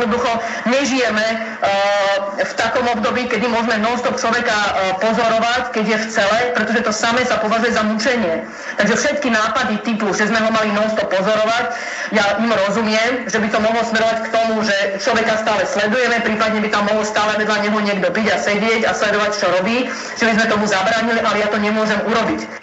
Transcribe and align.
Jednoducho 0.00 0.32
nežijeme 0.64 1.26
uh, 1.28 2.40
v 2.40 2.52
takom 2.56 2.88
období, 2.88 3.28
kedy 3.28 3.44
môžeme 3.52 3.84
non-stop 3.84 4.16
človeka 4.16 4.56
uh, 4.56 4.96
pozorovať, 4.96 5.76
keď 5.76 5.84
je 5.84 5.96
v 6.00 6.06
cele, 6.08 6.38
pretože 6.56 6.80
to 6.88 6.92
samé 6.92 7.20
sa 7.28 7.36
považuje 7.36 7.76
za 7.76 7.84
mučenie. 7.84 8.48
Takže 8.80 8.96
všetky 8.96 9.28
nápady 9.28 9.76
typu, 9.84 10.08
že 10.16 10.32
sme 10.32 10.40
ho 10.40 10.48
mali 10.48 10.72
non-stop 10.72 11.12
pozorovať, 11.12 11.76
ja 12.16 12.40
im 12.40 12.48
rozumiem, 12.48 13.28
že 13.28 13.36
by 13.36 13.48
to 13.52 13.58
mohlo 13.60 13.84
smerovať 13.84 14.18
k 14.24 14.32
tomu, 14.32 14.54
že 14.64 14.76
človeka 15.04 15.44
stále 15.44 15.62
sledujeme, 15.68 16.16
prípadne 16.24 16.64
by 16.64 16.68
tam 16.72 16.88
mohol 16.88 17.04
stále 17.04 17.36
vedľa 17.36 17.56
neho 17.68 17.78
niekto 17.84 18.08
byť 18.08 18.26
a 18.32 18.36
sedieť 18.40 18.82
a 18.88 18.92
sledovať, 18.96 19.30
čo 19.36 19.46
robí, 19.52 19.84
že 20.16 20.24
by 20.24 20.32
sme 20.32 20.44
tomu 20.48 20.64
zabránili, 20.64 21.20
ale 21.20 21.36
ja 21.44 21.48
to 21.52 21.60
nemôžem 21.60 22.00
urobiť. 22.08 22.59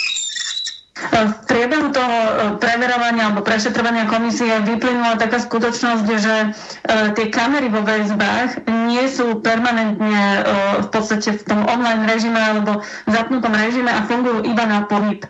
V 1.18 1.34
priebehu 1.50 1.90
toho 1.90 2.18
e, 2.22 2.32
preverovania 2.62 3.34
alebo 3.34 3.42
prešetrovania 3.42 4.06
komisie 4.06 4.62
vyplynula 4.62 5.18
taká 5.18 5.42
skutočnosť, 5.42 6.08
že 6.14 6.36
e, 6.46 6.48
tie 7.18 7.26
kamery 7.34 7.74
vo 7.74 7.82
väzbách 7.82 8.70
nie 8.86 9.02
sú 9.10 9.42
permanentne 9.42 10.14
e, 10.14 10.42
v 10.86 10.88
podstate 10.94 11.34
v 11.34 11.44
tom 11.50 11.66
online 11.66 12.06
režime 12.06 12.38
alebo 12.38 12.86
zapnutom 13.10 13.50
režime 13.50 13.90
a 13.90 14.06
fungujú 14.06 14.46
iba 14.46 14.70
na 14.70 14.86
pohyb. 14.86 15.26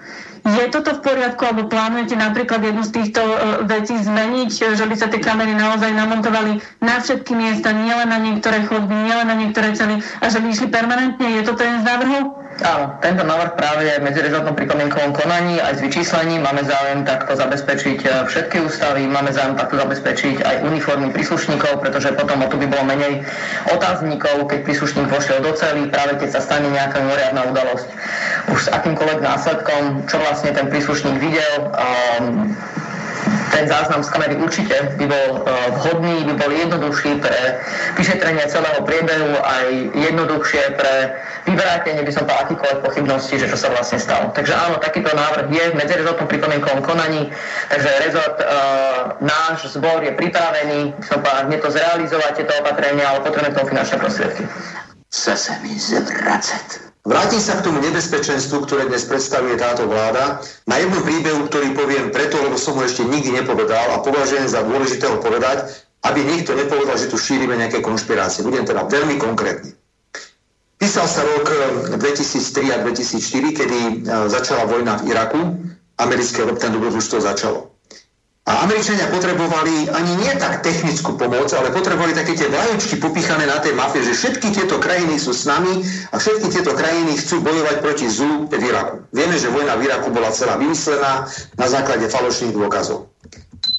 Je 0.48 0.64
toto 0.72 0.96
v 0.96 1.04
poriadku, 1.04 1.44
alebo 1.44 1.68
plánujete 1.68 2.16
napríklad 2.16 2.64
jednu 2.64 2.80
z 2.88 2.96
týchto 2.96 3.20
vecí 3.68 4.00
zmeniť, 4.00 4.80
že 4.80 4.86
by 4.88 4.96
sa 4.96 5.12
tie 5.12 5.20
kamery 5.20 5.52
naozaj 5.52 5.92
namontovali 5.92 6.64
na 6.80 7.04
všetky 7.04 7.36
miesta, 7.36 7.76
nielen 7.76 8.08
na 8.08 8.16
niektoré 8.16 8.64
chodby, 8.64 8.96
nielen 8.96 9.28
na 9.28 9.36
niektoré 9.36 9.76
cely 9.76 10.00
a 10.24 10.26
že 10.32 10.40
by 10.40 10.48
išli 10.48 10.72
permanentne? 10.72 11.36
Je 11.36 11.44
to 11.44 11.52
ten 11.60 11.84
z 11.84 11.84
návrhu? 11.84 12.47
Áno, 12.58 12.98
tento 13.06 13.22
návrh 13.22 13.54
práve 13.54 13.86
je 13.86 14.02
v 14.02 14.06
medzirezortnom 14.10 14.58
pripomienkovom 14.58 15.14
konaní 15.14 15.62
aj 15.62 15.78
s 15.78 15.84
vyčíslením. 15.86 16.42
Máme 16.42 16.66
záujem 16.66 17.06
takto 17.06 17.38
zabezpečiť 17.38 18.00
e, 18.02 18.08
všetky 18.26 18.66
ústavy, 18.66 19.06
máme 19.06 19.30
záujem 19.30 19.62
takto 19.62 19.78
zabezpečiť 19.78 20.42
aj 20.42 20.56
uniformy 20.66 21.14
príslušníkov, 21.14 21.86
pretože 21.86 22.18
potom 22.18 22.42
o 22.42 22.50
tu 22.50 22.58
by 22.58 22.66
bolo 22.66 22.82
menej 22.90 23.22
otáznikov, 23.70 24.50
keď 24.50 24.66
príslušník 24.66 25.06
vošiel 25.06 25.46
do 25.46 25.54
cely, 25.54 25.86
práve 25.94 26.18
keď 26.18 26.34
sa 26.34 26.42
stane 26.42 26.74
nejaká 26.74 26.98
mimoriadná 26.98 27.46
udalosť. 27.46 27.88
Už 28.50 28.60
s 28.66 28.70
akýmkoľvek 28.74 29.20
následkom, 29.22 30.10
čo 30.10 30.18
vlastne 30.18 30.50
ten 30.50 30.66
príslušník 30.66 31.22
videl, 31.22 31.54
um, 31.62 32.58
ten 33.58 33.66
záznam 33.66 34.06
z 34.06 34.14
kamery 34.14 34.36
určite 34.38 34.94
by 35.02 35.06
bol 35.10 35.30
e, 35.42 35.50
vhodný, 35.82 36.30
by 36.30 36.34
bol 36.38 36.52
jednoduchší 36.54 37.18
pre 37.18 37.58
vyšetrenie 37.98 38.46
celého 38.46 38.86
priebehu, 38.86 39.34
aj 39.42 39.66
jednoduchšie 39.98 40.78
pre 40.78 40.94
vyvrátenie, 41.50 42.06
by 42.06 42.14
som 42.14 42.30
povedal, 42.30 42.46
akýkoľvek 42.46 42.80
pochybnosti, 42.86 43.36
že 43.42 43.50
čo 43.50 43.58
sa 43.58 43.74
vlastne 43.74 43.98
stalo. 43.98 44.30
Takže 44.38 44.54
áno, 44.54 44.78
takýto 44.78 45.10
návrh 45.10 45.50
je 45.50 45.64
v 45.74 45.78
medzirezortnom 45.82 46.30
pripomienkovom 46.30 46.86
konaní, 46.86 47.34
takže 47.74 47.90
rezort, 48.06 48.38
e, 48.38 48.46
náš 49.26 49.74
zbor 49.74 50.06
je 50.06 50.14
pripravený, 50.14 50.94
by 50.94 51.06
som 51.10 51.18
povedal, 51.26 51.50
nie 51.50 51.58
to 51.58 51.74
zrealizovať 51.74 52.32
tieto 52.38 52.54
opatrenia, 52.62 53.10
ale 53.10 53.26
potrebujeme 53.26 53.58
tomu 53.58 53.74
finančné 53.74 53.98
prostriedky. 53.98 54.46
Chce 55.10 55.34
sa 55.34 55.54
mi 55.66 55.74
zvracať. 55.74 56.87
Vrátim 57.08 57.40
sa 57.40 57.56
k 57.56 57.72
tomu 57.72 57.80
nebezpečenstvu, 57.80 58.68
ktoré 58.68 58.92
dnes 58.92 59.08
predstavuje 59.08 59.56
táto 59.56 59.88
vláda, 59.88 60.44
na 60.68 60.76
jednom 60.76 61.00
príbehu, 61.00 61.48
ktorý 61.48 61.72
poviem 61.72 62.12
preto, 62.12 62.36
lebo 62.36 62.60
som 62.60 62.76
ho 62.76 62.84
ešte 62.84 63.08
nikdy 63.08 63.32
nepovedal 63.32 63.96
a 63.96 64.04
považujem 64.04 64.44
za 64.44 64.68
dôležité 64.68 65.08
ho 65.08 65.24
povedať, 65.24 65.72
aby 66.04 66.20
niekto 66.20 66.52
nepovedal, 66.52 67.00
že 67.00 67.08
tu 67.08 67.16
šírime 67.16 67.56
nejaké 67.56 67.80
konšpirácie. 67.80 68.44
Budem 68.44 68.68
teda 68.68 68.92
veľmi 68.92 69.16
konkrétny. 69.24 69.72
Písal 70.76 71.08
sa 71.08 71.24
rok 71.24 71.48
2003 71.96 72.76
eh, 72.76 72.76
a 72.76 72.78
2004, 72.84 73.56
kedy 73.56 73.80
eh, 73.80 74.28
začala 74.28 74.68
vojna 74.68 75.00
v 75.00 75.16
Iraku. 75.16 75.40
Americké 76.04 76.44
ten 76.60 76.76
dobrodružstvo 76.76 77.24
začalo. 77.24 77.72
A 78.48 78.64
Američania 78.64 79.12
potrebovali 79.12 79.92
ani 79.92 80.24
nie 80.24 80.32
tak 80.40 80.64
technickú 80.64 81.20
pomoc, 81.20 81.52
ale 81.52 81.68
potrebovali 81.68 82.16
také 82.16 82.32
tie 82.32 82.48
vlajočky 82.48 82.96
popíchané 82.96 83.44
na 83.44 83.60
tej 83.60 83.76
mafie, 83.76 84.08
že 84.08 84.16
všetky 84.16 84.56
tieto 84.56 84.80
krajiny 84.80 85.20
sú 85.20 85.36
s 85.36 85.44
nami 85.44 85.84
a 85.84 86.16
všetky 86.16 86.56
tieto 86.56 86.72
krajiny 86.72 87.20
chcú 87.20 87.44
bojovať 87.44 87.84
proti 87.84 88.08
zlu 88.08 88.48
v 88.48 88.56
Iraku. 88.56 89.04
Vieme, 89.12 89.36
že 89.36 89.52
vojna 89.52 89.76
v 89.76 89.92
Iraku 89.92 90.16
bola 90.16 90.32
celá 90.32 90.56
vymyslená 90.56 91.28
na 91.60 91.68
základe 91.68 92.08
falošných 92.08 92.56
dôkazov. 92.56 93.12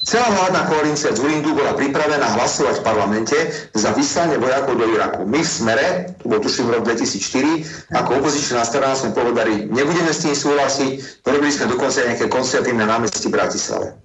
Celá 0.05 0.29
vládna 0.29 0.61
koalícia 0.69 1.17
z 1.17 1.21
Urindu 1.21 1.57
bola 1.57 1.73
pripravená 1.73 2.37
hlasovať 2.37 2.81
v 2.81 2.85
parlamente 2.85 3.37
za 3.73 3.89
vyslanie 3.97 4.37
vojakov 4.37 4.77
do 4.77 4.85
Iraku. 4.85 5.25
My 5.25 5.41
v 5.41 5.49
Smere, 5.49 5.89
to 6.21 6.29
bol 6.29 6.37
tuším 6.37 6.69
rok 6.69 6.85
2004, 6.85 7.97
ako 7.97 8.21
opozičná 8.21 8.61
strana 8.69 8.93
sme 8.93 9.17
povedali, 9.17 9.65
nebudeme 9.65 10.13
s 10.13 10.29
tým 10.29 10.37
súhlasiť, 10.37 11.25
porobili 11.25 11.49
sme 11.49 11.73
dokonca 11.73 12.05
nejaké 12.05 12.29
koncertívne 12.29 12.85
námestí 12.85 13.29
v 13.29 13.37
Bratislave. 13.37 13.97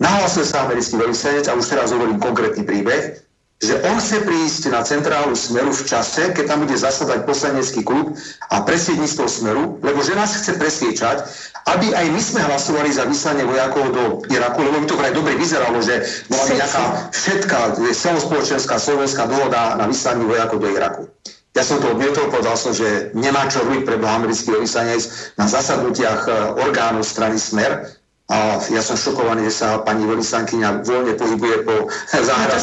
Nahlasil 0.00 0.48
sa 0.48 0.64
americký 0.64 0.96
veľvyslanec, 0.96 1.44
a 1.52 1.56
už 1.60 1.68
teraz 1.68 1.92
hovorím 1.92 2.16
konkrétny 2.16 2.64
príbeh, 2.64 3.20
že 3.60 3.76
on 3.84 4.00
chce 4.00 4.24
prísť 4.24 4.72
na 4.72 4.80
centrálu 4.80 5.36
Smeru 5.36 5.68
v 5.68 5.84
čase, 5.84 6.32
keď 6.32 6.44
tam 6.48 6.64
bude 6.64 6.72
zasadať 6.72 7.28
poslanecký 7.28 7.84
klub 7.84 8.16
a 8.48 8.64
predsedníctvo 8.64 9.24
Smeru, 9.28 9.64
lebo 9.84 10.00
že 10.00 10.16
nás 10.16 10.32
chce 10.32 10.56
presviečať, 10.56 11.28
aby 11.68 11.92
aj 11.92 12.06
my 12.08 12.20
sme 12.24 12.40
hlasovali 12.40 12.88
za 12.88 13.04
vyslanie 13.04 13.44
vojakov 13.44 13.92
do 13.92 14.04
Iraku, 14.32 14.64
lebo 14.64 14.80
by 14.80 14.86
to 14.88 14.96
vraj 14.96 15.12
dobre 15.12 15.36
vyzeralo, 15.36 15.76
že 15.84 16.00
bola 16.32 16.44
nejaká 16.48 16.84
všetká 17.12 17.60
celospoločenská 17.92 18.80
slovenská 18.80 19.28
dohoda 19.28 19.76
na 19.76 19.84
vyslanie 19.84 20.24
vojakov 20.24 20.64
do 20.64 20.68
Iraku. 20.72 21.04
Ja 21.52 21.60
som 21.60 21.84
to 21.84 21.92
odmietol, 21.92 22.32
povedal 22.32 22.56
som, 22.56 22.72
že 22.72 23.12
nemá 23.12 23.44
čo 23.52 23.60
robiť 23.60 23.82
pre 23.84 24.00
americký 24.00 24.56
veľvyslanec 24.56 25.02
na 25.36 25.44
zasadnutiach 25.44 26.20
eh, 26.24 26.34
orgánov 26.64 27.04
strany 27.04 27.36
Smer, 27.36 27.99
a 28.30 28.62
ja 28.70 28.78
som 28.78 28.94
šokovaný, 28.94 29.50
že 29.50 29.58
sa 29.58 29.82
pani 29.82 30.06
veľvyslankyňa 30.06 30.86
voľne 30.86 31.18
pohybuje 31.18 31.66
po 31.66 31.90
záhradách, 32.14 32.62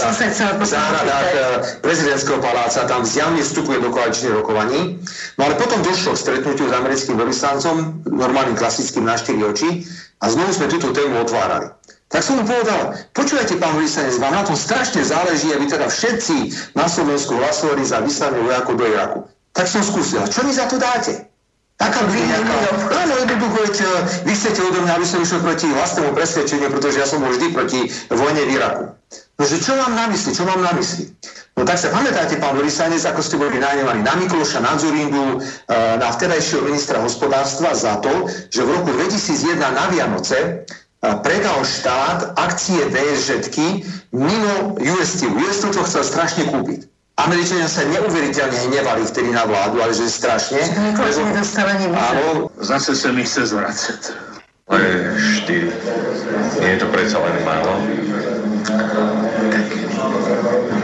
záhradách 0.63 1.27
eh, 1.27 1.41
prezidentského 1.83 2.39
paláca, 2.39 2.87
tam 2.87 3.03
zjavne 3.03 3.43
vstupuje 3.43 3.83
do 3.83 3.91
koaličných 3.91 4.31
rokovaní. 4.31 4.95
No 5.35 5.41
ale 5.43 5.59
potom 5.59 5.83
došlo 5.83 6.15
k 6.15 6.23
stretnutiu 6.23 6.71
s 6.71 6.73
americkým 6.73 7.19
veľvyslancom, 7.19 8.07
normálnym 8.07 8.55
klasickým 8.55 9.03
na 9.03 9.19
štyri 9.19 9.43
oči, 9.43 9.83
a 10.23 10.31
znovu 10.31 10.55
sme 10.55 10.71
túto 10.71 10.95
tému 10.95 11.19
otvárali. 11.21 11.69
Tak 12.07 12.23
som 12.23 12.39
mu 12.39 12.47
povedal, 12.47 12.95
počúvajte, 13.11 13.59
pán 13.59 13.75
veľvyslanec, 13.75 14.15
vám 14.23 14.39
na 14.39 14.47
tom 14.47 14.55
strašne 14.55 15.03
záleží, 15.03 15.51
aby 15.51 15.67
teda 15.67 15.91
všetci 15.91 16.71
na 16.79 16.87
Slovensku 16.87 17.35
hlasovali 17.35 17.83
za 17.83 17.99
vyslanie 17.99 18.39
vojakov 18.39 18.79
do 18.79 18.87
Iraku. 18.87 19.19
Tak 19.51 19.67
som 19.67 19.83
skúsil, 19.83 20.23
čo 20.31 20.47
mi 20.47 20.55
za 20.55 20.71
to 20.71 20.79
dáte? 20.79 21.26
Taká 21.77 22.09
nejaká, 22.09 22.57
áno, 22.89 23.13
veď 23.57 23.75
e, 23.81 23.89
vy 24.25 24.33
chcete 24.33 24.59
odo 24.65 24.81
mňa, 24.81 24.97
aby 24.97 25.05
som 25.05 25.21
išiel 25.21 25.45
proti 25.45 25.69
vlastnému 25.69 26.13
presvedčeniu, 26.17 26.73
pretože 26.73 26.97
ja 26.97 27.05
som 27.05 27.21
bol 27.21 27.29
vždy 27.29 27.47
proti 27.53 27.79
vojne 28.09 28.41
v 28.47 28.51
Iraku. 28.57 28.85
No, 29.37 29.43
že 29.45 29.61
čo 29.61 29.77
mám 29.77 29.93
na 29.93 30.09
mysli, 30.09 30.33
čo 30.33 30.43
mám 30.49 30.57
na 30.65 30.73
mysli? 30.73 31.13
No 31.53 31.65
tak 31.65 31.77
sa 31.77 31.93
pamätáte, 31.93 32.37
pán 32.41 32.57
Vorisanec, 32.57 33.01
ako 33.05 33.21
ste 33.21 33.37
boli 33.37 33.61
najnemaní 33.61 34.01
na 34.01 34.13
Mikloša, 34.17 34.61
na 34.61 34.73
Zurindu, 34.77 35.37
e, 35.37 35.77
na 36.01 36.09
vtedajšieho 36.09 36.65
ministra 36.65 36.97
hospodárstva 37.01 37.73
za 37.77 38.01
to, 38.01 38.25
že 38.49 38.65
v 38.65 38.73
roku 38.73 38.89
2001 38.93 39.61
na 39.61 39.85
Vianoce 39.93 40.37
e, 40.37 40.49
predal 41.21 41.61
štát 41.61 42.37
akcie 42.41 42.89
VSŽ 42.89 43.53
mimo 44.13 44.81
US 44.81 45.17
Steel. 45.17 45.33
US 45.37 45.61
to 45.61 45.81
chcel 45.85 46.01
strašne 46.01 46.49
kúpiť. 46.49 46.96
Američania 47.17 47.65
sa 47.65 47.81
neuveriteľne 47.89 48.69
hnevali 48.69 49.01
vtedy 49.09 49.33
na 49.33 49.41
vládu, 49.49 49.81
ale 49.81 49.89
že 49.89 50.05
strašne. 50.05 50.61
Áno. 51.97 52.53
Zase 52.61 52.93
sa 52.93 53.09
mi 53.09 53.25
chce 53.25 53.49
zvracať. 53.49 54.01
Ale 54.69 55.17
štyri. 55.17 55.73
Nie 56.61 56.77
je 56.77 56.79
to 56.85 56.87
predsa 56.93 57.17
len 57.17 57.35
málo. 57.41 57.73
Tak 59.49 59.67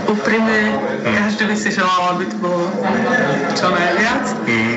úprimne. 0.09 0.82
Každý 1.03 1.43
by 1.51 1.55
si 1.59 1.69
želal, 1.75 2.15
aby 2.15 2.25
to 2.31 2.37
bolo 2.39 2.71
čo 3.53 3.67
najviac. 3.69 4.25
Hmm. 4.47 4.75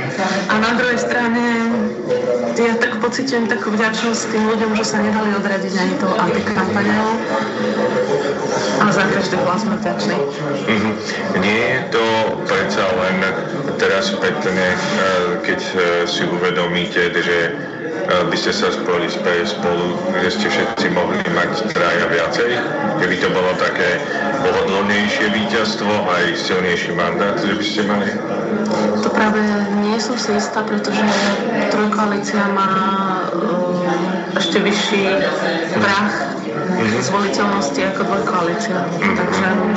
A 0.51 0.55
na 0.59 0.71
druhej 0.75 0.99
strane 0.99 1.45
ja 2.57 2.75
tak 2.81 2.99
pocitujem 3.05 3.45
takú 3.53 3.69
vďačnosť 3.69 4.33
tým 4.33 4.49
ľuďom, 4.49 4.73
že 4.81 4.85
sa 4.89 4.99
nedali 5.05 5.29
odradiť 5.37 5.75
ani 5.77 5.95
tou 6.01 6.09
antikampaňou. 6.17 7.11
A 8.81 8.87
za 8.89 9.05
každý 9.13 9.37
hlas 9.45 9.61
sme 9.61 9.77
vďační. 9.77 10.17
Mm-hmm. 10.17 10.93
Nie 11.45 11.63
je 11.69 11.83
to 11.93 12.05
predsa 12.49 12.85
len 12.97 13.17
teraz 13.77 14.09
spätne, 14.09 14.73
eh, 14.73 14.77
keď 15.45 15.61
eh, 15.61 15.81
si 16.09 16.25
uvedomíte, 16.25 17.13
že 17.13 17.39
by 18.07 18.37
ste 18.39 18.55
sa 18.55 18.71
spojili 18.71 19.11
spolu, 19.11 19.99
kde 20.15 20.31
ste 20.31 20.47
všetci 20.47 20.87
mohli 20.95 21.19
mať 21.35 21.75
traja 21.75 22.07
viacej, 22.07 22.51
keby 23.03 23.15
to 23.19 23.29
bolo 23.35 23.51
také 23.59 23.99
pohodlnejšie 24.47 25.27
víťazstvo, 25.35 25.91
aj 25.91 26.39
silnejší 26.39 26.95
mandát, 26.95 27.35
že 27.43 27.55
by 27.59 27.65
ste 27.67 27.81
mali? 27.87 28.09
To 29.03 29.09
práve 29.11 29.43
nie 29.83 29.99
som 29.99 30.15
si 30.15 30.35
istá, 30.39 30.63
pretože 30.63 31.03
trojkoalícia 31.75 32.47
má 32.55 32.71
ešte 34.39 34.63
vyšší 34.63 35.03
prach 35.83 36.37
zvoliteľnosti 37.01 37.81
ako 37.95 38.01
dvojkoalícia. 38.05 38.79
Takže 39.01 39.47
mm, 39.49 39.75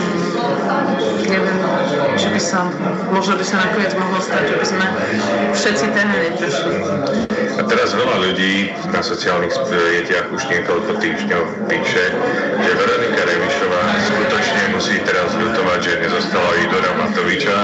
neviem, 1.31 1.59
že 2.19 2.29
by 2.29 2.41
sa, 2.41 2.67
možno 3.11 3.39
by 3.39 3.45
sa 3.45 3.55
nakoniec 3.63 3.93
mohlo 3.95 4.19
stať, 4.19 4.43
že 4.51 4.55
by 4.59 4.65
sme 4.65 4.85
všetci 5.55 5.85
téme 5.95 6.15
neprešli. 6.29 6.75
A 7.59 7.67
teraz 7.67 7.91
veľa 7.91 8.23
ľudí 8.23 8.71
na 8.87 9.03
sociálnych 9.03 9.51
sieťach 9.51 10.31
už 10.31 10.47
niekoľko 10.47 10.95
týždňov 11.03 11.67
píše, 11.67 12.05
že 12.55 12.71
Veronika 12.71 13.21
Remišová 13.27 13.83
skutočne 13.99 14.63
musí 14.71 14.95
teraz 15.03 15.35
ľutovať, 15.35 15.79
že 15.83 15.93
nezostala 16.07 16.55
Igora 16.63 16.91
Matoviča, 16.95 17.57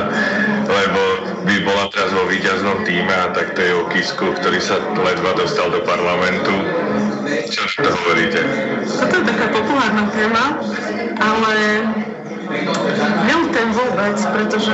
lebo 0.68 1.02
by 1.48 1.56
bola 1.64 1.88
teraz 1.96 2.12
vo 2.12 2.28
víťaznom 2.28 2.84
týme 2.84 3.16
a 3.16 3.32
takto 3.32 3.64
je 3.64 3.72
o 3.72 3.88
Kisku, 3.88 4.36
ktorý 4.36 4.60
sa 4.60 4.84
ledva 4.84 5.32
dostal 5.40 5.72
do 5.72 5.80
parlamentu. 5.88 6.52
Čo 7.48 7.64
to 7.80 7.88
hovoríte? 7.88 8.44
Toto 9.00 9.16
je 9.16 9.24
taká 9.32 9.48
populárna 9.48 10.12
téma, 10.12 10.60
ale 11.24 11.56
Nelutujem 13.26 13.72
vôbec, 13.76 14.18
pretože 14.32 14.72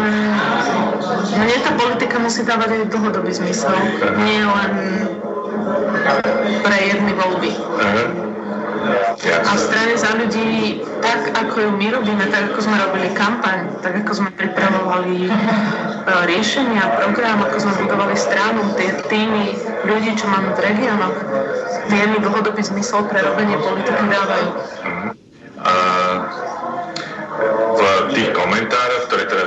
mne 1.38 1.58
tá 1.64 1.72
politika 1.76 2.16
musí 2.22 2.46
dávať 2.46 2.70
aj 2.78 2.82
dlhodobý 2.94 3.32
zmysel. 3.34 3.74
Nie 4.22 4.46
len 4.46 4.74
pre 6.62 6.78
jedny 6.78 7.14
voľby. 7.16 7.52
A 9.22 9.52
v 9.54 9.62
strane 9.62 9.94
za 9.94 10.18
ľudí, 10.18 10.82
tak 11.06 11.30
ako 11.38 11.56
ju 11.62 11.72
my 11.78 11.88
robíme, 11.94 12.26
tak 12.34 12.50
ako 12.50 12.66
sme 12.66 12.82
robili 12.82 13.14
kampaň, 13.14 13.70
tak 13.86 14.02
ako 14.02 14.12
sme 14.18 14.30
pripravovali 14.34 15.30
e, 15.30 15.32
riešenia, 16.26 16.98
program, 16.98 17.46
ako 17.46 17.62
sme 17.62 17.74
budovali 17.86 18.18
stranu, 18.18 18.66
tie 18.82 18.90
týmy 19.06 19.54
ľudí, 19.86 20.18
čo 20.18 20.26
máme 20.26 20.58
v 20.58 20.60
regiónoch, 20.66 21.18
tie 21.94 22.10
mi 22.10 22.18
dlhodobý 22.18 22.66
zmysel 22.66 23.06
pre 23.06 23.22
robenie 23.22 23.62
politiky 23.62 24.02
dávajú. 24.10 24.48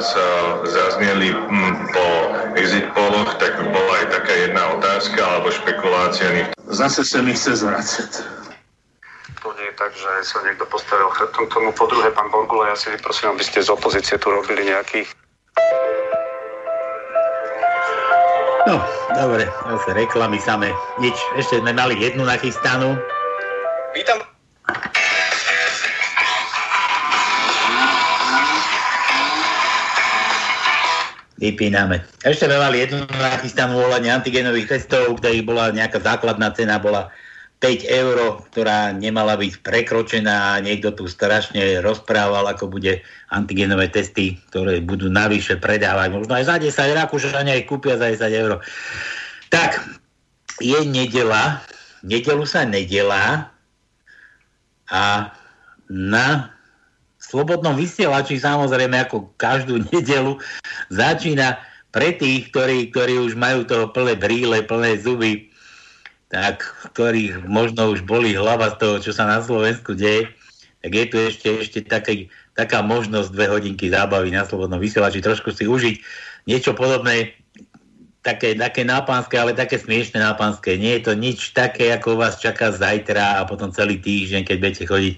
Ktoré 0.05 0.61
teraz 0.61 0.69
zazneli 0.69 1.33
po 1.93 2.06
exit 2.61 2.85
poloch, 2.93 3.31
tak 3.41 3.56
bola 3.56 3.93
aj 4.05 4.06
taká 4.12 4.33
jedna 4.37 4.62
otázka 4.77 5.21
alebo 5.25 5.49
špekulácia. 5.49 6.53
Zase 6.69 7.09
sa 7.09 7.25
mi 7.25 7.33
chce 7.33 7.65
zvracať. 7.65 8.11
To 9.41 9.53
nie 9.61 9.69
je 9.69 9.75
tak, 9.77 9.93
že 9.93 10.09
sa 10.25 10.41
niekto 10.45 10.65
postavil 10.69 11.09
chrbtom 11.12 11.49
tomu. 11.53 11.69
Po 11.73 11.85
druhé, 11.89 12.12
pán 12.12 12.29
Borgula, 12.33 12.73
ja 12.73 12.77
si 12.77 12.93
vyprosím, 12.93 13.37
aby 13.37 13.45
ste 13.45 13.65
z 13.65 13.73
opozície 13.73 14.17
tu 14.21 14.29
robili 14.29 14.69
nejakých 14.69 15.09
No, 18.65 18.81
dobre, 19.12 19.45
zase 19.45 19.93
reklamy 19.93 20.41
samé. 20.41 20.73
Nič, 20.97 21.12
ešte 21.37 21.61
sme 21.61 21.77
mali 21.77 22.01
jednu 22.01 22.25
nachystanú. 22.25 22.97
Vítam. 23.93 24.25
Vypíname. 31.44 32.00
Ešte 32.25 32.49
mali 32.49 32.81
jednu 32.81 33.05
nachystanú 33.05 33.76
volanie 33.76 34.08
antigenových 34.08 34.81
testov, 34.81 35.20
ktorých 35.20 35.44
bola 35.44 35.69
nejaká 35.76 36.00
základná 36.00 36.49
cena, 36.56 36.81
bola 36.81 37.12
5 37.61 37.85
eur, 37.85 38.41
ktorá 38.49 38.96
nemala 38.96 39.37
byť 39.37 39.61
prekročená. 39.61 40.56
Niekto 40.64 40.96
tu 40.96 41.05
strašne 41.05 41.85
rozprával, 41.85 42.49
ako 42.49 42.73
bude 42.73 43.05
antigenové 43.29 43.93
testy, 43.93 44.41
ktoré 44.49 44.81
budú 44.81 45.12
navyše 45.12 45.61
predávať. 45.61 46.08
Možno 46.17 46.32
aj 46.32 46.49
za 46.49 46.56
10 46.56 46.73
Rakúšania 47.05 47.61
ich 47.61 47.69
kúpia 47.69 48.00
za 48.00 48.08
10 48.08 48.25
eur. 48.32 48.64
Tak, 49.52 49.84
je 50.65 50.81
nedela, 50.89 51.60
nedelu 52.01 52.44
sa 52.48 52.65
nedela 52.65 53.53
a 54.89 55.29
na 55.93 56.54
slobodnom 57.25 57.73
vysielači 57.73 58.37
samozrejme 58.37 59.09
ako 59.09 59.33
každú 59.41 59.81
nedelu 59.93 60.37
začína 60.93 61.57
pre 61.95 62.13
tých, 62.13 62.51
ktorí, 62.51 62.91
ktorí 62.91 63.23
už 63.23 63.39
majú 63.39 63.63
toho 63.65 63.89
plné 63.95 64.19
bríle, 64.19 64.67
plné 64.67 64.99
zuby, 64.99 65.49
tak 66.27 66.67
ktorých 66.91 67.47
možno 67.47 67.95
už 67.95 68.03
boli 68.03 68.35
hlava 68.35 68.75
z 68.75 68.77
toho, 68.83 68.97
čo 68.99 69.13
sa 69.15 69.31
na 69.31 69.39
Slovensku 69.39 69.95
deje, 69.95 70.27
tak 70.83 70.91
je 70.91 71.05
tu 71.07 71.17
ešte, 71.17 71.49
ešte 71.63 71.79
taký, 71.87 72.29
taká 72.59 72.83
možnosť 72.83 73.31
dve 73.31 73.47
hodinky 73.47 73.89
zábavy 73.89 74.35
na 74.35 74.43
slobodnom 74.43 74.83
vysielači, 74.83 75.23
trošku 75.23 75.55
si 75.55 75.71
užiť 75.71 75.97
niečo 76.51 76.75
podobné, 76.75 77.39
také, 78.27 78.59
také 78.59 78.83
nápanské, 78.83 79.39
ale 79.39 79.55
také 79.55 79.79
smiešné 79.79 80.19
nápanské. 80.19 80.75
Nie 80.81 80.99
je 80.99 81.09
to 81.09 81.13
nič 81.15 81.53
také, 81.55 81.93
ako 81.95 82.19
vás 82.19 82.41
čaká 82.43 82.73
zajtra 82.75 83.39
a 83.39 83.47
potom 83.47 83.71
celý 83.71 84.01
týždeň, 84.03 84.43
keď 84.49 84.57
budete 84.59 84.85
chodiť 84.89 85.15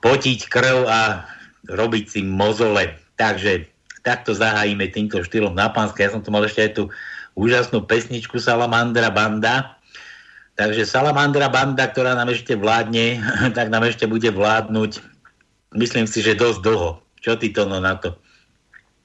potiť 0.00 0.48
krv 0.48 0.88
a 0.88 1.24
robiť 1.68 2.04
si 2.08 2.20
mozole. 2.24 2.96
Takže 3.20 3.68
takto 4.00 4.32
zahájime 4.32 4.88
týmto 4.88 5.20
štýlom 5.20 5.52
na 5.52 5.68
pánske. 5.68 6.04
Ja 6.04 6.12
som 6.12 6.24
tu 6.24 6.32
mal 6.32 6.44
ešte 6.44 6.64
aj 6.64 6.72
tú 6.76 6.84
úžasnú 7.36 7.84
pesničku 7.84 8.40
Salamandra 8.40 9.12
Banda. 9.12 9.76
Takže 10.56 10.84
Salamandra 10.84 11.48
Banda, 11.48 11.88
ktorá 11.88 12.16
nám 12.16 12.32
ešte 12.32 12.56
vládne, 12.56 13.20
tak 13.56 13.68
nám 13.68 13.86
ešte 13.88 14.08
bude 14.08 14.28
vládnuť, 14.28 15.00
myslím 15.76 16.04
si, 16.08 16.24
že 16.24 16.36
dosť 16.36 16.60
dlho. 16.64 17.00
Čo 17.20 17.36
ty 17.36 17.52
to 17.52 17.68
na 17.68 17.94
to? 18.00 18.16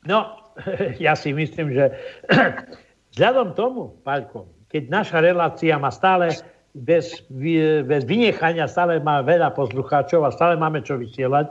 No, 0.08 0.40
ja 1.04 1.16
si 1.16 1.36
myslím, 1.36 1.76
že 1.76 1.92
vzhľadom 3.16 3.56
tomu, 3.56 4.00
Paľko, 4.04 4.48
keď 4.72 4.84
naša 4.92 5.20
relácia 5.24 5.76
má 5.80 5.92
stále 5.92 6.32
bez, 6.76 7.24
bez 7.88 8.02
vynechania 8.04 8.68
stále 8.68 9.00
má 9.00 9.24
veľa 9.24 9.56
poslucháčov 9.56 10.28
a 10.28 10.36
stále 10.36 10.60
máme 10.60 10.84
čo 10.84 11.00
vysielať, 11.00 11.48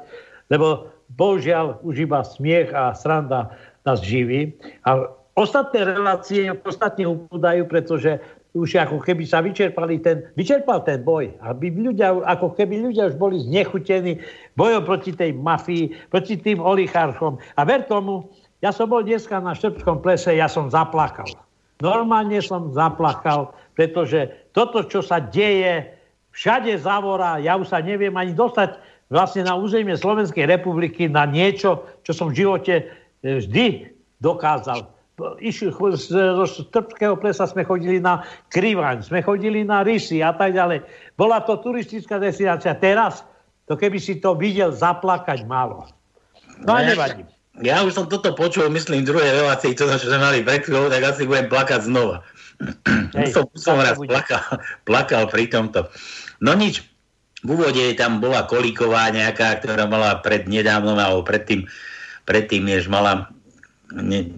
lebo 0.52 0.92
bohužiaľ 1.16 1.80
už 1.80 2.04
iba 2.04 2.20
smiech 2.20 2.68
a 2.76 2.92
sranda 2.92 3.48
nás 3.88 4.04
živí. 4.04 4.52
A 4.84 5.08
ostatné 5.36 5.88
relácie 5.88 6.52
ostatne 6.68 7.08
upúdajú, 7.08 7.64
pretože 7.68 8.20
už 8.54 8.78
ako 8.78 9.02
keby 9.02 9.26
sa 9.26 9.42
vyčerpali 9.42 9.98
ten, 9.98 10.22
vyčerpal 10.38 10.86
ten 10.86 11.02
boj. 11.02 11.34
Aby 11.42 11.74
ľudia, 11.74 12.14
ako 12.22 12.54
keby 12.54 12.86
ľudia 12.86 13.10
už 13.10 13.18
boli 13.18 13.42
znechutení 13.42 14.22
bojom 14.54 14.86
proti 14.86 15.10
tej 15.10 15.34
mafii, 15.34 15.90
proti 16.14 16.38
tým 16.38 16.62
oligarchom. 16.62 17.42
A 17.58 17.66
ver 17.66 17.82
tomu, 17.90 18.30
ja 18.62 18.70
som 18.70 18.86
bol 18.86 19.02
dneska 19.02 19.42
na 19.42 19.58
Štrbskom 19.58 19.98
plese, 20.00 20.38
ja 20.38 20.46
som 20.46 20.70
zaplakal. 20.70 21.26
Normálne 21.82 22.38
som 22.38 22.70
zaplakal, 22.70 23.50
pretože 23.74 24.50
toto, 24.54 24.86
čo 24.86 25.02
sa 25.02 25.18
deje, 25.18 25.90
všade 26.34 26.74
zavora, 26.78 27.38
ja 27.38 27.54
už 27.54 27.70
sa 27.70 27.78
neviem 27.82 28.14
ani 28.14 28.34
dostať 28.34 28.78
vlastne 29.12 29.46
na 29.46 29.54
územie 29.54 29.94
Slovenskej 29.94 30.48
republiky 30.48 31.06
na 31.06 31.28
niečo, 31.28 31.86
čo 32.02 32.12
som 32.16 32.34
v 32.34 32.42
živote 32.42 32.74
e, 32.80 32.84
vždy 33.42 33.94
dokázal. 34.18 34.90
Išli, 35.38 35.70
zo 35.70 36.46
Trpského 36.74 37.14
plesa 37.14 37.46
sme 37.46 37.62
chodili 37.62 38.02
na 38.02 38.26
Krivaň, 38.50 39.06
sme 39.06 39.22
chodili 39.22 39.62
na 39.62 39.86
Rysy 39.86 40.18
a 40.26 40.34
tak 40.34 40.58
ďalej. 40.58 40.82
Bola 41.14 41.38
to 41.46 41.54
turistická 41.62 42.18
destinácia. 42.18 42.74
Teraz, 42.74 43.22
to 43.70 43.78
keby 43.78 44.02
si 44.02 44.18
to 44.18 44.34
videl, 44.34 44.74
zaplakať 44.74 45.46
málo. 45.46 45.86
No 46.66 46.74
a 46.74 46.82
nevadí. 46.82 47.22
Ja 47.62 47.86
už 47.86 47.94
som 47.94 48.10
toto 48.10 48.34
počul, 48.34 48.66
myslím, 48.74 49.06
v 49.06 49.14
druhej 49.14 49.30
relácii, 49.30 49.78
čo, 49.78 49.86
čo 49.86 50.10
sme 50.10 50.18
mali 50.18 50.42
pred 50.42 50.66
chvíľou, 50.66 50.90
tak 50.90 51.06
asi 51.06 51.22
budem 51.22 51.46
plakať 51.46 51.86
znova. 51.86 52.26
Hej, 53.14 53.34
som, 53.34 53.44
som 53.54 53.76
raz 53.78 53.96
plakal, 53.98 54.42
plakal 54.88 55.24
pri 55.30 55.48
tomto. 55.48 55.88
No 56.42 56.56
nič, 56.56 56.82
v 57.44 57.48
úvode 57.60 57.92
tam 57.94 58.24
bola 58.24 58.48
Kolíková 58.48 59.12
nejaká, 59.12 59.60
ktorá 59.60 59.84
mala 59.84 60.24
pred 60.24 60.48
nedávnom, 60.48 60.96
alebo 60.96 61.20
predtým, 61.22 61.68
predtým 62.24 62.64
než 62.64 62.88
mala, 62.88 63.28
nie, 63.92 64.32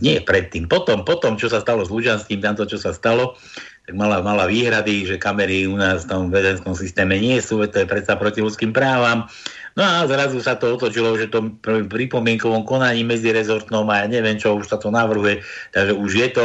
nie 0.00 0.20
predtým, 0.20 0.68
potom, 0.68 1.08
potom, 1.08 1.40
čo 1.40 1.48
sa 1.48 1.64
stalo 1.64 1.82
s 1.82 1.90
Lužanským, 1.90 2.44
tamto, 2.44 2.68
čo 2.68 2.76
sa 2.76 2.92
stalo, 2.92 3.40
tak 3.84 4.00
mala, 4.00 4.24
mala 4.24 4.48
výhrady, 4.48 5.04
že 5.04 5.20
kamery 5.20 5.68
u 5.68 5.76
nás 5.76 6.08
v 6.08 6.10
tom 6.12 6.22
vedenskom 6.32 6.72
systéme 6.72 7.20
nie 7.20 7.36
sú, 7.40 7.60
to 7.68 7.84
je 7.84 7.88
predsa 7.88 8.16
proti 8.16 8.40
ľudským 8.40 8.72
právam. 8.72 9.28
No 9.76 9.84
a 9.84 10.08
zrazu 10.08 10.40
sa 10.40 10.56
to 10.56 10.72
otočilo, 10.72 11.12
že 11.20 11.28
to 11.28 11.52
pri 11.60 11.84
pripomienkovom 11.84 12.64
konaní 12.64 13.04
rezortnom 13.04 13.84
a 13.92 14.04
ja 14.04 14.06
neviem 14.08 14.40
čo, 14.40 14.56
už 14.56 14.72
sa 14.72 14.80
to 14.80 14.88
navrhuje, 14.88 15.44
takže 15.76 15.92
už 15.92 16.10
je 16.16 16.28
to 16.32 16.44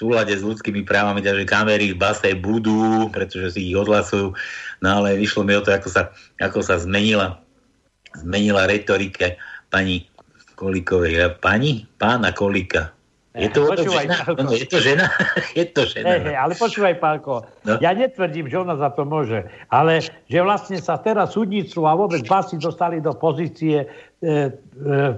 súlade 0.00 0.32
s 0.32 0.40
ľudskými 0.40 0.80
právami, 0.88 1.20
takže 1.20 1.44
kamery 1.44 1.92
v 1.92 2.00
base 2.00 2.32
budú, 2.40 3.12
pretože 3.12 3.60
si 3.60 3.68
ich 3.68 3.76
odhlasujú. 3.76 4.32
No 4.80 4.88
ale 4.88 5.20
vyšlo 5.20 5.44
mi 5.44 5.52
o 5.52 5.60
to, 5.60 5.76
ako 5.76 5.92
sa, 5.92 6.08
ako 6.40 6.64
sa 6.64 6.80
zmenila, 6.80 7.36
zmenila 8.16 8.64
retorika 8.64 9.36
pani 9.68 10.08
Kolíkovej. 10.56 11.36
Pani? 11.44 11.84
Pána 12.00 12.32
Kolíka. 12.32 12.96
Je 13.30 13.46
to, 13.46 13.62
počúvaj, 13.62 14.10
žena? 14.10 14.16
No, 14.42 14.50
je 14.50 14.66
to 14.66 14.78
žena? 14.82 15.06
je 15.58 15.64
to 15.70 15.86
žena. 15.86 16.18
Hey, 16.18 16.18
hey, 16.18 16.34
ale 16.34 16.58
počúvaj, 16.58 16.98
Pálko, 16.98 17.46
no? 17.62 17.78
ja 17.78 17.94
netvrdím, 17.94 18.50
že 18.50 18.58
ona 18.58 18.74
za 18.74 18.90
to 18.90 19.06
môže, 19.06 19.46
ale 19.70 20.02
že 20.26 20.38
vlastne 20.42 20.82
sa 20.82 20.98
teraz 20.98 21.38
súdnictvo 21.38 21.86
a 21.86 21.94
vôbec 21.94 22.26
basy 22.26 22.58
dostali 22.58 22.98
do 22.98 23.14
pozície 23.14 23.86
e, 23.86 23.86
e, 24.26 24.42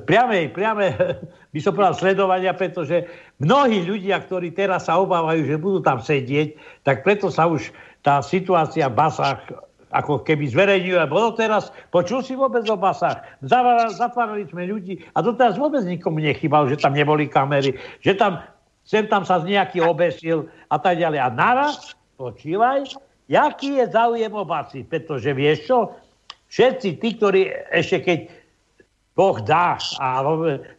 priamej, 0.05 0.53
priame, 0.53 0.93
by 1.57 1.61
som 1.65 1.73
povedal, 1.73 1.97
sledovania, 1.97 2.53
pretože 2.53 3.09
mnohí 3.41 3.81
ľudia, 3.81 4.21
ktorí 4.21 4.53
teraz 4.53 4.93
sa 4.93 5.01
obávajú, 5.01 5.49
že 5.49 5.57
budú 5.57 5.81
tam 5.81 5.97
sedieť, 5.97 6.53
tak 6.85 7.09
preto 7.09 7.33
sa 7.33 7.49
už 7.49 7.73
tá 8.05 8.21
situácia 8.21 8.93
v 8.93 8.99
basách 9.09 9.41
ako 9.93 10.25
keby 10.25 10.49
alebo 10.57 11.21
no 11.21 11.31
teraz 11.37 11.69
počul 11.93 12.25
si 12.25 12.33
vôbec 12.33 12.65
o 12.69 12.77
basách. 12.81 13.21
Zatvárali 13.45 14.49
sme 14.49 14.65
ľudí 14.65 15.05
a 15.13 15.21
doteraz 15.21 15.61
vôbec 15.61 15.85
nikomu 15.85 16.25
nechybal, 16.25 16.67
že 16.67 16.81
tam 16.81 16.97
neboli 16.97 17.29
kamery, 17.29 17.77
že 18.01 18.17
tam 18.17 18.41
sem 18.83 19.07
tam 19.07 19.23
sa 19.23 19.39
z 19.39 19.55
nejaký 19.55 19.79
obesil 19.85 20.51
a 20.67 20.77
tak 20.79 20.99
ďalej. 20.99 21.21
A 21.23 21.29
naraz, 21.31 21.95
počívaj, 22.19 22.99
jaký 23.31 23.79
je 23.79 23.87
záujem 23.87 24.33
o 24.35 24.43
basy, 24.43 24.83
pretože 24.83 25.31
vieš 25.31 25.59
čo, 25.71 25.79
všetci 26.51 26.89
tí, 26.99 27.09
ktorí 27.17 27.43
ešte 27.71 27.99
keď 28.03 28.19
Boh 29.13 29.37
dá 29.45 29.77
a 30.01 30.25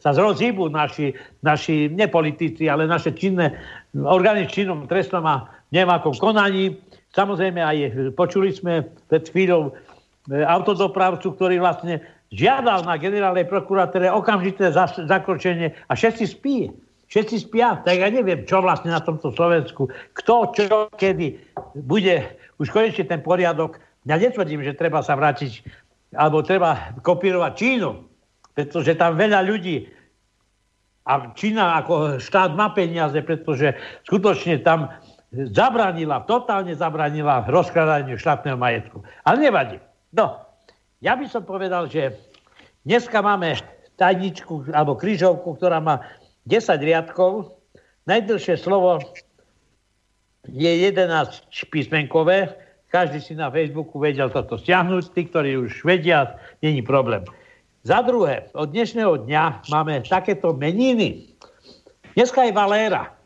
sa 0.01 0.12
zrozíbu 0.12 0.65
naši, 0.74 1.13
naši 1.46 1.86
nepolitici, 1.93 2.65
ale 2.65 2.89
naše 2.89 3.13
činné 3.13 3.62
orgány 3.93 4.50
činnom 4.50 4.89
trestnom 4.89 5.22
a 5.29 5.46
nemákom 5.70 6.17
konaní, 6.17 6.82
Samozrejme 7.13 7.62
aj 7.62 7.77
počuli 8.17 8.50
sme 8.50 8.89
pred 9.05 9.29
chvíľou 9.29 9.70
e, 9.70 10.41
autodopravcu, 10.41 11.38
ktorý 11.38 11.62
vlastne 11.62 12.01
žiadal 12.34 12.82
na 12.89 12.98
generálnej 12.98 13.46
prokuratúre 13.46 14.10
okamžité 14.10 14.74
zakročenie 15.05 15.77
a 15.88 15.93
všetci 15.93 16.25
spí. 16.25 16.74
Všetci 17.13 17.46
spia, 17.46 17.77
tak 17.86 18.01
ja 18.01 18.10
neviem, 18.10 18.41
čo 18.50 18.65
vlastne 18.65 18.89
na 18.89 18.98
tomto 18.98 19.29
Slovensku, 19.29 19.86
kto, 20.17 20.50
čo, 20.58 20.89
kedy 20.98 21.38
bude 21.77 22.25
už 22.58 22.74
konečne 22.74 23.05
ten 23.05 23.22
poriadok. 23.22 23.77
Ja 24.10 24.17
netvrdím, 24.17 24.65
že 24.65 24.74
treba 24.74 25.05
sa 25.05 25.13
vrátiť, 25.13 25.62
alebo 26.17 26.41
treba 26.41 26.98
kopírovať 27.05 27.53
Čínu, 27.53 27.89
pretože 28.58 28.98
tam 28.98 29.13
veľa 29.13 29.46
ľudí 29.46 29.86
a 31.03 31.36
Čína 31.36 31.84
ako 31.84 32.24
štát 32.24 32.55
má 32.55 32.72
peniaze, 32.72 33.20
pretože 33.20 33.75
skutočne 34.08 34.63
tam 34.63 34.88
zabranila, 35.34 36.22
totálne 36.30 36.78
zabranila 36.78 37.50
rozkladaniu 37.50 38.22
štátneho 38.22 38.58
majetku. 38.58 39.02
Ale 39.25 39.42
nevadí. 39.42 39.78
No, 40.13 40.38
ja 41.02 41.18
by 41.18 41.25
som 41.25 41.42
povedal, 41.42 41.90
že 41.90 42.13
dneska 42.86 43.20
máme 43.20 43.58
tajničku 43.98 44.70
alebo 44.70 44.94
krížovku, 44.94 45.58
ktorá 45.58 45.82
má 45.82 46.06
10 46.46 46.78
riadkov. 46.80 47.58
Najdlhšie 48.06 48.62
slovo 48.62 49.02
je 50.46 50.72
11 50.94 51.10
písmenkové. 51.74 52.54
Každý 52.94 53.25
si 53.25 53.34
na 53.34 53.50
Facebooku 53.50 53.98
vedel 53.98 54.30
toto 54.30 54.62
stiahnuť. 54.62 55.18
Tí, 55.18 55.22
ktorí 55.34 55.58
už 55.58 55.82
vedia, 55.82 56.38
není 56.62 56.86
problém. 56.86 57.25
Za 57.84 58.06
druhé, 58.06 58.48
od 58.54 58.70
dnešného 58.70 59.25
dňa 59.25 59.68
máme 59.74 60.06
takéto 60.06 60.54
meniny. 60.54 61.34
Dneska 62.13 62.46
je 62.46 62.54
Valéra. 62.54 63.23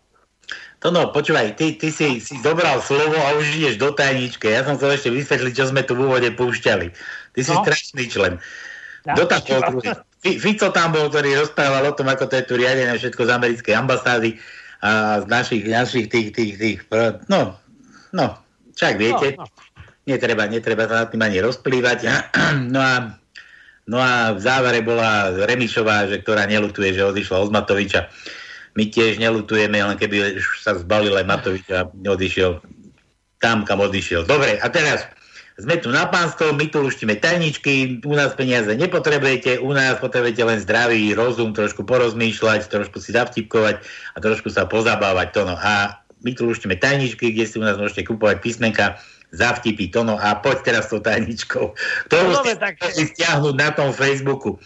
To 0.86 0.94
no, 0.94 1.10
počúvaj, 1.10 1.58
ty, 1.58 1.74
ty 1.74 1.90
si, 1.90 2.22
si 2.22 2.38
zobral 2.46 2.78
slovo 2.86 3.18
a 3.18 3.34
už 3.42 3.50
ideš 3.58 3.82
do 3.82 3.90
tajničke. 3.90 4.46
Ja 4.46 4.62
som 4.62 4.78
chcel 4.78 4.94
ešte 4.94 5.10
vysvetliť, 5.10 5.54
čo 5.58 5.66
sme 5.74 5.82
tu 5.82 5.98
v 5.98 6.06
úvode 6.06 6.30
púšťali. 6.38 6.94
Ty 7.34 7.40
si 7.42 7.54
no. 7.54 7.66
strašný 7.66 8.04
člen. 8.06 8.38
Ja, 9.10 9.18
do 9.18 9.26
Fico 10.22 10.70
tam 10.70 10.94
bol, 10.94 11.10
ktorý 11.10 11.40
rozprával 11.42 11.82
o 11.90 11.96
tom, 11.98 12.10
ako 12.14 12.30
to 12.30 12.38
je 12.38 12.44
tu 12.46 12.54
riadené 12.60 12.94
všetko 12.94 13.26
z 13.26 13.32
americkej 13.32 13.74
ambasády 13.74 14.30
a 14.86 15.24
z 15.24 15.26
našich, 15.26 15.64
našich 15.66 16.06
tých, 16.14 16.30
tých, 16.36 16.54
tých, 16.62 16.80
no, 17.32 17.58
no, 18.14 18.26
však 18.78 18.94
viete, 19.02 19.34
no, 19.34 19.46
no. 19.46 19.50
netreba, 20.06 20.46
netreba 20.46 20.86
sa 20.86 21.06
nad 21.06 21.10
tým 21.10 21.24
ani 21.26 21.42
rozplývať. 21.42 22.00
No 22.74 22.82
a, 22.84 23.18
no 23.88 23.98
a 23.98 24.36
v 24.36 24.40
závere 24.44 24.84
bola 24.84 25.34
Remišová, 25.34 26.12
že, 26.12 26.22
ktorá 26.22 26.46
nelutuje, 26.46 26.94
že 26.94 27.08
odišla 27.08 27.48
od 27.48 27.50
Matoviča 27.50 28.12
my 28.78 28.84
tiež 28.94 29.18
nelutujeme, 29.18 29.82
len 29.82 29.98
keby 29.98 30.38
sa 30.62 30.78
zbalil 30.78 31.18
aj 31.18 31.26
Matovič 31.26 31.66
a 31.74 31.90
odišiel 31.90 32.62
tam, 33.42 33.66
kam 33.66 33.82
odišiel. 33.82 34.30
Dobre, 34.30 34.62
a 34.62 34.68
teraz 34.70 35.10
sme 35.58 35.82
tu 35.82 35.90
na 35.90 36.06
pánstvo, 36.06 36.54
my 36.54 36.70
tu 36.70 36.86
luštíme 36.86 37.18
tajničky, 37.18 38.06
u 38.06 38.14
nás 38.14 38.38
peniaze 38.38 38.70
nepotrebujete, 38.78 39.58
u 39.58 39.74
nás 39.74 39.98
potrebujete 39.98 40.46
len 40.46 40.62
zdravý 40.62 41.18
rozum, 41.18 41.58
trošku 41.58 41.82
porozmýšľať, 41.82 42.70
trošku 42.70 43.02
si 43.02 43.18
zavtipkovať 43.18 43.82
a 44.14 44.18
trošku 44.22 44.54
sa 44.54 44.70
pozabávať. 44.70 45.34
Tono. 45.34 45.58
A 45.58 45.98
my 46.22 46.38
tu 46.38 46.46
luštíme 46.46 46.78
tajničky, 46.78 47.34
kde 47.34 47.50
si 47.50 47.58
u 47.58 47.66
nás 47.66 47.82
môžete 47.82 48.06
kupovať 48.06 48.38
písmenka 48.46 49.02
za 49.34 49.58
vtipy. 49.58 49.90
Tono. 49.90 50.22
A 50.22 50.38
poď 50.38 50.62
teraz 50.62 50.86
s 50.86 50.94
tou 50.94 51.02
tajničkou, 51.02 51.74
ktorú 52.06 52.30
no, 52.30 52.46
ste 52.46 52.54
tak... 52.62 52.78
stiahnuť 52.86 53.56
na 53.58 53.74
tom 53.74 53.90
Facebooku. 53.98 54.62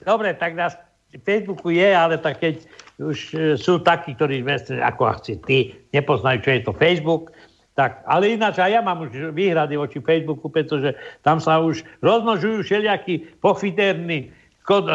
Dobre, 0.00 0.32
tak 0.32 0.56
na 0.56 0.72
Facebooku 1.20 1.68
je, 1.68 1.92
ale 1.92 2.16
tak 2.16 2.40
keď 2.40 2.64
už 2.98 3.18
e, 3.34 3.36
sú 3.58 3.82
takí, 3.82 4.14
ktorí 4.14 4.46
ako 4.82 5.02
asi 5.10 5.38
ty 5.42 5.74
nepoznajú, 5.90 6.38
čo 6.46 6.50
je 6.54 6.60
to 6.62 6.72
Facebook, 6.78 7.34
tak, 7.74 8.06
ale 8.06 8.38
ináč 8.38 8.62
aj 8.62 8.70
ja 8.70 8.80
mám 8.86 9.02
už 9.02 9.34
výhrady 9.34 9.74
voči 9.74 9.98
Facebooku, 9.98 10.46
pretože 10.46 10.94
tam 11.26 11.42
sa 11.42 11.58
už 11.58 11.82
rozmnožujú 12.06 12.62
všelijakí 12.62 13.42
pofiterní 13.42 14.30
ko, 14.62 14.86
e, 14.86 14.94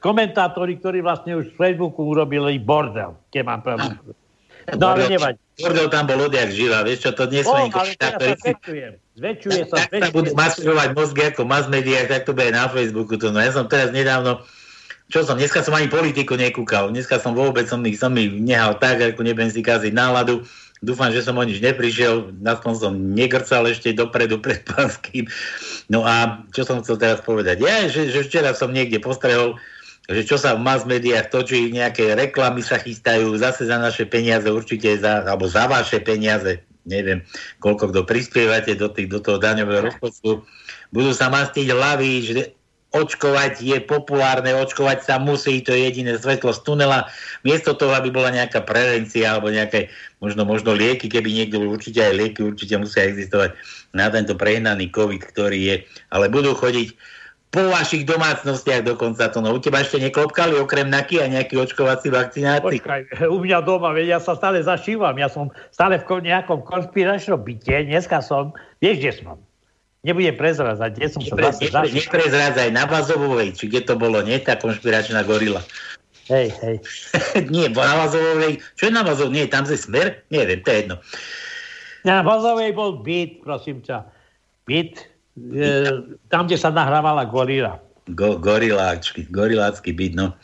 komentátori, 0.00 0.80
ktorí 0.80 1.04
vlastne 1.04 1.36
už 1.36 1.52
z 1.52 1.56
Facebooku 1.60 2.00
urobili 2.00 2.56
bordel, 2.56 3.12
keď 3.28 3.42
mám 3.44 3.60
pravdu. 3.60 3.92
No 4.72 4.96
ale 4.96 5.12
nevadí. 5.12 5.40
Bordel 5.60 5.86
tam 5.92 6.08
bol 6.08 6.24
odjak 6.24 6.48
živá, 6.50 6.80
vieš 6.82 7.04
čo, 7.04 7.10
to 7.12 7.28
dnes 7.28 7.44
sú 7.44 7.52
ale 7.52 7.70
teraz 8.00 8.40
sa. 8.40 8.56
Zväčšuje 9.14 9.62
sa. 9.70 9.76
Tak 9.86 10.00
sa 10.00 10.10
budú 10.10 10.32
masírovať 10.34 10.88
mozgy 10.96 11.22
ako 11.30 11.46
mass 11.46 11.68
media, 11.70 12.08
tak 12.08 12.26
to 12.26 12.32
bude 12.32 12.50
na 12.50 12.66
Facebooku. 12.66 13.14
To, 13.20 13.30
no 13.30 13.38
ja 13.38 13.52
som 13.52 13.68
teraz 13.70 13.92
nedávno 13.94 14.42
čo 15.12 15.20
som, 15.20 15.36
dneska 15.36 15.60
som 15.60 15.76
ani 15.76 15.92
politiku 15.92 16.34
nekúkal, 16.34 16.88
dneska 16.88 17.20
som 17.20 17.36
vôbec 17.36 17.68
som 17.68 17.84
ich, 17.84 18.00
som 18.00 18.14
ich 18.16 18.32
nehal 18.32 18.80
tak, 18.80 19.00
ako 19.04 19.20
nebudem 19.20 19.52
si 19.52 19.60
kaziť 19.60 19.92
náladu, 19.92 20.42
dúfam, 20.80 21.12
že 21.12 21.20
som 21.20 21.36
o 21.36 21.44
nič 21.44 21.60
neprišiel, 21.60 22.32
aspoň 22.44 22.72
som 22.76 22.92
negrcal 22.96 23.68
ešte 23.68 23.92
dopredu 23.92 24.40
pred 24.40 24.64
pánským. 24.64 25.28
No 25.92 26.04
a 26.08 26.44
čo 26.56 26.64
som 26.64 26.80
chcel 26.80 26.96
teraz 26.96 27.20
povedať? 27.20 27.60
Ja, 27.64 27.84
že, 27.88 28.08
že 28.08 28.24
včera 28.24 28.56
som 28.56 28.72
niekde 28.72 29.00
postrehol, 29.00 29.60
že 30.08 30.24
čo 30.24 30.36
sa 30.36 30.56
v 30.56 30.64
mass 30.64 30.84
médiách 30.84 31.32
točí, 31.32 31.72
nejaké 31.72 32.16
reklamy 32.16 32.60
sa 32.60 32.76
chystajú, 32.76 33.36
zase 33.40 33.68
za 33.68 33.80
naše 33.80 34.04
peniaze, 34.04 34.48
určite 34.48 35.00
za, 35.00 35.24
alebo 35.24 35.48
za 35.48 35.64
vaše 35.68 36.00
peniaze, 36.00 36.60
neviem, 36.84 37.24
koľko 37.60 37.92
kto 37.92 38.00
prispievate 38.04 38.76
do, 38.76 38.92
tých, 38.92 39.08
do 39.08 39.20
toho 39.20 39.40
daňového 39.40 39.88
rozpočtu, 39.92 40.44
budú 40.92 41.10
sa 41.16 41.32
mastiť 41.32 41.72
hlavy, 41.72 42.10
že 42.24 42.52
očkovať 42.94 43.58
je 43.58 43.78
populárne, 43.82 44.54
očkovať 44.54 45.02
sa 45.02 45.14
musí, 45.18 45.58
to 45.66 45.74
je 45.74 45.90
jediné 45.90 46.14
svetlo 46.14 46.54
z 46.54 46.62
tunela. 46.62 47.10
Miesto 47.42 47.74
toho, 47.74 47.90
aby 47.98 48.14
bola 48.14 48.30
nejaká 48.30 48.62
prevencia 48.62 49.34
alebo 49.34 49.50
nejaké 49.50 49.90
možno, 50.22 50.46
možno 50.46 50.70
lieky, 50.72 51.10
keby 51.10 51.28
niekto 51.34 51.58
určite 51.58 52.00
aj 52.00 52.14
lieky 52.14 52.40
určite 52.46 52.78
musia 52.78 53.10
existovať 53.10 53.58
na 53.92 54.06
tento 54.14 54.38
prehnaný 54.38 54.94
COVID, 54.94 55.22
ktorý 55.34 55.58
je. 55.58 55.76
Ale 56.14 56.30
budú 56.30 56.54
chodiť 56.54 56.94
po 57.54 57.70
vašich 57.70 58.02
domácnostiach 58.02 58.82
dokonca 58.82 59.30
to. 59.30 59.38
No 59.38 59.54
u 59.54 59.62
teba 59.62 59.82
ešte 59.82 60.02
neklopkali 60.02 60.58
okrem 60.58 60.90
naky 60.90 61.22
a 61.22 61.30
nejaký 61.30 61.54
očkovací 61.62 62.10
vakcináty? 62.10 62.82
Počkaj, 62.82 63.30
u 63.30 63.38
mňa 63.38 63.58
doma, 63.62 63.94
veď 63.94 64.18
ja 64.18 64.20
sa 64.22 64.34
stále 64.34 64.58
zašívam, 64.58 65.14
ja 65.14 65.30
som 65.30 65.54
stále 65.70 66.02
v 66.02 66.06
nejakom 66.26 66.66
konspiračnom 66.66 67.38
byte, 67.38 67.86
dneska 67.86 68.18
som, 68.26 68.50
vieš, 68.82 68.98
kde 68.98 69.12
som? 69.22 69.38
Nebudem 70.04 70.36
prezrázať, 70.36 71.00
kde 71.00 71.08
som 71.08 71.20
sa 71.24 71.34
zase 71.48 71.72
nepre, 71.72 71.88
Neprezrádzaj 71.96 72.68
na 72.76 72.84
Vazovovej, 72.84 73.56
či 73.56 73.72
kde 73.72 73.88
to 73.88 73.94
bolo, 73.96 74.20
nie 74.20 74.36
tá 74.36 74.60
konšpiračná 74.60 75.24
gorila. 75.24 75.64
Hej, 76.28 76.52
hej. 76.60 76.76
nie, 77.54 77.72
na 77.72 77.96
Vazovovej, 78.04 78.60
čo 78.76 78.88
je 78.88 78.92
na 78.92 79.00
Vazovej, 79.00 79.32
nie, 79.32 79.44
tam 79.48 79.64
je 79.64 79.80
smer? 79.80 80.20
Neviem, 80.28 80.60
to 80.60 80.68
je 80.68 80.76
jedno. 80.84 80.96
Na 82.04 82.20
Vazovej 82.20 82.76
bol 82.76 83.00
byt, 83.00 83.40
prosím 83.40 83.80
ťa. 83.80 84.04
Byt, 84.68 85.08
e, 85.40 86.04
tam, 86.28 86.44
kde 86.44 86.60
sa 86.60 86.68
nahrávala 86.68 87.24
gorila. 87.24 87.80
Go, 88.12 88.36
goriláčky, 88.36 89.24
gorilácky 89.32 89.96
byt, 89.96 90.12
no. 90.12 90.36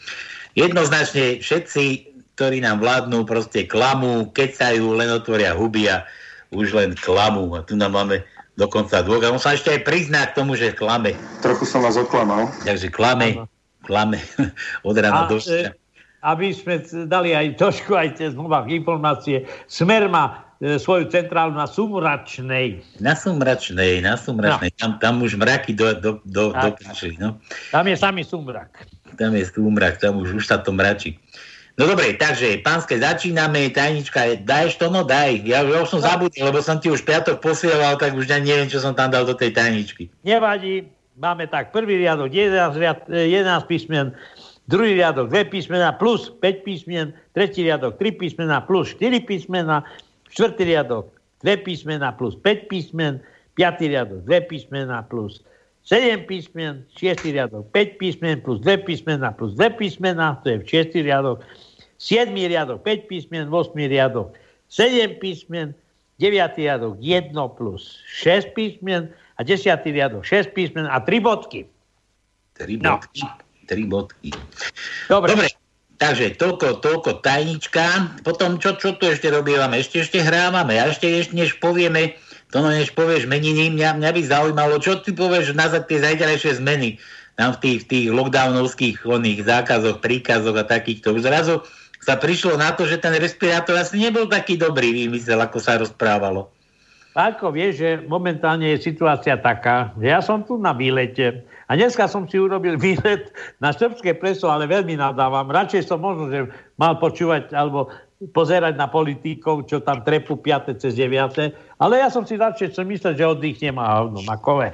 Jednoznačne 0.56 1.44
všetci, 1.44 2.08
ktorí 2.40 2.64
nám 2.64 2.80
vládnu, 2.80 3.28
proste 3.28 3.68
klamú, 3.68 4.32
kecajú, 4.32 4.96
len 4.96 5.12
otvoria 5.12 5.52
huby 5.52 5.92
a 5.92 6.08
už 6.48 6.72
len 6.72 6.96
klamú. 6.96 7.52
A 7.52 7.60
tu 7.60 7.76
nám 7.76 7.92
máme 7.92 8.24
dokonca 8.60 9.00
dvoch. 9.00 9.24
A 9.24 9.32
on 9.32 9.40
sa 9.40 9.56
ešte 9.56 9.72
aj 9.72 9.80
prizná 9.88 10.28
k 10.28 10.36
tomu, 10.36 10.52
že 10.52 10.76
klame. 10.76 11.16
Trochu 11.40 11.64
som 11.64 11.80
vás 11.80 11.96
oklamal. 11.96 12.52
Takže 12.68 12.92
klame, 12.92 13.40
klame 13.88 14.20
od 14.88 14.94
rána 15.00 15.24
do 15.24 15.40
e, 15.40 15.72
Aby 16.20 16.52
sme 16.52 16.84
dali 17.08 17.32
aj 17.32 17.56
trošku 17.56 17.96
aj 17.96 18.20
tie 18.20 18.28
znova 18.28 18.68
informácie. 18.68 19.48
Smer 19.64 20.12
má 20.12 20.44
e, 20.60 20.76
svoju 20.76 21.08
centrálu 21.08 21.56
na 21.56 21.64
Sumračnej. 21.64 22.84
Na 23.00 23.16
Sumračnej, 23.16 24.04
na 24.04 24.20
Sumračnej. 24.20 24.68
No. 24.76 24.78
Tam, 24.78 24.90
tam 25.00 25.14
už 25.24 25.40
mraky 25.40 25.72
do, 25.72 25.96
do, 25.96 26.10
do, 26.28 26.52
do 26.52 26.68
no. 27.16 27.40
Tam 27.72 27.84
je 27.88 27.96
samý 27.96 28.28
sumrak. 28.28 28.84
Tam 29.16 29.32
je 29.32 29.42
sumrak, 29.48 29.96
tam 29.98 30.20
už, 30.20 30.36
už 30.36 30.44
sa 30.44 30.60
to 30.60 30.70
mračí. 30.76 31.16
No 31.80 31.88
dobre, 31.88 32.12
takže 32.12 32.60
pánske, 32.60 33.00
začíname, 33.00 33.72
tajnička, 33.72 34.44
dajš 34.44 34.76
to, 34.76 34.92
no 34.92 35.00
daj. 35.00 35.40
Ja, 35.48 35.64
ja 35.64 35.80
už 35.80 35.88
som 35.88 36.04
no. 36.04 36.12
zabudil, 36.12 36.44
lebo 36.44 36.60
som 36.60 36.76
ti 36.76 36.92
už 36.92 37.00
piatok 37.08 37.40
posielal, 37.40 37.96
tak 37.96 38.12
už 38.12 38.28
neviem, 38.28 38.68
čo 38.68 38.84
som 38.84 38.92
tam 38.92 39.08
dal 39.08 39.24
do 39.24 39.32
tej 39.32 39.56
tajničky. 39.56 40.12
Nevadí, 40.20 40.84
máme 41.16 41.48
tak, 41.48 41.72
prvý 41.72 42.04
riadok 42.04 42.28
11, 42.28 42.76
riad, 42.76 43.00
11 43.08 43.64
písmen, 43.64 44.12
druhý 44.68 44.92
riadok 45.00 45.32
2 45.32 45.48
písmena 45.48 45.96
plus 45.96 46.28
5 46.44 46.68
písmen, 46.68 47.16
tretí 47.32 47.64
riadok 47.64 47.96
3 47.96 48.12
písmena 48.12 48.60
plus 48.60 48.92
4 49.00 49.24
písmena, 49.24 49.80
štvrtý 50.28 50.76
riadok 50.76 51.08
2 51.48 51.64
písmena 51.64 52.12
plus 52.12 52.36
5 52.44 52.68
písmen, 52.68 53.24
5. 53.56 53.88
riadok 53.88 54.20
2 54.28 54.52
písmena 54.52 55.00
plus 55.08 55.40
7 55.88 56.28
písmen, 56.28 56.84
6. 56.92 57.24
riadok 57.24 57.72
5 57.72 57.96
písmen 57.96 58.36
plus 58.44 58.60
2 58.60 58.84
písmena 58.84 59.32
plus 59.32 59.56
2 59.56 59.80
písmena, 59.80 60.36
to 60.44 60.52
je 60.52 60.56
v 60.60 60.64
6. 60.68 61.08
riadok, 61.08 61.40
7. 62.00 62.32
riadok 62.32 62.80
5 62.80 63.12
písmen, 63.12 63.44
8. 63.52 63.76
riadok 63.76 64.32
7 64.72 65.20
písmen, 65.20 65.76
9. 66.16 66.56
riadok 66.56 66.96
1 66.96 67.36
plus 67.60 68.00
6 68.24 68.56
písmen 68.56 69.12
a 69.36 69.44
10. 69.44 69.68
riadok 69.84 70.24
6 70.24 70.56
písmen 70.56 70.88
a 70.88 70.96
3 71.04 71.20
bodky. 71.20 71.68
3 72.56 72.80
bodky. 72.80 73.20
No. 73.20 73.36
3 73.68 73.84
bodky. 73.84 74.30
Dobre. 75.12 75.36
Dobre. 75.36 75.48
Takže 76.00 76.40
toľko, 76.40 76.80
toľko 76.80 77.20
tajnička. 77.20 78.16
Potom 78.24 78.56
čo, 78.56 78.72
čo 78.80 78.96
tu 78.96 79.04
ešte 79.04 79.28
robívame? 79.28 79.84
Ešte, 79.84 80.00
ešte 80.00 80.24
hrávame. 80.24 80.80
A 80.80 80.88
ešte, 80.88 81.04
ešte 81.04 81.36
než 81.36 81.60
povieme, 81.60 82.16
to 82.48 82.64
no 82.64 82.72
než 82.72 82.96
povieš 82.96 83.28
meniny, 83.28 83.68
mňa, 83.68 84.00
mňa 84.00 84.10
by 84.16 84.20
zaujímalo, 84.24 84.80
čo 84.80 85.04
ty 85.04 85.12
povieš 85.12 85.52
na 85.52 85.68
tie 85.68 86.00
zajtrajšie 86.00 86.56
zmeny 86.56 86.96
tam 87.36 87.56
v 87.56 87.60
tých, 87.64 87.80
tých 87.88 88.06
lockdownovských 88.12 89.04
oných 89.04 89.48
zákazoch, 89.48 90.04
príkazoch 90.04 90.56
a 90.56 90.64
takýchto. 90.64 91.16
Už 91.16 91.24
zrazu 91.24 91.64
sa 92.00 92.16
prišlo 92.16 92.56
na 92.56 92.72
to, 92.72 92.88
že 92.88 93.00
ten 93.00 93.12
respirátor 93.16 93.76
asi 93.76 94.00
nebol 94.00 94.24
taký 94.24 94.56
dobrý 94.56 94.92
výmysel, 94.92 95.36
ako 95.40 95.58
sa 95.60 95.76
rozprávalo. 95.76 96.48
Ako 97.10 97.50
vieš, 97.50 97.82
že 97.82 97.90
momentálne 98.06 98.70
je 98.72 98.86
situácia 98.94 99.34
taká, 99.34 99.90
že 99.98 100.06
ja 100.08 100.22
som 100.22 100.46
tu 100.46 100.54
na 100.56 100.70
výlete 100.70 101.42
a 101.66 101.74
dneska 101.74 102.06
som 102.06 102.26
si 102.26 102.38
urobil 102.38 102.78
výlet 102.86 103.30
na 103.58 103.74
srbské 103.74 104.16
preso, 104.18 104.50
ale 104.50 104.70
veľmi 104.70 104.98
nadávam. 104.98 105.50
Radšej 105.50 105.90
som 105.90 106.02
možno, 106.02 106.30
že 106.30 106.50
mal 106.78 106.98
počúvať 106.98 107.54
alebo 107.54 107.90
pozerať 108.36 108.76
na 108.76 108.84
politikov, 108.84 109.64
čo 109.64 109.80
tam 109.80 110.04
trepu 110.04 110.36
5. 110.36 110.76
cez 110.76 110.92
9. 110.92 111.56
Ale 111.80 111.94
ja 111.98 112.12
som 112.12 112.22
si 112.22 112.36
radšej 112.36 112.76
som 112.76 112.84
myslel, 112.84 113.16
že 113.16 113.24
oddychnem 113.24 113.80
a 113.80 114.04
hovno 114.04 114.20
na 114.22 114.36
kole. 114.36 114.70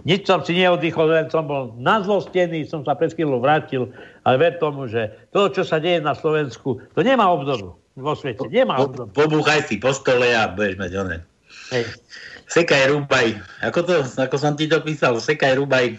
Nič 0.00 0.24
som 0.24 0.40
si 0.40 0.56
neoddychol, 0.56 1.12
len 1.12 1.28
som 1.28 1.44
bol 1.44 1.76
nazlostený, 1.76 2.64
som 2.64 2.80
sa 2.86 2.96
pred 2.96 3.12
chvíľou 3.12 3.44
vrátil, 3.44 3.92
ale 4.30 4.38
ver 4.38 4.62
tomu, 4.62 4.86
že 4.86 5.10
to, 5.34 5.50
čo 5.50 5.66
sa 5.66 5.82
deje 5.82 5.98
na 5.98 6.14
Slovensku, 6.14 6.78
to 6.94 7.00
nemá 7.02 7.26
obdobu 7.26 7.74
vo 7.98 8.14
svete. 8.14 8.46
Nemá 8.46 8.78
obdobu. 8.78 9.10
Pobúchaj 9.10 9.66
si 9.66 9.82
po 9.82 9.90
stole 9.90 10.30
a 10.30 10.46
budeš 10.46 10.78
mať 10.78 10.90
oné. 10.94 11.16
Hej. 11.74 11.90
Sekaj, 12.46 12.94
rúbaj. 12.94 13.42
Ako 13.66 13.82
to, 13.82 14.06
ako 14.06 14.36
som 14.38 14.54
ti 14.54 14.70
to 14.70 14.78
písal, 14.86 15.18
sekaj, 15.18 15.58
rúbaj. 15.58 15.98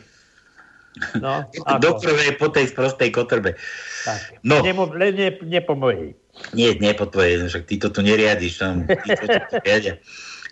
No, 1.20 1.44
Do 1.84 2.00
prvej 2.00 2.40
po 2.40 2.48
tej 2.48 2.72
sprostej 2.72 3.12
kotrbe. 3.12 3.60
Tak. 4.08 4.40
No. 4.48 4.64
Nemo, 4.64 4.88
len 4.96 5.12
ne, 5.12 5.30
ne 5.44 5.60
po 5.60 5.76
mojej. 5.76 6.16
Nie, 6.56 6.96
po 6.96 7.12
tvojej, 7.12 7.44
však 7.52 7.68
ty 7.68 7.76
to 7.76 7.92
tu 7.92 8.00
neriadiš. 8.00 8.64
Tam, 8.64 8.88
ty 8.88 9.12
to, 9.12 9.28
riadia. 9.68 10.00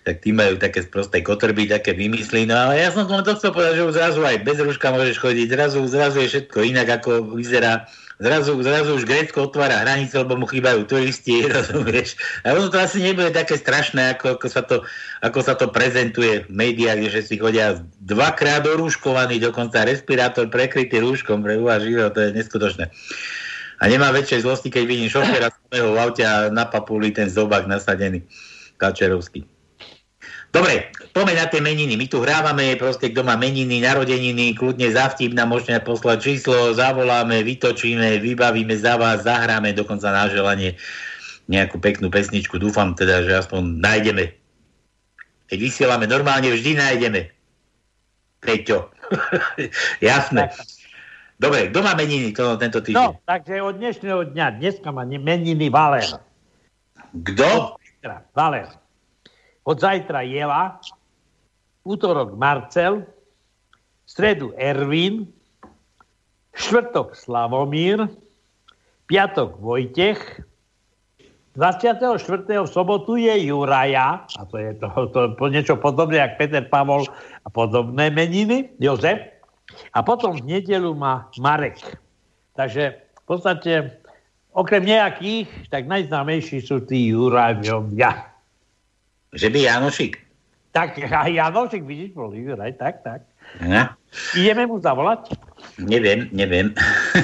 tak 0.10 0.26
tí 0.26 0.34
majú 0.34 0.58
také 0.58 0.82
sprosté 0.82 1.22
kotrby, 1.22 1.70
také 1.70 1.94
vymyslí. 1.94 2.50
No 2.50 2.58
ale 2.58 2.82
ja 2.82 2.90
som 2.90 3.06
to 3.06 3.38
chcel 3.38 3.54
povedať, 3.54 3.78
že 3.78 3.86
už 3.86 3.94
zrazu 3.94 4.22
aj 4.26 4.42
bez 4.42 4.58
ruška 4.58 4.90
môžeš 4.90 5.22
chodiť, 5.22 5.48
zrazu, 5.54 5.86
zrazu 5.86 6.18
je 6.26 6.28
všetko 6.34 6.58
inak, 6.66 6.90
ako 6.98 7.38
vyzerá 7.38 7.86
zrazu, 8.18 8.58
zrazu 8.66 8.98
už 8.98 9.06
Grécko 9.06 9.46
otvára 9.46 9.86
hranice, 9.86 10.18
lebo 10.18 10.34
mu 10.34 10.50
chýbajú 10.50 10.90
turisti, 10.90 11.46
rozumieš. 11.54 12.18
A 12.42 12.58
ono 12.58 12.74
to 12.74 12.82
asi 12.82 13.06
nebude 13.06 13.30
také 13.30 13.54
strašné, 13.54 14.18
ako, 14.18 14.42
ako, 14.42 14.48
sa, 14.50 14.62
to, 14.66 14.82
ako 15.22 15.40
sa 15.46 15.54
to 15.54 15.70
prezentuje 15.70 16.42
v 16.44 16.50
médiách, 16.50 17.06
že 17.14 17.22
si 17.22 17.38
chodia 17.38 17.78
dvakrát 18.02 18.66
orúškovaný, 18.66 19.38
dokonca 19.38 19.86
respirátor 19.86 20.50
prekrytý 20.50 21.06
rúškom, 21.06 21.46
pre 21.46 21.62
živo, 21.86 22.10
to 22.10 22.26
je 22.26 22.30
neskutočné. 22.34 22.90
A 23.80 23.84
nemá 23.88 24.12
väčšej 24.12 24.44
zlosti, 24.44 24.68
keď 24.68 24.84
vidím 24.84 25.08
šoféra 25.08 25.54
samého 25.56 25.96
v 25.96 25.98
aute 26.04 26.24
a 26.28 26.52
na 26.52 26.68
papuli 26.68 27.16
ten 27.16 27.32
zobák 27.32 27.64
nasadený, 27.64 28.28
kačerovský. 28.76 29.59
Dobre, 30.50 30.90
poďme 31.14 31.38
na 31.38 31.46
tie 31.46 31.62
meniny. 31.62 31.94
My 31.94 32.10
tu 32.10 32.26
hrávame, 32.26 32.74
proste 32.74 33.14
kto 33.14 33.22
má 33.22 33.38
meniny, 33.38 33.86
narodeniny, 33.86 34.58
kľudne 34.58 34.90
za 34.90 35.14
vtip 35.14 35.38
nám 35.38 35.54
môžete 35.54 35.78
poslať 35.86 36.18
číslo, 36.26 36.74
zavoláme, 36.74 37.46
vytočíme, 37.46 38.18
vybavíme 38.18 38.74
za 38.74 38.98
vás, 38.98 39.30
zahráme 39.30 39.78
dokonca 39.78 40.10
na 40.10 40.26
želanie 40.26 40.74
nejakú 41.46 41.78
peknú 41.78 42.10
pesničku. 42.10 42.58
Dúfam 42.58 42.98
teda, 42.98 43.22
že 43.26 43.46
aspoň 43.46 43.78
nájdeme. 43.78 44.34
Keď 45.50 45.58
vysielame 45.62 46.10
normálne, 46.10 46.50
vždy 46.50 46.78
nájdeme. 46.78 47.30
Peťo. 48.42 48.90
Jasné. 50.02 50.50
Dobre, 51.38 51.70
kto 51.70 51.80
má 51.86 51.94
meniny 51.94 52.34
to, 52.34 52.58
tento 52.58 52.82
týždeň? 52.82 52.98
No, 52.98 53.22
takže 53.26 53.62
od 53.62 53.78
dnešného 53.78 54.22
dňa, 54.34 54.46
dneska 54.58 54.90
má 54.90 55.06
meniny 55.06 55.70
Valer. 55.70 56.10
Kto? 57.14 57.78
Valer. 58.34 58.79
Od 59.70 59.78
zajtra 59.78 60.26
Jela, 60.26 60.82
útorok 61.86 62.34
Marcel, 62.34 63.06
stredu 64.02 64.50
Ervin, 64.58 65.30
štvrtok 66.58 67.14
Slavomír, 67.14 68.10
piatok 69.06 69.62
Vojtech, 69.62 70.42
24. 71.54 72.18
v 72.66 72.66
sobotu 72.66 73.22
je 73.22 73.46
Juraja, 73.46 74.26
a 74.26 74.42
to 74.50 74.58
je 74.58 74.74
to, 74.82 74.90
to, 75.14 75.22
to 75.38 75.46
niečo 75.54 75.78
podobné, 75.78 76.18
ako 76.18 76.36
Peter 76.42 76.66
Pavol 76.66 77.06
a 77.46 77.50
podobné 77.54 78.10
meniny, 78.10 78.74
Jozef. 78.82 79.22
A 79.94 80.02
potom 80.02 80.34
v 80.34 80.50
nedelu 80.50 80.98
má 80.98 81.30
Marek. 81.38 81.78
Takže 82.58 82.98
v 83.22 83.24
podstate, 83.30 84.02
okrem 84.50 84.82
nejakých, 84.82 85.70
tak 85.70 85.86
najznámejší 85.86 86.58
sú 86.66 86.82
tí 86.90 87.14
Jurajovia. 87.14 88.29
Že 89.34 89.48
by 89.54 89.60
Janošik? 89.66 90.14
Tak, 90.72 90.98
Janošik, 91.30 91.84
vidíš, 91.86 92.14
bol 92.14 92.30
aj 92.34 92.74
tak, 92.78 93.02
tak. 93.02 93.22
Ja. 93.58 93.98
Ideme 94.38 94.70
mu 94.70 94.78
zavolať? 94.78 95.34
Neviem, 95.82 96.30
neviem. 96.30 96.74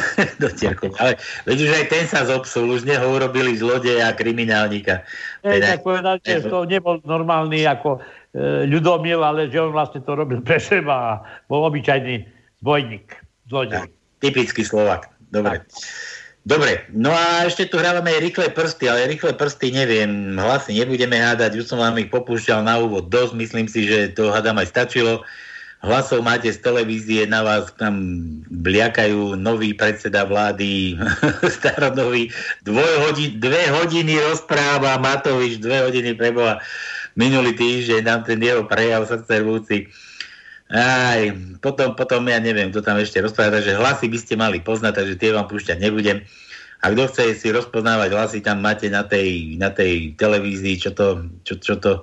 Ale 1.02 1.12
veď 1.46 1.58
už 1.62 1.72
aj 1.82 1.86
ten 1.89 2.06
sa 2.10 2.26
zopsul, 2.26 2.65
už 2.70 2.86
neho 2.86 3.06
urobili 3.06 3.54
zlodeja 3.58 4.10
a 4.10 4.18
kriminálnika. 4.18 5.06
Teda... 5.46 5.78
tak 5.78 5.86
povedal, 5.86 6.18
že 6.22 6.46
to 6.46 6.65
nebol 6.65 6.98
normálny 7.06 7.70
ako 7.70 8.02
e, 8.34 8.65
ľudomil, 8.70 9.22
ale 9.22 9.50
že 9.50 9.62
on 9.62 9.74
vlastne 9.74 10.02
to 10.02 10.18
robil 10.18 10.41
pre 10.41 10.58
seba 10.58 10.96
a 10.98 11.12
bol 11.46 11.65
obyčajný 11.70 12.26
zbojník, 12.65 13.13
zlodej. 13.50 13.86
Typický 14.22 14.65
Slovak. 14.65 15.10
Dobre. 15.30 15.62
Tak. 15.62 15.70
Dobre, 16.45 16.86
no 16.93 17.10
a 17.10 17.49
ešte 17.49 17.65
tu 17.65 17.81
hrávame 17.81 18.13
rýchle 18.21 18.53
prsty, 18.53 18.86
ale 18.86 19.10
rýchle 19.10 19.34
prsty 19.34 19.73
neviem, 19.73 20.38
hlasy 20.38 20.77
nebudeme 20.77 21.17
hádať, 21.17 21.58
už 21.58 21.65
som 21.65 21.81
vám 21.81 21.97
ich 21.97 22.13
popúšťal 22.13 22.62
na 22.62 22.77
úvod 22.77 23.10
dosť, 23.10 23.34
myslím 23.34 23.65
si, 23.65 23.89
že 23.89 24.13
to 24.13 24.29
hádam 24.29 24.62
aj 24.62 24.69
stačilo. 24.69 25.25
Hlasov 25.81 26.21
máte 26.21 26.53
z 26.53 26.62
televízie, 26.62 27.25
na 27.25 27.41
vás 27.41 27.73
tam 27.81 27.97
bliakajú 28.53 29.34
nový 29.34 29.73
predseda 29.73 30.21
vlády 30.21 31.01
starodový, 31.58 32.29
hodin, 32.69 33.41
dve 33.41 33.65
hodiny 33.81 34.21
rozpráva 34.29 35.01
Matovič, 35.01 35.58
dve 35.58 35.81
hodiny 35.81 36.13
preboha 36.13 36.62
minulý 37.17 37.58
týždeň, 37.58 38.01
nám 38.05 38.21
ten 38.21 38.38
jeho 38.38 38.69
prejav 38.69 39.10
srdcervúci. 39.10 39.89
Aj, 40.65 41.21
potom, 41.62 41.93
potom 41.93 42.25
ja 42.25 42.41
neviem, 42.41 42.73
kto 42.73 42.82
tam 42.82 42.97
ešte 42.97 43.21
rozpráva, 43.21 43.62
takže 43.62 43.78
hlasy 43.78 44.10
by 44.10 44.17
ste 44.17 44.34
mali 44.34 44.58
poznať, 44.58 44.93
takže 44.97 45.15
tie 45.21 45.30
vám 45.30 45.45
púšťať 45.45 45.78
nebudem. 45.78 46.25
A 46.82 46.89
kto 46.89 47.06
chce 47.10 47.38
si 47.38 47.54
rozpoznávať 47.54 48.10
hlasy, 48.13 48.39
tam 48.41 48.65
máte 48.65 48.89
na 48.89 49.06
tej, 49.06 49.58
na 49.62 49.69
tej 49.69 50.17
televízii, 50.17 50.82
čo 50.82 50.91
to, 50.93 51.30
čo, 51.45 51.62
čo 51.62 51.78
to 51.78 52.01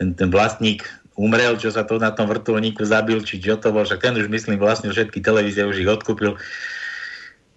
ten, 0.00 0.16
ten 0.16 0.32
vlastník 0.32 0.88
umrel, 1.18 1.58
čo 1.60 1.68
sa 1.68 1.84
to 1.84 2.00
na 2.00 2.14
tom 2.14 2.30
vrtulníku 2.30 2.86
zabil, 2.86 3.20
či 3.26 3.42
čo 3.42 3.58
to 3.60 3.74
bol, 3.74 3.82
však 3.82 4.00
ten 4.00 4.14
už 4.16 4.30
myslím 4.30 4.56
vlastne 4.56 4.88
všetky 4.88 5.20
televízie 5.20 5.66
už 5.66 5.82
ich 5.82 5.90
odkúpil. 5.90 6.38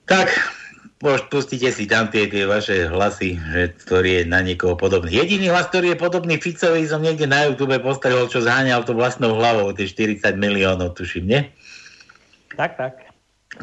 Tak, 0.09 0.27
pustíte 1.01 1.73
si 1.73 1.89
tam 1.89 2.13
tie, 2.13 2.29
tie 2.29 2.45
vaše 2.45 2.85
hlasy, 2.85 3.41
že, 3.41 3.73
ktorý 3.83 4.21
je 4.21 4.23
na 4.29 4.45
niekoho 4.45 4.77
podobný. 4.77 5.09
Jediný 5.09 5.49
hlas, 5.49 5.73
ktorý 5.73 5.97
je 5.97 5.97
podobný 5.97 6.37
Ficovi, 6.37 6.85
som 6.85 7.01
niekde 7.01 7.25
na 7.25 7.49
YouTube 7.49 7.73
postavil, 7.81 8.29
čo 8.29 8.45
zháňal 8.45 8.85
to 8.85 8.93
vlastnou 8.93 9.33
hlavou, 9.33 9.73
tie 9.73 9.89
40 9.89 10.37
miliónov, 10.37 10.93
tuším, 10.93 11.25
nie? 11.25 11.41
Tak, 12.53 12.77
tak. 12.77 12.93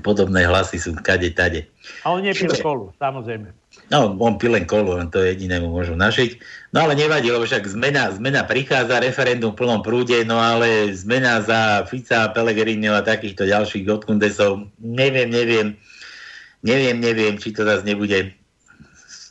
Podobné 0.04 0.44
hlasy 0.44 0.76
sú 0.82 0.92
kade, 0.98 1.32
tade. 1.32 1.64
A 2.04 2.12
on 2.12 2.20
nepil 2.20 2.52
kolu, 2.60 2.92
samozrejme. 3.00 3.54
No, 3.88 4.12
on 4.20 4.36
pil 4.36 4.52
len 4.52 4.68
kolu, 4.68 5.00
len 5.00 5.08
to 5.08 5.22
jedinému 5.22 5.72
môžu 5.72 5.96
našiť. 5.96 6.42
No 6.76 6.84
ale 6.84 6.98
nevadí, 6.98 7.32
lebo 7.32 7.48
však 7.48 7.64
zmena, 7.64 8.12
zmena 8.12 8.44
prichádza, 8.44 9.00
referendum 9.00 9.56
v 9.56 9.64
plnom 9.64 9.80
prúde, 9.80 10.20
no 10.28 10.36
ale 10.36 10.92
zmena 10.92 11.40
za 11.40 11.88
Fica, 11.88 12.28
Pellegrino 12.34 12.92
a 12.92 13.06
takýchto 13.06 13.48
ďalších 13.48 13.88
odkundesov, 13.88 14.68
neviem, 14.82 15.30
neviem 15.32 15.78
Neviem, 16.66 16.98
neviem, 16.98 17.38
či 17.38 17.54
to 17.54 17.62
zase 17.62 17.86
nebude 17.86 18.34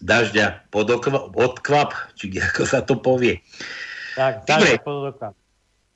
dažďa 0.01 0.69
pod 0.71 0.87
odkvap, 1.33 1.91
či 2.15 2.31
ako 2.37 2.63
sa 2.63 2.79
to 2.85 2.95
povie. 2.95 3.41
Tak, 4.15 4.45
Dobre. 4.45 4.79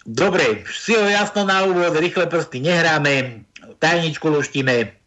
Dobre, 0.02 0.65
si 0.65 0.98
ho 0.98 1.06
jasno 1.06 1.46
na 1.46 1.62
úvod, 1.62 1.94
rýchle 1.94 2.26
prsty 2.26 2.58
nehráme, 2.58 3.46
tajničku 3.78 4.34
luštíme, 4.34 4.98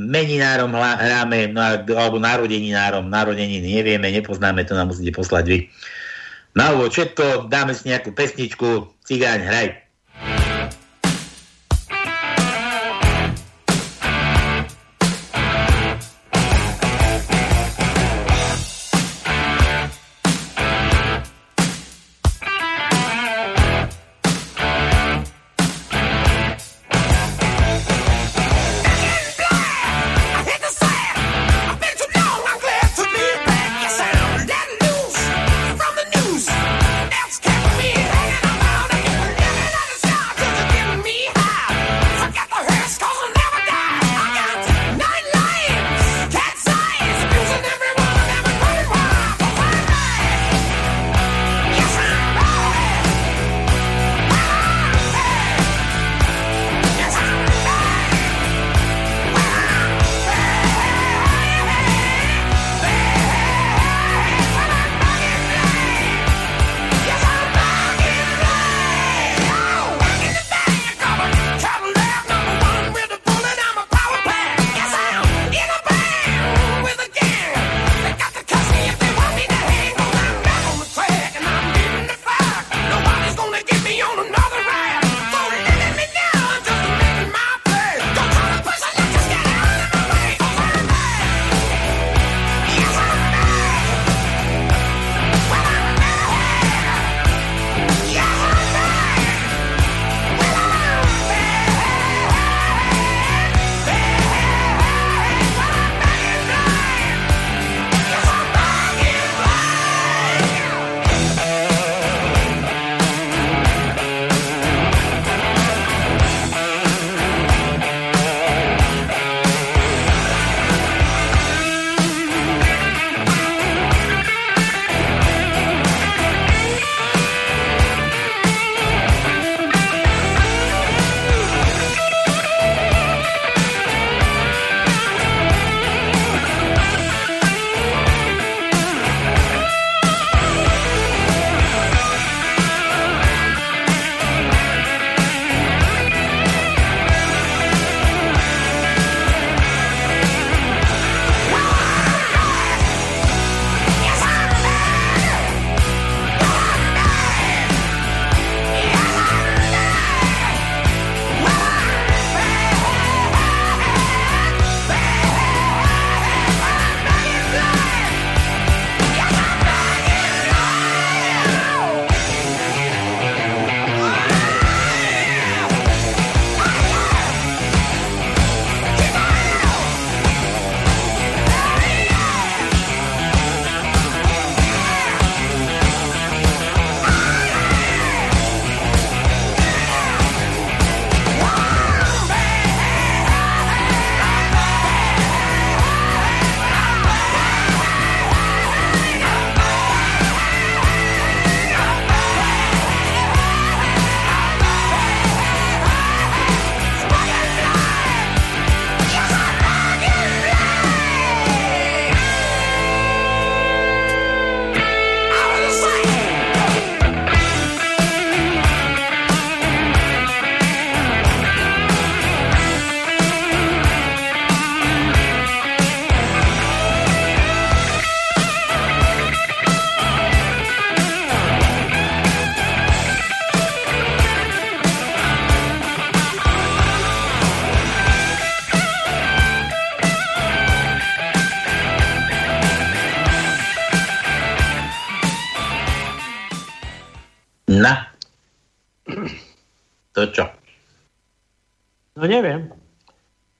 meninárom 0.00 0.72
hráme, 0.72 1.52
no, 1.52 1.60
alebo 1.92 2.16
narodeninárom, 2.16 3.12
narodeniny 3.12 3.76
nevieme, 3.76 4.08
nepoznáme, 4.08 4.64
to 4.64 4.72
nám 4.72 4.88
musíte 4.88 5.12
poslať 5.12 5.44
vy. 5.44 5.58
Na 6.56 6.72
úvod 6.72 6.96
všetko, 6.96 7.52
dáme 7.52 7.76
si 7.76 7.92
nejakú 7.92 8.16
pesničku, 8.16 8.88
cigáň, 9.04 9.40
hraj. 9.44 9.68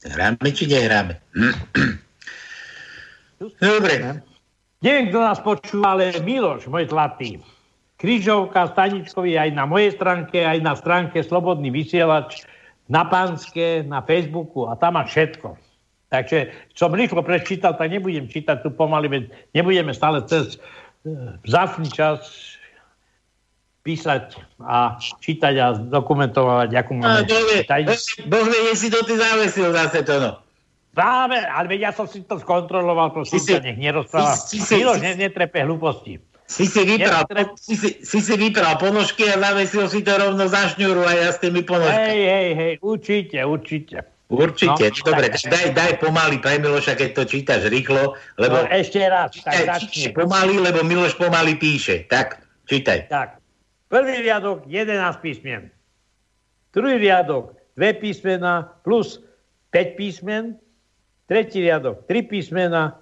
Hráme 0.02 0.48
či 0.50 0.64
nehráme? 0.64 1.20
Dobre. 3.60 4.22
Neviem, 4.82 5.14
kto 5.14 5.18
nás 5.22 5.38
počúva, 5.38 5.94
ale 5.94 6.16
Miloš, 6.24 6.66
môj 6.66 6.90
zlatý. 6.90 7.38
Krížovka 8.02 8.66
Staničkovi 8.74 9.38
aj 9.38 9.54
na 9.54 9.62
mojej 9.62 9.94
stránke, 9.94 10.42
aj 10.42 10.58
na 10.58 10.74
stránke 10.74 11.22
Slobodný 11.22 11.70
vysielač, 11.70 12.42
na 12.90 13.06
Pánske, 13.06 13.86
na 13.86 14.02
Facebooku 14.02 14.66
a 14.66 14.74
tam 14.74 14.98
má 14.98 15.06
všetko. 15.06 15.54
Takže 16.10 16.50
som 16.74 16.92
rýchlo 16.92 17.22
prečítal, 17.22 17.78
tak 17.78 17.94
nebudem 17.94 18.26
čítať 18.26 18.66
tu 18.66 18.74
pomaly, 18.74 19.06
veď 19.08 19.22
nebudeme 19.54 19.94
stále 19.94 20.20
cez 20.26 20.58
e, 20.58 21.38
vzácný 21.46 21.88
čas 21.88 22.51
písať 23.82 24.38
a 24.62 24.96
čítať 24.98 25.54
a 25.58 25.66
dokumentovať, 25.74 26.70
akú 26.78 26.94
máme. 26.94 27.26
Boh 28.30 28.46
vie, 28.46 28.72
si 28.78 28.88
to 28.88 29.02
ty 29.02 29.18
zavesil 29.18 29.74
zase 29.74 30.06
to, 30.06 30.14
no. 30.22 30.32
Práve, 30.92 31.40
ale 31.40 31.66
veď 31.72 31.90
ja 31.90 31.92
som 31.96 32.06
si 32.06 32.22
to 32.22 32.36
skontroloval, 32.38 33.10
prosím 33.10 33.40
si, 33.40 33.56
nech 33.58 33.80
nerozpráva. 33.80 34.36
Miloš, 34.36 35.00
si, 35.00 35.18
netrepe 35.18 35.64
hlúposti. 35.64 36.20
Si 36.52 36.68
si 36.68 36.84
vypral, 36.84 37.24
Netrep... 37.24 37.56
si, 37.56 37.74
si, 37.80 37.90
si, 38.04 38.18
si 38.20 38.34
vypral 38.36 38.76
ponožky 38.76 39.24
a 39.24 39.40
zavesil 39.40 39.88
si 39.88 40.04
to 40.04 40.12
rovno 40.12 40.44
za 40.44 40.68
šňuru 40.76 41.00
a 41.00 41.12
ja 41.16 41.28
s 41.32 41.40
tými 41.40 41.64
ponožkami. 41.64 42.12
Hej, 42.12 42.22
hej, 42.28 42.50
hej, 42.52 42.74
určite, 42.84 43.38
určite. 43.40 43.96
Určite, 44.32 44.84
no, 44.88 45.04
dobre, 45.12 45.28
tak, 45.28 45.44
daj, 45.44 45.66
daj 45.76 45.92
pomaly 46.00 46.40
pre 46.40 46.56
Miloša, 46.56 46.96
keď 46.96 47.10
to 47.20 47.22
čítaš 47.28 47.68
rýchlo, 47.68 48.16
lebo... 48.40 48.64
No, 48.64 48.68
ešte 48.68 49.04
raz, 49.04 49.32
čítaj, 49.32 49.52
tak 49.64 49.66
začne. 49.80 50.08
pomaly, 50.16 50.56
lebo 50.56 50.80
Miloš 50.84 51.20
pomaly 51.20 51.56
píše, 51.60 52.08
tak? 52.08 52.40
Čítaj. 52.64 53.12
Tak. 53.12 53.41
Prvý 53.92 54.24
riadok 54.24 54.64
11 54.64 55.20
písmen. 55.20 55.68
Druhý 56.72 56.96
riadok 56.96 57.52
2 57.76 58.00
písmena 58.00 58.80
plus 58.88 59.20
5 59.68 60.00
písmen. 60.00 60.56
Tretí 61.28 61.60
riadok 61.60 62.08
3 62.08 62.24
písmena, 62.24 62.96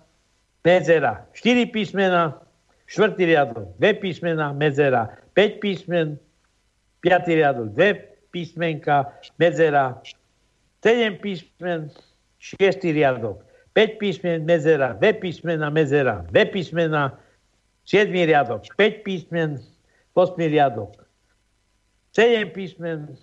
medzera 0.67 1.31
4 1.31 1.71
písmena. 1.71 2.43
Štvrtý 2.91 3.23
riadok 3.23 3.71
2 3.79 4.03
písmena, 4.03 4.51
medzera 4.51 5.15
5 5.39 5.63
písmen. 5.63 6.19
Piatý 7.07 7.39
riadok 7.39 7.71
2 7.79 8.35
písmenka, 8.35 9.15
medzera 9.39 9.95
7 10.83 11.23
písmen. 11.23 11.87
Šiestý 12.43 12.91
riadok 12.99 13.47
5 13.79 13.95
písmen, 13.95 14.43
medzera 14.43 14.99
2 14.99 15.23
písmena, 15.23 15.71
medzera 15.71 16.27
2 16.35 16.51
písmena. 16.51 17.15
7 17.87 18.11
riadok 18.11 18.67
5 18.75 19.07
písmen, 19.07 19.63
8 20.15 20.37
riadok 20.39 20.97
7 22.13 22.51
písmen, 22.51 23.15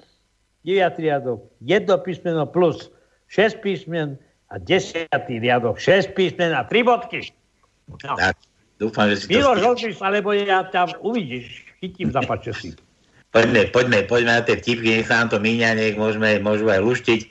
9 0.63 0.99
riadok 0.99 1.39
1 1.59 1.87
písmeno 2.07 2.47
plus 2.47 2.91
6 3.27 3.59
písmen 3.59 4.15
a 4.47 4.55
10 4.59 5.11
riadok 5.27 5.75
6 5.79 6.15
písmen 6.15 6.55
a 6.55 6.63
3 6.63 6.83
bodky. 6.87 7.31
No. 7.87 8.15
Tak, 8.15 8.35
dúfam, 8.79 9.11
že 9.11 9.27
si 9.27 9.35
alebo 9.99 10.31
ja 10.35 10.63
ťa 10.67 10.99
uvidíš, 11.03 11.63
chytím 11.79 12.11
za 12.11 12.23
pačesy. 12.23 12.75
Poďme, 13.35 13.67
poďme, 13.75 14.07
poďme 14.07 14.31
na 14.39 14.43
tie 14.43 14.55
vtipky, 14.55 14.97
nech 14.97 15.07
sa 15.11 15.19
nám 15.23 15.35
to 15.35 15.37
míňa, 15.43 15.75
nech 15.75 15.95
môžeme, 15.99 16.39
môžu 16.39 16.71
aj 16.71 16.79
luštiť. 16.79 17.21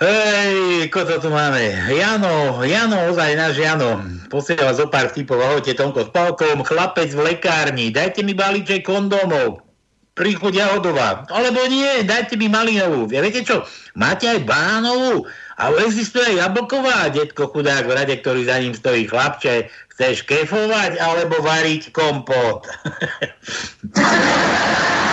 Hej, 0.00 0.88
koto 0.88 1.20
tu 1.20 1.28
máme? 1.28 1.60
Jano, 1.92 2.64
Jano, 2.64 3.12
ozaj 3.12 3.36
náš 3.36 3.60
Jano. 3.60 4.00
Posiela 4.32 4.72
zo 4.72 4.88
pár 4.88 5.12
vtipov. 5.12 5.36
Ahojte, 5.36 5.76
Tomko 5.76 6.08
s 6.08 6.10
Palkom. 6.16 6.64
Chlapec 6.64 7.12
v 7.12 7.20
lekárni. 7.20 7.92
Dajte 7.92 8.24
mi 8.24 8.32
balíček 8.32 8.80
kondómov. 8.80 9.60
Príchod 10.16 10.56
Jahodová. 10.56 11.28
Alebo 11.28 11.60
nie, 11.68 12.00
dajte 12.08 12.40
mi 12.40 12.48
malinovú. 12.48 13.12
Viete 13.12 13.44
čo? 13.44 13.68
Máte 13.92 14.24
aj 14.24 14.40
bánovú? 14.48 15.28
A 15.60 15.68
existuje 15.84 16.32
aj 16.32 16.48
jablková, 16.48 17.12
detko 17.12 17.52
chudák 17.52 17.84
v 17.84 17.92
rade, 17.92 18.16
ktorý 18.24 18.48
za 18.48 18.56
ním 18.56 18.72
stojí. 18.72 19.04
Chlapče, 19.04 19.68
chceš 19.92 20.24
kefovať 20.24 20.96
alebo 20.96 21.44
variť 21.44 21.92
kompot? 21.92 22.64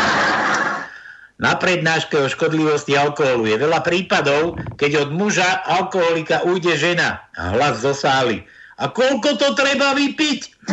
Na 1.38 1.54
prednáške 1.54 2.17
o 2.17 2.26
škodlivosti 2.26 2.97
alkoholu 2.97 3.45
je 3.45 3.62
veľa 3.62 3.86
prípadov, 3.86 4.58
keď 4.73 5.06
od 5.06 5.10
muža 5.13 5.62
alkoholika 5.69 6.41
ujde 6.41 6.73
žena. 6.73 7.21
A 7.38 7.54
hlas 7.54 7.78
zo 7.86 7.93
sály. 7.93 8.41
A 8.82 8.89
koľko 8.89 9.38
to 9.38 9.54
treba 9.54 9.93
vypiť? 9.93 10.65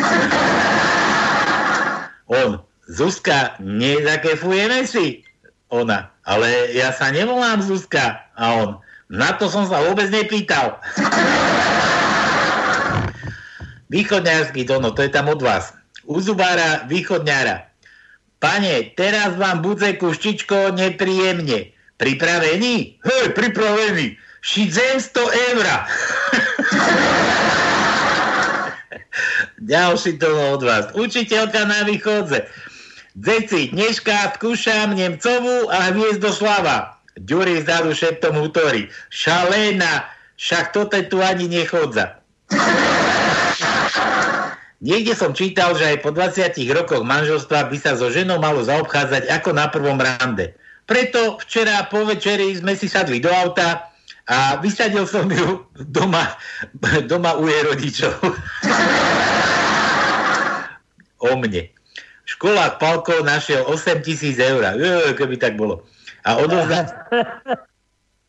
On. 2.32 2.64
Zuzka, 2.88 3.60
nezakefujeme 3.60 4.88
si? 4.88 5.24
Ona. 5.68 6.08
Ale 6.24 6.72
ja 6.72 6.96
sa 6.96 7.12
nevolám 7.12 7.60
Zuzka. 7.60 8.24
A 8.32 8.56
on. 8.64 8.80
Na 9.12 9.36
to 9.36 9.52
som 9.52 9.68
sa 9.68 9.84
vôbec 9.84 10.08
nepýtal. 10.08 10.80
Východňarský 13.92 14.64
Dono, 14.64 14.96
to 14.96 15.04
je 15.04 15.12
tam 15.12 15.28
od 15.28 15.44
vás. 15.44 15.76
U 16.08 16.24
zubára 16.24 16.88
východňára. 16.88 17.68
Pane, 18.44 18.92
teraz 18.92 19.40
vám 19.40 19.64
budze 19.64 19.96
kuštičko 19.96 20.76
nepríjemne. 20.76 21.72
Pripravený? 21.96 23.00
Hej, 23.00 23.32
pripravený. 23.32 24.20
Šidzem 24.44 25.00
100 25.00 25.16
eur. 25.48 25.64
Ďalší 29.72 30.20
to 30.20 30.28
od 30.28 30.60
vás. 30.60 30.92
Učiteľka 30.92 31.64
na 31.64 31.88
východze. 31.88 32.44
Deci, 33.16 33.72
dneška 33.72 34.36
skúšam 34.36 34.92
Nemcovú 34.92 35.72
a 35.72 35.88
Hviezdoslava. 35.96 37.00
Ďuri 37.16 37.64
vzadu 37.64 37.96
šeptom 37.96 38.44
útorí. 38.44 38.92
Šaléna, 39.08 40.04
však 40.36 40.76
toto 40.76 41.00
tu 41.08 41.24
ani 41.24 41.48
nechodza. 41.48 42.20
Niekde 44.84 45.16
som 45.16 45.32
čítal, 45.32 45.72
že 45.72 45.96
aj 45.96 46.04
po 46.04 46.12
20 46.12 46.60
rokoch 46.76 47.00
manželstva 47.00 47.72
by 47.72 47.76
sa 47.80 47.96
so 47.96 48.12
ženou 48.12 48.36
malo 48.36 48.60
zaobchádzať 48.60 49.32
ako 49.32 49.56
na 49.56 49.72
prvom 49.72 49.96
rande. 49.96 50.52
Preto 50.84 51.40
včera 51.40 51.88
po 51.88 52.04
večeri 52.04 52.52
sme 52.52 52.76
si 52.76 52.84
sadli 52.84 53.16
do 53.16 53.32
auta 53.32 53.88
a 54.28 54.60
vysadil 54.60 55.08
som 55.08 55.24
ju 55.24 55.64
doma, 55.88 56.36
doma 57.08 57.32
u 57.40 57.48
jej 57.48 57.64
rodičov. 57.64 58.12
o 61.24 61.32
mne. 61.40 61.72
Školák 62.28 62.76
Palkov 62.76 63.24
našiel 63.24 63.64
8 63.64 64.04
tisíc 64.04 64.36
eur. 64.36 64.60
Keby 65.16 65.40
tak 65.40 65.56
bolo. 65.56 65.88
A 66.28 66.36
odovzdal, 66.40 66.84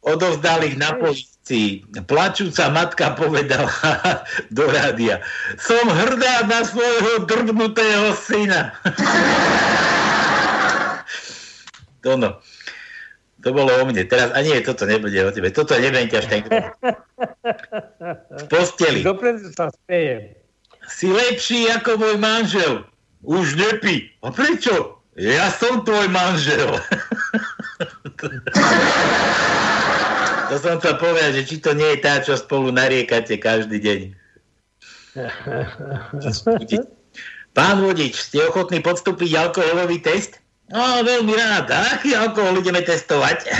odovzdal 0.03 0.63
ich 0.63 0.79
na 0.79 0.95
policii. 1.45 1.85
Plačúca 2.07 2.69
matka 2.73 3.13
povedala 3.13 3.69
do 4.55 4.65
rádia, 4.65 5.21
som 5.61 5.89
hrdá 5.89 6.43
na 6.49 6.65
svojho 6.65 7.25
drbnutého 7.25 8.13
syna. 8.17 8.73
to 12.03 12.17
no. 12.17 12.41
To 13.45 13.53
bolo 13.53 13.69
o 13.77 13.85
mne. 13.85 14.09
Teraz, 14.09 14.33
a 14.33 14.41
nie, 14.41 14.57
toto 14.65 14.89
nebude 14.89 15.21
o 15.21 15.29
tebe. 15.29 15.53
Toto 15.53 15.77
nebude 15.77 16.09
ťa 16.09 16.21
ten. 16.25 16.41
V 18.41 18.43
posteli. 18.49 19.05
Dopredu 19.05 19.53
sa 19.53 19.69
spejem. 19.69 20.33
Si 20.89 21.13
lepší 21.13 21.69
ako 21.69 22.01
môj 22.01 22.17
manžel. 22.17 22.89
Už 23.21 23.53
nepí. 23.53 24.09
A 24.25 24.33
prečo? 24.33 24.97
Ja 25.13 25.53
som 25.53 25.85
tvoj 25.85 26.09
manžel. 26.09 26.73
To 30.55 30.63
som 30.63 30.79
chcel 30.79 30.95
povedať, 30.95 31.43
že 31.43 31.51
či 31.51 31.59
to 31.59 31.75
nie 31.75 31.83
je 31.83 31.99
tá, 31.99 32.23
čo 32.23 32.39
spolu 32.39 32.71
nariekate 32.71 33.35
každý 33.35 33.83
deň. 33.83 34.15
Pán 37.51 37.83
vodič, 37.83 38.15
ste 38.15 38.47
ochotní 38.47 38.79
podstúpiť 38.79 39.35
alkoholový 39.35 39.99
test? 39.99 40.39
No, 40.71 41.03
veľmi 41.03 41.35
rád. 41.35 41.75
Aký 41.99 42.15
alkohol 42.15 42.63
ideme 42.63 42.79
testovať? 42.87 43.51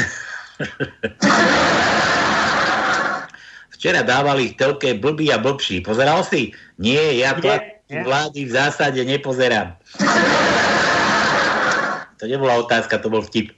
Včera 3.75 3.99
dávali 3.99 4.55
v 4.55 4.57
telke 4.57 4.95
blbý 4.95 5.35
a 5.35 5.37
blbší. 5.37 5.83
Pozeral 5.83 6.23
si? 6.23 6.55
Nie, 6.79 7.19
ja 7.19 7.35
vlády 7.91 8.47
v 8.47 8.51
zásade 8.55 9.03
nepozerám. 9.03 9.75
To 12.15 12.23
nebola 12.23 12.63
otázka, 12.63 13.03
to 13.03 13.11
bol 13.11 13.19
vtip. 13.19 13.51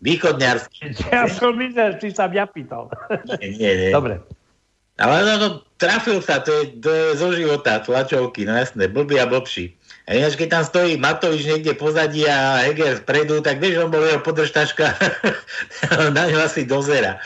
Východňarský. 0.00 0.96
Ja 1.12 1.28
som 1.28 1.60
myslel, 1.60 2.00
či 2.00 2.08
sa 2.16 2.24
mňa 2.28 2.44
pýtal. 2.56 2.88
Nie, 3.36 3.52
nie, 3.52 3.72
nie. 3.76 3.90
Dobre. 3.92 4.24
Ale 5.00 5.24
no, 5.24 5.34
no, 5.40 5.48
trafil 5.80 6.20
sa, 6.20 6.44
to 6.44 6.52
je, 6.60 6.76
to 6.80 6.88
je 6.92 7.04
zo 7.16 7.32
života, 7.32 7.80
tlačovky, 7.80 8.44
no 8.44 8.52
jasné, 8.52 8.84
blbý 8.84 9.16
a 9.16 9.24
blbší. 9.24 9.72
A 10.04 10.16
ináč, 10.16 10.36
keď 10.36 10.60
tam 10.60 10.64
stojí 10.64 11.00
Matovič 11.00 11.48
niekde 11.48 11.72
pozadí 11.72 12.28
a 12.28 12.60
Heger 12.68 13.00
vpredu, 13.00 13.40
tak 13.40 13.64
vieš, 13.64 13.80
on 13.80 13.92
bol 13.92 14.04
jeho 14.04 14.20
podržtaška, 14.20 14.92
na 16.16 16.28
ňo 16.28 16.44
asi 16.44 16.68
dozera. 16.68 17.16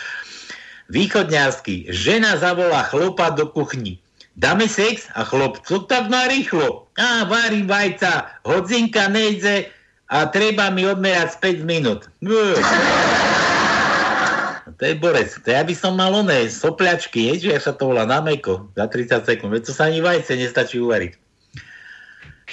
Východňarský. 0.86 1.90
Žena 1.90 2.38
zavolá 2.38 2.86
chlopa 2.86 3.34
do 3.34 3.50
kuchni. 3.50 3.98
Dáme 4.38 4.70
sex? 4.70 5.10
A 5.14 5.24
chlop, 5.26 5.62
co 5.66 5.82
tak 5.86 6.10
narýchlo? 6.10 6.86
A, 6.98 7.24
varím 7.24 7.66
vajca, 7.66 8.26
hodzinka 8.46 9.08
nejde, 9.08 9.70
a 10.08 10.28
treba 10.28 10.68
mi 10.68 10.84
odmerať 10.84 11.40
5 11.40 11.64
minút. 11.64 12.08
To 14.74 14.82
je 14.82 14.94
borec. 14.98 15.30
To 15.46 15.48
ja 15.48 15.62
by 15.62 15.74
som 15.76 15.94
mal 15.94 16.10
oné 16.10 16.50
sopliačky, 16.50 17.30
je, 17.30 17.48
že 17.48 17.62
sa 17.62 17.72
to 17.72 17.94
volá 17.94 18.04
na 18.04 18.18
meko, 18.18 18.66
za 18.74 18.90
30 18.90 19.22
sekúnd. 19.22 19.50
Veď 19.54 19.70
to 19.70 19.72
sa 19.72 19.86
ani 19.86 20.02
vajce 20.02 20.34
nestačí 20.34 20.82
uvariť. 20.82 21.12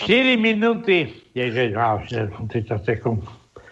4 0.05 0.37
minúty, 0.39 1.11
ježe, 1.35 1.73
30 1.73 2.87
sekúnd. 2.87 3.25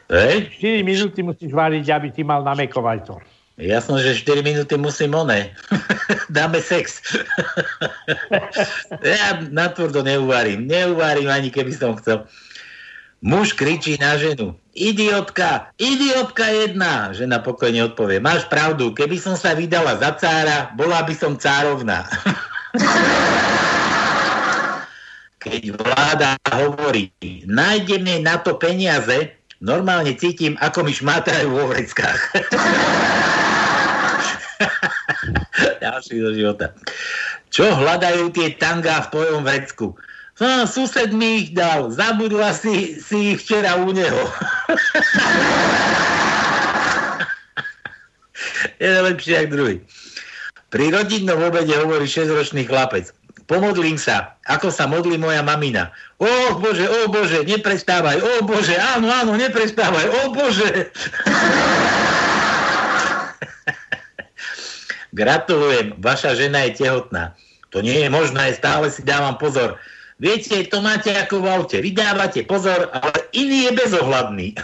Hej? 0.09 0.49
4 0.59 0.81
minúty 0.81 1.21
musíš 1.21 1.53
variť, 1.53 1.85
aby 1.93 2.09
si 2.11 2.25
mal 2.25 2.41
na 2.41 2.57
meko 2.57 2.81
vajco. 2.81 3.21
Jasno, 3.59 3.99
že 3.99 4.15
4 4.15 4.39
minúty 4.39 4.79
musím 4.79 5.13
oné. 5.13 5.51
Dáme 6.35 6.63
sex. 6.63 7.03
ja 9.03 9.43
natvrdo 9.51 9.99
neuvarím. 9.99 10.63
Neuvarím 10.63 11.27
ani 11.27 11.51
keby 11.51 11.75
som 11.75 11.99
chcel. 11.99 12.23
Muž 13.19 13.51
kričí 13.51 13.99
na 13.99 14.15
ženu. 14.15 14.55
Idiotka, 14.71 15.75
idiotka 15.75 16.47
jedna. 16.55 17.11
Žena 17.11 17.43
pokojne 17.43 17.91
odpovie. 17.91 18.23
Máš 18.23 18.47
pravdu, 18.47 18.95
keby 18.95 19.19
som 19.19 19.35
sa 19.35 19.51
vydala 19.51 19.99
za 19.99 20.15
cára, 20.15 20.71
bola 20.79 21.03
by 21.03 21.11
som 21.11 21.35
cárovna. 21.35 22.07
Keď 25.43 25.75
vláda 25.75 26.39
hovorí, 26.47 27.11
nájdeme 27.43 28.23
na 28.23 28.39
to 28.39 28.55
peniaze, 28.55 29.35
normálne 29.59 30.15
cítim, 30.15 30.55
ako 30.63 30.87
mi 30.87 30.95
šmátrajú 30.95 31.51
vo 31.51 31.75
vreckách. 31.75 32.21
Ďalší 35.83 36.23
do 36.23 36.31
života. 36.35 36.71
Čo 37.51 37.75
hľadajú 37.75 38.31
tie 38.31 38.55
tanga 38.55 39.03
v 39.07 39.11
tvojom 39.11 39.43
vrecku? 39.43 39.95
No, 40.39 40.63
sused 40.63 41.11
mi 41.11 41.43
ich 41.43 41.51
dal, 41.51 41.91
zabudla 41.91 42.55
si, 42.55 42.95
si 43.03 43.35
ich 43.35 43.43
včera 43.43 43.75
u 43.75 43.91
neho. 43.91 44.23
Jeden 48.79 49.03
lepší 49.03 49.31
jak 49.31 49.49
druhý. 49.49 49.81
Pri 50.69 50.91
rodinnom 50.95 51.43
obede 51.43 51.75
hovorí 51.75 52.07
6-ročný 52.07 52.63
chlapec. 52.63 53.11
Pomodlím 53.49 53.97
sa, 53.97 54.37
ako 54.45 54.71
sa 54.71 54.87
modlí 54.87 55.17
moja 55.17 55.43
mamina. 55.43 55.91
O 56.21 56.53
Bože, 56.61 56.85
o 56.85 57.09
Bože, 57.09 57.41
neprestávaj, 57.43 58.21
o 58.21 58.45
Bože, 58.45 58.77
áno, 58.77 59.09
áno, 59.09 59.33
neprestávaj, 59.35 60.05
o 60.07 60.29
Bože. 60.31 60.69
Gratulujem, 65.19 65.97
vaša 65.97 66.37
žena 66.37 66.69
je 66.69 66.85
tehotná. 66.85 67.33
To 67.73 67.81
nie 67.81 68.05
je 68.05 68.09
možné, 68.13 68.53
stále 68.53 68.93
si 68.93 69.01
dávam 69.01 69.41
pozor. 69.41 69.81
Viete, 70.19 70.67
to 70.67 70.83
máte 70.83 71.15
ako 71.15 71.39
v 71.39 71.47
aute. 71.47 71.77
Vydávate 71.79 72.43
pozor, 72.43 72.91
ale 72.91 73.31
iný 73.31 73.67
je 73.67 73.71
bezohľadný. 73.71 74.47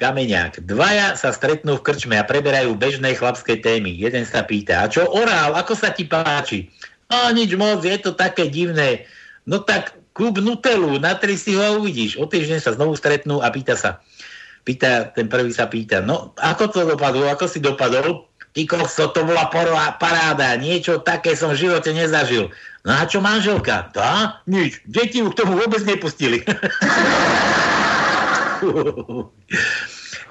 Kameňák. 0.00 0.64
Dvaja 0.64 1.12
sa 1.12 1.34
stretnú 1.34 1.76
v 1.76 1.84
krčme 1.84 2.16
a 2.16 2.24
preberajú 2.24 2.72
bežné 2.78 3.12
chlapské 3.12 3.60
témy. 3.60 3.92
Jeden 3.92 4.24
sa 4.24 4.40
pýta, 4.40 4.80
a 4.80 4.88
čo 4.88 5.04
orál, 5.04 5.52
ako 5.52 5.76
sa 5.76 5.92
ti 5.92 6.08
páči? 6.08 6.72
A 7.12 7.28
nič 7.34 7.52
moc, 7.58 7.84
je 7.84 7.98
to 8.00 8.16
také 8.16 8.48
divné. 8.48 9.04
No 9.44 9.60
tak 9.60 9.92
kúp 10.16 10.40
Nutelu, 10.40 10.96
na 10.96 11.12
tri 11.12 11.36
si 11.36 11.58
ho 11.58 11.60
a 11.60 11.76
uvidíš. 11.76 12.16
O 12.16 12.24
týždeň 12.24 12.62
sa 12.62 12.72
znovu 12.72 12.96
stretnú 12.96 13.44
a 13.44 13.52
pýta 13.52 13.76
sa. 13.76 14.00
Pýta, 14.64 15.12
ten 15.12 15.28
prvý 15.28 15.52
sa 15.52 15.68
pýta, 15.68 16.00
no 16.00 16.32
ako 16.40 16.72
to 16.72 16.88
dopadlo, 16.88 17.28
ako 17.28 17.44
si 17.48 17.60
dopadol? 17.60 18.28
Ty 18.56 18.62
kokso, 18.64 19.12
to 19.12 19.22
bola 19.28 19.52
paráda, 20.00 20.56
niečo 20.56 20.98
také 21.04 21.36
som 21.36 21.52
v 21.52 21.68
živote 21.68 21.92
nezažil. 21.92 22.48
No 22.88 22.92
a 22.96 23.04
čo 23.04 23.20
manželka? 23.20 23.92
Tá? 23.92 24.40
Nič, 24.48 24.80
deti 24.88 25.20
ju 25.20 25.28
k 25.28 25.38
tomu 25.44 25.60
vôbec 25.60 25.84
nepustili. 25.84 26.40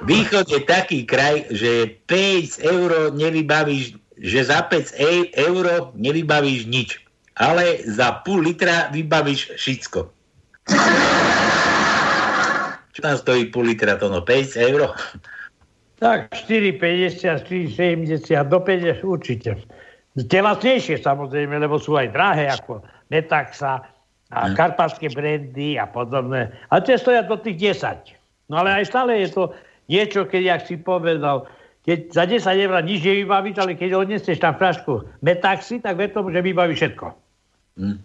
Východ 0.10 0.46
je 0.50 0.62
taký 0.66 1.06
kraj, 1.10 1.50
že 1.54 2.02
5 2.06 2.62
eur 2.62 2.90
nevybavíš, 3.14 3.98
že 4.18 4.40
za 4.46 4.62
5 4.66 4.94
eur 5.34 5.94
nevybavíš 5.98 6.70
nič, 6.70 7.02
ale 7.38 7.82
za 7.86 8.22
pol 8.26 8.46
litra 8.46 8.90
vybavíš 8.94 9.58
všetko. 9.58 10.00
Čo 12.94 13.00
tam 13.02 13.16
stojí 13.18 13.54
pol 13.54 13.70
litra 13.70 13.98
to 13.98 14.10
no? 14.10 14.26
5 14.26 14.58
eur? 14.58 14.94
Tak 15.98 16.30
4,50, 16.46 17.50
4,70, 17.50 18.30
do 18.46 18.60
50 18.62 19.02
určite. 19.02 19.58
Tie 20.18 20.42
lacnejšie 20.42 21.02
samozrejme, 21.02 21.58
lebo 21.58 21.78
sú 21.82 21.98
aj 21.98 22.14
drahé 22.14 22.54
ako 22.54 22.86
Metaxa 23.10 23.82
a 24.30 24.40
hm. 24.50 24.54
karpatské 24.54 25.10
brandy 25.14 25.78
a 25.78 25.90
podobné. 25.90 26.54
A 26.70 26.82
tie 26.82 26.98
stoja 27.02 27.26
do 27.26 27.38
tých 27.38 27.82
10. 27.82 28.14
No 28.50 28.62
ale 28.62 28.82
aj 28.82 28.94
stále 28.94 29.26
je 29.26 29.34
to 29.34 29.44
niečo, 29.90 30.26
keď, 30.26 30.42
jak 30.58 30.62
si 30.70 30.76
povedal, 30.78 31.50
keď 31.88 32.00
za 32.12 32.24
10 32.28 32.66
eur 32.68 32.74
nič 32.84 33.00
nevybavíš, 33.02 33.58
ale 33.58 33.74
keď 33.80 33.90
odnesieš 33.96 34.44
tam 34.44 34.60
fľašku 34.60 35.08
metaxi, 35.24 35.80
tak 35.80 35.96
ve 35.96 36.12
tomu, 36.12 36.36
že 36.36 36.44
vybaví 36.44 36.76
všetko. 36.76 37.06
Hmm. 37.80 38.02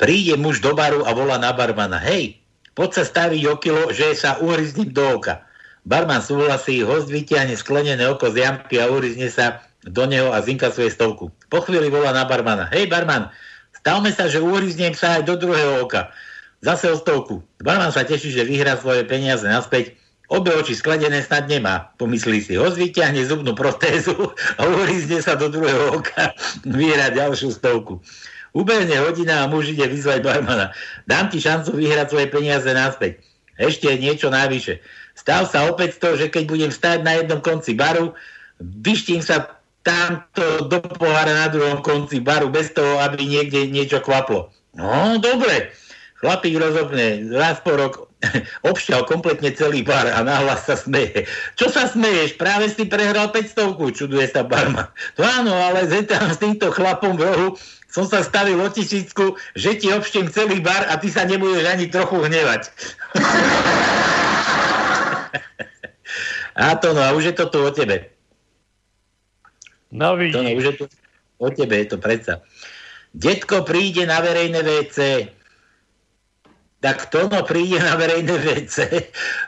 Príde 0.00 0.40
muž 0.40 0.64
do 0.64 0.72
baru 0.72 1.04
a 1.04 1.12
volá 1.12 1.36
na 1.36 1.52
barmana. 1.52 2.00
Hej, 2.00 2.40
poď 2.72 3.02
sa 3.02 3.04
staviť 3.04 3.42
o 3.50 3.54
kilo, 3.60 3.92
že 3.92 4.16
sa 4.16 4.40
uhryzním 4.40 4.96
do 4.96 5.20
oka. 5.20 5.44
Barman 5.88 6.20
súhlasí, 6.20 6.84
host 6.84 7.08
vytiahne 7.08 7.56
sklenené 7.56 8.04
oko 8.04 8.28
z 8.28 8.44
jamky 8.44 8.76
a 8.76 8.92
uhryzne 8.92 9.32
sa 9.32 9.64
do 9.88 10.04
neho 10.04 10.28
a 10.28 10.44
zinkasuje 10.44 10.92
stovku. 10.92 11.32
Po 11.48 11.64
chvíli 11.64 11.88
volá 11.88 12.12
na 12.12 12.28
barmana. 12.28 12.68
Hej, 12.68 12.92
barman, 12.92 13.32
stavme 13.72 14.12
sa, 14.12 14.28
že 14.28 14.44
uhryznem 14.44 14.92
sa 14.92 15.16
aj 15.16 15.24
do 15.24 15.40
druhého 15.40 15.80
oka. 15.80 16.12
Zase 16.60 16.92
o 16.92 16.96
stovku. 17.00 17.40
Barman 17.64 17.88
sa 17.88 18.04
teší, 18.04 18.28
že 18.28 18.44
vyhrá 18.44 18.76
svoje 18.76 19.08
peniaze 19.08 19.48
naspäť. 19.48 19.96
Obe 20.30 20.54
oči 20.54 20.78
skladené 20.78 21.24
snad 21.26 21.50
nemá. 21.50 21.90
Pomyslí 21.98 22.38
si, 22.44 22.54
ho 22.54 22.68
vyťahne 22.70 23.24
zubnú 23.26 23.56
protézu 23.56 24.14
a 24.60 24.62
uhryzne 24.62 25.18
sa 25.24 25.34
do 25.34 25.50
druhého 25.50 25.98
oka. 25.98 26.36
Vyhrá 26.68 27.10
ďalšiu 27.10 27.50
stovku. 27.50 27.98
Ubehne 28.54 28.94
hodina 29.02 29.42
a 29.42 29.50
muž 29.50 29.74
ide 29.74 29.90
vyzvať 29.90 30.22
barmana. 30.22 30.70
Dám 31.10 31.34
ti 31.34 31.42
šancu 31.42 31.74
vyhrať 31.74 32.14
svoje 32.14 32.26
peniaze 32.30 32.70
naspäť. 32.70 33.18
Ešte 33.58 33.90
niečo 33.98 34.30
najvyššie. 34.30 34.74
Stav 35.18 35.50
sa 35.50 35.68
opäť 35.68 36.00
to, 36.00 36.16
že 36.16 36.32
keď 36.32 36.44
budem 36.48 36.70
stáť 36.72 37.04
na 37.04 37.20
jednom 37.20 37.40
konci 37.44 37.76
baru, 37.76 38.16
vyštím 38.60 39.20
sa 39.20 39.60
tamto 39.80 40.68
do 40.68 40.80
pohára 40.96 41.32
na 41.32 41.48
druhom 41.48 41.80
konci 41.80 42.20
baru 42.20 42.52
bez 42.52 42.72
toho, 42.76 43.00
aby 43.00 43.24
niekde 43.24 43.68
niečo 43.68 44.00
kvaplo. 44.04 44.52
No, 44.76 45.16
dobre. 45.18 45.72
Chlapík 46.20 46.60
rozopne, 46.60 47.32
raz 47.32 47.64
po 47.64 47.72
rok 47.72 48.12
obšťal 48.68 49.08
kompletne 49.08 49.56
celý 49.56 49.80
bar 49.80 50.04
a 50.04 50.20
nahlas 50.20 50.68
sa 50.68 50.76
smeje. 50.76 51.24
Čo 51.56 51.72
sa 51.72 51.88
smeješ? 51.88 52.36
Práve 52.36 52.68
si 52.68 52.84
prehral 52.84 53.32
500, 53.32 53.72
čuduje 53.96 54.28
sa 54.28 54.44
barman. 54.44 54.84
To 55.16 55.24
áno, 55.24 55.56
ale 55.56 55.88
tam 56.04 56.28
s 56.28 56.36
týmto 56.36 56.68
chlapom 56.68 57.16
v 57.16 57.24
rohu 57.24 57.48
som 57.90 58.06
sa 58.06 58.22
stavil 58.22 58.60
otičicku, 58.60 59.34
že 59.58 59.74
ti 59.80 59.90
obštiem 59.90 60.30
celý 60.30 60.62
bar 60.62 60.86
a 60.92 61.00
ty 61.00 61.10
sa 61.10 61.26
nebudeš 61.26 61.66
ani 61.66 61.90
trochu 61.90 62.22
hnevať. 62.22 62.62
a 66.60 66.74
to 66.76 66.94
no, 66.94 67.00
a 67.00 67.12
už 67.12 67.24
je 67.30 67.34
to 67.34 67.46
tu 67.46 67.58
o 67.62 67.70
tebe. 67.70 68.10
No 69.90 70.14
vidíš. 70.16 70.34
To 70.34 70.42
no, 70.42 70.50
už 70.54 70.64
je 70.64 70.74
to 70.78 70.84
o 71.38 71.48
tebe, 71.50 71.74
je 71.80 71.86
to 71.90 71.98
predsa. 71.98 72.44
Detko 73.10 73.66
príde 73.66 74.06
na 74.06 74.22
verejné 74.22 74.62
WC, 74.62 74.98
tak 76.80 77.10
kto 77.10 77.26
no 77.26 77.42
príde 77.42 77.82
na 77.82 77.98
verejné 77.98 78.38
WC, 78.38 78.76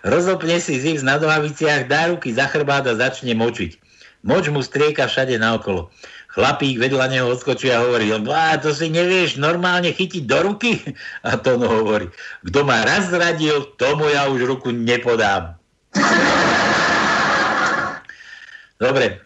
rozopne 0.03 0.59
si 0.59 0.83
ziv 0.83 1.07
na 1.07 1.17
nohaviciach, 1.23 1.87
dá 1.87 2.11
ruky 2.11 2.35
za 2.35 2.51
chrbát 2.51 2.85
a 2.91 2.99
začne 2.99 3.39
močiť. 3.39 3.79
Moč 4.23 4.51
mu 4.51 4.63
strieka 4.63 5.07
všade 5.07 5.39
naokolo. 5.39 5.91
Chlapík 6.33 6.81
vedľa 6.81 7.13
neho 7.13 7.27
odskočí 7.29 7.69
a 7.69 7.85
hovorí, 7.85 8.09
a 8.09 8.57
to 8.57 8.73
si 8.73 8.89
nevieš 8.89 9.37
normálne 9.37 9.93
chytiť 9.93 10.25
do 10.25 10.39
ruky? 10.49 10.81
A 11.29 11.37
to 11.37 11.61
no 11.61 11.69
hovorí, 11.69 12.09
kto 12.49 12.65
ma 12.65 12.89
raz 12.89 13.13
zradil, 13.13 13.69
tomu 13.77 14.09
ja 14.09 14.33
už 14.33 14.49
ruku 14.49 14.73
nepodám. 14.73 15.61
Dobre. 18.83 19.23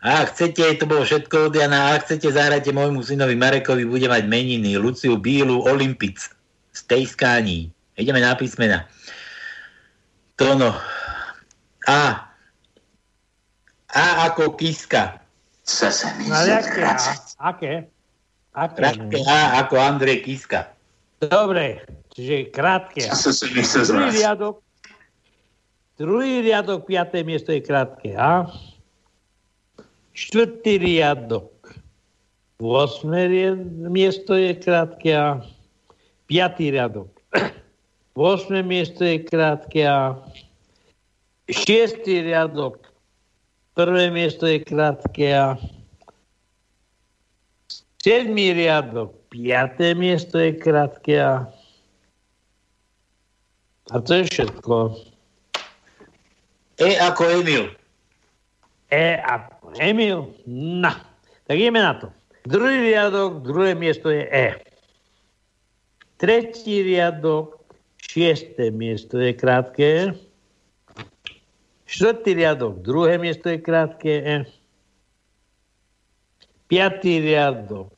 A 0.00 0.24
ak 0.24 0.32
chcete, 0.32 0.80
to 0.80 0.88
bolo 0.88 1.04
všetko 1.04 1.52
od 1.52 1.54
Jana, 1.54 1.92
ak 1.92 2.08
chcete, 2.08 2.32
zahrajte 2.32 2.72
môjmu 2.72 3.04
synovi 3.04 3.36
Marekovi, 3.36 3.84
bude 3.84 4.08
mať 4.08 4.24
meniny, 4.24 4.80
Luciu 4.80 5.20
Bílu, 5.20 5.60
Olympic 5.68 6.24
z 6.72 6.80
tej 6.88 7.04
skání. 7.04 7.68
Ideme 8.00 8.20
na 8.24 8.32
písmena. 8.32 8.88
Tono. 10.40 10.72
A. 11.84 12.32
A 13.92 14.04
ako 14.30 14.56
kiska. 14.56 15.20
Zase 15.66 16.08
mi 16.16 16.32
Ale 16.32 16.64
aké? 16.64 16.82
Aké? 17.38 17.72
Aké? 18.56 19.20
A 19.28 19.62
ako 19.62 19.76
Andrej 19.78 20.24
Kiska. 20.24 20.72
Dobre, 21.20 21.84
čiže 22.16 22.48
krátke. 22.50 23.04
Zase 23.04 23.52
mi 23.52 23.60
chce 23.60 23.84
druhý 23.84 24.10
riadok, 24.16 24.64
druhý 26.00 26.40
riadok, 26.40 26.88
piaté 26.88 27.20
miesto 27.20 27.52
je 27.52 27.60
krátke 27.60 28.16
A. 28.16 28.48
Štvrtý 30.16 30.80
riadok, 30.80 31.52
8. 32.56 33.04
miesto 33.92 34.32
je 34.32 34.56
krátke 34.56 35.12
A. 35.12 35.44
5. 36.24 36.72
riadok. 36.72 37.12
8. 38.16 38.64
miesto 38.64 39.04
je 39.04 39.20
krátke 39.28 39.84
a 39.84 40.16
6. 41.52 42.06
riadok. 42.06 42.88
Prvé 43.76 44.08
miesto 44.08 44.48
je 44.48 44.64
krátke 44.64 45.36
a 45.36 45.60
7. 48.00 48.32
riadok. 48.32 49.12
5. 49.30 50.00
miesto 50.00 50.40
je 50.40 50.56
krátke 50.56 51.20
a 51.20 51.48
a 53.90 53.98
to 53.98 54.22
je 54.22 54.24
všetko. 54.30 54.94
E 56.80 56.96
ako 56.96 57.28
Emil. 57.28 57.68
E 58.88 59.20
ako 59.20 59.76
Emil. 59.76 60.32
No, 60.48 60.92
tak 61.44 61.56
ideme 61.60 61.84
na 61.84 62.00
to. 62.00 62.08
Druhý 62.48 62.88
riadok, 62.88 63.44
druhé 63.44 63.76
miesto 63.76 64.08
je 64.08 64.24
E. 64.24 64.56
Tretí 66.16 66.80
riadok, 66.80 67.60
šiesté 68.00 68.72
miesto 68.72 69.20
je 69.20 69.36
krátke. 69.36 70.16
Štvrtý 71.84 72.40
riadok, 72.40 72.80
druhé 72.80 73.20
miesto 73.20 73.52
je 73.52 73.60
krátke. 73.60 74.44
Piatý 76.64 77.20
riadok, 77.20 77.92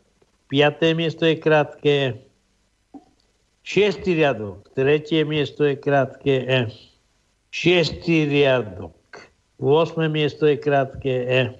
piaté 0.51 0.97
miesto 0.97 1.23
je 1.23 1.39
krátke. 1.39 2.19
Šiestý 3.63 4.19
riadok, 4.19 4.67
tretie 4.75 5.23
miesto 5.23 5.63
je 5.63 5.79
krátke. 5.79 6.35
Šiestý 7.53 8.33
riadok, 8.33 8.97
8. 9.61 10.09
miesto 10.09 10.49
je 10.49 10.57
krátke. 10.57 11.53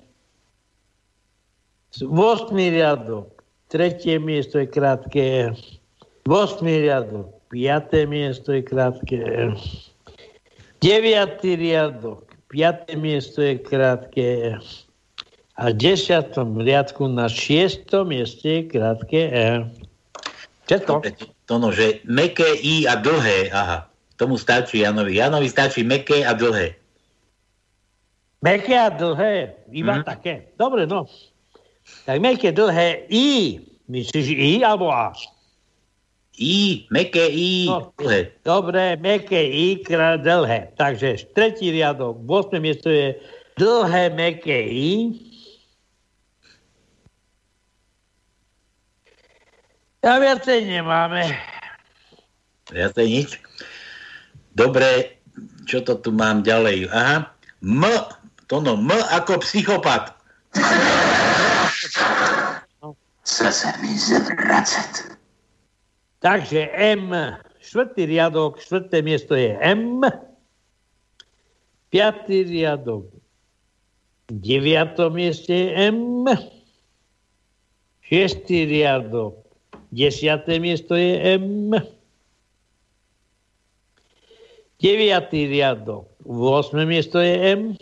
8 1.93 2.09
riadok, 2.57 3.45
tretie 3.69 4.17
miesto 4.17 4.57
je 4.57 4.73
krátke. 4.73 5.53
8 6.25 6.65
riadok, 6.65 7.29
piaté 7.53 8.09
miesto 8.09 8.57
je 8.57 8.65
krátke. 8.65 9.21
9. 10.81 11.61
riadok, 11.61 12.25
piaté 12.49 12.97
miesto 12.97 13.45
je 13.45 13.61
krátke. 13.61 14.57
A 15.61 15.63
v 15.69 15.75
desiatom 15.77 16.57
riadku 16.57 17.05
na 17.05 17.29
šiestom 17.29 18.17
mieste 18.17 18.65
je 18.65 18.73
krátke 18.73 19.29
E. 19.29 19.69
Všetko. 20.65 21.05
To 21.53 21.55
no, 21.61 21.69
že 21.69 22.01
meké 22.09 22.49
I 22.65 22.89
a 22.89 22.97
dlhé, 22.97 23.53
aha. 23.53 23.92
Tomu 24.23 24.39
stačí 24.39 24.87
Janovi. 24.87 25.19
Janovi 25.19 25.51
stačí 25.51 25.83
meké 25.83 26.23
a 26.23 26.31
dlhé. 26.31 26.79
Meké 28.39 28.79
a 28.79 28.87
dlhé, 28.87 29.51
iba 29.75 29.99
hmm. 29.99 30.07
také. 30.07 30.47
Dobre, 30.55 30.87
no. 30.87 31.11
Tak 32.07 32.23
meké, 32.23 32.55
dlhé 32.55 33.11
I. 33.11 33.59
Myslíš 33.91 34.31
I 34.31 34.63
alebo 34.63 34.95
A? 34.95 35.11
I, 36.39 36.87
meké 36.95 37.27
I, 37.35 37.67
no, 37.67 37.91
dlhé. 37.99 38.31
Dobre, 38.47 38.95
meké 39.03 39.43
I, 39.43 39.83
krát 39.83 40.23
dlhé. 40.23 40.71
Takže 40.79 41.27
tretí 41.35 41.75
riadok, 41.75 42.23
8. 42.23 42.63
miesto 42.63 42.95
je 42.95 43.19
dlhé, 43.59 44.15
meké 44.15 44.59
I. 44.71 45.19
A 50.07 50.19
viacej 50.23 50.63
nemáme. 50.67 51.27
Viacej 52.71 53.07
nič? 53.11 53.43
Dobre, 54.53 55.17
čo 55.65 55.81
to 55.81 55.97
tu 55.97 56.13
mám 56.13 56.45
ďalej? 56.45 56.89
Aha. 56.93 57.33
M, 57.65 57.83
to 58.51 58.61
no, 58.61 58.77
M 58.77 58.91
ako 58.93 59.41
psychopat. 59.41 60.13
Chce 63.23 63.49
sa 63.49 63.71
mi 63.81 63.97
zvracať. 63.97 65.17
Takže 66.21 66.71
M, 66.75 67.11
štvrtý 67.63 68.07
riadok, 68.07 68.61
štvrté 68.61 69.01
miesto 69.01 69.35
je 69.35 69.57
M. 69.59 70.05
Piatý 71.89 72.45
riadok, 72.47 73.09
deviatom 74.31 75.17
mieste 75.17 75.51
je 75.51 75.69
M. 75.91 76.29
Šiestý 78.05 78.69
riadok, 78.69 79.43
Desiaté 79.93 80.57
miesto 80.57 80.97
je 80.97 81.37
M. 81.37 81.77
Deviatý 84.83 85.47
riadok. 85.47 86.11
V 86.27 86.43
8. 86.43 86.83
miesto 86.83 87.23
je 87.23 87.55
M. 87.55 87.79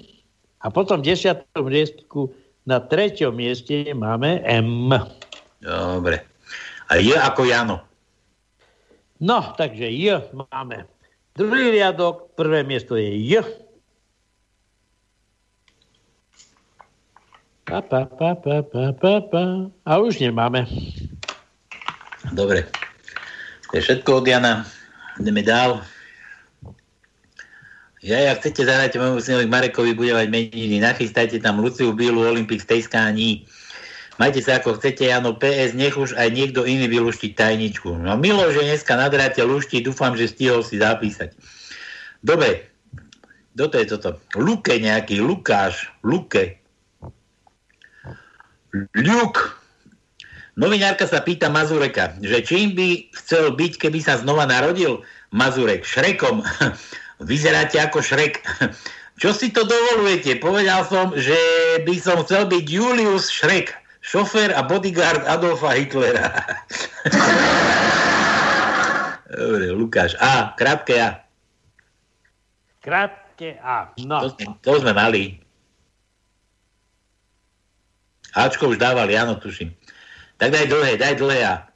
A 0.61 0.69
potom 0.69 1.01
v 1.01 1.17
10. 1.17 1.41
riadku 1.57 2.29
na 2.69 2.77
treťom 2.77 3.33
mieste 3.33 3.89
máme 3.97 4.45
M. 4.45 4.93
Dobre. 5.65 6.21
A 6.93 7.01
J 7.01 7.17
ako 7.17 7.49
Jano. 7.49 7.81
No, 9.17 9.57
takže 9.57 9.89
J 9.89 10.29
máme. 10.53 10.85
Druhý 11.33 11.73
riadok, 11.73 12.37
prvé 12.37 12.69
miesto 12.69 13.01
je 13.01 13.09
J. 13.17 13.49
Pa, 17.65 17.81
pa, 17.81 18.05
pa, 18.05 18.37
pa, 18.37 18.61
pa, 18.61 18.93
pa, 18.93 19.15
pa. 19.25 19.45
A 19.89 19.93
už 20.03 20.21
nemáme. 20.21 20.69
Dobre. 22.37 22.69
To 23.73 23.79
je 23.79 23.89
všetko 23.89 24.21
od 24.21 24.27
Jana. 24.29 24.69
Ideme 25.17 25.41
dál. 25.41 25.81
Ja, 28.01 28.33
ak 28.33 28.41
chcete 28.41 28.65
zahrať 28.65 28.97
môjmu 28.97 29.21
synovi 29.21 29.45
Marekovi, 29.45 29.93
bude 29.93 30.17
mať 30.17 30.33
meniny. 30.33 30.81
Nachystajte 30.81 31.37
tam 31.37 31.61
Luciu 31.61 31.93
Bílu, 31.93 32.25
Olympik 32.25 32.65
z 32.65 32.69
Tejskání. 32.73 33.45
Majte 34.17 34.41
sa 34.41 34.57
ako 34.57 34.81
chcete, 34.81 35.05
Jano 35.05 35.37
PS, 35.37 35.77
nech 35.77 35.97
už 35.97 36.17
aj 36.17 36.29
niekto 36.33 36.65
iný 36.65 36.89
vyluštiť 36.89 37.37
tajničku. 37.37 38.01
No 38.01 38.17
milo, 38.17 38.49
že 38.53 38.65
dneska 38.65 38.97
nadráte 38.97 39.45
lušti, 39.45 39.85
dúfam, 39.85 40.17
že 40.17 40.33
stihol 40.33 40.65
si 40.65 40.81
zapísať. 40.81 41.33
Dobre, 42.25 42.69
kto 43.57 43.65
to 43.69 43.77
je 43.81 43.87
toto? 43.97 44.11
Luke 44.37 44.73
nejaký, 44.73 45.21
Lukáš, 45.21 45.89
Luke. 46.01 46.57
Ľuk, 48.97 49.35
Novinárka 50.57 51.09
sa 51.09 51.25
pýta 51.25 51.49
Mazureka, 51.49 52.17
že 52.21 52.45
čím 52.45 52.77
by 52.77 53.13
chcel 53.13 53.57
byť, 53.57 53.73
keby 53.77 54.01
sa 54.05 54.21
znova 54.21 54.45
narodil? 54.45 55.01
Mazurek, 55.33 55.85
Šrekom. 55.85 56.45
Vyzeráte 57.21 57.77
ako 57.77 58.01
Šrek. 58.01 58.41
Čo 59.21 59.37
si 59.37 59.53
to 59.53 59.69
dovolujete? 59.69 60.41
Povedal 60.41 60.81
som, 60.89 61.13
že 61.13 61.37
by 61.85 61.95
som 62.01 62.25
chcel 62.25 62.49
byť 62.49 62.65
Julius 62.65 63.29
Šrek, 63.29 63.77
šofér 64.01 64.57
a 64.57 64.65
bodyguard 64.65 65.29
Adolfa 65.29 65.77
Hitlera. 65.77 66.33
Dobre, 69.31 69.77
Lukáš. 69.77 70.17
A, 70.19 70.57
krátke 70.57 70.97
A. 70.97 71.21
Krátke 72.81 73.61
A. 73.61 73.93
No. 74.01 74.25
To, 74.25 74.57
to 74.65 74.73
sme 74.81 74.97
mali. 74.97 75.37
Ačko 78.33 78.73
už 78.73 78.81
dával, 78.81 79.11
Jano, 79.11 79.37
tuším. 79.37 79.75
Tak 80.41 80.55
daj 80.55 80.67
dlhé, 80.73 80.97
daj 80.97 81.15
dlhé 81.21 81.41
a. 81.45 81.70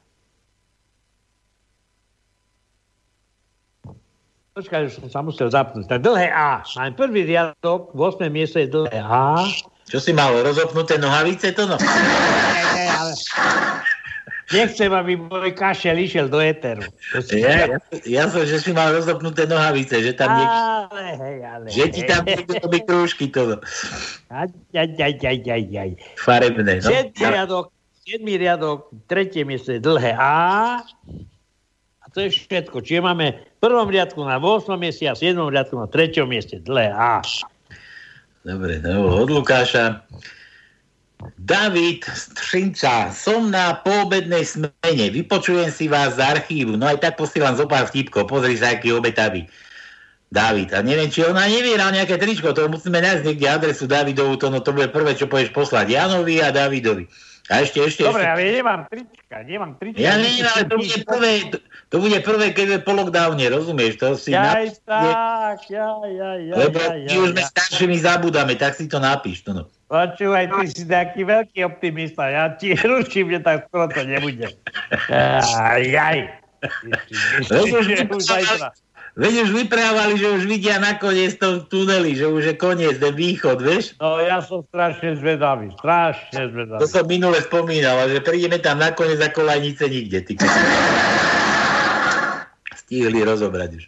Počkaj, 4.55 4.87
už 4.87 4.93
som 5.03 5.07
sa 5.11 5.19
musel 5.19 5.51
zapnúť. 5.51 5.83
Tak 5.91 5.99
dlhé 5.99 6.31
A. 6.31 6.63
Mám 6.79 6.95
prvý 6.95 7.27
riadok, 7.27 7.91
v 7.91 7.99
8. 8.07 8.31
miesto 8.31 8.55
je 8.63 8.71
dlhé 8.71 9.03
A. 9.03 9.43
Čo 9.83 9.99
si 9.99 10.15
mal, 10.15 10.31
rozopnuté 10.31 10.95
nohavice 10.95 11.51
to 11.51 11.67
no? 11.67 11.75
Ale... 11.75 13.11
Nechcem, 14.55 14.95
aby 14.95 15.19
môj 15.19 15.51
kašel 15.59 15.99
išiel 15.99 16.31
do 16.31 16.39
éteru. 16.39 16.87
Ja, 17.35 17.67
ja, 17.67 17.77
ja 18.07 18.23
som, 18.31 18.47
že 18.47 18.63
si 18.63 18.71
mal 18.71 18.95
rozopnuté 18.95 19.43
nohavice, 19.43 19.99
že 19.99 20.15
tam 20.15 20.39
niek... 20.39 20.47
Ale, 20.47 21.03
hej, 21.19 21.37
ale... 21.43 21.65
Že 21.67 21.85
ti 21.91 22.01
tam 22.07 22.23
niekto 22.23 22.53
robí 22.63 22.79
krúžky 22.87 23.27
to. 23.27 23.59
Aj, 24.31 24.47
aj, 24.71 24.89
aj, 24.95 25.13
aj, 25.19 25.39
aj, 25.51 25.63
aj. 25.75 25.91
Farebné, 26.15 26.79
no. 26.79 26.87
Všetký 26.87 27.23
riadok, 27.27 27.75
7. 28.07 28.23
riadok, 28.23 28.79
tretie 29.11 29.43
miesto 29.43 29.75
je 29.75 29.83
dlhé 29.83 30.15
A. 30.15 30.79
A 31.99 32.05
to 32.13 32.23
je 32.23 32.29
všetko. 32.31 32.85
Čiže 32.85 33.03
máme 33.03 33.33
prvom 33.65 33.89
riadku 33.89 34.21
na 34.21 34.37
8. 34.37 34.77
mieste 34.77 35.09
a 35.09 35.17
v 35.17 35.33
7. 35.33 35.41
riadku 35.49 35.73
na 35.73 35.89
3. 35.89 36.21
mieste 36.29 36.61
dlhé 36.61 36.93
A. 36.93 37.25
Dobre, 38.45 38.77
no, 38.77 39.25
od 39.25 39.29
Lukáša. 39.33 40.05
David 41.41 42.05
Střinča, 42.05 43.09
som 43.09 43.49
na 43.49 43.81
poobednej 43.81 44.45
smene, 44.45 45.09
vypočujem 45.09 45.73
si 45.73 45.89
vás 45.89 46.13
z 46.13 46.21
archívu, 46.21 46.77
no 46.77 46.85
aj 46.85 47.01
tak 47.01 47.17
posielam 47.17 47.57
zo 47.57 47.65
pár 47.65 47.89
vtipkov, 47.89 48.29
pozri 48.29 48.53
sa, 48.53 48.77
aký 48.77 48.93
obetavý. 48.93 49.49
David, 50.29 50.75
a 50.75 50.85
neviem, 50.85 51.09
či 51.09 51.25
ona 51.25 51.49
nevyhral 51.49 51.95
nejaké 51.95 52.21
tričko, 52.21 52.53
to 52.53 52.69
musíme 52.69 53.01
nájsť 53.01 53.23
niekde 53.25 53.47
adresu 53.47 53.89
Davidovu, 53.89 54.37
to, 54.37 54.53
no 54.53 54.61
to 54.61 54.75
bude 54.75 54.93
prvé, 54.93 55.17
čo 55.17 55.25
povieš 55.25 55.55
poslať 55.55 55.95
Janovi 55.95 56.43
a 56.43 56.53
Davidovi. 56.53 57.09
A 57.45 57.61
ešte, 57.61 57.77
ešte, 57.77 58.01
Dobre, 58.01 58.25
ešte. 58.25 58.31
ale 58.33 58.41
ja 58.41 58.51
nemám 58.57 58.81
trička, 58.89 59.35
nemám 59.45 59.71
trička. 59.77 60.01
Ja 60.01 60.17
neviem, 60.17 60.49
ale 60.49 60.65
to 60.65 60.75
bude 60.81 60.97
prvé, 61.05 61.31
to, 61.53 61.57
to 61.93 61.95
bude 62.01 62.17
prvé, 62.25 62.45
keď 62.57 62.67
je 62.73 62.79
po 62.81 62.91
lockdowne, 62.97 63.45
rozumieš? 63.53 64.01
To 64.01 64.17
si 64.17 64.33
Jaj, 64.33 64.41
napíš, 64.41 64.81
tak, 64.81 65.59
jaj, 65.69 66.09
jaj, 66.09 66.39
jaj, 66.41 66.57
Lebo 66.57 66.77
jaj, 66.81 67.05
my 67.05 67.15
už 67.21 67.29
sme 67.37 67.41
jaj. 67.45 67.49
staršími 67.53 67.97
zabudáme, 68.01 68.53
tak 68.57 68.73
si 68.73 68.89
to 68.89 68.97
napíš. 68.97 69.45
To 69.45 69.53
no. 69.53 69.63
Počúvaj, 69.85 70.49
ty 70.49 70.65
si 70.73 70.83
taký 70.89 71.21
veľký 71.21 71.59
optimista, 71.69 72.25
ja 72.33 72.49
ti 72.49 72.73
ručím, 72.89 73.29
že 73.29 73.39
tak 73.45 73.69
skoro 73.69 73.93
to 73.93 74.01
nebude. 74.01 74.49
Jaj, 75.13 75.85
jaj. 75.85 76.19
Veď 77.45 78.09
Už 78.09 78.25
zajtra. 78.25 78.73
Veď 79.15 79.47
už 79.47 79.63
vyprávali, 79.63 80.19
že 80.19 80.27
už 80.27 80.43
vidia 80.43 80.75
nakoniec 80.75 81.39
to 81.39 81.63
tuneli, 81.71 82.19
že 82.19 82.27
už 82.27 82.51
je 82.51 82.55
koniec, 82.59 82.99
ten 82.99 83.15
východ, 83.15 83.63
vieš? 83.63 83.95
No 83.95 84.19
ja 84.19 84.43
som 84.43 84.67
strašne 84.67 85.15
zvedavý, 85.15 85.71
strašne 85.79 86.51
zvedavý. 86.51 86.83
To 86.83 86.87
som 86.91 87.07
minule 87.07 87.39
spomínal, 87.39 87.95
a 87.95 88.11
že 88.11 88.19
prídeme 88.19 88.59
tam 88.59 88.83
nakoniec 88.83 89.15
ako 89.23 89.47
lajnice 89.47 89.87
nikde. 89.87 90.19
Ty. 90.19 90.33
Stihli 92.75 93.23
rozobrať 93.23 93.79
už. 93.79 93.87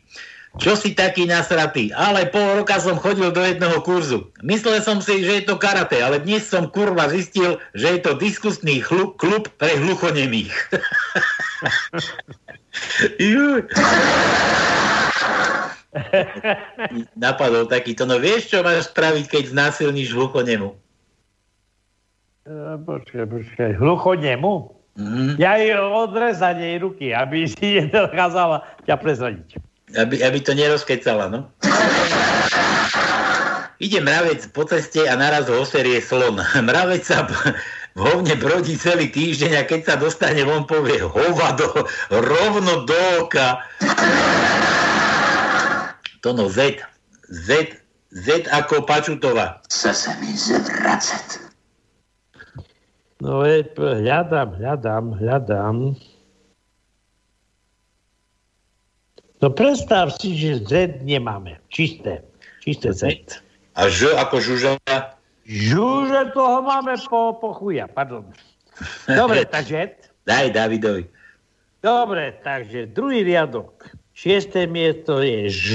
Čo 0.57 0.73
si 0.79 0.95
taký 0.95 1.27
nasratý? 1.27 1.91
Ale 1.91 2.31
pol 2.31 2.63
roka 2.63 2.79
som 2.79 2.95
chodil 2.95 3.27
do 3.29 3.43
jedného 3.43 3.83
kurzu. 3.83 4.31
Myslel 4.41 4.79
som 4.79 5.03
si, 5.03 5.27
že 5.27 5.43
je 5.43 5.45
to 5.45 5.59
karate, 5.59 6.01
ale 6.01 6.23
dnes 6.23 6.47
som 6.47 6.71
kurva 6.71 7.11
zistil, 7.11 7.59
že 7.75 7.93
je 7.93 7.99
to 7.99 8.15
diskusný 8.15 8.79
chlu- 8.79 9.11
klub 9.19 9.51
pre 9.59 9.75
hluchonemých. 9.75 10.55
Napadol 17.17 17.65
takýto, 17.65 18.05
no 18.05 18.21
vieš, 18.21 18.53
čo 18.53 18.61
máš 18.61 18.91
spraviť, 18.91 19.25
keď 19.27 19.43
znásilníš 19.55 20.13
hluchonemu? 20.13 20.75
E, 22.47 22.53
Počkaj, 22.81 23.25
počkaj, 23.27 23.71
hluchodnemu? 23.79 24.53
Mm-hmm. 24.97 25.29
Ja 25.37 25.61
jej 25.61 25.77
odrezať 25.77 26.55
jej 26.57 26.77
ruky, 26.81 27.07
aby 27.13 27.45
si 27.45 27.77
nedokázala 27.85 28.65
ťa 28.89 28.95
prezradiť. 28.97 29.49
Aby, 29.95 30.19
aby 30.19 30.37
to 30.43 30.51
nerozkecala, 30.51 31.31
no? 31.31 31.39
Ide 33.77 34.01
mravec 34.01 34.41
po 34.57 34.65
ceste 34.65 35.05
a 35.05 35.13
naraz 35.13 35.45
ho 35.53 35.61
oserie 35.61 36.01
slon. 36.01 36.41
Mravec 36.67 37.05
sa, 37.05 37.29
v 37.93 37.99
hovne 38.01 38.33
brodí 38.37 38.73
celý 38.73 39.13
týždeň 39.13 39.53
a 39.53 39.63
keď 39.69 39.81
sa 39.85 39.95
dostane 40.01 40.41
von, 40.41 40.65
povie 40.65 40.97
hovado 40.97 41.85
rovno 42.09 42.89
do 42.89 42.97
oka. 43.21 43.61
Tono 46.27 46.51
Z. 46.51 46.83
Z. 47.31 47.79
Z 48.11 48.27
ako 48.51 48.83
Pačutová. 48.83 49.63
Chce 49.71 49.95
sa 49.95 50.11
mi 50.19 50.35
zvracať. 50.35 51.47
No 53.23 53.47
je, 53.47 53.63
hľadám, 53.79 54.59
hľadám, 54.59 55.15
hľadám. 55.23 55.95
No 59.39 59.47
predstav 59.55 60.11
si, 60.19 60.35
že 60.35 60.67
Z 60.67 60.99
nemáme. 61.07 61.63
Čisté. 61.71 62.27
Čisté 62.59 62.91
Z. 62.91 63.07
A 63.79 63.87
Ž 63.87 64.11
ako 64.19 64.43
žuža? 64.43 64.75
Žuže 65.47 66.35
toho 66.35 66.59
máme 66.59 66.99
po, 67.07 67.39
po 67.39 67.55
chuja, 67.55 67.87
pardon. 67.87 68.27
Dobre, 69.07 69.47
takže... 69.55 69.95
Daj 70.27 70.51
Davidovi. 70.51 71.07
Dobre, 71.79 72.35
takže 72.43 72.91
druhý 72.91 73.23
riadok. 73.23 73.95
Šiesté 74.17 74.65
miesto 74.65 75.21
je 75.21 75.45
Ž. 75.45 75.73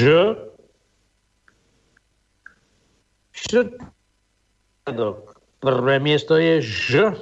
Štvrtý 3.30 3.86
riadok. 4.82 5.38
Prvé 5.62 6.02
miesto 6.02 6.34
je 6.34 6.58
Ž. 6.58 7.14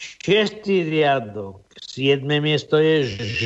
Šiestý 0.00 0.88
riadok. 0.88 1.60
Siedme 1.84 2.40
miesto 2.40 2.80
je 2.80 3.12
Ž. 3.12 3.44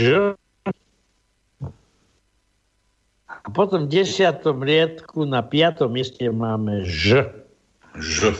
A 3.27 3.47
potom 3.51 3.91
v 3.91 3.99
desiatom 3.99 4.63
riadku 4.63 5.27
na 5.27 5.43
piatom 5.43 5.91
mieste 5.91 6.23
máme 6.31 6.87
Ž. 6.87 7.35
Ž. 7.99 8.31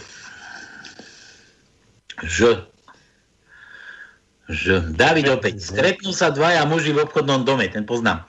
Ž. 2.23 2.63
Ž. 4.47 4.95
David 4.95 5.27
opäť. 5.27 5.59
Stretnú 5.59 6.15
sa 6.15 6.31
dvaja 6.31 6.63
muži 6.71 6.95
v 6.95 7.03
obchodnom 7.03 7.43
dome, 7.43 7.67
ten 7.67 7.83
poznám. 7.83 8.23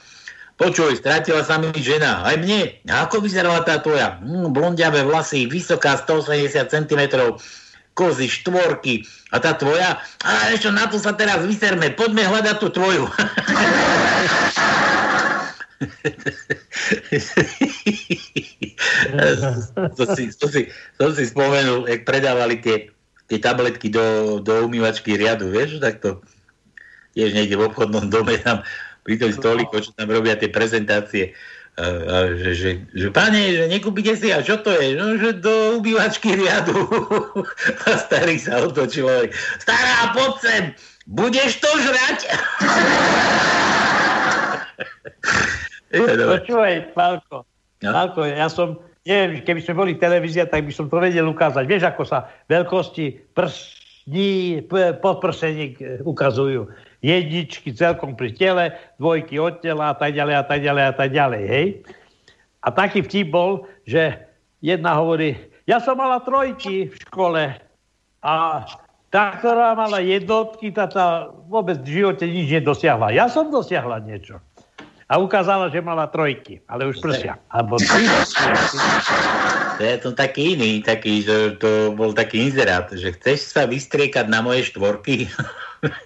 Počuj, 0.58 0.98
stratila 0.98 1.46
sa 1.46 1.62
mi 1.62 1.70
žena. 1.78 2.26
Aj 2.26 2.34
mne. 2.34 2.82
A 2.90 3.06
ako 3.06 3.22
vyzerala 3.22 3.62
tá 3.62 3.78
tvoja? 3.78 4.18
Hm, 4.18 4.50
blondiavé 4.50 5.06
vlasy, 5.06 5.46
vysoká 5.46 5.94
180 6.02 6.66
cm, 6.66 7.02
kozy, 7.94 8.26
štvorky. 8.26 9.06
A 9.30 9.38
tá 9.38 9.54
tvoja? 9.54 10.02
A 10.26 10.50
ešte 10.50 10.74
na 10.74 10.90
to 10.90 10.98
sa 10.98 11.14
teraz 11.14 11.46
vyserme. 11.46 11.94
Poďme 11.94 12.26
hľadať 12.26 12.58
tú 12.58 12.74
tvoju. 12.74 13.06
to, 19.94 20.04
si, 20.18 20.34
to, 20.34 20.50
si, 20.50 20.62
to 20.98 21.06
si 21.14 21.24
spomenul, 21.30 21.86
jak 21.86 22.02
predávali 22.02 22.58
tie, 22.66 22.90
tie 23.28 23.40
tabletky 23.40 23.92
do, 23.92 24.40
do 24.40 24.66
umývačky 24.68 25.20
riadu, 25.20 25.52
vieš, 25.52 25.84
tak 25.84 26.00
to 26.00 26.24
tiež 27.16 27.36
niekde 27.36 27.60
v 27.60 27.66
obchodnom 27.68 28.08
dome 28.08 28.40
tam 28.40 28.64
pri 29.08 29.16
tom 29.16 29.32
čo 29.32 29.92
tam 29.96 30.12
robia 30.12 30.36
tie 30.36 30.52
prezentácie. 30.52 31.32
A, 31.80 31.86
a 31.88 32.18
že, 32.36 32.52
že, 32.58 32.70
že 32.92 33.08
pane, 33.08 33.56
že 33.56 33.72
nekúpite 33.72 34.20
si, 34.20 34.36
a 34.36 34.44
čo 34.44 34.60
to 34.60 34.76
je? 34.76 35.00
No, 35.00 35.16
že 35.16 35.40
do 35.40 35.80
ubývačky 35.80 36.36
riadu. 36.36 36.76
a 37.88 37.90
starý 37.96 38.36
sa 38.36 38.68
otočil. 38.68 39.32
Stará, 39.64 40.12
poď 40.12 40.34
sem, 40.44 40.64
budeš 41.08 41.64
to 41.64 41.72
žrať? 41.80 42.20
Počúvaj, 46.36 46.92
Pálko, 46.92 47.48
no? 47.80 47.92
Pálko, 47.96 48.28
ja 48.28 48.52
som, 48.52 48.76
neviem, 49.08 49.40
keby 49.40 49.64
sme 49.64 49.80
boli 49.80 49.92
televízia, 49.96 50.44
tak 50.44 50.68
by 50.68 50.74
som 50.76 50.92
to 50.92 51.00
vedel 51.00 51.32
ukázať. 51.32 51.64
Vieš, 51.64 51.84
ako 51.88 52.04
sa 52.04 52.28
veľkosti 52.52 53.32
prstní, 53.32 54.68
podprseník 55.00 56.04
ukazujú. 56.04 56.68
Jedničky 57.00 57.72
celkom 57.72 58.20
pri 58.20 58.36
tele, 58.36 58.76
dvojky 59.00 59.40
od 59.40 59.64
tela 59.64 59.94
a 59.94 59.96
tak 59.96 60.12
ďalej 60.12 60.36
a 60.36 60.44
tak 60.44 60.60
ďalej 60.60 60.84
a 60.84 60.94
tak 60.94 61.10
ďalej, 61.16 61.44
hej? 61.48 61.68
A 62.66 62.68
taký 62.74 63.00
vtip 63.06 63.32
bol, 63.32 63.64
že 63.88 64.20
jedna 64.60 65.00
hovorí, 65.00 65.40
ja 65.64 65.80
som 65.80 65.96
mala 65.96 66.20
trojky 66.20 66.92
v 66.92 66.96
škole 67.08 67.44
a 68.20 68.34
tá, 69.08 69.24
ktorá 69.40 69.72
mala 69.72 70.04
jednotky, 70.04 70.76
tá, 70.76 70.84
tá 70.92 71.32
vôbec 71.48 71.80
v 71.80 72.04
živote 72.04 72.28
nič 72.28 72.60
nedosiahla. 72.60 73.16
Ja 73.16 73.32
som 73.32 73.48
dosiahla 73.48 74.04
niečo 74.04 74.44
a 75.08 75.14
ukázala, 75.24 75.72
že 75.72 75.80
mala 75.80 76.04
trojky, 76.12 76.60
ale 76.68 76.92
už 76.92 77.00
prsia. 77.00 77.40
Alebo 77.48 77.80
To 79.80 79.84
je 79.84 79.98
to 80.04 80.12
taký 80.12 80.60
iný, 80.60 80.84
taký, 80.84 81.24
že 81.24 81.56
to 81.64 81.96
bol 81.96 82.12
taký 82.12 82.52
inzerát, 82.52 82.92
že 82.92 83.16
chceš 83.16 83.56
sa 83.56 83.64
vystriekať 83.64 84.28
na 84.28 84.44
moje 84.44 84.68
štvorky? 84.68 85.32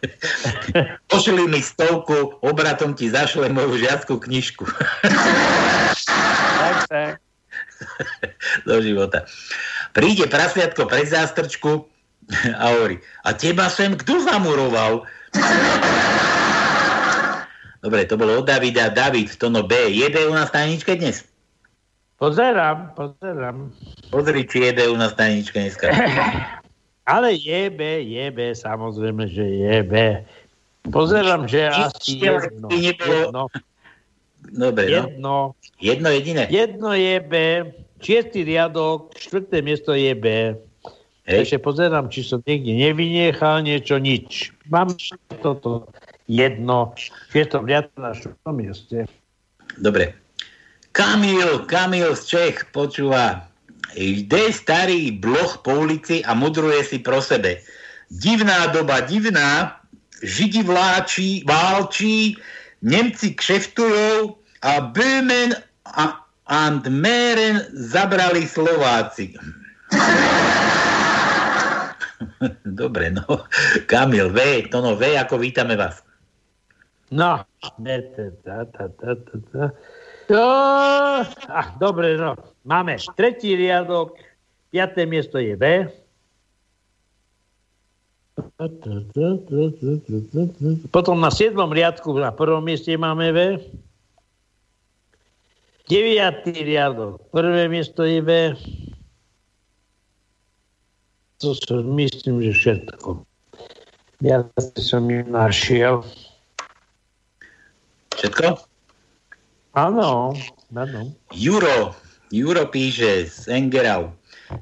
Pošli 1.10 1.49
mi 1.49 1.66
stovku, 1.66 2.38
obratom 2.45 2.93
ti 2.93 3.10
zašle 3.10 3.49
moju 3.49 3.82
žiackú 3.82 4.22
knižku. 4.22 4.70
tak, 6.62 6.78
tak. 6.86 7.14
Do 8.70 8.78
života. 8.86 9.26
Príde 9.97 10.30
prasviatko 10.30 10.86
pred 10.86 11.10
zástrčku 11.10 11.89
a 12.54 12.64
hovorí, 12.70 13.02
a 13.26 13.34
teba 13.34 13.66
sem 13.66 13.97
kto 13.97 14.22
zamuroval? 14.30 15.10
Dobre, 17.82 18.06
to 18.06 18.14
bolo 18.14 18.38
od 18.38 18.46
Davida. 18.46 18.94
David, 18.94 19.34
to 19.42 19.50
no 19.50 19.66
B. 19.66 19.74
Jede 19.90 20.30
u 20.30 20.34
nás 20.38 20.54
tajničke 20.54 20.96
dnes? 20.96 21.26
Pozerám, 22.22 22.94
pozerám. 22.94 23.74
Pozri, 24.14 24.46
či 24.46 24.70
jede 24.70 24.86
u 24.90 24.98
nás 24.98 25.18
tajničke 25.18 25.58
dneska. 25.58 25.90
Ale 27.14 27.34
je 27.34 27.70
B, 27.74 27.82
je 28.06 28.26
B, 28.30 28.54
samozrejme, 28.54 29.26
že 29.26 29.42
je 29.42 29.78
B. 29.82 30.22
Pozerám, 30.94 31.50
že 31.50 31.66
asi 31.74 32.22
jedno. 32.22 32.70
jedno. 32.70 33.50
Dobre, 34.54 34.86
no. 34.86 34.94
jedno. 34.94 35.36
Jedno 35.82 36.08
jediné. 36.14 36.46
Jedno 36.54 36.94
je 36.94 37.16
B, 37.26 37.34
šiestý 38.02 38.46
riadok, 38.46 39.18
štvrté 39.18 39.66
miesto 39.66 39.98
je 39.98 40.14
B. 40.14 40.54
Hej. 41.26 41.38
Takže 41.46 41.58
pozerám, 41.58 42.06
či 42.14 42.22
som 42.22 42.42
niekde 42.46 42.74
nevynechal 42.74 43.66
niečo, 43.66 43.98
nič. 43.98 44.54
Mám 44.70 44.94
toto 45.42 45.90
jedno, 46.32 46.96
je 47.36 47.44
to 47.44 47.60
viac 47.68 47.92
na 48.00 48.16
štvrtom 48.16 48.56
mieste. 48.56 49.04
Dobre. 49.76 50.16
Kamil, 50.96 51.68
Kamil 51.68 52.16
z 52.16 52.24
Čech 52.28 52.72
počúva. 52.72 53.52
Jde 53.96 54.56
starý 54.56 55.12
bloch 55.20 55.60
po 55.64 55.84
ulici 55.84 56.24
a 56.24 56.32
mudruje 56.32 56.84
si 56.88 56.98
pro 57.04 57.20
sebe. 57.20 57.60
Divná 58.08 58.72
doba, 58.72 59.04
divná, 59.04 59.80
Židi 60.24 60.64
vláčí, 60.64 61.44
válčí, 61.48 62.38
Nemci 62.82 63.36
kšeftujú 63.36 64.36
a 64.62 64.72
Böhmen 64.94 65.58
a 65.86 66.22
and 66.52 66.88
Meren 66.88 67.62
zabrali 67.74 68.48
Slováci. 68.48 69.34
Dobre, 72.66 73.12
no. 73.12 73.46
Kamil, 73.86 74.30
V, 74.30 74.68
to 74.70 74.82
no, 74.82 74.96
V, 75.00 75.18
ako 75.18 75.38
vítame 75.38 75.76
vás. 75.80 76.04
No, 77.12 77.43
to, 80.32 80.39
ah, 81.51 81.68
dobre, 81.76 82.16
no. 82.16 82.39
Máme 82.64 82.95
tretí 83.20 83.51
riadok, 83.51 84.16
piaté 84.72 85.03
miesto 85.03 85.36
je 85.36 85.59
B. 85.59 85.91
Potom 90.88 91.20
na 91.20 91.28
siedmom 91.28 91.68
riadku 91.68 92.16
na 92.16 92.32
prvom 92.32 92.64
mieste 92.64 92.95
máme 92.95 93.36
V. 93.36 93.39
Deviatý 95.91 96.64
riadok, 96.64 97.20
prvé 97.36 97.68
miesto 97.68 98.07
je 98.07 98.24
V. 98.24 98.55
To 101.43 101.51
som, 101.59 101.84
myslím, 101.99 102.39
že 102.39 102.55
všetko. 102.55 103.28
Ja 104.24 104.47
som 104.80 105.12
ju 105.12 105.28
našiel. 105.28 106.05
Všetko? 108.22 108.53
Áno, 109.74 110.38
áno. 110.78 111.01
Juro, 111.34 111.97
Juro 112.30 112.69
píše 112.69 113.26
z 113.26 113.49
Engerau. 113.49 114.13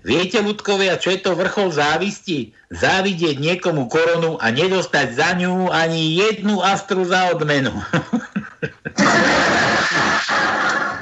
Viete, 0.08 0.40
ľudkovia, 0.40 0.96
čo 0.96 1.12
je 1.12 1.20
to 1.20 1.36
vrchol 1.36 1.76
závisti? 1.76 2.56
Závidieť 2.72 3.36
niekomu 3.36 3.92
koronu 3.92 4.40
a 4.40 4.48
nedostať 4.54 5.12
za 5.12 5.36
ňu 5.36 5.68
ani 5.68 6.16
jednu 6.16 6.64
astru 6.64 7.04
za 7.04 7.36
odmenu. 7.36 7.74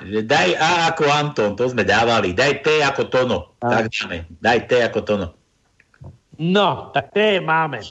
že 0.07 0.23
daj 0.23 0.55
A 0.55 0.89
ako 0.89 1.03
Anton, 1.11 1.51
to 1.53 1.67
sme 1.67 1.83
dávali. 1.83 2.31
Daj 2.31 2.63
T 2.63 2.79
ako 2.81 3.03
Tono. 3.11 3.53
Tak 3.59 3.91
dáme. 3.91 4.25
Daj 4.39 4.59
T 4.65 4.71
ako 4.81 4.99
Tono. 5.03 5.27
No, 6.39 6.89
tak 6.95 7.11
T 7.11 7.43
máme. 7.43 7.83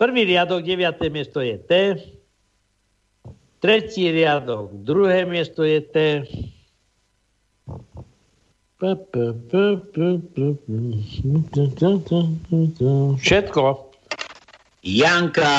Prvý 0.00 0.24
riadok, 0.24 0.64
deviaté 0.64 1.12
miesto 1.12 1.44
je 1.44 1.60
T. 1.60 1.70
Tretí 3.64 4.12
riadok, 4.12 4.76
druhé 4.76 5.24
miesto 5.24 5.64
je 5.64 5.80
T. 5.80 5.96
Všetko. 13.16 13.62
Janka. 14.84 15.52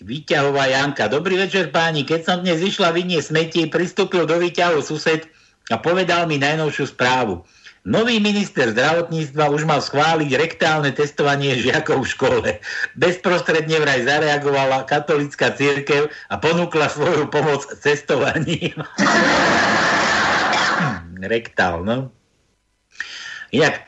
Výťahová 0.00 0.64
Janka. 0.72 1.12
Dobrý 1.12 1.36
večer 1.36 1.68
páni. 1.68 2.08
Keď 2.08 2.20
som 2.24 2.40
dnes 2.40 2.64
išla 2.64 2.96
vyniesť 2.96 3.36
smeti, 3.36 3.60
pristúpil 3.68 4.24
do 4.24 4.40
výťahu 4.40 4.80
sused 4.80 5.28
a 5.68 5.76
povedal 5.76 6.24
mi 6.24 6.40
najnovšiu 6.40 6.88
správu. 6.88 7.44
Nový 7.86 8.18
minister 8.18 8.74
zdravotníctva 8.74 9.54
už 9.54 9.62
mal 9.62 9.78
schváliť 9.78 10.30
rektálne 10.34 10.90
testovanie 10.90 11.54
žiakov 11.54 12.02
v 12.02 12.10
škole. 12.10 12.50
Bezprostredne 12.98 13.78
vraj 13.78 14.02
zareagovala 14.02 14.82
katolická 14.82 15.54
církev 15.54 16.10
a 16.10 16.34
ponúkla 16.42 16.90
svoju 16.90 17.30
pomoc 17.30 17.62
cestovaním. 17.78 18.74
Rektál, 21.22 21.86
no. 21.86 22.10
Inak, 23.54 23.86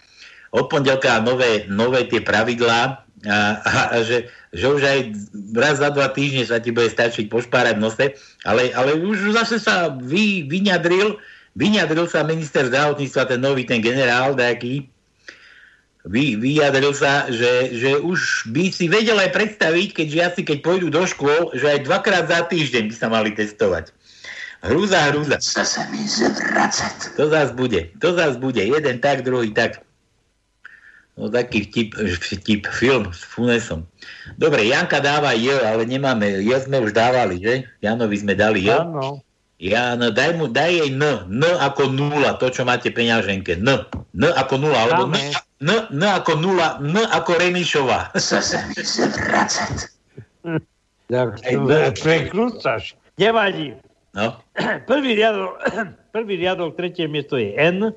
od 0.51 0.67
pondelka 0.71 1.19
nové, 1.23 1.67
nové 1.67 2.07
tie 2.07 2.23
pravidlá 2.23 3.07
a, 3.29 3.39
a, 3.61 3.71
a 3.93 3.97
že, 4.01 4.33
že 4.57 4.67
už 4.67 4.83
aj 4.83 4.99
raz 5.53 5.77
za 5.79 5.93
dva 5.93 6.09
týždne 6.09 6.49
sa 6.49 6.57
ti 6.57 6.73
bude 6.73 6.89
stačiť 6.89 7.29
pošpárať 7.29 7.77
nose, 7.77 8.17
ale, 8.49 8.73
ale 8.73 8.97
už 8.97 9.37
zase 9.37 9.61
sa 9.61 9.93
vy, 9.93 10.49
vyňadril, 10.49 11.21
vyňadril 11.55 12.07
sa 12.07 12.27
minister 12.27 12.67
zdravotníctva, 12.67 13.31
ten 13.31 13.41
nový, 13.41 13.67
ten 13.67 13.83
generál 13.83 14.35
nejaký, 14.35 14.87
vy, 16.09 16.41
vyjadril 16.41 16.97
sa, 16.97 17.29
že, 17.29 17.77
že 17.77 18.01
už 18.01 18.49
by 18.49 18.73
si 18.73 18.89
vedel 18.89 19.21
aj 19.21 19.37
predstaviť, 19.37 19.89
keď 19.93 20.07
žiaci, 20.09 20.41
keď 20.49 20.59
pôjdu 20.65 20.89
do 20.89 21.05
škôl, 21.05 21.53
že 21.53 21.69
aj 21.69 21.85
dvakrát 21.85 22.25
za 22.25 22.41
týždeň 22.49 22.89
by 22.89 22.95
sa 22.97 23.09
mali 23.13 23.31
testovať. 23.37 23.93
Hrúza, 24.61 25.13
hrúza. 25.13 25.41
Chce 25.41 25.65
sa 25.65 25.83
mi 25.89 26.05
zvracať. 26.05 27.17
To 27.17 27.29
zás 27.33 27.53
bude, 27.53 27.93
to 27.97 28.13
zás 28.13 28.37
bude. 28.37 28.61
Jeden 28.61 29.01
tak, 29.01 29.25
druhý 29.25 29.53
tak. 29.57 29.81
No 31.21 31.29
taký 31.29 31.69
vtip, 31.69 31.97
vtip 32.17 32.65
film 32.69 33.13
s 33.13 33.25
Funesom. 33.25 33.85
Dobre, 34.41 34.65
Janka 34.69 35.05
dáva 35.05 35.37
J, 35.37 35.53
ale 35.65 35.85
nemáme, 35.85 36.41
J 36.41 36.65
sme 36.65 36.81
už 36.81 36.97
dávali, 36.97 37.41
že? 37.41 37.69
Janovi 37.85 38.17
sme 38.17 38.33
dali 38.33 38.69
J. 38.69 38.85
Áno. 38.85 39.21
Ja, 39.61 39.93
no, 39.93 40.09
daj, 40.09 40.41
mu, 40.41 40.49
daj 40.49 40.73
jej 40.73 40.89
N. 40.89 41.05
N 41.29 41.45
ako 41.45 41.93
nula, 41.93 42.41
to, 42.41 42.49
čo 42.49 42.65
máte 42.65 42.89
peňaženke. 42.89 43.61
N. 43.61 43.85
N 44.17 44.23
ako 44.33 44.57
nula, 44.57 44.89
alebo 44.89 45.13
N, 45.13 45.37
N, 45.61 45.71
N 45.93 46.03
ako 46.17 46.41
nula, 46.41 46.81
N 46.81 46.97
ako 46.97 47.37
Remišová. 47.37 48.09
Chce 48.17 48.41
sa 48.41 48.59
mi. 48.65 48.73
Tak, 51.13 51.45
to 51.45 51.93
prekrúcaš. 52.01 52.97
Nevadí. 53.21 53.77
No. 54.17 54.41
Prvý 54.91 55.13
riadok, 55.13 55.61
prvý 56.17 56.35
riadok, 56.41 56.75
tretie 56.75 57.05
miesto 57.05 57.37
je 57.37 57.53
N. 57.53 57.93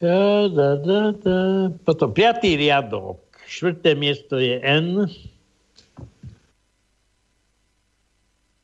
Da, 0.00 0.48
da, 0.48 0.68
da, 0.80 1.00
da. 1.12 1.36
Potom 1.84 2.10
piatý 2.16 2.56
riadok, 2.56 3.20
štvrté 3.44 3.92
miesto 3.92 4.40
je 4.40 4.56
N. 4.64 5.12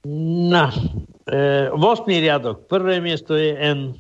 No, 0.05 0.67
e, 1.31 1.71
8. 1.71 2.11
riadok, 2.11 2.67
prvé 2.67 2.99
miesto 2.99 3.39
je 3.39 3.55
N. 3.55 3.95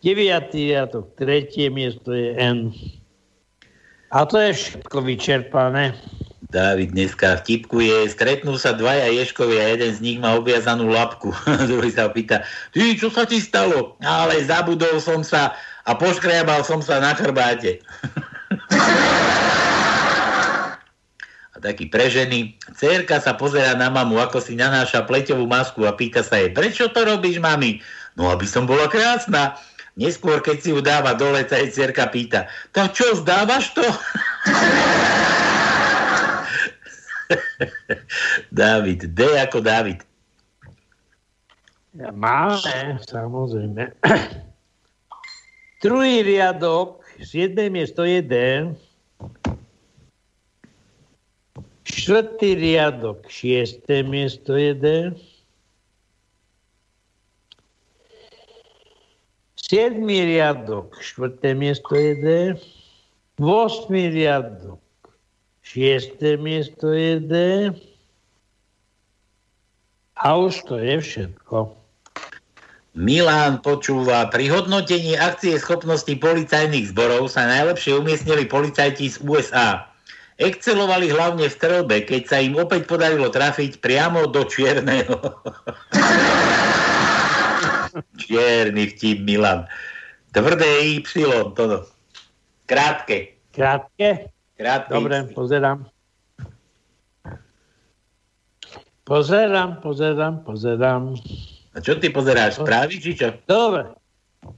9. 0.00 0.48
riadok, 0.56 1.12
tretie 1.12 1.68
miesto 1.68 2.16
je 2.16 2.32
N. 2.40 2.72
A 4.08 4.24
to 4.24 4.40
je 4.40 4.56
všetko 4.56 5.04
vyčerpané. 5.04 5.92
Dávid 6.48 6.96
dneska 6.96 7.44
vtipkuje, 7.44 8.08
stretnú 8.12 8.56
sa 8.56 8.72
dvaja 8.72 9.12
ješkovia, 9.12 9.76
jeden 9.76 9.92
z 9.92 10.00
nich 10.00 10.18
má 10.20 10.40
obviazanú 10.40 10.88
labku. 10.88 11.36
Druhý 11.68 11.92
sa 11.92 12.08
pýta, 12.08 12.40
ty, 12.72 12.96
čo 12.96 13.12
sa 13.12 13.28
ti 13.28 13.44
stalo? 13.44 14.00
Ale 14.00 14.40
zabudol 14.40 14.96
som 15.04 15.20
sa 15.20 15.52
a 15.84 15.92
poškriabal 15.92 16.64
som 16.64 16.80
sa 16.80 16.96
na 16.96 17.12
chrbáte. 17.12 17.76
taký 21.62 21.86
prežený. 21.86 22.58
Cérka 22.74 23.22
sa 23.22 23.38
pozera 23.38 23.78
na 23.78 23.86
mamu, 23.86 24.18
ako 24.18 24.42
si 24.42 24.58
nanáša 24.58 25.06
pleťovú 25.06 25.46
masku 25.46 25.86
a 25.86 25.94
pýta 25.94 26.26
sa 26.26 26.42
jej, 26.42 26.50
prečo 26.50 26.90
to 26.90 27.06
robíš, 27.06 27.38
mami? 27.38 27.78
No, 28.18 28.28
aby 28.28 28.44
som 28.44 28.66
bola 28.66 28.90
krásna. 28.90 29.56
Neskôr, 29.94 30.42
keď 30.42 30.56
si 30.58 30.72
ju 30.74 30.80
dáva 30.82 31.14
dole, 31.14 31.46
sa 31.46 31.62
jej 31.62 31.70
cerka 31.70 32.10
pýta, 32.10 32.50
tak 32.74 32.96
čo, 32.96 33.14
zdávaš 33.14 33.70
to? 33.76 33.84
David, 38.52 39.14
D 39.14 39.20
ako 39.36 39.60
David. 39.60 40.00
Máme, 41.92 42.96
samozrejme. 43.04 43.92
Druhý 45.84 46.24
riadok, 46.24 47.04
siedme 47.20 47.68
miesto 47.68 48.08
je 48.08 48.20
D. 48.24 48.34
Štvrtý 51.82 52.54
riadok, 52.54 53.26
šiesté 53.26 54.06
miesto 54.06 54.54
je 54.54 54.72
D. 54.74 54.86
Siedmý 59.58 60.26
riadok, 60.26 60.94
štvrté 61.02 61.58
miesto 61.58 61.98
je 61.98 62.12
D. 62.20 62.26
Vosmý 63.40 64.14
riadok, 64.14 64.78
šiesté 65.66 66.38
miesto 66.38 66.94
je. 66.94 67.18
A 70.22 70.26
už 70.38 70.62
to 70.70 70.78
je 70.78 71.02
všetko. 71.02 71.74
Milán 72.92 73.64
počúva, 73.64 74.28
pri 74.28 74.52
hodnotení 74.52 75.16
akcie 75.16 75.56
schopnosti 75.56 76.12
policajných 76.12 76.92
zborov 76.92 77.32
sa 77.32 77.48
najlepšie 77.48 77.96
umiestnili 77.96 78.46
policajti 78.46 79.08
z 79.08 79.16
USA. 79.24 79.91
Excelovali 80.40 81.12
hlavne 81.12 81.44
v 81.48 81.52
strelbe, 81.52 81.96
keď 82.08 82.22
sa 82.24 82.38
im 82.40 82.56
opäť 82.56 82.88
podarilo 82.88 83.28
trafiť 83.28 83.84
priamo 83.84 84.24
do 84.30 84.48
čierneho. 84.48 85.16
Čierny 88.16 88.88
vtip, 88.96 89.20
Milan. 89.28 89.68
Tvrdé 90.32 90.96
Y, 90.96 91.04
toto. 91.52 91.84
Krátke. 92.64 93.36
Krátke? 93.52 94.32
Krátke. 94.56 94.88
Dobre, 94.88 95.28
pozerám. 95.36 95.84
Pozerám, 99.04 99.84
pozerám, 99.84 100.40
pozerám. 100.46 101.18
A 101.74 101.78
čo 101.84 102.00
ty 102.00 102.08
pozeráš? 102.08 102.56
Správy, 102.62 102.96
či 102.96 103.12
čo? 103.12 103.36
Dobre. 103.44 103.92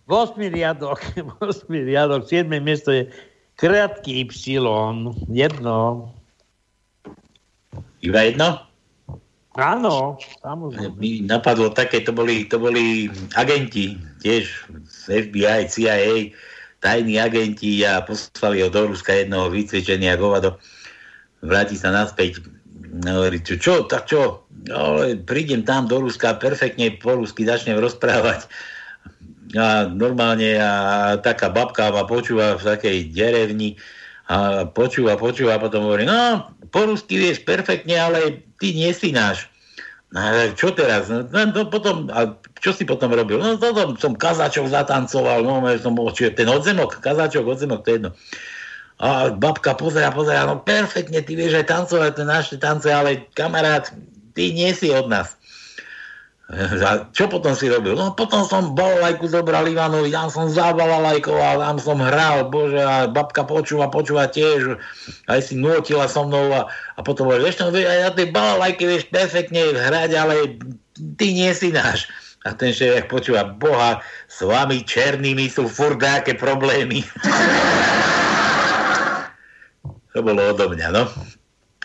8. 0.07 0.39
riadok, 0.39 1.01
8. 1.43 1.67
riadok, 1.71 2.23
7. 2.29 2.47
miesto 2.63 2.95
je 2.95 3.11
krátky 3.57 4.27
Y. 4.27 4.59
Jedno. 5.31 6.11
Iba 8.05 8.21
jedno? 8.29 8.49
Áno, 9.55 10.19
samozrejme. 10.43 10.99
Mi 10.99 11.23
napadlo 11.23 11.71
také, 11.71 12.03
to 12.03 12.11
boli, 12.11 12.51
to 12.51 12.59
boli 12.59 13.07
agenti, 13.39 13.95
tiež 14.19 14.51
z 14.83 15.31
FBI, 15.31 15.71
CIA, 15.71 16.35
tajní 16.83 17.23
agenti 17.23 17.87
a 17.87 18.03
poslali 18.03 18.67
ho 18.67 18.69
do 18.69 18.91
Ruska 18.91 19.15
jednoho 19.15 19.55
vycvičenia 19.55 20.19
hovado. 20.19 20.59
Vráti 21.39 21.79
sa 21.79 21.95
naspäť 21.95 22.43
hovorí, 23.03 23.39
čo, 23.47 23.55
čo, 23.59 23.75
tak 23.87 24.11
čo, 24.11 24.43
no, 24.67 25.03
prídem 25.23 25.63
tam 25.63 25.87
do 25.87 26.03
Ruska, 26.03 26.39
perfektne 26.39 26.95
po 26.99 27.19
rusky 27.19 27.43
začnem 27.43 27.79
rozprávať. 27.79 28.47
A 29.55 29.87
normálne 29.87 30.59
a 30.59 30.73
taká 31.23 31.51
babka 31.51 31.95
ma 31.95 32.03
počúva 32.05 32.59
v 32.59 32.67
takej 32.75 33.15
derevni 33.15 33.79
a 34.27 34.65
počúva, 34.67 35.21
počúva 35.21 35.57
a 35.57 35.63
potom 35.63 35.85
hovorí, 35.87 36.09
no, 36.09 36.49
po 36.73 36.89
rusky 36.89 37.21
vieš 37.21 37.45
perfektne, 37.45 37.95
ale 37.95 38.43
ty 38.59 38.73
nie 38.73 38.91
si 38.91 39.13
náš. 39.13 39.47
No, 40.15 40.23
čo 40.55 40.71
teraz? 40.73 41.11
No, 41.11 41.27
no, 41.27 41.67
potom, 41.69 42.09
a 42.09 42.39
čo 42.63 42.71
si 42.71 42.87
potom 42.87 43.11
robil? 43.11 43.37
No, 43.37 43.59
potom 43.59 43.99
som 43.99 44.15
kazačok 44.15 44.71
zatancoval, 44.71 45.43
no, 45.43 45.61
som 45.77 45.93
čiže 45.99 46.39
ten 46.39 46.49
odzemok, 46.49 47.03
kazačok, 47.03 47.45
odzemok, 47.45 47.83
to 47.83 47.89
je 47.91 47.97
jedno. 47.99 48.11
A 49.03 49.35
babka 49.35 49.75
pozera, 49.75 50.15
pozera, 50.15 50.47
no 50.47 50.63
perfektne, 50.63 51.19
ty 51.21 51.35
vieš 51.35 51.59
aj 51.61 51.67
tancovať 51.67 52.11
tie 52.15 52.25
naše 52.25 52.57
tance, 52.63 52.87
ale 52.87 53.27
kamarát, 53.35 53.91
ty 54.39 54.55
nie 54.55 54.71
si 54.71 54.89
od 54.95 55.11
nás. 55.11 55.35
A 56.53 57.09
čo 57.17 57.25
potom 57.25 57.57
si 57.57 57.73
robil? 57.73 57.97
No 57.97 58.13
potom 58.13 58.45
som 58.45 58.77
balalajku 58.77 59.25
zobral 59.33 59.65
Ivanovi, 59.65 60.13
tam 60.13 60.29
som 60.29 60.53
zabalalajkoval, 60.53 61.57
tam 61.57 61.79
som 61.81 61.99
hral, 62.05 62.53
bože, 62.53 62.85
a 62.85 63.09
babka 63.09 63.49
počúva, 63.49 63.89
počúva 63.89 64.29
tiež, 64.29 64.77
aj 65.33 65.41
si 65.41 65.57
nutila 65.57 66.05
so 66.05 66.29
mnou 66.29 66.53
a, 66.53 66.69
a 66.69 67.01
potom 67.01 67.33
hovorí, 67.33 67.49
vieš, 67.49 67.65
no, 67.65 67.73
aj 67.73 68.01
na 68.05 68.13
tej 68.13 68.29
vieš 68.85 69.09
perfektne 69.09 69.73
hrať, 69.73 70.11
ale 70.21 70.61
ty 71.17 71.33
nie 71.33 71.49
si 71.57 71.73
náš. 71.73 72.13
A 72.45 72.53
ten 72.53 72.77
šéf 72.77 73.09
počúva, 73.09 73.49
boha, 73.49 74.05
s 74.29 74.45
vami 74.45 74.85
černými 74.85 75.49
sú 75.49 75.65
nejaké 75.97 76.37
problémy. 76.37 77.01
To 80.15 80.23
bolo 80.23 80.55
odo 80.55 80.71
mňa, 80.71 80.95
no. 80.95 81.11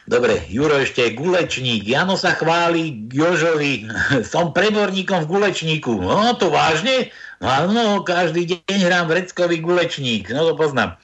Dobre, 0.09 0.41
Juro 0.49 0.81
ešte 0.81 1.13
gulečník. 1.13 1.85
Jano 1.85 2.17
sa 2.17 2.33
chváli 2.33 3.05
Jožovi. 3.13 3.85
Som 4.33 4.57
preborníkom 4.57 5.29
v 5.29 5.37
gulečníku. 5.37 6.01
No 6.01 6.33
to 6.33 6.49
vážne? 6.49 7.13
No 7.37 7.45
áno, 7.45 8.01
každý 8.01 8.57
deň 8.65 8.79
hrám 8.89 9.05
vreckový 9.05 9.61
gulečník. 9.61 10.33
No 10.33 10.49
to 10.49 10.53
poznám. 10.57 10.97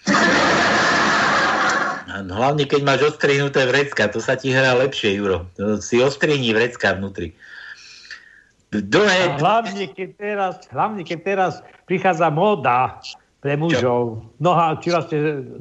Hlavne 2.10 2.66
keď 2.66 2.82
máš 2.82 3.14
ostrihnuté 3.14 3.70
vrecka, 3.70 4.10
to 4.10 4.18
sa 4.18 4.34
ti 4.34 4.50
hrá 4.50 4.74
lepšie, 4.74 5.22
Juro. 5.22 5.46
Si 5.78 6.02
ostrihní 6.02 6.58
vrecka 6.58 6.98
vnútri. 6.98 7.38
Dlhé... 8.74 9.38
hlavne, 9.38 9.86
keď 9.94 10.10
teraz, 10.18 10.54
hlavne 10.74 11.06
keď 11.06 11.20
teraz 11.22 11.54
prichádza 11.86 12.34
moda 12.34 12.98
pre 13.40 13.54
mužov, 13.54 14.26
noha, 14.42 14.82
či 14.82 14.90
vlastne 14.90 15.20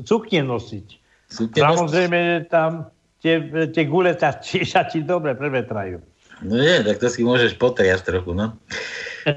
sukne 0.08 0.40
nosiť. 0.48 0.86
Sukne 1.28 1.60
Samozrejme, 1.60 2.48
tam 2.48 2.88
tie, 3.24 3.40
tie 3.72 3.84
gule 3.88 4.12
sa, 4.20 4.36
sa 4.44 4.84
ti 4.84 5.00
dobre 5.00 5.32
prevetrajú. 5.32 6.04
No 6.44 6.54
nie, 6.60 6.84
tak 6.84 7.00
to 7.00 7.08
si 7.08 7.24
môžeš 7.24 7.56
potriasť 7.56 8.04
trochu, 8.04 8.36
no. 8.36 8.52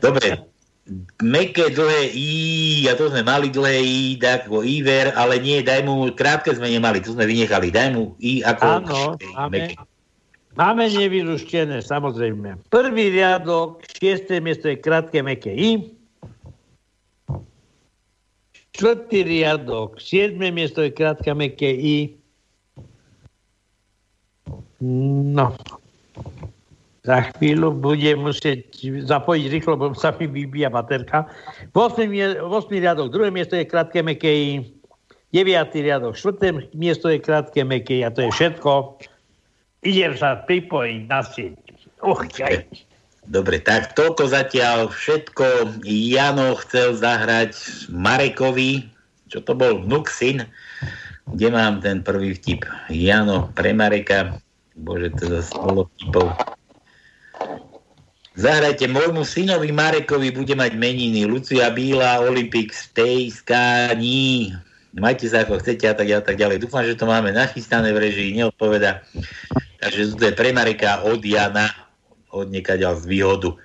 Dobre, 0.03 0.43
meké 1.23 1.71
dlhé 1.71 2.11
I, 2.11 2.31
a 2.91 2.99
to 2.99 3.07
sme 3.07 3.23
mali 3.23 3.47
dlhé 3.47 3.79
I, 3.79 4.19
tak 4.19 4.51
ako 4.51 4.67
Iver, 4.67 5.15
ale 5.15 5.39
nie, 5.39 5.63
daj 5.63 5.87
mu, 5.87 6.11
krátke 6.11 6.51
sme 6.51 6.67
nemali, 6.67 6.99
to 6.99 7.15
sme 7.15 7.23
vynechali, 7.23 7.71
daj 7.71 7.95
mu 7.95 8.11
I 8.19 8.43
ako 8.43 8.63
Áno, 8.67 8.99
máme, 9.39 9.71
máme 10.59 10.83
nevyruštené, 10.91 11.79
samozrejme. 11.79 12.59
Prvý 12.67 13.15
riadok, 13.15 13.87
šiesté 13.87 14.43
miesto 14.43 14.67
je 14.67 14.75
krátke 14.75 15.23
meké 15.23 15.55
I. 15.55 15.71
Čtvrtý 18.75 19.25
riadok, 19.25 19.97
siedme 19.97 20.51
miesto 20.51 20.83
je 20.83 20.91
krátke 20.91 21.31
meké 21.31 21.71
I. 21.71 22.19
No, 24.81 25.57
za 27.07 27.23
chvíľu 27.33 27.71
budem 27.71 28.19
musieť 28.19 28.67
zapojiť 28.83 29.45
rýchlo, 29.47 29.73
bo 29.79 29.95
sa 29.95 30.11
mi 30.19 30.27
vybíja 30.27 30.67
baterka. 30.67 31.23
8, 31.71 32.03
8 32.43 32.83
riadok, 32.83 33.07
druhé 33.09 33.31
miesto 33.31 33.55
je 33.55 33.63
krátke 33.63 34.03
mekej, 34.03 34.67
9. 35.31 35.71
riadok, 35.71 36.19
4. 36.19 36.75
miesto 36.75 37.07
je 37.07 37.23
krátke 37.23 37.63
mekej 37.63 38.03
a 38.03 38.11
to 38.11 38.27
je 38.27 38.29
všetko. 38.35 38.99
Idem 39.87 40.13
sa 40.19 40.43
pripojiť 40.43 40.99
na 41.07 41.23
sieť. 41.23 41.55
Och, 42.03 42.27
jaj. 42.35 42.67
Dobre, 43.27 43.59
tak 43.59 43.95
toľko 43.95 44.31
zatiaľ 44.31 44.87
všetko. 44.91 45.79
Jano 45.87 46.59
chcel 46.63 46.95
zahrať 46.95 47.55
Marekovi, 47.91 48.87
čo 49.27 49.43
to 49.43 49.51
bol, 49.51 49.83
vnuk, 49.83 50.07
syn. 50.07 50.47
Kde 51.27 51.47
mám 51.51 51.83
ten 51.83 52.03
prvý 52.03 52.35
vtip? 52.35 52.63
Jano 52.87 53.51
pre 53.51 53.75
Mareka. 53.75 54.39
Bože, 54.77 55.09
teda 55.17 55.41
spolo 55.41 55.89
typov. 55.97 56.29
Zahrajte 58.37 58.85
môjmu 58.85 59.25
synovi 59.25 59.73
Marekovi, 59.73 60.29
bude 60.29 60.53
mať 60.53 60.77
meniny. 60.77 61.25
Lucia 61.25 61.73
Bíla, 61.73 62.21
Olympik, 62.21 62.69
Stay, 62.69 63.33
Skání. 63.33 64.53
Majte 64.93 65.25
sa 65.25 65.41
ako 65.41 65.57
chcete 65.57 65.89
a 65.89 65.93
tak, 65.97 66.05
a 66.13 66.21
tak 66.21 66.37
ďalej. 66.37 66.61
Dúfam, 66.61 66.85
že 66.85 66.93
to 66.93 67.09
máme 67.09 67.33
nachystané 67.33 67.89
v 67.89 68.01
režii, 68.01 68.37
neodpoveda. 68.37 69.01
Takže 69.81 70.13
to 70.13 70.23
je 70.29 70.33
pre 70.37 70.53
Mareka 70.53 71.01
od 71.05 71.21
Jana, 71.25 71.69
od 72.29 72.53
nekaďal 72.53 73.01
z 73.01 73.05
výhodu. 73.09 73.57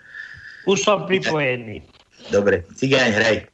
Už 0.64 0.80
som 0.80 1.04
pripojený. 1.04 1.84
Dobre, 2.32 2.64
cigáň, 2.72 3.12
hraj. 3.12 3.51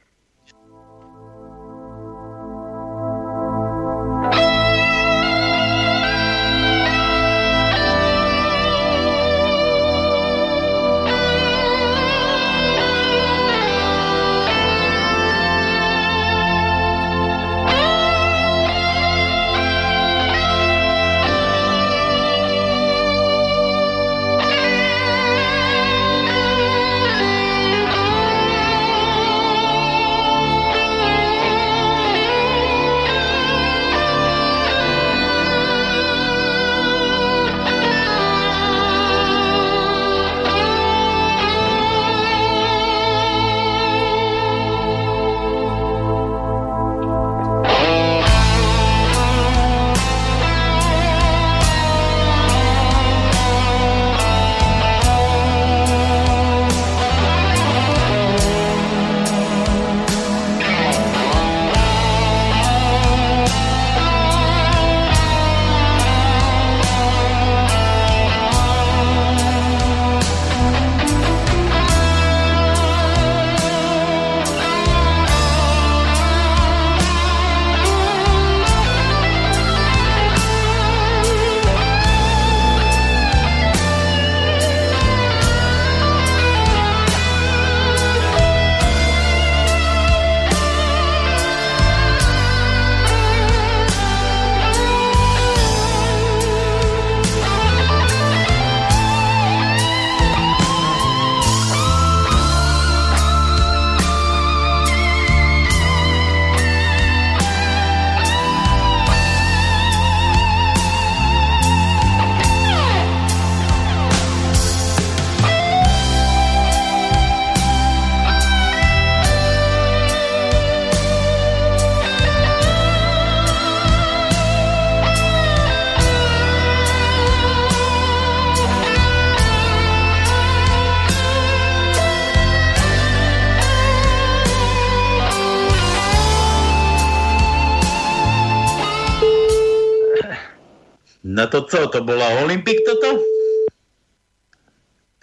To 141.49 141.65
co, 141.67 141.89
to 141.89 142.05
bola 142.05 142.45
Olympik 142.45 142.85
toto? 142.85 143.21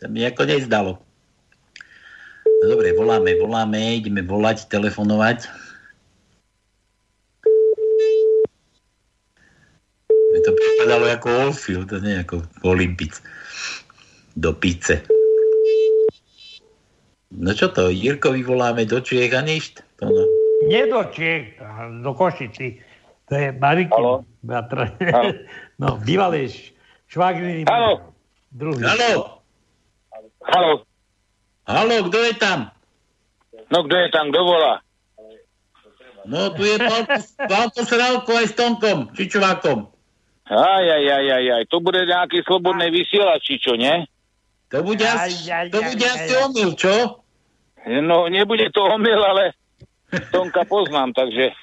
To 0.01 0.05
mi 0.11 0.25
ako 0.27 0.43
nezdalo. 0.45 0.91
No 2.45 2.63
dobre, 2.67 2.93
voláme, 2.97 3.37
voláme, 3.37 4.01
ideme 4.01 4.25
volať, 4.25 4.69
telefonovať. 4.69 5.49
Mi 10.33 10.39
to 10.43 10.51
pripadalo 10.51 11.05
ako 11.09 11.27
Olfil, 11.47 11.81
to 11.87 12.01
nie 12.03 12.19
ako 12.19 12.43
Olympic. 12.67 13.17
Do 14.35 14.51
pice. 14.51 14.99
No 17.31 17.51
čo 17.55 17.71
to, 17.71 17.87
Jirkovi 17.87 18.43
voláme 18.43 18.83
do 18.83 18.99
Čiech 18.99 19.31
a 19.31 19.41
ništ? 19.43 19.83
To 19.99 20.11
no. 20.11 20.23
Nie 20.67 20.87
do 20.87 21.07
Čiech, 21.11 21.55
do 22.03 22.11
Košici. 22.11 22.79
To 23.29 23.33
je 23.33 23.49
Mariky. 23.57 23.95
Halo. 23.95 24.21
No, 25.75 25.99
bývalý 25.99 26.47
švagriny. 27.11 27.67
Halo. 27.67 28.15
Druhý. 28.51 28.79
Halo. 28.79 29.43
Halo. 30.39 30.73
Halo, 31.67 31.95
kto 32.07 32.17
je 32.23 32.33
tam? 32.39 32.71
No, 33.67 33.83
kto 33.83 33.95
je 33.97 34.07
tam, 34.13 34.31
kto 34.31 34.39
volá? 34.45 34.79
No, 36.25 36.49
tu 36.55 36.65
je 36.65 36.77
pán, 36.81 37.05
pán 37.45 37.69
Posrálko 37.69 38.33
aj 38.33 38.47
s 38.49 38.53
Tonkom, 38.57 39.13
Čičovákom. 39.13 39.89
Aj, 40.45 40.85
aj, 40.85 41.05
aj, 41.05 41.25
aj, 41.25 41.45
aj. 41.59 41.63
To 41.73 41.81
bude 41.81 42.01
nejaký 42.05 42.45
slobodný 42.45 42.89
vysielač, 42.93 43.41
či 43.45 43.55
čo, 43.61 43.77
nie? 43.77 44.05
To 44.73 44.81
bude, 44.81 45.05
asi, 45.05 45.49
to 45.69 45.81
bude 45.81 46.05
asi 46.05 46.33
omyl, 46.41 46.73
čo? 46.73 47.21
No, 47.85 48.25
nebude 48.29 48.69
to 48.73 48.81
omyl, 48.85 49.21
ale 49.21 49.53
Tonka 50.33 50.65
poznám, 50.65 51.13
takže... 51.13 51.53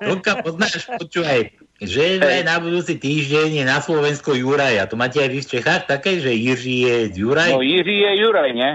Tonka 0.00 0.40
poznáš, 0.40 0.88
počúvaj, 0.96 1.63
že 1.82 2.22
aj 2.22 2.42
na 2.46 2.56
budúci 2.62 2.94
týždeň 2.98 3.62
je 3.62 3.64
na 3.66 3.82
Slovensko 3.82 4.34
Juraj. 4.38 4.78
A 4.78 4.86
to 4.86 4.94
máte 4.94 5.18
aj 5.18 5.30
vy 5.30 5.40
v 5.42 5.50
Čechách 5.58 5.82
také, 5.90 6.22
že 6.22 6.30
Jiří 6.30 6.76
je 6.86 6.96
Juraj? 7.18 7.50
No 7.50 7.62
Jiří 7.62 7.98
je 7.98 8.12
Juraj, 8.22 8.50
nie? 8.54 8.72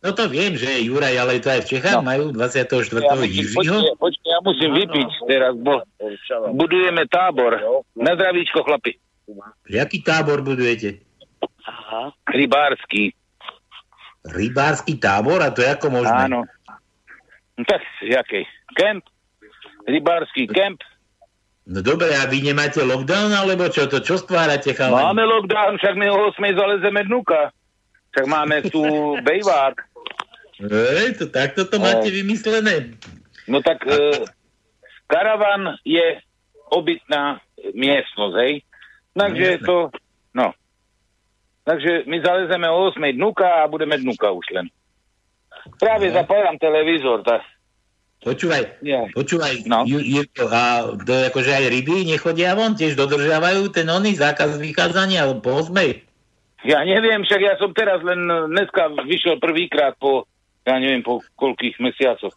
No 0.00 0.16
to 0.16 0.32
viem, 0.32 0.56
že 0.56 0.64
je 0.64 0.88
Juraj, 0.88 1.12
ale 1.12 1.44
to 1.44 1.52
aj 1.52 1.60
v 1.68 1.70
Čechách 1.76 2.00
no. 2.00 2.08
majú 2.08 2.24
24. 2.32 2.72
Ja 3.04 3.14
Jiřího? 3.20 3.76
Počkej, 3.76 3.94
počkej, 4.00 4.28
ja 4.32 4.38
musím 4.40 4.70
vypiť 4.80 5.10
teraz, 5.28 5.52
bo 5.60 5.84
budujeme 6.56 7.04
tábor. 7.06 7.84
Na 7.92 8.16
zdravíčko, 8.16 8.64
chlapi. 8.64 8.96
Jaký 9.68 10.00
tábor 10.02 10.40
budujete? 10.40 11.04
Aha. 11.68 12.16
Rybársky. 12.32 13.12
Rybársky 14.24 14.96
tábor? 14.96 15.44
A 15.44 15.52
to 15.52 15.60
je 15.62 15.68
ako 15.68 15.86
možné? 15.92 16.32
Áno. 16.32 16.48
No 17.60 17.62
tak, 17.68 17.84
jaký? 18.00 18.48
Kemp? 18.72 19.04
Rybársky 19.84 20.48
kemp? 20.48 20.80
No 21.70 21.86
dobre, 21.86 22.10
a 22.10 22.26
vy 22.26 22.42
nemáte 22.42 22.82
lockdown, 22.82 23.30
alebo 23.30 23.70
čo? 23.70 23.86
To 23.86 24.02
čo 24.02 24.18
stvárate, 24.18 24.74
chalani? 24.74 25.06
Máme 25.06 25.22
lockdown, 25.22 25.78
však 25.78 25.94
my 25.94 26.06
o 26.10 26.34
8 26.34 26.58
zalezeme 26.58 27.06
dnuka. 27.06 27.54
Však 28.10 28.26
máme 28.26 28.56
tu 28.74 28.82
bejvák. 29.26 29.78
Ej, 30.66 31.22
to 31.22 31.24
takto 31.30 31.62
to 31.64 31.78
máte 31.78 32.10
No. 32.10 32.16
vymyslené. 32.18 32.98
No 33.46 33.62
tak 33.62 33.86
e, 33.86 34.26
karavan 35.06 35.78
je 35.86 36.18
obytná 36.68 37.38
miestnosť, 37.70 38.34
hej? 38.42 38.52
Takže 39.14 39.48
Jasné. 39.62 39.66
to, 39.66 39.76
no. 40.34 40.50
Takže 41.62 42.02
my 42.10 42.16
zalezeme 42.18 42.66
o 42.66 42.90
8 42.90 43.14
dnuka 43.14 43.62
a 43.62 43.70
budeme 43.70 43.94
dnuka 43.94 44.26
už 44.34 44.46
len. 44.52 44.66
Práve 45.78 46.10
zapájam 46.10 46.58
televízor, 46.58 47.22
tak 47.22 47.46
Počúvaj, 48.20 48.84
Ja. 48.84 49.08
počúvaj, 49.16 49.64
No. 49.64 49.88
Ju- 49.88 50.04
a 50.44 50.84
to 50.92 51.12
akože 51.32 51.56
aj 51.56 51.64
ryby 51.72 52.04
nechodia 52.04 52.52
von, 52.52 52.76
tiež 52.76 52.92
dodržiavajú 52.92 53.72
ten 53.72 53.88
oný 53.88 54.12
zákaz 54.12 54.60
vychádzania 54.60 55.24
po 55.40 55.64
8. 55.64 56.04
ja 56.60 56.84
neviem, 56.84 57.24
však 57.24 57.40
ja 57.40 57.56
som 57.56 57.72
teraz 57.72 58.04
len 58.04 58.20
dneska 58.52 58.92
vyšiel 59.08 59.40
prvýkrát 59.40 59.96
po, 59.96 60.28
ja 60.68 60.76
neviem, 60.76 61.00
po 61.00 61.24
koľkých 61.34 61.80
mesiacoch. 61.80 62.36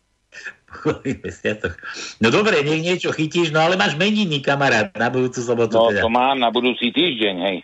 Mesiacoch. 1.03 1.75
No 2.17 2.31
dobre, 2.31 2.63
nech 2.63 2.81
niečo 2.81 3.11
chytíš, 3.11 3.51
no 3.51 3.61
ale 3.61 3.75
máš 3.75 3.93
meniny, 3.93 4.39
kamarát, 4.39 4.89
na 4.95 5.11
budúcu 5.11 5.37
sobotu 5.37 5.75
No 5.75 5.91
teda. 5.91 6.01
to 6.01 6.09
mám 6.09 6.39
na 6.39 6.49
budúci 6.49 6.89
týždeň, 6.89 7.35
hej. 7.43 7.57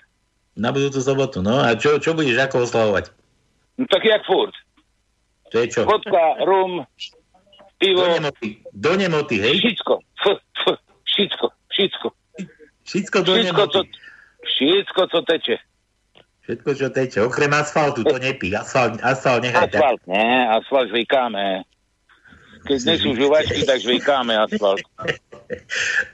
Na 0.54 0.70
budúcu 0.70 1.00
sobotu, 1.00 1.40
no 1.40 1.58
a 1.58 1.74
čo, 1.74 1.98
čo 1.98 2.12
budeš 2.12 2.36
ako 2.38 2.68
oslavovať? 2.68 3.16
No 3.80 3.88
tak 3.88 4.04
jak 4.04 4.22
furt. 4.28 4.52
To 5.50 5.56
je 5.58 5.68
čo? 5.72 5.82
Vodka, 5.88 6.44
rum, 6.44 6.84
pivo, 7.80 8.04
Do 8.04 8.12
nemoty, 8.12 8.48
do 8.76 8.92
nemoty 8.94 9.36
hej? 9.40 9.56
všetko. 9.58 9.94
F, 10.20 10.26
f, 10.36 10.64
všetko, 11.08 11.46
všetko. 11.72 12.08
Všetko 12.84 13.18
do 13.24 13.32
Všetko, 13.34 13.64
nemoty. 13.64 13.74
co, 13.74 13.80
všetko, 14.44 15.02
co 15.08 15.20
teče. 15.24 15.56
Všetko, 16.44 16.70
čo 16.74 16.88
teče. 16.90 17.20
Okrem 17.24 17.54
asfaltu, 17.54 18.02
to 18.02 18.18
nepí. 18.18 18.50
Asfalt, 18.52 18.98
asfalt 19.00 19.46
nechaj 19.46 19.70
tak. 19.70 19.80
Asfalt, 19.80 20.02
nie, 20.10 20.30
asfalt 20.50 20.88
žvejkáme. 20.90 21.46
Keď 22.60 22.80
nie 22.90 22.98
sú 23.00 23.10
žuvačky, 23.16 23.64
tak 23.64 23.80
žvejkáme 23.80 24.34
asfalt. 24.36 24.84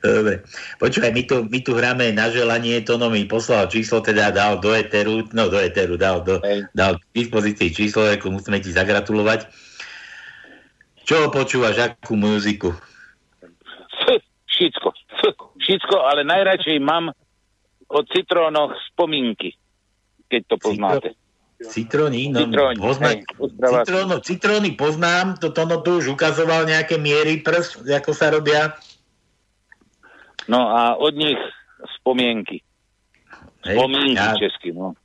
Dobre. 0.03 0.45
Počúvaj, 0.77 1.11
my 1.11 1.23
tu, 1.25 1.35
my 1.47 1.59
tu 1.63 1.71
hráme 1.73 2.11
na 2.13 2.29
želanie, 2.29 2.79
Tono 2.85 3.09
mi 3.09 3.25
poslal 3.25 3.67
číslo, 3.67 3.99
teda 3.99 4.29
dal 4.31 4.61
do 4.61 4.71
Eteru, 4.71 5.25
no 5.33 5.49
do 5.49 5.57
Eteru, 5.57 5.97
dal, 5.97 6.21
do, 6.21 6.39
dal 6.71 6.99
k 6.99 7.03
dispozícii 7.15 7.73
číslo, 7.73 8.05
ako 8.05 8.35
musíme 8.35 8.61
ti 8.61 8.69
zagratulovať. 8.71 9.47
Čo 11.05 11.29
počúvaš, 11.29 11.77
akú 11.93 12.17
muziku? 12.17 12.73
Všetko, 14.55 14.87
všetko, 15.61 15.95
ale 16.01 16.23
najradšej 16.23 16.79
mám 16.79 17.11
o 17.91 17.99
citrónoch 18.07 18.71
spomínky, 18.89 19.53
keď 20.31 20.41
to 20.47 20.55
poznáte. 20.57 21.09
Citróny, 21.55 22.31
no, 22.31 22.43
Citróny, 22.43 22.75
pozná, 22.79 23.09
hej, 23.15 23.23
citróno, 23.47 24.15
citróny 24.19 24.69
poznám, 24.75 25.39
to 25.39 25.55
Tono 25.55 25.79
tu 25.79 26.03
už 26.03 26.11
ukazoval 26.11 26.67
nejaké 26.67 26.99
miery 26.99 27.39
prst, 27.39 27.87
ako 27.87 28.11
sa 28.11 28.27
robia. 28.27 28.75
No 30.51 30.67
a 30.67 30.99
od 30.99 31.15
nich 31.15 31.39
spomienky. 32.01 32.59
Hej, 33.63 33.75
Spomínky 33.79 34.19
ja- 34.19 34.35
česky, 34.35 34.75
no. 34.75 34.99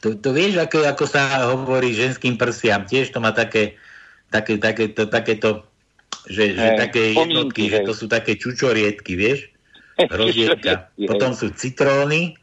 To, 0.00 0.16
to 0.16 0.32
vieš, 0.32 0.56
ako, 0.56 0.88
ako 0.88 1.04
sa 1.04 1.52
hovorí 1.52 1.92
ženským 1.92 2.40
prsiam, 2.40 2.88
tiež 2.88 3.12
to 3.12 3.20
má 3.20 3.36
také, 3.36 3.76
také, 4.30 4.56
také, 4.56 4.94
to, 4.94 5.10
takéto, 5.10 5.66
že, 6.30 6.54
že 6.54 6.66
Hej, 6.74 6.78
také 6.78 7.02
jednotky, 7.12 7.68
že 7.68 7.78
hej. 7.82 7.86
to 7.86 7.92
sú 7.92 8.06
také 8.06 8.38
čučoriedky, 8.38 9.18
vieš? 9.18 9.50
Hej. 10.00 11.04
Potom 11.04 11.36
sú 11.36 11.52
citróny, 11.52 12.38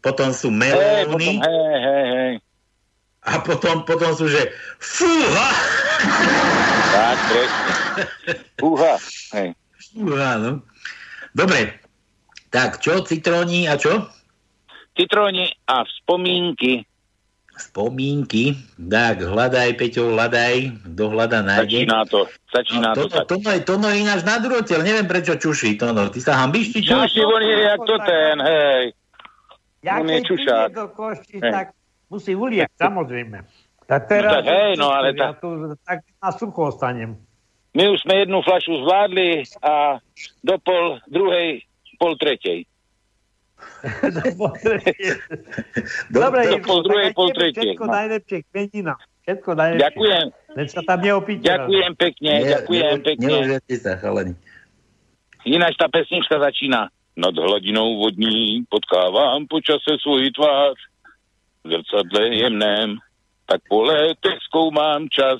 potom 0.00 0.32
sú 0.32 0.48
potom, 0.48 0.64
melóny 0.64 1.36
hej, 1.36 1.76
hej, 1.84 2.06
hej. 2.08 2.32
a 3.28 3.32
potom, 3.44 3.84
potom 3.84 4.16
sú, 4.16 4.32
že 4.32 4.48
fúha! 4.80 5.48
Tak, 6.90 7.16
presne. 7.28 7.72
Fúha, 8.56 8.94
hej. 9.36 9.48
Fúha, 9.92 10.40
no. 10.40 10.64
Dobre, 11.36 11.78
tak 12.48 12.80
čo, 12.80 13.04
citróni 13.04 13.68
a 13.68 13.76
čo? 13.76 14.08
Citróni 14.96 15.52
a 15.70 15.84
spomínky. 15.86 16.82
Spomínky, 17.60 18.56
tak 18.80 19.20
hľadaj, 19.20 19.76
Peťo, 19.76 20.16
hľadaj, 20.16 20.54
kto 20.90 21.02
hľada 21.12 21.44
nájde. 21.44 21.84
Začína 21.84 21.98
to, 22.08 22.20
začína 22.48 22.88
No, 22.90 22.96
to 22.96 23.02
to, 23.04 23.08
tak. 23.12 23.24
to, 23.28 23.34
to, 23.36 23.72
to, 23.76 23.86
je 23.86 23.96
ináč 24.00 24.20
na 24.24 24.40
druhotel, 24.40 24.80
neviem 24.80 25.04
prečo 25.04 25.36
čuší, 25.36 25.76
to 25.76 25.92
no. 25.92 26.08
Ty 26.08 26.20
sa 26.24 26.40
hambíš, 26.40 26.72
či 26.72 26.80
čo? 26.88 26.96
Čuši, 26.96 27.20
on 27.20 27.42
je 27.44 27.56
jak 27.60 27.80
to 27.84 27.96
ten, 28.00 28.36
hej. 28.40 28.82
Ja 29.80 30.00
On 30.00 30.08
je 30.08 30.20
čušák. 30.24 30.68
do 30.72 30.88
košti, 30.92 31.40
Hej. 31.40 31.52
tak 31.52 31.66
musí 32.08 32.36
uliať, 32.36 32.68
samozrejme. 32.76 33.44
Tak 33.88 34.06
No 34.06 34.30
tak 34.30 34.44
hej, 34.46 34.72
no 34.78 34.86
ale 34.88 35.10
ja 35.10 35.34
tak- 35.34 35.40
tu 35.42 35.48
tak 35.82 35.98
na 36.22 36.30
sucho 36.30 36.70
ostanem. 36.70 37.16
My 37.70 37.90
už 37.90 38.02
sme 38.02 38.22
jednu 38.22 38.38
flašu 38.42 38.82
zvládli 38.82 39.42
a 39.62 39.98
do 40.42 40.54
pol 40.58 40.98
druhej, 41.06 41.62
pol 41.98 42.14
tretej. 42.14 42.69
Dobre, 46.10 46.40
do 46.46 46.58
pol 46.60 46.78
druhej, 46.82 47.12
pol 47.12 47.28
tretej. 47.30 47.74
Všetko 47.74 47.84
No. 47.84 47.92
najlepšie 47.92 48.38
k 48.40 48.46
meninám. 48.52 48.98
Všetko 49.22 49.50
najlepšie. 49.52 49.84
Ďakujem. 49.84 50.26
Len 50.50 50.66
sa 50.66 50.80
tam 50.82 50.98
neopíte. 51.00 51.46
Ďakujem 51.46 51.92
pekne, 51.94 52.32
ďakujem 52.44 52.96
pekne. 53.02 53.26
Neužerte 53.26 53.74
sa, 53.76 53.96
chalani. 53.96 54.34
Ináč 55.42 55.74
tá 55.76 55.86
pesnička 55.86 56.36
začína. 56.36 56.90
Nad 57.14 57.32
hladinou 57.32 57.98
vodní 57.98 58.62
potkávám 58.66 59.46
počase 59.46 59.98
svůj 59.98 60.30
tvář. 60.30 60.78
V 61.60 61.68
zrcadle 61.68 62.34
jemném, 62.34 62.96
tak 63.44 63.60
po 63.68 63.82
letech 63.82 64.40
zkoumám 64.48 65.12
čas. 65.12 65.36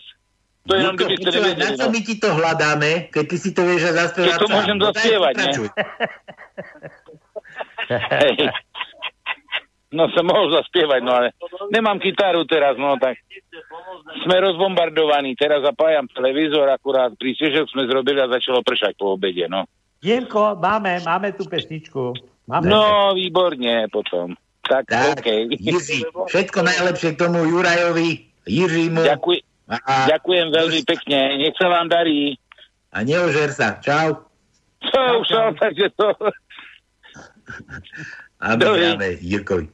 To 0.69 0.77
jenom 0.77 0.93
Jirko, 0.93 1.09
kdyby 1.09 1.17
ste 1.17 1.25
počúvaj, 1.25 1.41
na 1.41 1.49
nevedeli. 1.57 1.73
čo 1.73 1.87
No. 1.89 1.91
my 1.91 2.01
ti 2.05 2.15
to 2.21 2.29
hľadáme, 2.31 2.91
keď 3.09 3.25
ty 3.25 3.37
si 3.41 3.51
to 3.57 3.61
vieš 3.65 3.83
aj 3.83 3.95
zaspievať 3.97 4.29
Keď 4.29 4.37
to 4.37 4.49
môžem 4.53 4.77
No 4.77 4.85
zaspievať, 4.93 5.35
ne? 5.35 5.49
No 9.91 10.07
som 10.15 10.23
mohol 10.23 10.55
zaspievať, 10.55 11.03
no 11.03 11.11
ale 11.11 11.35
nemám 11.75 11.99
gitaru 11.99 12.47
teraz, 12.47 12.79
no 12.79 12.95
tak 12.95 13.19
sme 14.23 14.39
rozbombardovaní. 14.39 15.35
Teraz 15.35 15.67
zapájam 15.67 16.07
televízor, 16.07 16.71
akurát 16.71 17.11
prísiežok 17.19 17.67
sme 17.75 17.91
zrobili 17.91 18.23
a 18.23 18.31
začalo 18.31 18.63
pršať 18.63 18.95
po 18.95 19.19
obede, 19.19 19.51
no. 19.51 19.67
Jenko, 19.99 20.55
máme, 20.63 21.03
máme 21.03 21.35
tú 21.35 21.43
pesničku. 21.51 22.15
Máme. 22.47 22.71
No, 22.71 23.19
výborne 23.19 23.91
potom. 23.91 24.39
Tak, 24.63 24.87
Tak, 24.87 25.27
OK. 25.27 25.59
Jiří, 25.59 26.07
všetko 26.07 26.59
najlepšie 26.63 27.19
k 27.19 27.21
tomu 27.27 27.43
Jurajovi, 27.51 28.31
Jiřímu. 28.47 29.03
Ďakuj, 29.03 29.37
a, 29.75 30.07
ďakujem 30.07 30.47
veľmi 30.55 30.81
pekne. 30.87 31.19
Nech 31.43 31.59
sa 31.59 31.67
vám 31.67 31.91
darí. 31.91 32.39
a 32.95 33.03
neožer 33.03 33.51
sa. 33.51 33.83
Čau. 33.83 34.31
Už 35.21 35.27
som, 35.27 35.51
takže 35.59 35.91
to... 35.99 36.15
A 38.41 38.57
my 38.57 38.57
Dovi. 38.57 39.69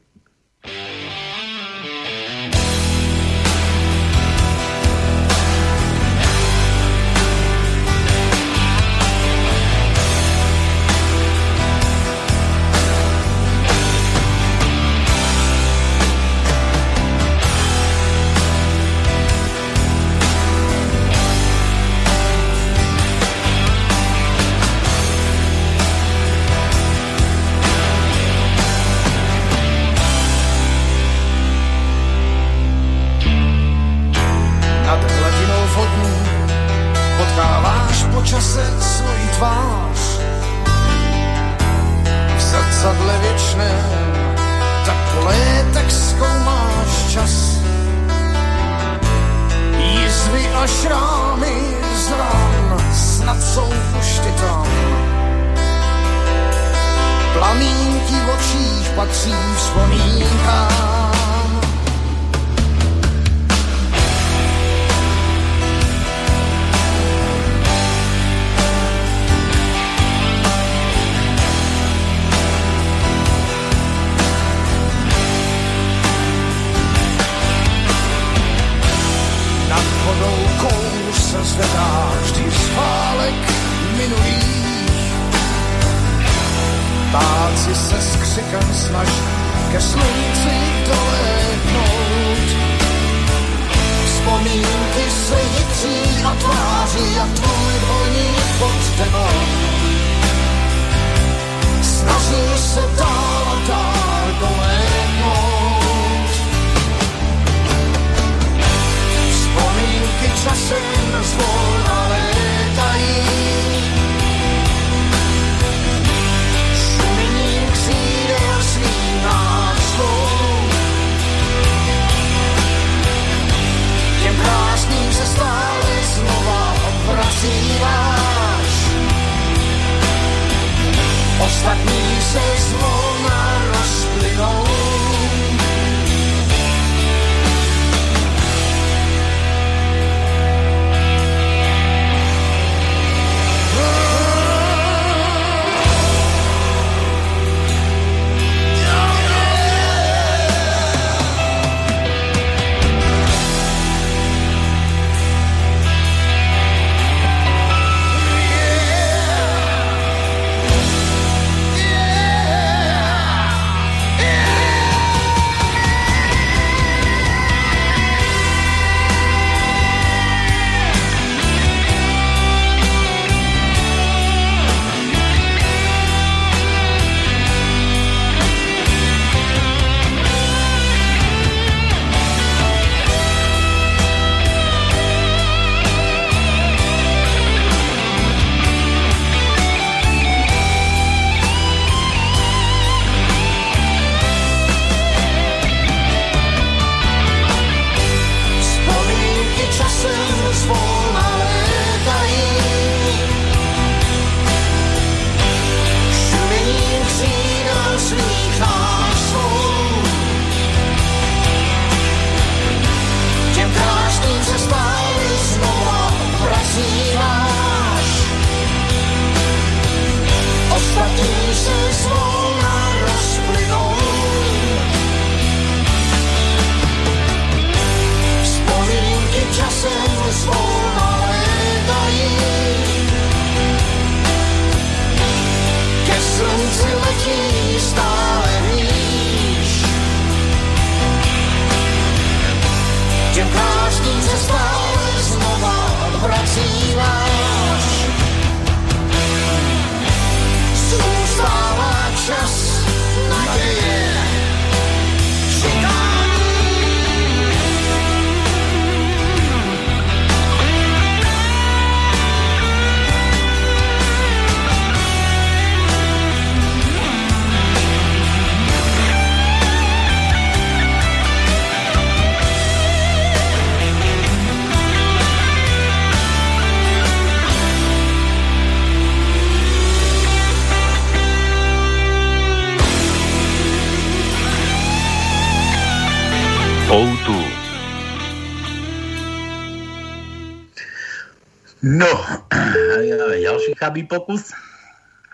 Chabý 293.77 294.03
pokus. 294.09 294.57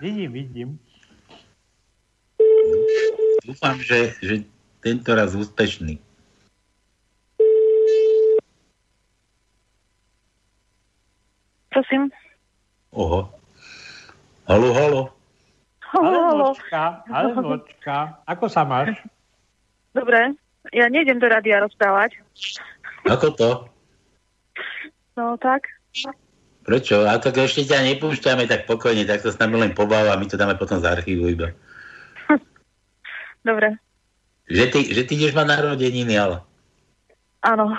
Vidím, 0.03 0.32
vidím. 0.32 0.70
Dúfam, 3.47 3.78
že, 3.82 4.14
že 4.22 4.43
tento 4.82 5.14
raz 5.14 5.34
úspešný. 5.34 5.99
Prosím. 11.70 12.11
Oho. 12.93 13.30
Halo, 14.45 14.70
halo. 14.74 15.03
Alenočka, 15.93 17.05
Alenočka, 17.12 18.24
ako 18.24 18.49
sa 18.49 18.64
máš? 18.64 18.97
Dobre, 19.93 20.32
ja 20.72 20.88
nejdem 20.88 21.20
do 21.20 21.28
rádia 21.28 21.61
rozprávať. 21.61 22.16
Ako 23.05 23.28
to? 23.36 23.51
No 25.16 25.36
tak. 25.36 25.68
Prečo? 26.62 27.02
A 27.02 27.18
tak 27.18 27.42
ešte 27.42 27.66
ťa 27.66 27.82
nepúšťame 27.82 28.46
tak 28.46 28.70
pokojne, 28.70 29.02
tak 29.02 29.26
to 29.26 29.34
s 29.34 29.38
nami 29.42 29.58
len 29.58 29.72
pobáva 29.74 30.14
a 30.14 30.20
my 30.20 30.26
to 30.30 30.38
dáme 30.38 30.54
potom 30.54 30.78
z 30.78 30.86
archívu 30.86 31.26
iba. 31.26 31.50
Dobre, 33.48 33.82
Že 34.46 34.64
ty, 34.70 34.80
že 34.94 35.02
ty 35.02 35.12
ideš 35.18 35.34
mať 35.34 35.46
narodeniny, 35.58 36.14
ale 36.14 36.46
áno. 37.42 37.74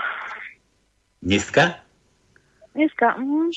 dneska? 1.23 1.79
Dneska, 2.75 3.15
mm, 3.15 3.55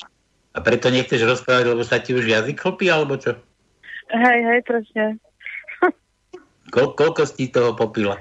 A 0.55 0.59
preto 0.63 0.87
nechceš 0.87 1.27
rozprávať, 1.27 1.75
lebo 1.75 1.83
sa 1.83 1.99
ti 1.99 2.15
už 2.15 2.23
jazyk 2.23 2.55
chlpí, 2.63 2.87
alebo 2.87 3.19
čo? 3.19 3.35
hej, 4.07 4.39
hej, 4.47 4.59
presne. 4.63 5.19
Ko, 6.73 6.95
koľko 6.95 7.27
si 7.27 7.51
toho 7.51 7.75
popila? 7.75 8.15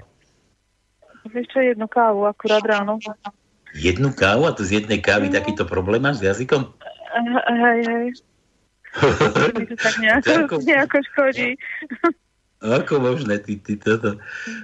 Vieš 1.26 1.46
čo, 1.50 1.58
jednu 1.62 1.86
kávu 1.86 2.26
akurát 2.26 2.62
ráno. 2.62 2.98
Jednu 3.74 4.14
kávu 4.14 4.46
a 4.46 4.54
to 4.54 4.62
z 4.62 4.82
jednej 4.82 5.02
kávy 5.02 5.30
takýto 5.30 5.66
problém 5.66 5.98
máš 6.02 6.22
s 6.22 6.26
jazykom? 6.34 6.70
Hej, 7.16 7.80
hej. 7.88 8.06
Mi 9.56 9.64
to 9.66 9.76
tak 9.76 9.94
nejako, 10.00 10.56
nejako 10.68 10.96
škodí. 11.12 11.50
Ako 12.60 13.00
možné, 13.00 13.40
ty, 13.40 13.60
ty 13.60 13.76
toto. 13.76 14.16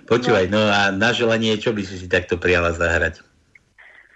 Počúvaj, 0.09 0.49
no 0.49 0.65
a 0.65 0.89
na 0.93 1.13
želanie, 1.13 1.61
čo 1.61 1.77
by 1.77 1.85
si 1.85 2.01
si 2.01 2.09
takto 2.09 2.41
prijala 2.41 2.73
zahrať? 2.73 3.21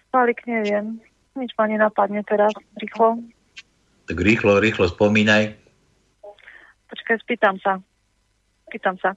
Palik 0.09 0.41
neviem. 0.49 0.97
Nič 1.37 1.53
ma 1.61 1.69
nenapadne 1.69 2.25
teraz, 2.25 2.53
rýchlo. 2.81 3.21
Tak 4.09 4.17
rýchlo, 4.17 4.57
rýchlo 4.57 4.89
spomínaj. 4.89 5.53
Počkaj, 6.89 7.21
spýtam 7.21 7.61
sa. 7.61 7.77
Spýtam 8.73 8.97
sa. 8.97 9.13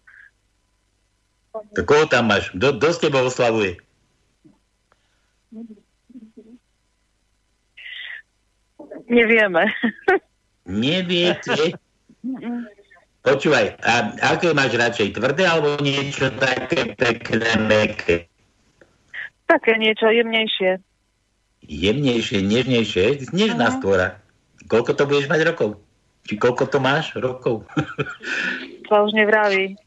Tak 1.55 1.85
koho 1.87 2.05
tam 2.11 2.27
máš? 2.27 2.51
Kto 2.51 2.87
s 2.91 2.99
tebou 2.99 3.23
oslavuje? 3.23 3.79
Nevieme. 9.09 9.73
Neviete? 10.69 11.73
Počúvaj, 13.25 13.75
a 13.83 14.15
aké 14.31 14.55
máš 14.55 14.79
radšej? 14.79 15.17
Tvrdé 15.17 15.43
alebo 15.43 15.75
niečo 15.83 16.31
také 16.39 16.95
pekné, 16.95 17.51
meké? 17.67 18.31
Také 19.43 19.75
niečo 19.75 20.07
jemnejšie. 20.07 20.79
Jemnejšie, 21.67 22.39
nežnejšie? 22.39 23.27
Nežná 23.35 23.67
uh-huh. 23.67 23.77
stvora. 23.81 24.07
Koľko 24.71 24.91
to 24.95 25.03
budeš 25.03 25.27
mať 25.27 25.41
rokov? 25.51 25.83
Či 26.29 26.39
koľko 26.39 26.63
to 26.71 26.77
máš 26.79 27.11
rokov? 27.19 27.67
To 28.89 29.05
už 29.05 29.13
nevraví. 29.13 29.77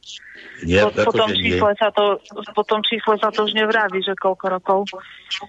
Nie, 0.63 0.87
po, 0.87 1.11
po, 1.11 1.13
tom 1.13 1.31
čísle 1.35 1.75
sa 1.75 1.91
to, 1.91 2.23
po 2.55 2.63
tom 2.63 2.87
čísle 2.87 3.19
sa 3.19 3.35
to 3.35 3.51
už 3.51 3.53
nevraví, 3.59 3.99
že 3.99 4.15
koľko 4.15 4.47
rokov. 4.47 4.79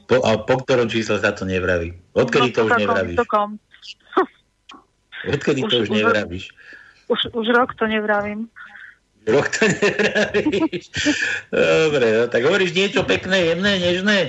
Po, 0.10 0.18
a 0.26 0.42
po 0.42 0.58
ktorom 0.66 0.90
čísle 0.90 1.22
sa 1.22 1.38
to 1.38 1.46
nevraví? 1.46 1.94
Odkedy 2.18 2.50
no, 2.50 2.56
to 2.58 2.62
už 2.66 2.72
takom, 2.74 2.82
nevravíš? 2.82 3.18
Takom. 3.22 3.50
Odkedy 5.38 5.60
už, 5.62 5.70
to 5.70 5.78
už, 5.78 5.86
už 5.86 5.90
nevravíš? 5.94 6.46
Už, 7.14 7.20
už 7.30 7.48
rok 7.54 7.78
to 7.78 7.86
nevravím. 7.86 8.50
Rok 9.30 9.48
to 9.54 9.64
nevravíš. 9.86 10.86
Dobre, 11.54 12.06
no, 12.18 12.22
tak 12.26 12.42
hovoríš 12.42 12.74
niečo 12.74 13.06
pekné, 13.06 13.54
jemné, 13.54 13.78
nežné? 13.78 14.20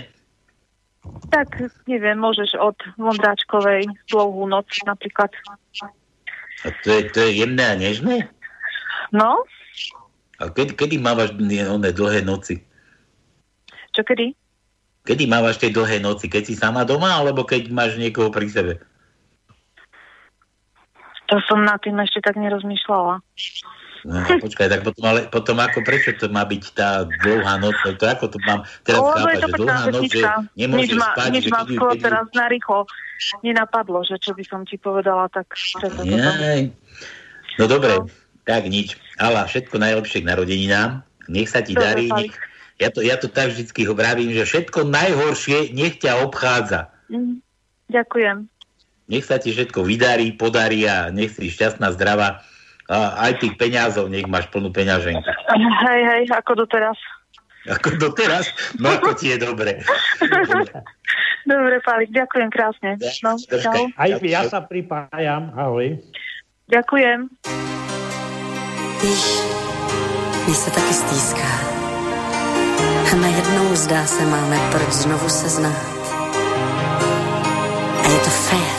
Tak, 1.33 1.65
neviem, 1.89 2.21
môžeš 2.21 2.61
od 2.61 2.77
Vondráčkovej 3.01 3.89
dlouhú 4.13 4.45
noc 4.49 4.69
napríklad. 4.85 5.33
A 6.65 6.69
to 6.85 6.89
je, 6.93 7.01
to 7.13 7.19
je 7.25 7.31
jemné 7.45 7.65
a 7.65 7.77
nežné? 7.77 8.29
No. 9.13 9.45
A 10.41 10.51
kedy, 10.51 10.79
kedy 10.79 10.97
mávaš 11.03 11.35
oné 11.37 11.91
dlhé 11.93 12.25
noci? 12.25 12.63
Čo 13.95 14.03
kedy? 14.03 14.35
Kedy 15.05 15.29
mávaš 15.29 15.61
tie 15.61 15.69
dlhé 15.69 16.01
noci? 16.01 16.33
Keď 16.33 16.43
si 16.49 16.55
sama 16.57 16.83
doma, 16.89 17.21
alebo 17.21 17.45
keď 17.45 17.69
máš 17.69 18.01
niekoho 18.01 18.33
pri 18.33 18.49
sebe? 18.49 18.75
To 21.29 21.37
som 21.49 21.65
na 21.65 21.77
tým 21.81 21.97
ešte 22.01 22.21
tak 22.25 22.37
nerozmýšľala. 22.37 23.21
No, 24.05 24.21
počkaj, 24.21 24.69
tak 24.69 24.85
potom, 24.85 25.05
ale 25.09 25.25
potom 25.33 25.57
ako, 25.57 25.81
prečo 25.81 26.13
to 26.21 26.29
má 26.29 26.45
byť 26.45 26.63
tá 26.77 27.09
dlhá 27.25 27.57
noc? 27.57 27.73
To 27.81 28.05
ako 28.05 28.37
to 28.37 28.39
mám 28.45 28.61
teraz 28.85 29.01
o, 29.01 29.09
chápať, 29.17 29.37
že 29.41 29.53
dlhá 29.57 29.85
noc, 29.89 30.05
že 30.13 30.23
nemôžeš 30.61 30.93
nič 30.93 31.01
spať? 31.01 31.29
Nič 31.33 31.47
ma 31.49 31.61
skôr 31.65 31.93
keď... 31.97 32.01
teraz 32.05 32.27
narýchlo 32.37 32.79
nenapadlo, 33.41 34.05
že 34.05 34.21
čo 34.21 34.37
by 34.37 34.45
som 34.45 34.61
ti 34.69 34.77
povedala, 34.77 35.33
tak... 35.33 35.49
No 37.57 37.65
dobre, 37.65 37.97
no. 37.97 38.24
Tak 38.45 38.69
nič. 38.69 38.97
Ala, 39.17 39.49
všetko 39.49 39.77
najlepšie 39.81 40.25
k 40.25 40.29
narodeninám. 40.29 41.05
Nech 41.29 41.49
sa 41.49 41.65
ti 41.65 41.73
Dobre, 41.73 41.85
darí. 41.85 42.07
Nech, 42.13 42.37
ja, 42.81 42.89
to, 42.93 43.01
ja 43.01 43.17
to 43.17 43.33
tak 43.33 43.53
vždycky 43.53 43.89
vravím, 43.89 44.37
že 44.37 44.45
všetko 44.45 44.85
najhoršie 44.89 45.73
nech 45.73 46.01
ťa 46.01 46.21
obchádza. 46.25 46.93
Mm, 47.09 47.41
ďakujem. 47.89 48.51
Nech 49.09 49.25
sa 49.25 49.37
ti 49.37 49.53
všetko 49.53 49.85
vydarí, 49.85 50.33
podarí 50.37 50.89
a 50.89 51.13
nech 51.13 51.37
si 51.37 51.53
šťastná, 51.53 51.93
zdravá. 51.97 52.45
A 52.89 53.29
aj 53.29 53.41
tých 53.41 53.57
peňazov, 53.57 54.13
nech 54.13 54.29
máš 54.29 54.49
plnú 54.53 54.69
peňaženku. 54.69 55.25
Hej, 55.89 56.01
hej, 56.05 56.23
ako 56.33 56.65
doteraz. 56.65 56.97
Ako 57.65 57.97
doteraz? 57.97 58.53
No 58.77 58.93
ako 58.93 59.17
ti 59.17 59.33
je 59.33 59.41
dobre. 59.41 59.81
Dobre, 61.45 61.77
Palik, 61.85 62.09
ďakujem 62.09 62.49
krásne. 62.49 62.97
No. 63.21 63.37
Aj 64.01 64.09
ja 64.17 64.49
sa 64.49 64.65
pripájam, 64.65 65.53
ahoj. 65.53 66.01
Ďakujem. 66.73 67.29
Víš, 69.05 69.41
mi 70.49 70.55
se 70.55 70.71
taky 70.71 70.95
stýská. 70.95 71.51
A 73.13 73.17
najednou 73.17 73.75
zdá 73.75 74.07
se 74.07 74.27
máme 74.27 74.69
proč 74.71 74.93
znovu 74.93 75.29
se 75.29 75.49
znát. 75.49 75.95
A 78.05 78.09
je 78.09 78.19
to 78.19 78.31
fér, 78.31 78.77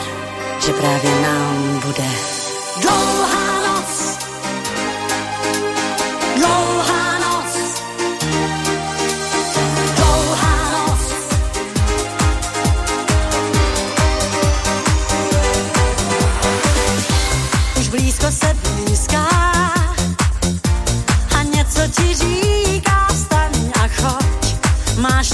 že 0.66 0.74
právě 0.74 1.22
nám 1.22 1.80
bude 1.86 2.10
dlouhá 2.82 3.15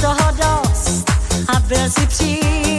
toho 0.01 0.31
dost 0.31 1.11
a 1.47 1.59
byl 1.59 1.89
si 1.89 2.07
příliš 2.07 2.70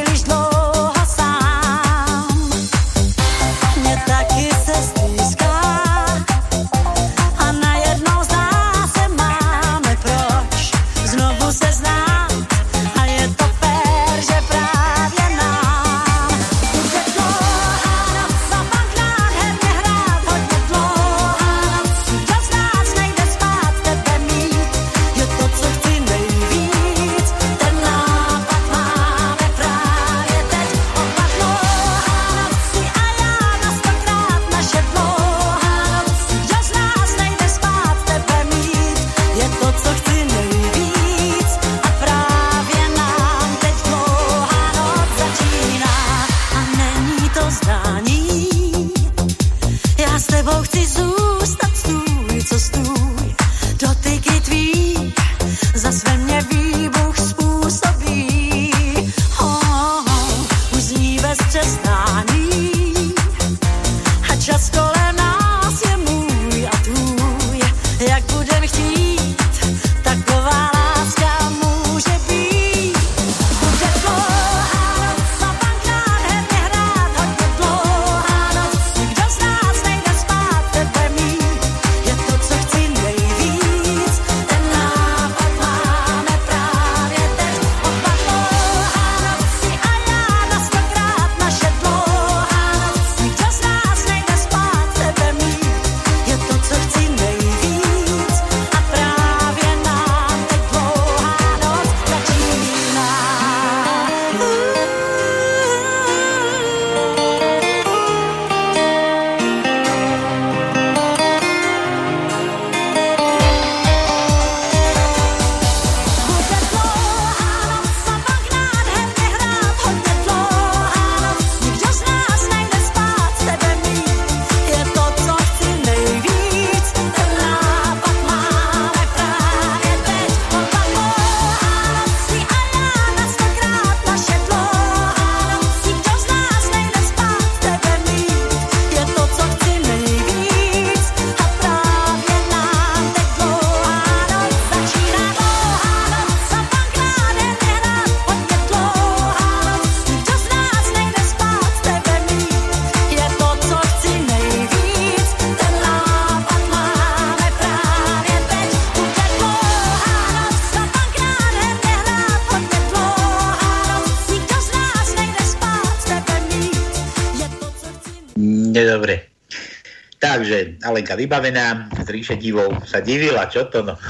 Alenka 171.03 171.19
vybavená, 171.19 171.91
ríše 172.07 172.39
divou 172.39 172.71
sa 172.87 173.03
divila, 173.03 173.51
čo 173.51 173.67
to 173.67 173.83
no? 173.83 173.99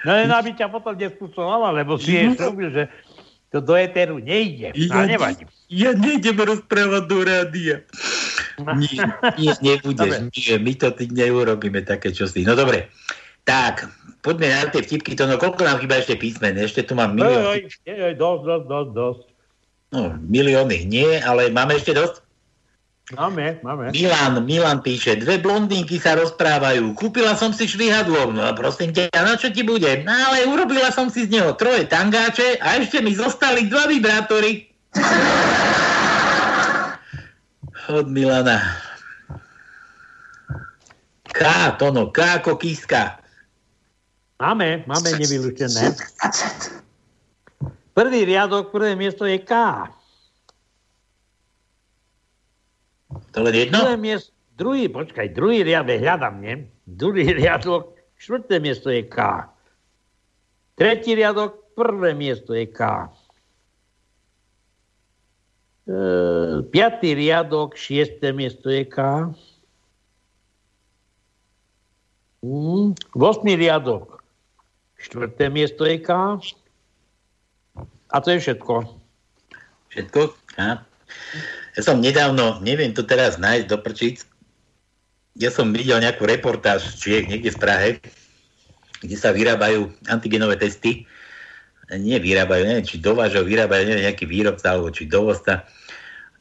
No 0.00 0.16
len 0.16 0.32
aby 0.32 0.56
ťa 0.56 0.72
potom 0.72 0.96
nespúcovala, 0.96 1.76
lebo 1.76 2.00
si 2.00 2.16
jej 2.16 2.32
robil, 2.32 2.72
že 2.72 2.88
to 3.52 3.60
do 3.60 3.76
éteru 3.76 4.16
nejde. 4.16 4.72
Ja, 4.72 5.04
nevadí. 5.04 5.44
Ja 5.68 5.92
nejdem 5.92 6.40
rozprávať 6.40 7.04
do 7.04 7.18
rádia. 7.20 7.76
Nie, 8.60 9.08
nie 9.40 9.52
nebudeš, 9.56 10.28
nie, 10.36 10.60
my 10.60 10.72
to 10.76 10.92
ty 10.92 11.08
neurobíme 11.08 11.80
také 11.80 12.12
čosi. 12.12 12.44
No 12.44 12.52
dobre, 12.52 12.92
tak, 13.48 13.88
poďme 14.20 14.52
na 14.52 14.68
tie 14.68 14.84
vtipky. 14.84 15.16
To 15.16 15.24
no, 15.24 15.40
koľko 15.40 15.64
nám 15.64 15.80
chýba 15.80 15.96
ešte 15.96 16.20
písmen? 16.20 16.60
Ešte 16.60 16.84
tu 16.84 16.92
mám 16.92 17.16
milión. 17.16 17.56
Dosť, 18.20 18.20
dosť, 18.20 18.64
dosť, 18.68 18.90
dosť. 18.92 19.22
No, 19.96 20.12
milióny 20.28 20.84
nie, 20.84 21.08
ale 21.24 21.48
máme 21.48 21.72
ešte 21.72 21.96
dosť? 21.96 22.20
Máme, 23.10 23.58
máme. 23.66 23.90
Milan, 23.90 24.38
Milan 24.46 24.78
píše, 24.86 25.18
dve 25.18 25.42
blondínky 25.42 25.98
sa 25.98 26.14
rozprávajú. 26.14 26.94
Kúpila 26.94 27.34
som 27.34 27.50
si 27.50 27.66
švihadlo, 27.66 28.30
no 28.30 28.46
a 28.46 28.54
prosím 28.54 28.94
ťa, 28.94 29.10
na 29.10 29.34
čo 29.34 29.50
ti 29.50 29.66
bude? 29.66 30.06
No 30.06 30.14
ale 30.14 30.46
urobila 30.46 30.94
som 30.94 31.10
si 31.10 31.26
z 31.26 31.34
neho 31.34 31.50
troje 31.58 31.90
tangáče 31.90 32.62
a 32.62 32.78
ešte 32.78 33.02
mi 33.02 33.10
zostali 33.10 33.66
dva 33.66 33.90
vibrátory. 33.90 34.70
Od 37.90 38.06
Milana. 38.06 38.78
K, 41.34 41.40
Tono, 41.82 42.14
K 42.14 42.38
ako 42.38 42.54
kíska. 42.54 43.18
Máme, 44.38 44.86
máme 44.86 45.18
nevylučené. 45.18 45.98
Prvý 47.90 48.22
riadok, 48.22 48.70
prvé 48.70 48.94
miesto 48.94 49.26
je 49.26 49.42
K. 49.42 49.52
To 53.10 53.38
len 53.42 53.54
jedno? 53.54 53.82
Druhé 53.82 53.96
miesto, 53.98 54.30
druhý, 54.54 54.86
počkaj, 54.86 55.34
druhý 55.34 55.66
riadok, 55.66 55.98
hľadám, 55.98 56.36
nie? 56.38 56.54
Druhý 56.86 57.34
riadok, 57.40 57.94
štvrté 58.18 58.62
miesto 58.62 58.90
je 58.90 59.06
K. 59.06 59.46
Tretí 60.78 61.12
riadok, 61.12 61.74
prvé 61.74 62.14
miesto 62.14 62.54
je 62.54 62.66
K. 62.70 63.10
E, 65.90 65.96
piatý 66.70 67.18
riadok, 67.18 67.74
šiesté 67.74 68.30
miesto 68.30 68.70
je 68.70 68.86
K. 68.86 69.28
Mm, 72.40 72.96
Vosmý 73.12 73.52
riadok, 73.58 74.24
štvrté 74.96 75.52
miesto 75.52 75.84
je 75.84 76.00
K. 76.00 76.10
A 78.10 78.16
to 78.18 78.28
je 78.34 78.38
všetko. 78.42 78.74
Všetko? 79.90 80.20
Ja. 80.58 80.82
Ja 81.80 81.96
som 81.96 82.04
nedávno, 82.04 82.60
neviem 82.60 82.92
to 82.92 83.08
teraz 83.08 83.40
nájsť 83.40 83.66
do 83.72 83.80
prčíc, 83.80 84.28
ja 85.32 85.48
som 85.48 85.72
videl 85.72 85.96
nejakú 85.96 86.28
reportáž 86.28 86.92
z 86.92 86.94
Čiech, 87.00 87.24
niekde 87.32 87.56
v 87.56 87.60
Prahe, 87.62 87.88
kde 89.00 89.16
sa 89.16 89.32
vyrábajú 89.32 89.88
antigenové 90.12 90.60
testy. 90.60 91.08
Nie 91.88 92.20
vyrábajú, 92.20 92.68
neviem, 92.68 92.84
či 92.84 93.00
dovážajú, 93.00 93.48
vyrábajú, 93.48 93.88
neviem, 93.88 94.04
nejaký 94.04 94.28
výrobca, 94.28 94.76
alebo 94.76 94.92
či 94.92 95.08
dovozca. 95.08 95.64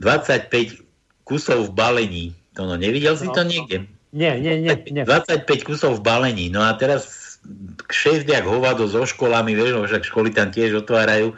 25 0.04 0.84
kusov 1.24 1.72
v 1.72 1.74
balení. 1.74 2.26
To 2.60 2.68
no, 2.68 2.76
nevidel 2.76 3.16
si 3.16 3.32
to 3.32 3.48
niekde? 3.48 3.88
Nie, 4.12 4.36
nie, 4.36 4.60
nie. 4.60 4.76
nie. 4.92 5.08
25 5.08 5.48
kusov 5.64 6.04
v 6.04 6.06
balení. 6.06 6.52
No 6.52 6.68
a 6.68 6.76
teraz 6.76 7.40
6 7.88 8.28
jak 8.28 8.44
hovado 8.44 8.92
so 8.92 9.08
školami, 9.08 9.56
vieš, 9.56 9.80
no 9.80 9.88
však 9.88 10.04
školy 10.04 10.36
tam 10.36 10.52
tiež 10.52 10.84
otvárajú 10.84 11.32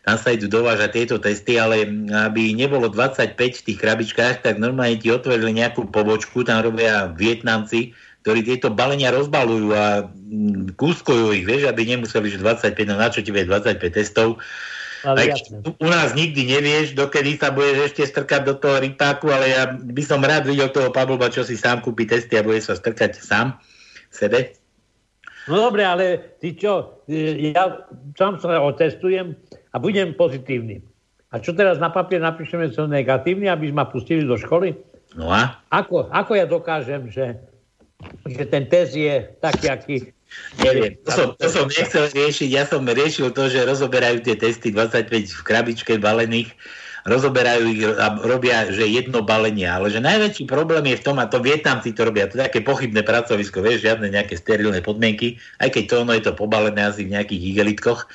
tam 0.00 0.16
sa 0.16 0.32
idú 0.32 0.48
dovážať 0.48 0.90
tieto 0.96 1.16
testy, 1.20 1.60
ale 1.60 1.84
aby 2.08 2.56
nebolo 2.56 2.88
25 2.88 3.36
v 3.36 3.64
tých 3.68 3.78
krabičkách, 3.78 4.40
tak 4.40 4.56
normálne 4.56 4.96
ti 4.96 5.12
otvorili 5.12 5.60
nejakú 5.60 5.92
pobočku, 5.92 6.40
tam 6.40 6.64
robia 6.64 7.12
Vietnamci, 7.12 7.92
ktorí 8.24 8.44
tieto 8.44 8.72
balenia 8.72 9.12
rozbalujú 9.12 9.68
a 9.76 10.08
mm, 10.08 10.76
kúskojú 10.76 11.36
ich, 11.36 11.44
vieš, 11.44 11.68
aby 11.68 11.84
nemuseli, 11.84 12.32
že 12.32 12.40
25, 12.40 12.76
no 12.88 12.96
na 12.96 13.08
čo 13.12 13.20
ti 13.20 13.32
vie 13.32 13.44
25 13.44 13.76
testov. 13.92 14.40
Ale 15.00 15.32
u 15.64 15.88
nás 15.88 16.12
nikdy 16.12 16.44
nevieš, 16.44 16.92
dokedy 16.92 17.40
sa 17.40 17.48
budeš 17.48 17.92
ešte 17.92 18.04
strkať 18.04 18.44
do 18.44 18.54
toho 18.60 18.84
rypáku, 18.84 19.32
ale 19.32 19.46
ja 19.48 19.72
by 19.72 20.02
som 20.04 20.20
rád 20.20 20.44
videl 20.44 20.68
toho 20.68 20.92
Pavlova, 20.92 21.32
čo 21.32 21.40
si 21.40 21.56
sám 21.56 21.80
kúpi 21.80 22.04
testy 22.04 22.36
a 22.36 22.44
bude 22.44 22.60
sa 22.60 22.76
strkať 22.76 23.16
sám 23.16 23.56
sebe. 24.12 24.60
No 25.48 25.56
dobre, 25.56 25.88
ale 25.88 26.36
ty 26.36 26.52
čo, 26.52 27.00
ja 27.08 27.88
sám 28.12 28.36
sa 28.44 28.60
otestujem, 28.60 29.32
a 29.70 29.76
budem 29.78 30.14
pozitívny. 30.14 30.82
A 31.30 31.38
čo 31.38 31.54
teraz 31.54 31.78
na 31.78 31.94
papier 31.94 32.18
napíšeme, 32.18 32.74
som 32.74 32.90
negatívny, 32.90 33.46
aby 33.46 33.70
ma 33.70 33.86
pustili 33.86 34.26
do 34.26 34.34
školy? 34.34 34.74
No 35.14 35.30
a? 35.30 35.62
Ako, 35.70 36.10
ako 36.10 36.32
ja 36.34 36.46
dokážem, 36.46 37.06
že, 37.10 37.38
že 38.26 38.44
ten 38.50 38.66
test 38.66 38.98
je 38.98 39.30
taký, 39.38 39.66
aký... 39.70 39.94
Neviem, 40.62 40.94
to 41.02 41.10
som, 41.10 41.28
to 41.34 41.46
som 41.50 41.66
nechcel 41.66 42.06
riešiť. 42.06 42.48
Ja 42.54 42.62
som 42.62 42.86
riešil 42.86 43.34
to, 43.34 43.50
že 43.50 43.66
rozoberajú 43.66 44.22
tie 44.22 44.38
testy 44.38 44.70
25 44.70 45.10
v 45.10 45.42
krabičke 45.42 45.98
balených, 45.98 46.54
rozoberajú 47.02 47.64
ich 47.74 47.82
a 47.82 48.14
robia, 48.22 48.70
že 48.70 48.86
jedno 48.86 49.26
balenie. 49.26 49.66
Ale 49.66 49.90
že 49.90 49.98
najväčší 49.98 50.46
problém 50.46 50.86
je 50.86 51.02
v 51.02 51.04
tom, 51.06 51.18
a 51.18 51.26
to 51.26 51.42
Vietnamci 51.42 51.90
to 51.90 52.06
robia, 52.06 52.30
to 52.30 52.38
je 52.38 52.46
také 52.46 52.62
pochybné 52.62 53.02
pracovisko, 53.02 53.58
vieš, 53.58 53.82
žiadne 53.90 54.06
nejaké 54.06 54.38
sterilné 54.38 54.78
podmienky, 54.86 55.42
aj 55.58 55.74
keď 55.74 55.82
to 55.86 55.94
ono 56.06 56.12
je 56.14 56.22
to 56.22 56.32
pobalené 56.38 56.78
asi 56.78 57.06
v 57.06 57.18
nejakých 57.18 57.42
igelitkoch. 57.50 58.06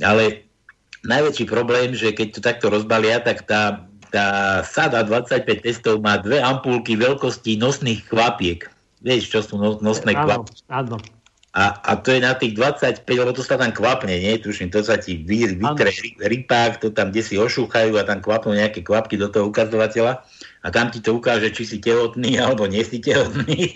Ale 0.00 0.47
najväčší 1.04 1.44
problém, 1.46 1.94
že 1.94 2.14
keď 2.14 2.28
to 2.34 2.40
takto 2.40 2.66
rozbalia, 2.72 3.22
tak 3.22 3.46
tá, 3.46 3.86
tá 4.10 4.60
sada 4.66 5.04
25 5.04 5.46
testov 5.62 6.02
má 6.02 6.18
dve 6.18 6.42
ampulky 6.42 6.98
veľkosti 6.98 7.60
nosných 7.60 8.08
kvapiek. 8.08 8.66
Vieš, 9.04 9.30
čo 9.30 9.40
sú 9.44 9.54
nos, 9.60 9.78
nosné 9.78 10.18
kvapky? 10.18 10.58
Áno, 10.66 10.98
A, 11.54 11.78
a 11.86 11.92
to 11.98 12.10
je 12.10 12.20
na 12.22 12.34
tých 12.34 12.58
25, 12.58 13.06
lebo 13.06 13.30
to 13.30 13.46
sa 13.46 13.54
tam 13.54 13.70
kvapne, 13.70 14.10
nie? 14.10 14.42
Tuším, 14.42 14.74
to 14.74 14.82
sa 14.82 14.98
ti 14.98 15.22
vy, 15.22 15.58
vytre 15.58 15.90
rypák, 16.18 16.82
to 16.82 16.90
tam 16.90 17.14
kde 17.14 17.22
si 17.22 17.34
ošúchajú 17.38 17.94
a 17.98 18.06
tam 18.06 18.18
kvapnú 18.18 18.58
nejaké 18.58 18.82
kvapky 18.82 19.14
do 19.14 19.30
toho 19.30 19.50
ukazovateľa 19.50 20.22
a 20.62 20.68
tam 20.74 20.90
ti 20.90 20.98
to 20.98 21.14
ukáže, 21.14 21.54
či 21.54 21.64
si 21.64 21.76
tehotný 21.78 22.42
alebo 22.42 22.66
nie 22.66 22.82
si 22.82 22.98
tehotný. 22.98 23.64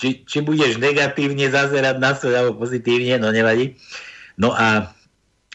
či, 0.00 0.24
či 0.24 0.38
budeš 0.40 0.78
negatívne 0.78 1.50
zazerať 1.50 1.96
na 1.98 2.14
svoj 2.14 2.34
alebo 2.34 2.64
pozitívne, 2.64 3.20
no 3.20 3.34
nevadí. 3.34 3.74
No 4.38 4.54
a 4.54 4.94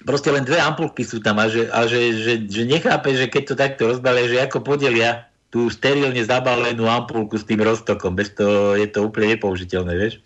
proste 0.04 0.30
len 0.30 0.44
dve 0.44 0.60
ampulky 0.60 1.08
sú 1.08 1.24
tam 1.24 1.40
a, 1.40 1.48
že, 1.48 1.72
a 1.72 1.88
že, 1.88 2.14
že, 2.20 2.34
že 2.46 2.64
nechápe, 2.68 3.16
že 3.16 3.32
keď 3.32 3.44
to 3.48 3.56
takto 3.56 3.82
rozbalia, 3.88 4.28
že 4.28 4.44
ako 4.44 4.60
podelia 4.60 5.32
tú 5.54 5.70
sterilne 5.70 6.18
zabalenú 6.18 6.90
ampulku 6.90 7.38
s 7.38 7.46
tým 7.46 7.62
roztokom. 7.62 8.18
Bez 8.18 8.34
toho 8.34 8.74
je 8.74 8.90
to 8.90 9.06
úplne 9.06 9.38
nepoužiteľné, 9.38 9.94
vieš? 9.94 10.18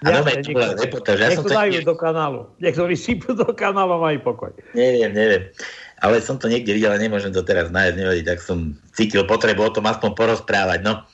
A 0.00 0.16
ja, 0.16 0.24
to 0.24 0.56
bola 0.56 0.72
reportáž. 0.72 1.20
Ja 1.20 1.36
som 1.36 1.44
to 1.44 1.52
dajú 1.52 1.84
do 1.84 1.92
kanálu. 1.92 2.48
Niektorí 2.56 2.96
sypú 2.96 3.36
do 3.36 3.52
kanálu 3.52 4.00
majú 4.00 4.32
pokoj. 4.32 4.56
Neviem, 4.72 5.12
neviem. 5.12 5.52
Ale 6.00 6.24
som 6.24 6.40
to 6.40 6.48
niekde 6.48 6.72
videl 6.72 6.88
a 6.88 6.96
nemôžem 6.96 7.28
to 7.28 7.44
teraz 7.44 7.68
nájsť, 7.68 7.96
nevadí, 8.00 8.24
tak 8.24 8.40
som 8.40 8.72
cítil 8.96 9.28
potrebu 9.28 9.68
o 9.68 9.74
tom 9.76 9.84
aspoň 9.84 10.16
porozprávať. 10.16 10.80
No, 10.80 11.04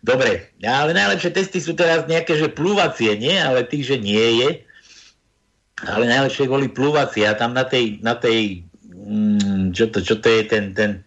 dobre, 0.00 0.48
ale 0.64 0.96
najlepšie 0.96 1.36
testy 1.36 1.60
sú 1.60 1.76
teraz 1.76 2.08
nejaké, 2.08 2.40
že 2.40 2.48
plúvacie, 2.48 3.12
nie? 3.20 3.36
Ale 3.36 3.68
tých, 3.68 3.92
že 3.92 3.96
nie 4.00 4.40
je 4.40 4.48
ale 5.86 6.04
najlepšie 6.06 6.46
boli 6.46 6.70
plúvaci 6.70 7.26
a 7.26 7.34
tam 7.34 7.54
na 7.54 7.66
tej, 7.66 7.98
na 8.02 8.14
tej 8.14 8.62
mm, 8.86 9.74
čo, 9.74 9.90
to, 9.90 9.98
čo 10.02 10.18
to 10.22 10.28
je 10.30 10.42
ten, 10.46 10.74
ten 10.74 11.02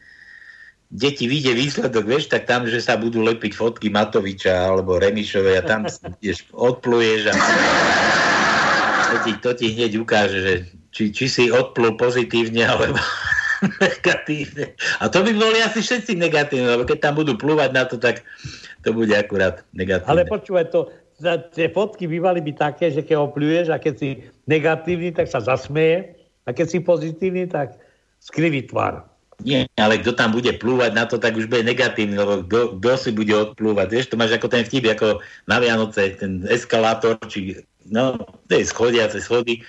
kde 0.95 1.09
ti 1.11 1.25
vyjde 1.27 1.51
výsledok, 1.57 2.05
vieš, 2.07 2.31
tak 2.31 2.47
tam, 2.47 2.63
že 2.69 2.79
sa 2.79 2.95
budú 2.95 3.19
lepiť 3.25 3.51
fotky 3.51 3.91
Matoviča 3.91 4.71
alebo 4.71 5.01
Remišovej 5.01 5.55
a 5.59 5.63
tam 5.65 5.81
ideš, 6.21 6.47
odpluješ 6.69 7.31
a 7.31 7.33
to 9.05 9.15
ti, 9.23 9.31
to 9.39 9.51
ti 9.55 9.65
hneď 9.75 9.91
ukáže, 9.99 10.39
že 10.39 10.53
či, 10.95 11.11
či 11.11 11.25
si 11.27 11.43
odplul 11.51 11.99
pozitívne 11.99 12.63
alebo 12.63 12.99
negatívne. 13.83 14.75
A 15.01 15.11
to 15.11 15.23
by 15.25 15.31
boli 15.35 15.59
asi 15.59 15.83
všetci 15.83 16.15
negatívne, 16.15 16.79
lebo 16.79 16.83
keď 16.87 17.11
tam 17.11 17.13
budú 17.19 17.35
plúvať 17.35 17.69
na 17.75 17.83
to, 17.87 17.99
tak 17.99 18.23
to 18.85 18.93
bude 18.95 19.11
akurát 19.11 19.65
negatívne. 19.75 20.11
Ale 20.11 20.21
počúvaj, 20.29 20.71
to, 20.71 20.87
tie 21.55 21.67
fotky 21.71 22.05
by 22.11 22.17
mali 22.19 22.39
byť 22.43 22.55
také, 22.55 22.91
že 22.91 23.01
keď 23.03 23.15
ho 23.19 23.27
pľuješ 23.31 23.71
a 23.71 23.79
keď 23.79 23.93
si 23.95 24.09
negatívny, 24.47 25.15
tak 25.15 25.31
sa 25.31 25.39
zasmeje 25.39 26.15
a 26.43 26.49
keď 26.51 26.65
si 26.67 26.79
pozitívny, 26.83 27.47
tak 27.47 27.79
skriví 28.19 28.67
tvar. 28.67 29.07
Nie, 29.43 29.67
ale 29.75 29.99
kto 29.99 30.15
tam 30.15 30.31
bude 30.31 30.55
plúvať 30.55 30.91
na 30.95 31.03
to, 31.03 31.19
tak 31.19 31.35
už 31.35 31.51
bude 31.51 31.67
negatívny, 31.67 32.15
lebo 32.15 32.39
kto, 32.47 32.95
si 32.95 33.11
bude 33.11 33.35
odplúvať. 33.35 33.87
Vieš, 33.91 34.07
to 34.11 34.15
máš 34.15 34.39
ako 34.39 34.47
ten 34.47 34.63
vtip, 34.63 34.87
ako 34.87 35.19
na 35.43 35.59
Vianoce, 35.59 36.15
ten 36.15 36.47
eskalátor, 36.47 37.19
či 37.27 37.59
no, 37.91 38.15
to 38.47 38.55
schodiace 38.63 39.19
schody 39.19 39.59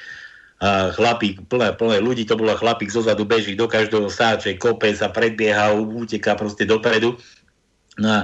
a 0.63 0.95
chlapík, 0.95 1.45
plné, 1.53 1.75
plné 1.77 1.99
ľudí, 2.01 2.25
to 2.25 2.39
bolo 2.39 2.57
chlapík 2.57 2.89
zozadu 2.89 3.29
beží 3.29 3.53
do 3.59 3.69
každého 3.69 4.09
sáče, 4.09 4.57
kope 4.57 4.89
sa 4.95 5.13
predbieha, 5.13 5.75
uteká 5.77 6.33
proste 6.39 6.65
dopredu. 6.65 7.19
No 8.01 8.09
a 8.09 8.21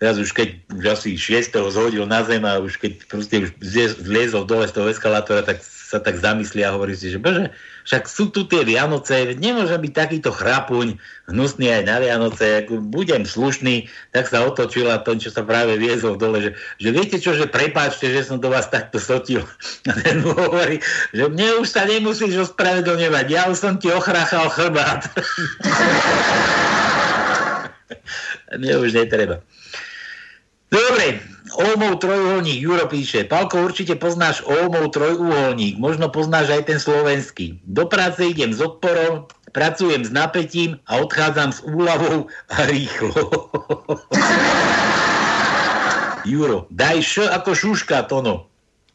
teraz 0.00 0.16
už 0.16 0.32
keď 0.32 0.48
už 0.72 0.84
asi 0.96 1.20
6. 1.20 1.52
zhodil 1.70 2.08
na 2.08 2.24
zem 2.24 2.40
a 2.48 2.56
už 2.56 2.80
keď 2.80 3.04
proste 3.04 3.44
už 3.44 3.52
zliezol 4.00 4.48
dole 4.48 4.64
z 4.64 4.72
toho 4.72 4.88
eskalátora, 4.88 5.44
tak 5.44 5.60
sa 5.60 5.98
tak 5.98 6.22
zamyslí 6.22 6.62
a 6.62 6.70
hovorí 6.70 6.94
si, 6.94 7.10
že 7.10 7.18
bože, 7.18 7.50
však 7.82 8.06
sú 8.06 8.30
tu 8.30 8.46
tie 8.46 8.62
Vianoce, 8.62 9.34
nemôže 9.34 9.74
byť 9.74 9.92
takýto 9.92 10.30
chrapuň, 10.30 10.94
hnusný 11.26 11.66
aj 11.66 11.82
na 11.82 11.98
Vianoce, 11.98 12.62
ako 12.62 12.78
budem 12.78 13.26
slušný, 13.26 13.90
tak 14.14 14.30
sa 14.30 14.46
otočila 14.46 15.02
to, 15.02 15.18
čo 15.18 15.34
sa 15.34 15.42
práve 15.42 15.74
viezol 15.82 16.14
dole, 16.14 16.46
že, 16.46 16.50
že 16.78 16.94
viete 16.94 17.18
čo, 17.18 17.34
že 17.34 17.50
prepáčte, 17.50 18.06
že 18.06 18.22
som 18.22 18.38
do 18.38 18.54
vás 18.54 18.70
takto 18.70 19.02
sotil. 19.02 19.42
A 19.90 19.98
ten 19.98 20.22
mu 20.22 20.30
hovorí, 20.30 20.78
že 21.10 21.26
mne 21.26 21.58
už 21.58 21.66
sa 21.66 21.82
nemusíš 21.82 22.54
ospravedlňovať, 22.54 23.26
ja 23.26 23.50
už 23.50 23.58
som 23.58 23.74
ti 23.74 23.90
ochráchal 23.90 24.46
chrbát. 24.54 25.10
mne 28.62 28.78
už 28.78 28.94
netreba. 28.94 29.42
Dobre, 30.70 31.18
Olmov 31.58 31.98
trojuholník, 31.98 32.62
Juro 32.62 32.86
píše, 32.86 33.26
Palko, 33.26 33.66
určite 33.66 33.98
poznáš 33.98 34.38
Olmov 34.46 34.94
trojuholník, 34.94 35.82
možno 35.82 36.06
poznáš 36.06 36.54
aj 36.54 36.70
ten 36.70 36.78
slovenský. 36.78 37.58
Do 37.66 37.90
práce 37.90 38.22
idem 38.22 38.54
s 38.54 38.62
odporom, 38.62 39.26
pracujem 39.50 40.06
s 40.06 40.14
napätím 40.14 40.78
a 40.86 41.02
odchádzam 41.02 41.50
s 41.50 41.66
úľavou 41.66 42.30
a 42.54 42.58
rýchlo. 42.70 43.10
Juro, 46.30 46.70
daj 46.70 47.02
š 47.02 47.26
ako 47.26 47.50
šuška, 47.50 48.06
Tono. 48.06 48.46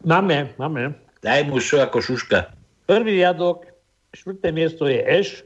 Máme, 0.08 0.56
máme. 0.56 0.96
Daj 1.20 1.52
mu 1.52 1.60
š 1.60 1.84
ako 1.84 2.00
šuška. 2.00 2.56
Prvý 2.88 3.20
riadok, 3.20 3.68
štvrté 4.16 4.56
miesto 4.56 4.88
je 4.88 5.04
eš, 5.04 5.44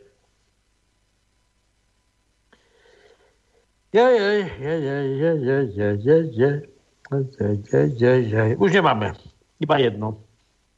Už 8.61 8.69
nemáme. 8.69 9.17
Iba 9.57 9.75
jedno. 9.81 10.21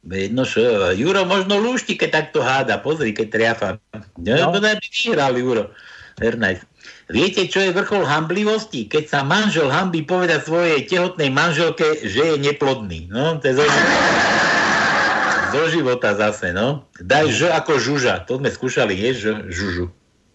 Jedno 0.08 0.48
čo? 0.48 0.96
Juro 0.96 1.28
možno 1.28 1.60
lúšti, 1.60 2.00
keď 2.00 2.10
takto 2.10 2.40
háda. 2.40 2.80
Pozri, 2.80 3.12
keď 3.12 3.28
triafa. 3.30 3.70
No, 4.16 4.56
no. 4.56 4.58
by 4.58 4.80
vyhral 4.80 5.36
Juro. 5.36 5.76
Ernest. 6.24 6.64
Viete, 7.12 7.52
čo 7.52 7.60
je 7.60 7.76
vrchol 7.76 8.08
hamblivosti? 8.08 8.88
Keď 8.88 9.04
sa 9.12 9.20
manžel 9.28 9.68
hambí 9.68 10.08
povedať 10.08 10.48
svojej 10.48 10.88
tehotnej 10.88 11.28
manželke, 11.28 12.08
že 12.08 12.36
je 12.36 12.36
neplodný. 12.40 13.12
No, 13.12 13.36
to 13.38 13.52
je 13.52 13.60
zo 13.60 13.66
života, 13.68 14.00
zo 15.52 15.64
života 15.68 16.10
zase, 16.16 16.56
no. 16.56 16.88
Daj 17.04 17.28
ž 17.36 17.40
ako 17.52 17.76
žuža. 17.76 18.24
To 18.32 18.40
sme 18.40 18.48
skúšali, 18.48 18.96
je 18.96 19.12
ž, 19.12 19.24
žužu. 19.52 19.86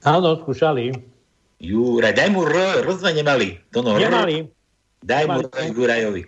Áno, 0.05 0.37
skúšali. 0.45 1.16
Juraj, 1.61 2.13
daj 2.13 2.29
mu 2.31 2.45
R, 2.45 2.85
R 2.85 2.89
sme 2.97 3.17
nemali. 3.17 3.57
To 3.73 3.81
no, 3.81 3.97
nemali. 3.97 4.45
R, 4.45 4.51
daj 5.01 5.25
nemali. 5.25 5.43
mu 5.43 5.49
R 5.49 5.73
Jurajovi. 5.73 6.23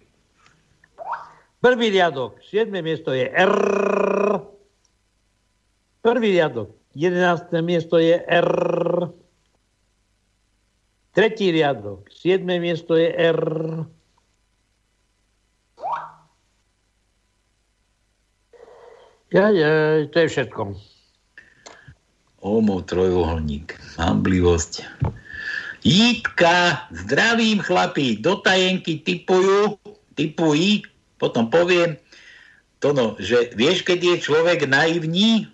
Prvý 1.58 1.90
riadok, 1.90 2.38
7. 2.46 2.70
miesto 2.86 3.10
je 3.10 3.26
R. 3.26 3.54
Prvý 6.06 6.38
riadok, 6.38 6.70
11. 6.94 7.50
miesto 7.66 7.98
je 7.98 8.14
R. 8.14 8.50
Tretí 11.10 11.50
riadok, 11.50 12.06
7. 12.14 12.46
miesto 12.62 12.94
je 12.94 13.10
R. 13.10 13.42
Ja, 19.28 19.50
ja, 19.52 20.06
to 20.08 20.16
je 20.24 20.28
všetko. 20.30 20.78
Omov 22.38 22.86
trojuholník, 22.86 23.74
hamblivosť. 23.98 24.86
Jítka, 25.82 26.86
zdravím 26.90 27.62
chlapí, 27.62 28.18
do 28.18 28.38
tajenky 28.42 29.02
typujú, 29.02 29.78
typují, 30.14 30.86
potom 31.18 31.50
poviem, 31.50 31.98
to 32.78 32.94
no, 32.94 33.18
že 33.18 33.50
vieš, 33.58 33.82
keď 33.82 34.14
je 34.14 34.16
človek 34.22 34.70
naivní? 34.70 35.50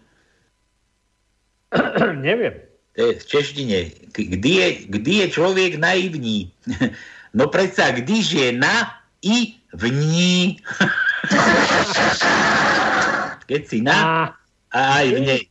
Neviem. 2.27 2.52
To 2.94 3.11
je 3.11 3.19
v 3.19 3.24
češtine. 3.27 3.78
Kdy 4.12 4.51
je, 4.61 4.69
kdy 4.86 5.12
je 5.24 5.27
človek 5.32 5.81
naivní? 5.81 6.52
No 7.35 7.51
predsa, 7.51 7.90
když 7.90 8.31
je 8.31 8.55
na 8.55 8.94
i 9.19 9.59
v 9.74 9.85
ní. 9.90 10.55
Keď 13.51 13.62
si 13.66 13.82
na 13.82 14.31
a 14.70 15.02
aj 15.02 15.06
v 15.11 15.19
nej. 15.19 15.43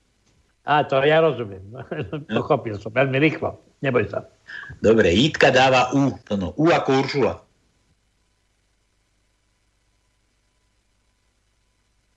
A 0.64 0.88
to 0.88 1.04
ja 1.04 1.20
rozumiem. 1.20 1.64
Pochopil 2.40 2.80
som 2.80 2.96
veľmi 2.96 3.20
rýchlo. 3.20 3.60
Neboj 3.84 4.08
sa. 4.08 4.24
Dobre, 4.80 5.12
Jitka 5.12 5.52
dáva 5.52 5.92
U. 5.92 6.16
To 6.32 6.40
no, 6.40 6.56
U 6.56 6.72
ako 6.72 7.04
Uršula. 7.04 7.34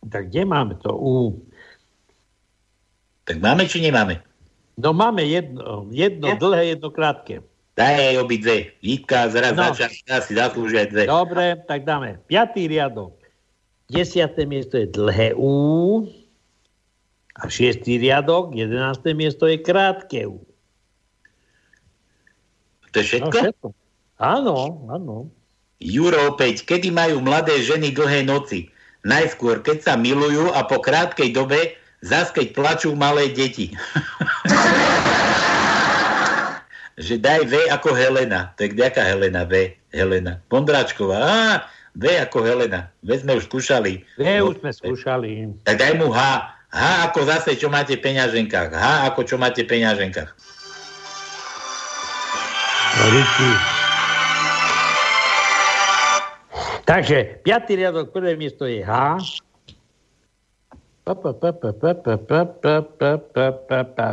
Tak 0.06 0.30
kde 0.30 0.46
máme 0.46 0.78
to 0.78 0.94
U? 0.94 1.42
Tak 3.26 3.42
máme 3.42 3.66
či 3.66 3.82
nemáme? 3.82 4.22
No 4.78 4.94
máme 4.94 5.26
jedno, 5.26 5.90
jedno 5.90 6.30
ja? 6.30 6.38
dlhé, 6.38 6.78
jedno 6.78 6.94
krátke. 6.94 7.42
Daj 7.74 8.14
aj 8.14 8.16
obi 8.22 8.38
dve. 8.38 8.58
Jitka 8.78 9.26
zraz 9.28 9.58
no. 9.58 9.74
začala, 9.74 10.22
si 10.22 10.32
zaslúžia 10.38 10.86
dve. 10.86 11.10
Dobre, 11.10 11.58
tak 11.66 11.82
dáme. 11.82 12.22
Piatý 12.30 12.70
riadok. 12.70 13.18
Desiaté 13.90 14.46
miesto 14.46 14.78
je 14.78 14.86
dlhé 14.86 15.34
U. 15.34 16.06
A 17.36 17.52
šiestý 17.52 18.00
riadok, 18.00 18.56
jedenácté 18.56 19.12
miesto 19.12 19.44
je 19.44 19.60
krátke 19.60 20.24
U. 20.24 20.40
To 22.92 22.96
je 22.96 23.04
všetko? 23.04 23.28
No, 23.28 23.42
všetko. 23.44 23.66
Áno, 24.16 24.56
áno. 24.88 25.16
Juro 25.76 26.32
opäť, 26.32 26.64
kedy 26.64 26.88
majú 26.88 27.20
mladé 27.20 27.60
ženy 27.60 27.92
dlhé 27.92 28.24
noci? 28.24 28.72
Najskôr, 29.04 29.60
keď 29.60 29.84
sa 29.84 29.92
milujú 30.00 30.48
a 30.56 30.64
po 30.64 30.80
krátkej 30.80 31.36
dobe, 31.36 31.76
zas 32.00 32.32
keď 32.32 32.56
plačú 32.56 32.96
malé 32.96 33.28
deti. 33.28 33.76
že 36.96 37.20
daj 37.20 37.44
V 37.44 37.54
ako 37.68 37.92
Helena. 37.92 38.56
To 38.56 38.64
je 38.64 38.72
kdejaká 38.72 39.04
Helena? 39.04 39.44
V. 39.44 39.76
Helena. 39.92 40.40
Pondráčková. 40.48 41.20
Á, 41.20 41.68
V 41.92 42.08
ako 42.08 42.40
Helena. 42.40 42.88
V 43.04 43.12
sme 43.20 43.36
už 43.36 43.44
skúšali. 43.52 44.00
V 44.16 44.24
už 44.40 44.64
sme 44.64 44.72
skúšali. 44.72 45.52
Tak 45.68 45.76
daj 45.76 46.00
mu 46.00 46.08
H. 46.08 46.55
H 46.72 47.10
ako 47.10 47.26
zase, 47.26 47.54
čo 47.54 47.70
máte 47.70 47.96
v 47.98 48.04
peňaženkách. 48.04 48.70
H 48.74 48.86
ako 49.12 49.20
čo 49.22 49.36
máte 49.38 49.62
v 49.62 49.70
peňaženkách. 49.70 50.30
Ruky. 52.96 53.50
Takže, 56.86 57.42
piatý 57.42 57.76
riadok, 57.76 58.14
prvé 58.14 58.38
miesto 58.38 58.64
je 58.66 58.82
H. 58.82 59.18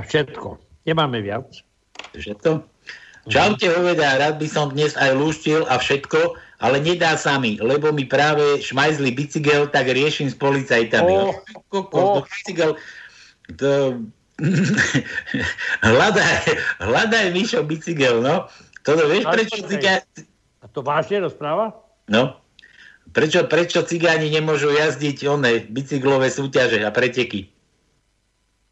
Všetko. 0.10 0.48
Nemáme 0.86 1.18
viac. 1.22 1.48
Všetko? 2.14 2.66
Čaute, 3.32 3.72
hoveda, 3.72 4.20
rád 4.20 4.36
by 4.36 4.48
som 4.52 4.68
dnes 4.76 5.00
aj 5.00 5.16
lúštil 5.16 5.64
a 5.72 5.80
všetko, 5.80 6.36
ale 6.64 6.80
nedá 6.80 7.20
sa 7.20 7.36
mi, 7.36 7.60
lebo 7.60 7.92
mi 7.92 8.08
práve 8.08 8.64
šmajzli 8.64 9.12
bicykel, 9.12 9.68
tak 9.68 9.92
riešim 9.92 10.32
s 10.32 10.36
policajtami. 10.40 11.12
Oh, 11.12 11.36
oh. 11.92 12.24
Bicykel, 12.24 12.80
to... 13.60 14.00
hľadaj, 15.84 16.40
hľadaj, 16.80 17.26
Mišo, 17.36 17.68
bicykel, 17.68 18.24
no. 18.24 18.48
Toto 18.88 19.12
vieš, 19.12 19.28
prečo 19.28 19.60
cigáni... 19.68 20.08
A 20.64 20.66
to 20.72 20.80
vážne 20.80 21.28
rozpráva? 21.28 21.76
No. 22.08 22.40
Prečo, 23.12 23.44
prečo 23.52 23.84
cigáni 23.84 24.32
nemôžu 24.32 24.72
jazdiť 24.72 25.18
one 25.28 25.68
bicyklové 25.68 26.32
súťaže 26.32 26.80
a 26.80 26.90
preteky? 26.96 27.52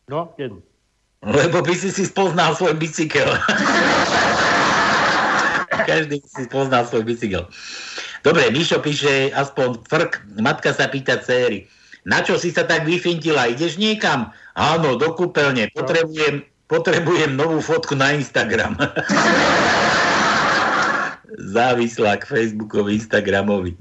No, 0.07 0.31
jedno. 0.39 0.63
Lebo 1.22 1.61
by 1.61 1.76
si 1.76 1.91
si 1.93 2.07
spoznal 2.07 2.55
svoj 2.55 2.73
bicykel. 2.80 3.27
Každý 5.85 6.21
si 6.25 6.43
poznal 6.49 6.85
svoj 6.85 7.03
bicykel. 7.05 7.47
Dobre, 8.21 8.53
Mišo 8.53 8.81
píše 8.81 9.33
aspoň 9.33 9.81
frk. 9.89 10.11
Matka 10.37 10.73
sa 10.73 10.85
pýta 10.87 11.17
céry. 11.17 11.65
Na 12.05 12.25
čo 12.25 12.37
si 12.37 12.49
sa 12.49 12.65
tak 12.65 12.85
vyfintila? 12.85 13.49
Ideš 13.49 13.77
niekam? 13.77 14.33
Áno, 14.57 14.97
do 14.97 15.13
kúpeľne. 15.13 15.69
Potrebujem, 15.73 16.41
potrebujem 16.65 17.37
novú 17.37 17.61
fotku 17.61 17.93
na 17.93 18.13
Instagram. 18.17 18.77
Závislá 21.55 22.17
k 22.21 22.27
Facebookovi, 22.27 22.97
Instagramovi. 22.97 23.77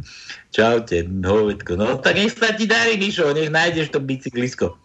Čaute, 0.52 1.05
hovedko. 1.06 1.77
No 1.77 1.97
tak 2.01 2.16
nech 2.20 2.36
sa 2.36 2.52
ti 2.52 2.68
darí, 2.68 2.97
Mišo, 3.01 3.32
nech 3.32 3.52
nájdeš 3.52 3.93
to 3.93 4.01
bicyklisko. 4.01 4.77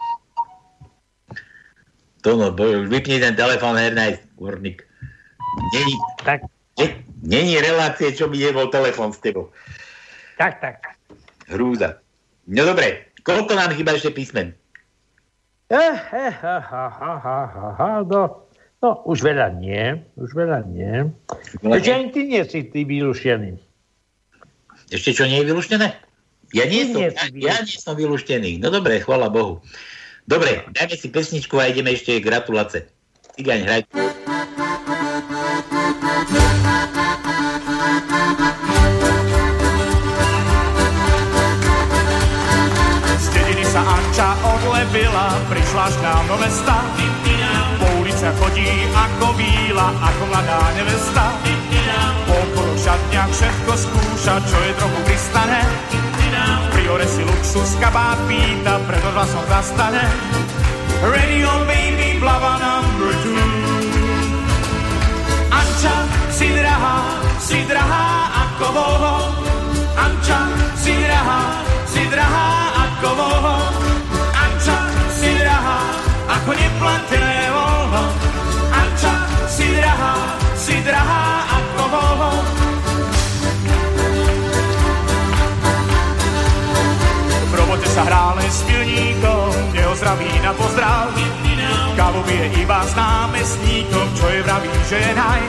To 2.25 2.29
no, 2.33 2.49
vypni 2.89 3.21
ten 3.21 3.37
telefón, 3.37 3.77
Hernaj, 3.77 4.17
kurník. 4.33 4.81
Není, 5.77 5.95
tak. 6.25 6.41
Není 7.25 7.57
relácie, 7.57 8.13
čo 8.13 8.29
by 8.29 8.37
nebol 8.37 8.69
telefon 8.69 9.09
s 9.09 9.17
tebou. 9.17 9.49
Tak, 10.37 10.61
tak. 10.61 10.77
Hrúza. 11.49 11.97
No 12.45 12.61
dobre, 12.69 13.09
koľko 13.25 13.57
nám 13.57 13.73
chýba 13.73 13.97
ešte 13.97 14.13
písmen? 14.13 14.53
Eh, 15.73 15.97
eh, 16.13 16.29
ha, 16.29 16.57
ha, 16.61 16.85
ha, 16.93 17.13
ha, 17.17 17.67
ha, 17.73 17.89
no, 18.05 18.45
no, 18.85 18.89
už 19.09 19.25
veľa 19.25 19.57
nie, 19.57 19.97
už 20.13 20.37
veľa 20.37 20.69
nie. 20.69 21.09
Ešte 21.65 21.89
ani 21.89 22.07
ty 22.13 22.21
nie 22.29 22.45
si 22.45 22.69
ty 22.69 22.85
vylušený. 22.85 23.57
Ešte 24.93 25.17
čo 25.17 25.25
nie 25.25 25.41
je 25.41 25.49
vyluštené? 25.49 25.97
Ja 26.53 26.69
nie, 26.69 26.93
som, 26.93 27.01
ja, 27.01 27.09
ja 27.33 27.55
nie 27.65 27.77
som 27.81 27.97
vylúštený. 27.97 28.61
No 28.61 28.69
dobre, 28.69 29.01
chvala 29.01 29.33
Bohu. 29.33 29.65
Dobre, 30.29 30.61
dajme 30.69 30.93
si 30.93 31.09
pesničku 31.09 31.57
a 31.57 31.73
ideme 31.73 31.97
ešte 31.97 32.21
gratulace. 32.21 32.85
Cigaň, 33.33 33.65
hraj. 33.65 33.81
Odlepila, 45.15 45.47
prišla 45.49 45.85
k 45.87 45.97
nám 46.03 46.23
do 46.27 46.35
mesta. 46.43 46.75
Po 47.79 47.87
uliciach 48.03 48.35
chodí 48.39 48.67
ako 48.91 49.27
víla, 49.39 49.87
ako 49.95 50.23
mladá 50.27 50.59
nevesta. 50.75 51.25
Po 52.27 52.33
okolo 52.35 52.73
šatniach 52.75 53.31
všetko 53.31 53.71
skúša, 53.79 54.33
čo 54.43 54.57
je 54.59 54.71
trochu 54.75 54.99
pristané. 55.07 55.61
Priore 56.75 57.07
si 57.07 57.23
luxus 57.23 57.71
kabát 57.79 58.19
pýta, 58.27 58.75
preto 58.83 59.09
hlasom 59.15 59.43
zastane. 59.47 60.03
Radio 61.05 61.51
baby, 61.67 62.19
blava 62.19 62.59
number 62.59 63.11
two. 63.23 63.39
Anča, 65.51 65.95
si 66.31 66.47
drahá, 66.51 66.97
si 67.39 67.59
drahá 67.67 68.05
ako 68.47 68.65
voho. 68.73 69.15
Anča, 69.95 70.39
si 70.75 70.91
drahá, 70.91 71.39
si 71.87 72.03
drahá 72.11 72.47
ako 72.83 73.09
voho. 73.15 73.84
Drahá, 76.45 76.53
ako 76.53 76.61
neplatené 76.61 77.37
voho. 77.49 78.03
Anča, 78.69 79.13
si 79.49 79.65
drahá, 79.81 80.13
si 80.53 80.75
drahá 80.85 81.25
ako 81.57 81.83
voho. 81.89 82.31
V 87.49 87.53
robote 87.57 87.87
sa 87.89 88.05
hrá 88.05 88.37
len 88.37 88.45
s 88.45 88.61
pilníkom, 88.61 89.73
neozdraví 89.73 90.29
na 90.45 90.53
pozdrav. 90.53 91.09
Kávu 91.97 92.21
pije 92.29 92.61
iba 92.61 92.85
s 92.85 92.93
námestníkom, 92.93 94.05
čo 94.13 94.25
je 94.29 94.39
vraví, 94.45 94.69
že 94.85 94.97
je 95.01 95.11
naj. 95.17 95.41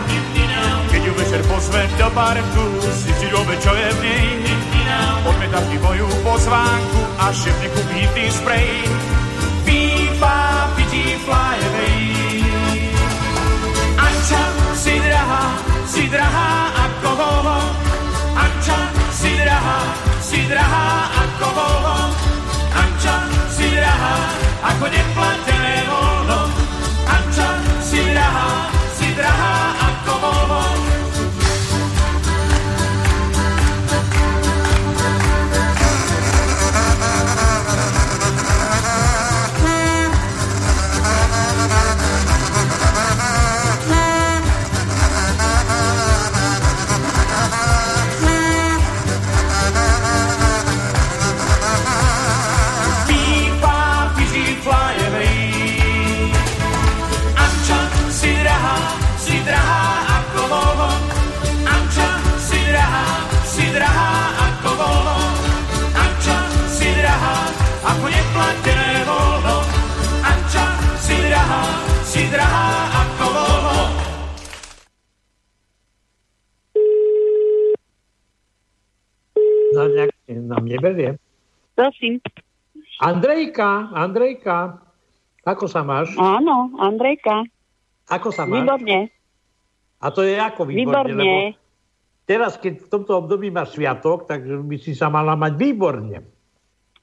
Keď 0.96 1.00
ju 1.04 1.12
večer 1.12 1.42
pozve 1.44 1.84
do 2.00 2.08
parku, 2.16 2.64
si 3.04 3.12
si 3.20 3.26
dobe, 3.28 3.52
čo 3.60 3.76
je 3.76 3.88
v 3.92 3.98
nej. 4.00 4.28
Odmetaš 5.28 5.68
mi 5.68 5.76
moju 5.76 6.08
pozvánku 6.24 7.00
a 7.20 7.28
šef 7.36 7.56
nekupí 7.60 8.08
ty 8.16 8.32
sprej. 8.32 8.88
Pití, 10.96 11.14
fly 11.24 11.56
away. 11.68 12.40
Anča, 14.00 14.42
si 14.74 14.96
drahá, 15.00 15.44
si 15.84 16.08
drahá 16.08 16.48
ako 16.72 17.10
voho. 17.20 17.58
Anča, 18.32 18.78
si 19.12 19.36
drahá, 19.36 19.78
si 20.24 20.40
drahá 20.48 20.88
ako 21.20 21.46
voho. 21.52 21.96
Anča, 22.72 23.14
si 23.52 23.66
drahá, 23.76 24.16
ako 24.72 24.84
neplatené 24.88 25.76
voľno. 25.84 26.40
Anča, 27.04 27.48
si 27.84 28.00
drahá, 28.00 28.48
si 28.96 29.08
drahá 29.12 29.65
Andrejka, 83.06 83.94
Andrejka, 83.94 84.82
ako 85.46 85.70
sa 85.70 85.86
máš? 85.86 86.10
Áno, 86.18 86.74
Andrejka. 86.82 87.46
Ako 88.10 88.34
sa 88.34 88.50
máš? 88.50 88.66
Výborne. 88.66 88.98
A 90.02 90.06
to 90.10 90.26
je 90.26 90.34
ako 90.34 90.66
výborne, 90.66 91.14
Výborne. 91.14 91.14
lebo 91.14 91.38
teraz, 92.26 92.58
keď 92.58 92.82
v 92.82 92.88
tomto 92.90 93.22
období 93.22 93.54
máš 93.54 93.78
sviatok, 93.78 94.26
tak 94.26 94.42
by 94.42 94.76
si 94.82 94.98
sa 94.98 95.06
mala 95.06 95.38
mať 95.38 95.52
výborne. 95.54 96.18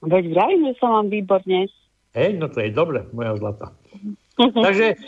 Veď 0.04 0.24
vravím, 0.36 0.68
že 0.68 0.74
sa 0.76 0.92
mám 0.92 1.08
výborne. 1.08 1.72
Hej, 2.12 2.30
no 2.36 2.52
to 2.52 2.60
je 2.60 2.70
dobre, 2.70 3.08
moja 3.16 3.32
zlata. 3.40 3.72
Takže 4.64 5.00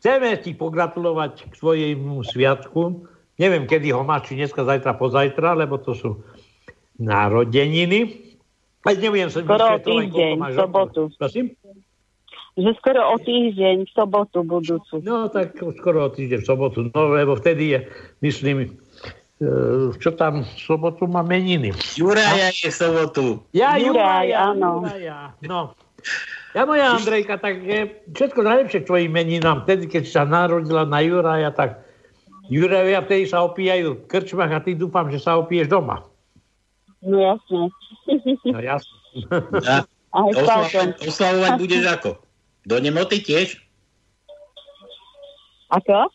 chceme 0.00 0.40
ti 0.40 0.56
pogratulovať 0.56 1.52
k 1.52 1.54
svojemu 1.54 2.24
sviatku. 2.24 3.04
Neviem, 3.36 3.68
kedy 3.68 3.92
ho 3.92 4.00
máš, 4.08 4.32
či 4.32 4.40
dneska, 4.40 4.64
zajtra, 4.64 4.96
pozajtra, 4.96 5.52
lebo 5.52 5.76
to 5.76 5.92
sú 5.92 6.24
narodeniny. 6.96 8.29
Aj 8.80 8.96
neviem 8.96 9.28
sa 9.28 9.44
Skoro 9.44 9.76
o 9.76 9.78
týždeň, 9.78 10.34
v 10.40 10.54
sobotu. 10.56 11.00
Prosím? 11.20 11.52
Že 12.56 12.70
skoro 12.80 13.00
o 13.12 13.16
týždeň, 13.20 13.76
v 13.84 13.90
sobotu 13.92 14.38
budúcu. 14.40 14.94
No 15.04 15.28
tak 15.28 15.54
skoro 15.56 16.08
o 16.08 16.10
týždeň 16.10 16.40
v 16.40 16.46
sobotu, 16.48 16.78
no 16.88 17.00
lebo 17.12 17.36
vtedy 17.36 17.76
je, 17.76 17.78
myslím, 18.24 18.56
e, 18.64 18.68
čo 20.00 20.10
tam 20.16 20.42
v 20.42 20.50
sobotu 20.56 21.04
má 21.04 21.20
meniny. 21.20 21.76
Juraja 21.94 22.48
je 22.50 22.72
v 22.72 22.76
sobotu. 22.76 23.24
Ja, 23.52 23.76
Juraj, 23.76 24.32
Juraja, 24.32 24.36
áno. 24.56 24.70
Juraja, 24.82 25.18
no. 25.44 25.76
Ja 26.50 26.66
moja 26.66 26.98
Andrejka, 26.98 27.38
tak 27.38 27.62
je 27.62 28.02
všetko 28.10 28.42
najlepšie 28.42 28.82
k 28.82 28.88
tvojim 28.88 29.12
meninám. 29.14 29.62
Vtedy, 29.62 29.86
keď 29.86 30.04
sa 30.10 30.22
narodila 30.26 30.82
na 30.82 30.98
Juraja, 30.98 31.54
tak 31.54 31.86
Jurajovia 32.50 33.06
vtedy 33.06 33.30
sa 33.30 33.46
opíjajú 33.46 33.94
v 33.94 34.06
krčmách 34.10 34.50
a 34.50 34.58
ty 34.58 34.74
dúfam, 34.74 35.06
že 35.06 35.22
sa 35.22 35.38
opiješ 35.38 35.70
doma. 35.70 36.09
No 37.00 37.16
jasne. 37.16 37.72
No 38.44 38.58
jasne. 38.60 38.96
A 39.64 39.84
Aj 40.10 40.30
oslavovať, 40.34 41.06
oslavovať 41.06 41.52
budeš 41.54 41.84
ako? 41.86 42.10
Do 42.66 42.76
nemoty 42.82 43.22
tiež? 43.22 43.62
Ako? 45.70 46.10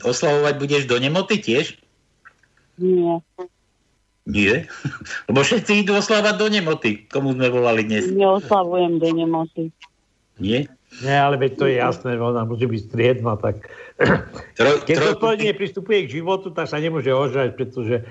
Oslavovať 0.00 0.54
budeš 0.56 0.82
do 0.88 0.96
nemoty 0.96 1.36
tiež? 1.36 1.76
Nie. 2.80 3.20
Nie. 4.24 4.64
Lebo 5.28 5.44
všetci 5.44 5.84
idú 5.84 5.92
oslavať 6.00 6.34
do 6.40 6.48
nemoty. 6.48 7.04
Komu 7.12 7.36
sme 7.36 7.52
volali 7.52 7.84
dnes? 7.84 8.08
Neoslavujem 8.08 8.96
do 8.96 9.12
nemoty. 9.12 9.68
Nie? 10.40 10.72
Nie, 11.04 11.16
ale 11.20 11.36
veď 11.36 11.52
to 11.56 11.64
je 11.68 11.76
jasné, 11.80 12.16
že 12.16 12.24
ona 12.24 12.48
musí 12.48 12.64
byť 12.64 12.80
striedma, 12.88 13.36
tak 13.36 13.68
Tro, 14.56 14.70
keď 14.84 14.96
tro, 14.98 15.06
zodpovedne 15.14 15.52
pristupuje 15.56 16.04
k 16.06 16.20
životu, 16.20 16.50
tak 16.50 16.66
sa 16.68 16.80
nemôže 16.80 17.12
ožrať, 17.12 17.54
pretože 17.54 18.02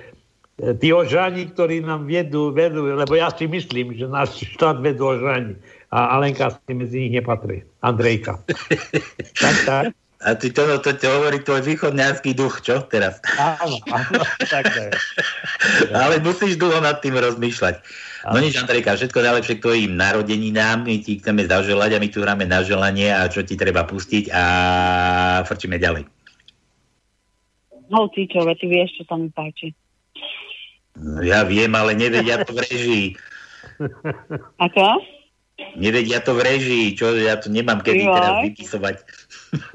tí 0.77 0.93
ožraní, 0.93 1.49
ktorí 1.49 1.81
nám 1.81 2.05
vedú, 2.05 2.53
vedú, 2.53 2.85
lebo 2.85 3.13
ja 3.17 3.33
si 3.33 3.49
myslím, 3.49 3.97
že 3.97 4.05
náš 4.05 4.45
štát 4.55 4.77
vedú 4.77 5.09
ožraní. 5.09 5.57
A 5.91 6.15
Alenka 6.15 6.53
si 6.53 6.71
medzi 6.71 7.07
nich 7.07 7.13
nepatrí. 7.17 7.65
Andrejka. 7.83 8.39
tak, 9.43 9.55
tak. 9.67 9.83
a 10.21 10.29
ty 10.37 10.53
to, 10.53 10.63
to, 10.79 10.93
to 10.95 11.07
hovorí 11.09 11.41
tvoj 11.43 11.65
východňarský 11.65 12.31
duch, 12.37 12.61
čo 12.63 12.85
teraz? 12.87 13.19
Áno, 13.35 13.81
áno, 13.89 14.21
tak 14.47 14.71
to 14.71 14.79
je. 14.87 14.91
Ale 16.05 16.21
musíš 16.23 16.55
dlho 16.61 16.79
nad 16.79 17.01
tým 17.03 17.17
rozmýšľať. 17.17 17.81
No 18.29 18.37
nič, 18.37 18.53
Andrejka, 18.53 19.01
všetko 19.01 19.17
najlepšie 19.17 19.57
k 19.57 19.63
tvojim 19.65 19.97
narodeninám. 19.97 20.85
My 20.85 21.01
ti 21.01 21.17
chceme 21.17 21.41
zaželať 21.43 21.97
a 21.97 22.01
my 22.01 22.07
tu 22.07 22.21
hráme 22.21 22.45
na 22.45 22.61
želanie 22.61 23.09
a 23.09 23.25
čo 23.25 23.41
ti 23.41 23.57
treba 23.57 23.81
pustiť 23.81 24.29
a 24.29 24.43
frčíme 25.43 25.81
ďalej. 25.81 26.05
Hoci 27.91 28.29
čo, 28.29 28.45
veď 28.47 28.55
ty 28.61 28.65
vieš, 28.69 28.89
čo 29.01 29.03
sa 29.09 29.19
mi 29.19 29.27
páči. 29.27 29.75
No, 30.97 31.23
ja 31.23 31.47
viem, 31.47 31.71
ale 31.71 31.95
nevedia 31.95 32.43
to 32.43 32.51
v 32.51 32.59
režii. 32.67 33.05
Ako? 34.59 34.99
Nevedia 35.77 36.19
to 36.19 36.33
v 36.35 36.41
režii, 36.41 36.85
čo 36.97 37.13
ja 37.15 37.37
to 37.37 37.47
nemám 37.47 37.79
kedy 37.85 38.03
Joj. 38.03 38.15
teraz 38.17 38.33
vypisovať. 38.43 38.95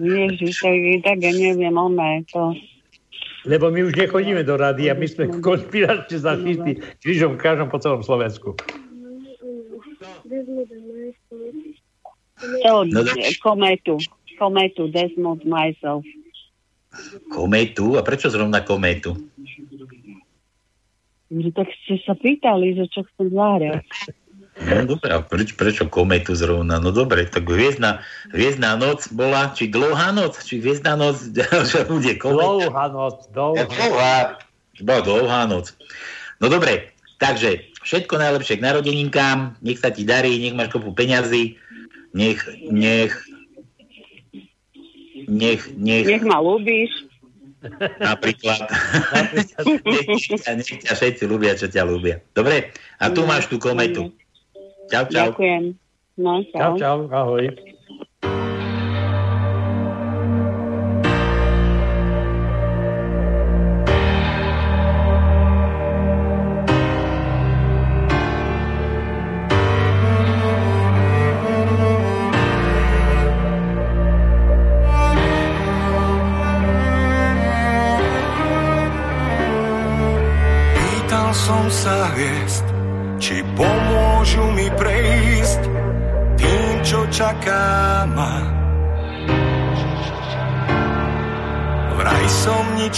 Ježiš, 0.02 0.55
to 0.60 0.68
je 0.68 0.98
tak, 1.01 1.18
ja 1.22 1.32
neviem, 1.32 1.76
oné, 1.76 2.26
to... 2.28 2.52
Lebo 3.47 3.70
my 3.70 3.86
už 3.86 3.94
nechodíme 3.94 4.43
do 4.43 4.59
rady 4.59 4.90
a 4.90 4.98
my 4.98 5.06
sme 5.06 5.30
konšpiračne 5.38 6.18
zašití 6.18 6.82
krížom 6.98 7.38
krážom 7.38 7.70
po 7.70 7.78
celom 7.78 8.02
Slovensku. 8.02 8.59
To, 12.66 12.72
No 12.84 13.01
kometu. 13.38 14.02
Kometu, 14.36 14.90
Desmond 14.90 15.47
myself. 15.47 16.05
Kométu? 17.32 17.97
A 17.97 18.02
prečo 18.02 18.28
zrovna 18.28 18.60
kométu? 18.60 19.16
Že 21.36 21.50
tak 21.52 21.68
ste 21.84 22.00
sa 22.00 22.16
pýtali, 22.16 22.72
že 22.80 22.84
čo 22.88 23.04
chcem 23.04 23.28
zvárať. 23.28 23.84
No 24.56 24.88
dobre, 24.88 25.12
a 25.12 25.20
preč, 25.20 25.52
prečo 25.52 25.84
kometu 25.84 26.32
zrovna? 26.32 26.80
No 26.80 26.88
dobre, 26.88 27.28
tak 27.28 27.44
hviezdna, 27.44 28.00
hviezdna 28.32 28.80
noc 28.80 29.12
bola, 29.12 29.52
či 29.52 29.68
dlouhá 29.68 30.16
noc, 30.16 30.40
či 30.40 30.64
hviezdna 30.64 30.96
noc, 30.96 31.28
že 31.70 31.84
bude 31.84 32.16
kometu. 32.16 32.64
Dlouhá 32.64 32.88
noc, 32.88 33.28
dlouhá. 33.36 33.68
Dlouhá, 33.68 34.16
bola 34.80 35.00
dlouhá 35.04 35.40
noc. 35.44 35.76
No 36.40 36.48
dobre, 36.48 36.88
takže 37.20 37.68
všetko 37.84 38.16
najlepšie 38.16 38.56
k 38.56 38.64
narodeninkám, 38.64 39.60
nech 39.60 39.76
sa 39.76 39.92
ti 39.92 40.08
darí, 40.08 40.40
nech 40.40 40.56
máš 40.56 40.72
kopu 40.72 40.96
peňazí, 40.96 41.60
nech, 42.16 42.40
nech, 42.72 43.12
nech, 45.28 45.62
nech... 45.76 46.04
Nech 46.08 46.24
ma 46.24 46.40
ľúbíš. 46.40 47.06
Napríklad. 48.01 48.66
nech, 49.34 49.51
nech 50.47 50.70
ťa 50.84 50.94
všetci 50.94 51.24
ľúbia, 51.26 51.59
čo 51.59 51.66
ťa 51.68 51.82
ľúbia. 51.86 52.22
Dobre? 52.32 52.72
A 52.98 53.10
tu 53.12 53.26
máš 53.26 53.47
tú 53.51 53.60
kometu. 53.60 54.14
Čau, 54.88 55.05
čau. 55.10 55.34
Ďakujem. 55.34 55.74
No, 56.16 56.40
čau. 56.51 56.78
Čau, 56.78 56.80
čau, 56.80 56.97
ahoj. 57.12 57.76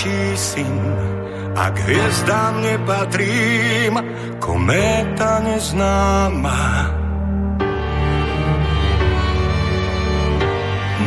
Ničí 0.09 0.37
syn, 0.37 0.81
a 1.57 1.65
k 1.71 1.77
hviezdám 1.85 2.63
nepatrím, 2.63 3.95
kométa 4.41 5.41
neznáma. 5.45 6.95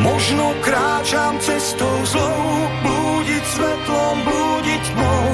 Možno 0.01 0.45
kráčam 0.65 1.37
cestou 1.39 1.97
zlou, 2.09 2.41
blúdiť 2.81 3.43
svetlom, 3.45 4.17
blúdiť 4.25 4.83
tmou, 4.97 5.29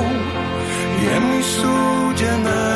je 1.00 1.16
mi 1.24 1.40
súdené. 1.40 2.68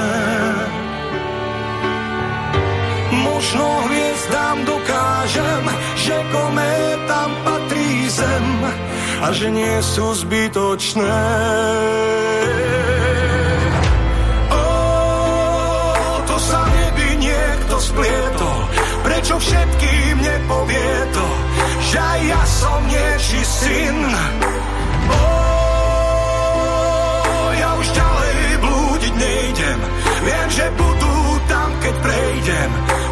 Možno 3.11 3.65
hviezdám 3.91 4.57
dokážem, 4.63 5.65
že 5.99 6.15
kométam 6.31 7.29
patrí 7.43 8.07
zem 8.07 8.47
a 9.21 9.29
že 9.29 9.53
nie 9.53 9.77
sú 9.85 10.17
zbytočné. 10.17 11.21
Ó, 14.49 14.65
to 16.25 16.35
sa 16.41 16.61
nebi 16.65 17.21
niekto 17.21 17.75
splietol, 17.77 18.59
prečo 19.05 19.37
všetkým 19.37 20.15
nepovie 20.25 20.91
to, 21.13 21.27
že 21.93 21.97
aj 22.01 22.19
ja 22.25 22.41
som 22.49 22.79
nieči 22.89 23.41
syn. 23.45 23.97
Ó, 25.05 25.23
ja 27.61 27.69
už 27.77 27.87
ďalej 27.93 28.41
blúdiť 28.57 29.13
nejdem, 29.21 29.79
viem, 30.25 30.47
že 30.49 30.65
budú 30.73 31.15
tam, 31.45 31.69
keď 31.77 31.95
prejdem 32.01 32.71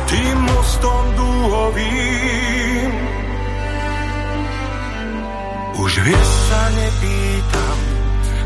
tým 0.10 0.38
mostom 0.42 1.04
dúhovým. 1.14 3.09
Už 5.80 5.96
vieš 6.04 6.30
sa 6.52 6.64
nepýtam, 6.76 7.78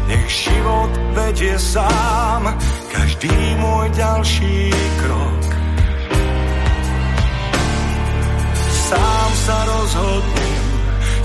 nech 0.06 0.30
život 0.30 0.92
vedie 1.18 1.58
sám 1.58 2.46
každý 2.94 3.34
môj 3.58 3.90
ďalší 3.98 4.70
krok. 5.02 5.42
Sám 8.86 9.30
sa 9.50 9.58
rozhodnem, 9.66 10.66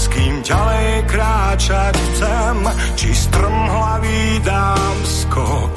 s 0.01 0.05
kým 0.09 0.35
ďalej 0.41 0.89
kráčať 1.13 1.95
chcem, 1.95 2.57
či 2.97 3.09
strmhlavý 3.13 4.41
dám 4.49 4.97
skok. 5.05 5.75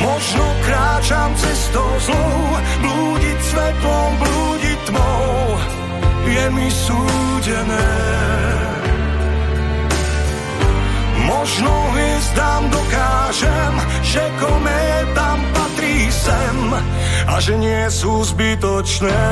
Možno 0.00 0.44
kráčam 0.64 1.30
cestou 1.36 1.90
zlou, 2.00 2.40
blúdiť 2.80 3.38
svetlom, 3.44 4.10
blúdiť 4.16 4.78
tmou, 4.88 5.44
je 6.26 6.44
mi 6.50 6.68
súdené. 6.70 7.90
Možno 11.24 11.70
hviezdám 11.94 12.62
dokážem, 12.68 13.74
že 14.02 14.22
kométam 14.42 15.38
patrí 15.54 16.10
sem 16.10 16.58
a 17.28 17.34
že 17.38 17.54
nie 17.56 17.84
sú 17.88 18.26
zbytočné. 18.26 19.22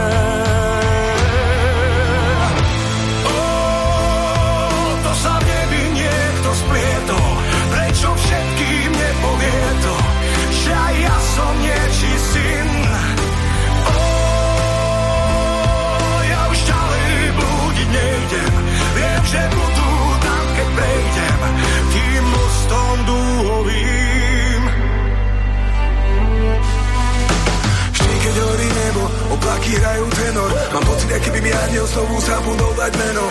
Oblaky 29.49 29.81
hrajú 29.81 30.05
tenor. 30.13 30.51
Mám 30.77 30.85
pocit, 30.85 31.09
aký 31.09 31.33
by 31.33 31.41
mi 31.41 31.49
aniel 31.49 31.87
znovu 31.89 32.21
zabudol 32.21 32.73
dať 32.77 32.93
meno. 33.01 33.25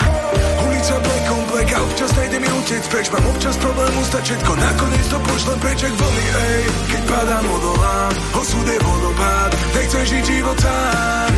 Ulica 0.66 0.96
blek 0.98 1.70
a 1.70 1.78
občas 1.86 2.10
nejde 2.18 2.38
mi 2.42 2.48
utec 2.58 2.82
preč 2.90 3.06
Mám 3.14 3.24
občas 3.30 3.54
problém 3.62 3.92
ustať 4.02 4.22
všetko, 4.26 4.52
nakoniec 4.58 5.06
to 5.06 5.18
pošlem 5.22 5.58
preč 5.62 5.78
jak 5.86 5.94
vlny, 5.94 6.26
ej 6.26 6.62
Keď 6.90 7.02
padám, 7.06 7.44
odolám, 7.46 8.12
osud 8.34 8.66
je 8.66 8.78
vodopád. 8.82 9.50
Nechcem 9.78 10.04
žiť 10.10 10.24
život 10.26 10.58
sám. 10.58 11.32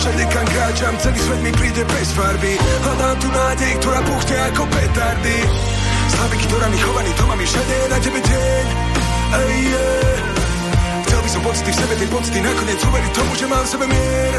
Všade 0.00 0.24
kam 0.32 0.46
kráčam, 0.48 0.94
celý 0.96 1.20
svet 1.20 1.40
mi 1.44 1.52
príde 1.52 1.82
bez 1.84 2.08
farby. 2.16 2.52
Hľadám 2.56 3.16
tu 3.20 3.28
nádej, 3.28 3.72
ktorá 3.84 4.00
puchne 4.00 4.36
ako 4.48 4.62
petardy. 4.72 5.38
Slaviky, 6.08 6.44
ktorá 6.48 6.66
mi 6.72 6.78
chovaný, 6.80 7.10
to 7.12 7.24
mám 7.28 7.40
všade 7.44 7.76
na 7.92 7.98
tebe 8.00 8.20
deň. 8.24 8.64
Ej, 9.32 9.56
yeah. 9.68 10.31
Som 11.32 11.40
pocity 11.48 11.72
v 11.72 11.78
sebe, 11.80 11.94
tie 11.96 12.08
pocity 12.12 12.38
nakoniec 12.44 12.76
uveriť 12.76 13.12
tomu, 13.16 13.32
že 13.40 13.46
mám 13.48 13.64
v 13.64 13.70
sebe 13.72 13.86
mier. 13.88 14.34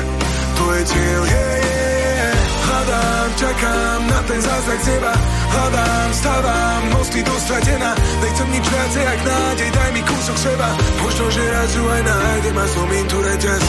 To 0.53 0.63
je 0.77 0.81
cieľ, 0.85 1.21
yeah, 1.25 1.57
yeah. 1.57 2.37
Hľadám, 2.69 3.29
čakám 3.33 3.99
na 4.13 4.19
ten 4.29 4.39
zázrak 4.45 4.79
z 4.85 4.87
neba. 4.93 5.13
Hľadám, 5.49 6.09
stávam, 6.13 6.81
mosty 6.93 7.19
do 7.25 7.35
stratená. 7.41 7.91
Nechcem 7.97 8.47
nič 8.53 8.65
viacej, 8.69 9.03
jak 9.09 9.21
nádej, 9.25 9.69
daj 9.73 9.89
mi 9.89 10.01
kúsok 10.05 10.37
seba. 10.37 10.69
Možno, 11.01 11.25
že 11.33 11.41
raz 11.49 11.69
ju 11.73 11.81
aj 11.81 12.01
nájdem 12.05 12.55
a 12.61 12.65
zlomím 12.77 13.05
tu 13.09 13.17
reťaz. 13.25 13.63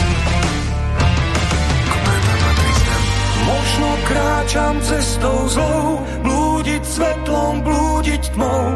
Možno 3.45 3.89
kráčam 4.05 4.75
cestou 4.85 5.37
zlou, 5.49 6.05
blúdiť 6.21 6.83
svetlom, 6.85 7.53
blúdiť 7.65 8.21
tmou. 8.37 8.69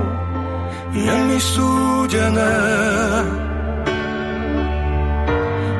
Je 0.97 1.15
mi 1.30 1.38
súdené. 1.38 2.53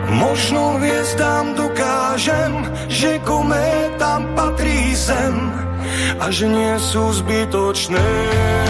Možno 0.10 0.82
hviezdám 0.82 1.54
dokážem, 1.54 2.66
že 2.90 3.22
kométam 3.22 4.26
patrí 4.34 4.98
sem 4.98 5.34
a 6.18 6.34
že 6.34 6.50
nie 6.50 6.74
sú 6.82 7.14
zbytočné. 7.14 8.69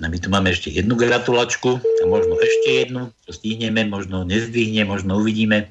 Dáme 0.00 0.50
ešte 0.50 0.70
jednu 0.70 0.98
gratulačku 0.98 1.78
a 1.78 2.04
možno 2.06 2.34
ešte 2.38 2.68
jednu, 2.84 3.14
čo 3.26 3.30
stihneme, 3.30 3.86
možno 3.86 4.26
nezdvihne, 4.26 4.82
možno 4.86 5.18
uvidíme. 5.22 5.70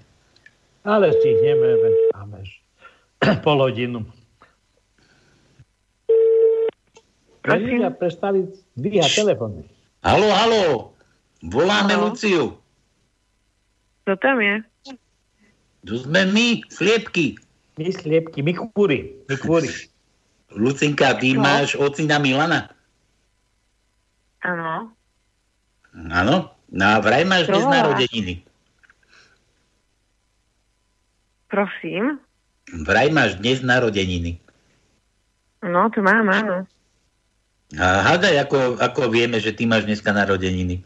Ale 0.83 1.11
stihneme, 1.11 1.67
veď 1.79 1.95
máme 2.15 2.39
pol 3.45 3.59
hodinu. 3.59 4.03
Prosím. 7.43 7.83
prestali 7.99 8.47
dvíhať 8.79 9.19
telefóny. 9.19 9.67
Halo, 10.03 10.31
halo, 10.31 10.63
voláme 11.43 11.95
halo. 11.95 12.15
Luciu. 12.15 12.55
Kto 14.03 14.15
tam 14.19 14.39
je? 14.39 14.55
Tu 15.83 15.95
sme 15.99 16.27
my, 16.31 16.63
sliepky. 16.71 17.35
My 17.75 17.91
sliepky, 17.91 18.39
my 18.39 18.55
kúry, 18.55 19.11
my 19.27 19.35
kúry. 19.35 19.67
Lucinka, 20.53 21.17
ty 21.17 21.33
no. 21.33 21.43
máš 21.43 21.75
ocina 21.75 22.21
Milana? 22.21 22.72
Áno. 24.43 24.91
Áno? 26.11 26.35
No 26.73 26.83
a 26.83 26.97
vraj 26.99 27.23
máš 27.23 27.47
dnes 27.47 27.63
narodeniny. 27.63 28.43
Prosím? 31.47 32.17
Vraj 32.81 33.13
máš 33.13 33.37
dnes 33.37 33.61
narodeniny. 33.61 34.41
No, 35.63 35.87
to 35.93 36.01
mám, 36.01 36.27
áno. 36.27 36.65
A 37.77 37.85
hádaj, 38.09 38.49
ako, 38.49 38.81
ako 38.81 39.01
vieme, 39.13 39.37
že 39.37 39.53
ty 39.53 39.69
máš 39.69 39.85
dneska 39.85 40.09
narodeniny. 40.11 40.81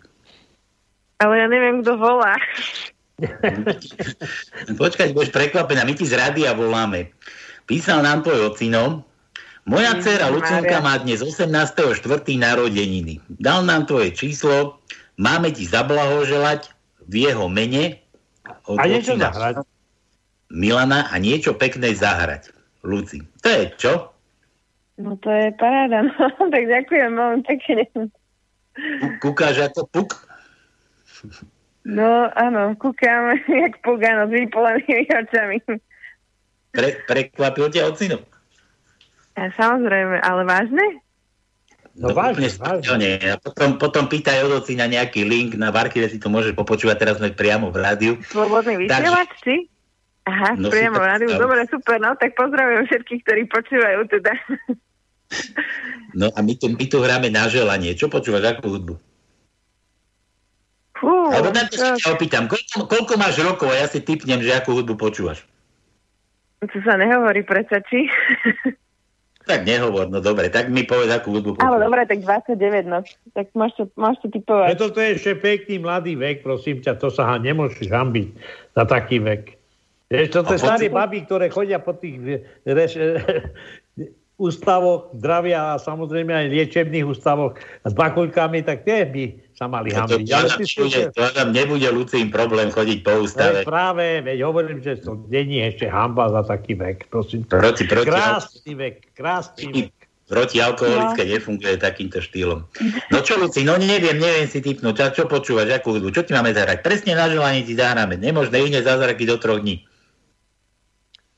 Ale 1.24 1.34
ja 1.40 1.48
neviem, 1.48 1.82
kto 1.82 1.98
volá. 1.98 2.36
Počkaj, 4.84 5.16
budeš 5.16 5.32
prekvapená, 5.34 5.88
my 5.88 5.98
ti 5.98 6.06
z 6.06 6.20
rádia 6.20 6.54
voláme. 6.54 7.16
Písal 7.66 8.04
nám 8.04 8.22
tvoj 8.22 8.54
ocino, 8.54 9.07
moja 9.68 10.00
dcera 10.00 10.32
Lucinka 10.32 10.80
má 10.80 10.96
dnes 10.98 11.20
18.4. 11.20 12.00
narodeniny. 12.40 13.20
Dal 13.28 13.68
nám 13.68 13.86
tvoje 13.86 14.16
číslo, 14.16 14.80
máme 15.20 15.52
ti 15.52 15.68
zablahoželať 15.68 16.72
v 17.06 17.28
jeho 17.28 17.52
mene 17.52 18.00
od 18.64 18.80
a 18.80 18.88
niečo 18.88 19.20
zahrať. 19.20 19.68
Milana 20.48 21.12
a 21.12 21.16
niečo 21.20 21.52
pekné 21.60 21.92
zahrať. 21.92 22.56
Luci. 22.88 23.20
To 23.44 23.48
je 23.52 23.64
čo? 23.76 23.94
No 24.96 25.20
to 25.20 25.28
je 25.28 25.52
paráda, 25.60 26.08
no. 26.08 26.16
tak 26.54 26.64
ďakujem 26.64 27.12
veľmi 27.14 27.42
pekne. 27.44 27.84
Kúkáš 29.20 29.68
ako 29.68 29.84
puk? 29.92 30.10
No 31.84 32.32
áno, 32.32 32.72
kúkam 32.80 33.36
jak 33.64 33.84
puk, 33.84 34.00
áno, 34.00 34.32
s 34.32 34.34
vypolenými 34.34 35.12
očami. 35.12 35.58
Pre, 36.72 36.90
prekvapil 37.10 37.68
ťa 37.76 37.92
ocino? 37.92 38.37
Ja, 39.38 39.54
samozrejme, 39.54 40.18
ale 40.26 40.42
vážne? 40.50 40.86
No, 41.94 42.10
no 42.10 42.18
vážne, 42.18 42.50
vážne. 42.58 43.22
A 43.22 43.38
potom, 43.38 43.78
potom 43.78 44.10
pýtaj 44.10 44.50
od 44.50 44.66
na 44.74 44.90
nejaký 44.90 45.22
link 45.30 45.54
na 45.54 45.70
Varkive, 45.70 46.10
si 46.10 46.18
to 46.18 46.30
môžeš 46.34 46.58
popočúvať, 46.58 46.98
teraz 46.98 47.16
sme 47.22 47.30
priamo 47.30 47.70
v 47.70 47.78
rádiu. 47.78 48.14
Slobodný 48.34 48.82
vysielač, 48.82 49.30
či? 49.46 49.70
Aha, 50.26 50.58
no, 50.58 50.74
priamo 50.74 50.98
v 50.98 51.06
rádiu, 51.06 51.30
dobre, 51.38 51.64
super, 51.70 52.02
no 52.02 52.18
tak 52.18 52.34
pozdravujem 52.34 52.90
všetkých, 52.90 53.22
ktorí 53.24 53.42
počúvajú 53.48 54.00
teda. 54.10 54.34
No 56.18 56.34
a 56.34 56.40
my 56.42 56.54
tu, 56.58 56.72
my 56.74 56.86
tu 56.90 56.98
hráme 56.98 57.30
na 57.30 57.46
želanie. 57.52 57.94
Čo 57.94 58.10
počúvaš, 58.10 58.58
akú 58.58 58.74
hudbu? 58.74 58.96
Fú, 60.98 61.14
Alebo 61.30 61.54
na 61.54 61.70
to 61.70 61.78
sa 61.78 62.10
opýtam, 62.10 62.50
koľko, 62.50 62.90
koľko 62.90 63.14
máš 63.22 63.38
rokov 63.44 63.70
a 63.70 63.86
ja 63.86 63.88
si 63.92 64.02
typnem, 64.02 64.42
že 64.42 64.56
akú 64.56 64.74
hudbu 64.74 64.98
počúvaš? 64.98 65.46
To 66.64 66.78
sa 66.82 66.98
nehovorí 66.98 67.46
predsa, 67.46 67.86
či? 67.86 68.10
Tak 69.48 69.64
nehovor, 69.64 70.12
no 70.12 70.20
dobre, 70.20 70.52
tak 70.52 70.68
mi 70.68 70.84
povedz, 70.84 71.08
akú 71.08 71.40
hudbu 71.40 71.56
počúvaš. 71.56 71.72
Ale 71.72 71.78
dobre, 71.80 72.04
tak 72.04 72.20
29, 72.20 72.84
no. 72.84 73.00
Tak 73.32 73.56
máš 73.56 73.80
to, 73.80 73.88
máš 73.96 74.20
to 74.20 74.28
typovať. 74.28 74.76
Preto 74.76 74.92
to 74.92 75.00
je 75.00 75.10
ešte 75.16 75.32
pekný 75.40 75.80
mladý 75.80 76.20
vek, 76.20 76.44
prosím 76.44 76.84
ťa, 76.84 77.00
to 77.00 77.08
sa 77.08 77.40
nemôžeš 77.40 77.88
hambiť 77.88 78.28
za 78.76 78.84
taký 78.84 79.24
vek. 79.24 79.56
Vieš, 80.12 80.28
to 80.36 80.40
tie 80.44 80.60
staré 80.60 80.88
baby, 80.92 81.24
ktoré 81.24 81.48
chodia 81.48 81.80
po 81.80 81.96
tých 81.96 82.44
reš, 82.68 83.00
ústavoch 84.38 85.10
zdravia 85.18 85.74
a 85.74 85.82
samozrejme 85.82 86.30
aj 86.30 86.48
liečebných 86.54 87.10
ústavoch 87.10 87.58
s 87.82 87.94
bakuľkami, 87.98 88.62
tak 88.62 88.86
tie 88.86 89.02
by 89.10 89.24
sa 89.58 89.66
mali 89.66 89.90
hambiť. 89.90 90.30
To, 90.30 90.62
to, 90.62 90.86
to, 90.94 91.10
to 91.10 91.24
tam 91.34 91.50
nebude 91.50 91.90
ľudským 91.90 92.30
problém 92.30 92.70
chodiť 92.70 93.02
po 93.02 93.26
ústave. 93.26 93.66
práve, 93.66 94.22
veď 94.22 94.46
hovorím, 94.46 94.86
že 94.86 95.02
to 95.02 95.18
není 95.26 95.66
ešte 95.66 95.90
hamba 95.90 96.30
za 96.30 96.46
taký 96.46 96.78
vek. 96.78 97.10
Prosím. 97.10 97.50
Proti, 97.50 97.90
proti, 97.90 98.14
krásny 98.14 98.72
vek, 98.78 98.96
krásny 99.18 99.66
vek. 99.74 99.98
Proti 100.28 100.60
alkoholické 100.60 101.24
no. 101.24 101.30
nefunguje 101.40 101.76
takýmto 101.80 102.20
štýlom. 102.20 102.60
No 103.10 103.18
čo, 103.24 103.40
Luci, 103.40 103.64
no 103.64 103.80
neviem, 103.80 104.20
neviem 104.20 104.46
si 104.46 104.60
typnúť. 104.60 105.16
Čo 105.16 105.24
počúvaš, 105.26 105.72
akú 105.72 105.96
hudbu? 105.96 106.12
Čo 106.12 106.28
ti 106.28 106.36
máme 106.36 106.52
zahrať? 106.52 106.84
Presne 106.84 107.16
na 107.16 107.32
želanie 107.32 107.64
ti 107.64 107.80
zahráme. 107.80 108.20
Nemôžne 108.20 108.60
iné 108.60 108.84
zázraky 108.84 109.24
do 109.24 109.40
troch 109.40 109.64
dní. 109.64 109.88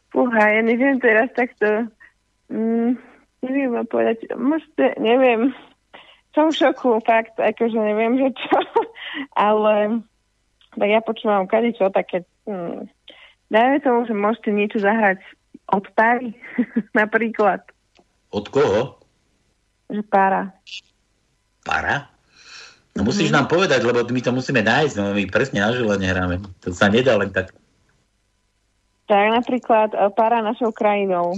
Fúha, 0.10 0.42
ja 0.42 0.66
neviem 0.66 0.98
teraz 0.98 1.30
takto 1.38 1.86
Mm, 2.50 2.98
neviem 3.46 3.70
vám 3.72 3.88
povedať, 3.88 4.26
môžete, 4.34 4.98
neviem, 4.98 5.54
som 6.34 6.50
v 6.50 6.58
šoku, 6.58 7.02
fakt, 7.06 7.38
akože 7.38 7.78
neviem, 7.78 8.18
že 8.18 8.28
čo, 8.38 8.58
ale 9.38 10.02
tak 10.74 10.90
ja 10.90 11.00
počúvam 11.02 11.50
čo, 11.50 11.90
také, 11.94 12.26
hm, 12.50 12.90
dajme 13.50 13.78
tomu, 13.82 14.00
že 14.06 14.14
môžete 14.14 14.50
niečo 14.54 14.80
zahrať 14.82 15.22
od 15.70 15.86
páry, 15.94 16.34
napríklad. 17.00 17.62
Od 18.30 18.46
koho? 18.50 18.98
Že 19.90 20.02
pára. 20.06 20.54
Para? 21.66 22.10
No 22.94 23.06
musíš 23.06 23.30
mm. 23.30 23.36
nám 23.36 23.48
povedať, 23.50 23.82
lebo 23.86 24.02
my 24.06 24.22
to 24.22 24.32
musíme 24.34 24.62
nájsť, 24.62 24.94
no 24.98 25.14
my 25.14 25.24
presne 25.30 25.62
na 25.62 25.72
želenie 25.74 26.10
hráme. 26.10 26.42
To 26.66 26.74
sa 26.74 26.90
nedá 26.90 27.18
len 27.18 27.30
tak. 27.30 27.54
Tak 29.10 29.26
napríklad 29.34 29.94
eh, 29.94 30.10
para 30.14 30.42
našou 30.46 30.70
krajinou. 30.70 31.38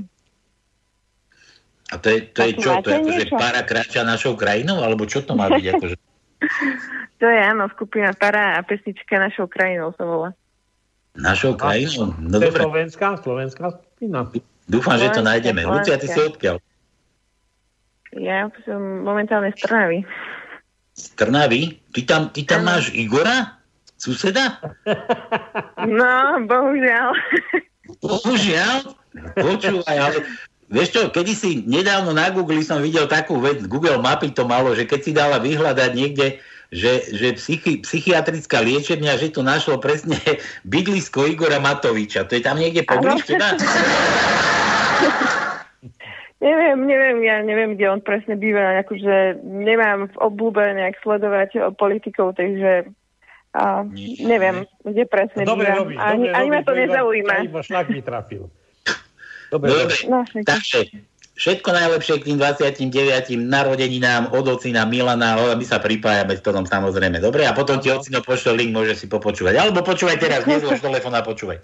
A 1.92 2.00
to 2.00 2.08
je, 2.08 2.18
to 2.32 2.40
je 2.48 2.52
čo? 2.56 2.72
To 2.80 2.88
je 2.88 2.98
akože 3.04 3.26
para 3.36 3.62
kráča 3.68 4.08
našou 4.08 4.40
krajinou? 4.40 4.80
Alebo 4.80 5.04
čo 5.04 5.20
to 5.22 5.36
má 5.36 5.52
byť? 5.52 5.66
Akože? 5.76 5.96
to 7.22 7.26
je 7.30 7.38
áno, 7.38 7.70
skupina 7.76 8.16
para 8.18 8.58
a 8.58 8.66
pesnička 8.66 9.20
našou 9.20 9.46
krajinou 9.46 9.94
sa 10.00 10.04
volá. 10.08 10.30
Našou 11.14 11.60
krajinou? 11.60 12.16
No 12.18 12.40
to 12.40 12.48
dobre. 12.48 12.64
Slovenská, 12.64 13.08
slovenská 13.20 13.66
skupina. 13.76 14.26
Dúfam, 14.72 14.96
že 14.96 15.12
to 15.12 15.22
nájdeme. 15.22 15.68
Lucia, 15.68 16.00
ty 16.00 16.08
si 16.08 16.18
odkiaľ? 16.18 16.64
Ja 18.16 18.48
som 18.64 19.04
momentálne 19.04 19.52
z 19.56 19.60
Trnavy. 19.68 20.00
Z 20.96 21.16
Trnavy? 21.20 21.80
Ty 21.92 22.02
tam, 22.08 22.22
ty 22.32 22.48
tam 22.48 22.68
máš 22.68 22.92
Igora? 22.96 23.60
Suseda? 24.00 24.58
No, 25.84 26.42
bohužiaľ. 26.48 27.14
Bohužiaľ? 28.02 28.98
Počúvaj, 29.38 29.98
ale 30.00 30.18
Vieš 30.72 30.90
čo, 30.96 31.02
kedy 31.12 31.34
si 31.36 31.50
nedávno 31.68 32.16
na 32.16 32.32
Google 32.32 32.64
som 32.64 32.80
videl 32.80 33.04
takú 33.12 33.44
vec, 33.44 33.60
Google 33.68 34.00
mapy 34.00 34.32
to 34.32 34.48
malo, 34.48 34.72
že 34.72 34.88
keď 34.88 35.00
si 35.04 35.12
dala 35.12 35.44
vyhľadať 35.44 35.92
niekde, 35.92 36.40
že, 36.72 37.12
že 37.12 37.36
psychi, 37.36 37.84
psychiatrická 37.84 38.64
liečebňa, 38.64 39.20
že 39.20 39.36
to 39.36 39.44
našlo 39.44 39.84
presne 39.84 40.16
bydlisko 40.72 41.28
Igora 41.28 41.60
Matoviča. 41.60 42.24
To 42.24 42.40
je 42.40 42.44
tam 42.44 42.56
niekde 42.56 42.88
poblíž, 42.88 43.28
teda? 43.28 43.60
neviem, 46.48 46.80
neviem, 46.88 47.18
ja 47.20 47.44
neviem, 47.44 47.76
kde 47.76 47.92
on 47.92 48.00
presne 48.00 48.40
býva, 48.40 48.80
akože 48.88 49.44
nemám 49.44 50.08
v 50.08 50.16
obľúbe 50.24 50.64
nejak 50.80 50.96
sledovať 51.04 51.76
politikov, 51.76 52.40
takže 52.40 52.88
a, 53.52 53.84
neviem, 54.24 54.64
kde 54.88 55.04
presne 55.04 55.44
no, 55.44 55.60
dobre, 55.60 55.68
býva. 55.68 55.84
Robíš, 55.84 55.98
ani, 56.00 56.26
dobre, 56.32 56.40
ani 56.40 56.50
ma 56.50 56.62
to 56.64 56.74
nezaujíma. 56.80 57.36
Iba 57.44 57.60
šlak 57.60 57.92
mi 57.92 58.00
trafil. 58.00 58.48
Dobre, 59.52 59.68
dobre. 59.68 59.96
No, 60.08 60.24
takže 60.48 60.88
všetko 61.36 61.70
najlepšie 61.76 62.24
k 62.24 62.28
tým 62.32 62.38
29. 62.40 63.36
narodeninám 63.36 64.32
od 64.32 64.48
ocina 64.48 64.88
Milana, 64.88 65.36
my 65.36 65.66
sa 65.68 65.84
pripájame 65.84 66.40
s 66.40 66.42
tom 66.42 66.64
samozrejme. 66.64 67.20
Dobre, 67.20 67.44
a 67.44 67.52
potom 67.52 67.84
ti 67.84 67.92
ocino 67.92 68.24
pošle 68.24 68.56
link, 68.56 68.72
môže 68.72 68.96
si 68.96 69.12
popočúvať. 69.12 69.60
Alebo 69.60 69.84
počúvaj 69.84 70.18
teraz, 70.24 70.48
nezlož 70.48 70.80
telefón 70.80 71.14
a 71.14 71.22
počúvaj. 71.22 71.60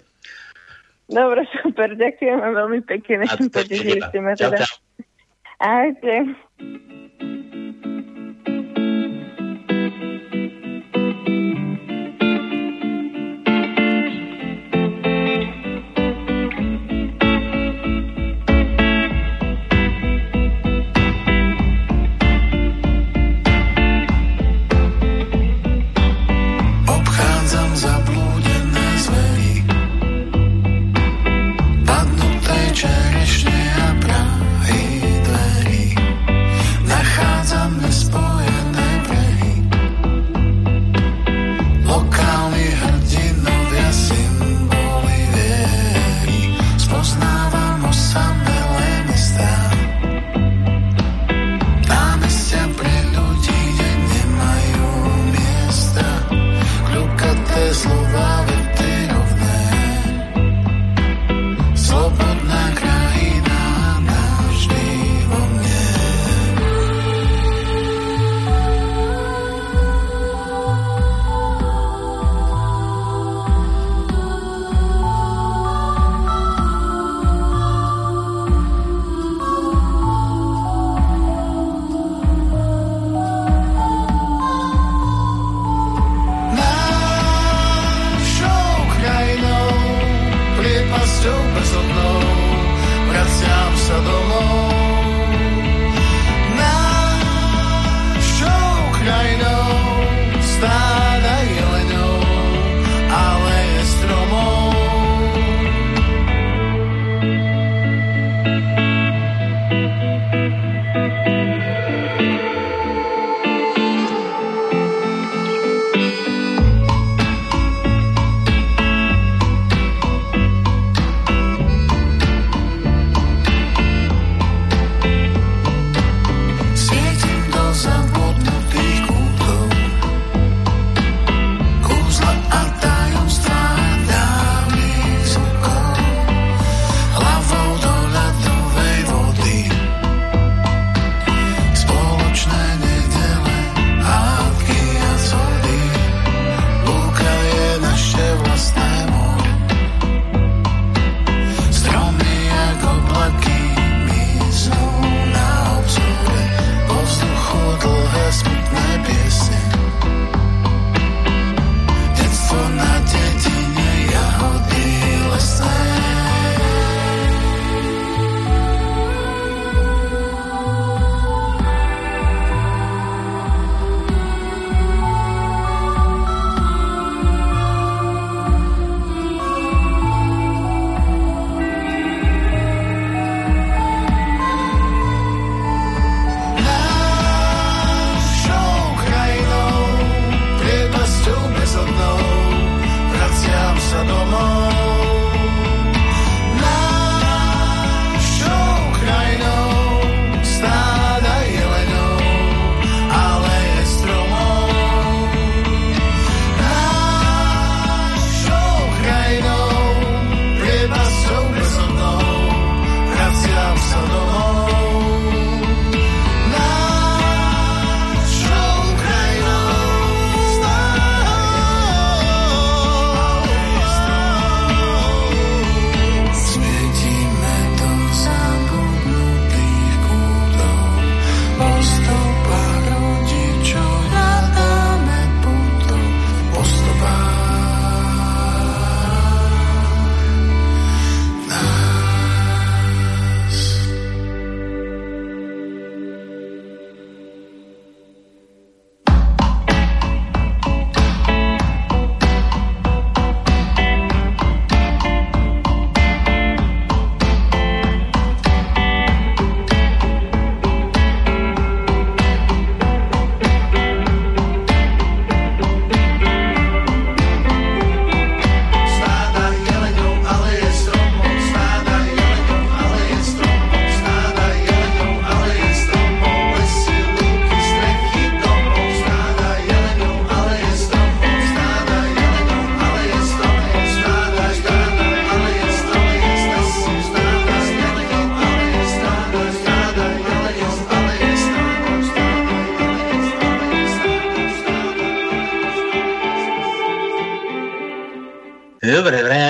Dobre, 1.08 1.48
super, 1.64 1.96
ďakujem 1.96 2.36
vám 2.36 2.54
veľmi 2.54 2.80
pekne. 2.84 3.24
A 3.24 3.32
to 3.40 3.48
teda. 3.48 3.72
Čerešne 4.36 4.76
a 5.58 5.90
práhy 5.98 6.38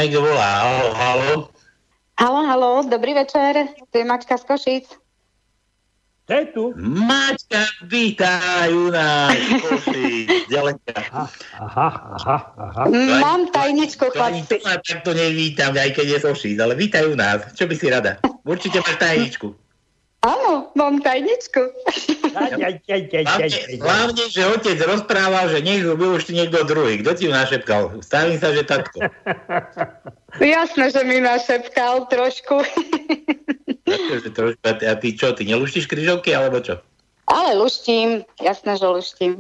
Dobre, 0.09 0.16
vraj, 0.16 0.16
kto 0.16 0.20
volá. 0.24 0.51
Halo, 0.64 0.89
halo. 0.97 1.35
Halo, 2.16 2.40
halo, 2.48 2.72
dobrý 2.89 3.12
večer. 3.12 3.68
Tu 3.93 3.97
je 4.01 4.05
Mačka 4.09 4.40
z 4.40 4.44
Košic. 4.48 4.86
To 6.28 6.32
je 6.32 6.44
tu. 6.52 6.64
Maťka, 6.80 7.64
vítaj 7.89 8.72
u 8.72 8.89
nás. 8.89 9.36
Ďalenka. 10.52 10.97
Aha, 11.60 11.89
aha, 12.16 12.36
aha. 12.56 12.82
Mám 13.20 13.52
tajničku, 13.52 14.12
chlapci. 14.12 14.44
to 14.48 14.56
ma 14.64 14.80
takto 14.80 15.12
nevítam, 15.12 15.76
aj 15.76 15.93
keď 15.93 16.06
je 16.16 16.18
Sošíc, 16.24 16.56
ale 16.56 16.72
vítaj 16.76 17.05
u 17.09 17.16
nás. 17.16 17.44
Čo 17.52 17.68
by 17.68 17.74
si 17.76 17.86
rada? 17.93 18.20
Určite 18.48 18.80
máš 18.80 18.97
tajničku. 19.01 19.52
Áno, 20.24 20.72
mám 20.72 21.05
tajničku. 21.05 21.62
Hlavne, 23.78 24.24
že 24.31 24.43
otec 24.47 24.78
rozprával, 24.82 25.51
že 25.51 25.62
nech 25.62 25.82
ju 25.82 25.94
využti 25.98 26.32
niekto 26.35 26.62
druhý. 26.65 27.02
Kto 27.02 27.10
ti 27.15 27.23
ju 27.27 27.32
našepkal? 27.32 28.02
Stavím 28.02 28.39
sa, 28.39 28.55
že 28.55 28.62
takto. 28.65 28.98
Jasné, 30.39 30.85
že 30.93 31.02
mi 31.02 31.19
našepkal 31.23 32.06
trošku. 32.10 32.62
Takže 33.89 34.28
trošku, 34.36 34.60
a 34.65 34.73
ty, 34.77 34.85
a 34.85 34.94
ty 35.01 35.09
čo, 35.16 35.32
ty 35.32 35.48
neluštíš 35.48 35.89
kryžovky, 35.89 36.36
alebo 36.36 36.60
čo? 36.60 36.78
Ale 37.28 37.56
luštím, 37.56 38.24
jasné, 38.40 38.77
že 38.77 38.86
luštím. 38.89 39.32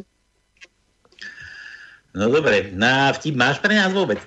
No 2.16 2.32
dobre, 2.32 2.72
na 2.72 3.12
vtip 3.12 3.36
máš 3.36 3.60
pre 3.60 3.76
nás 3.76 3.92
vôbec? 3.92 4.18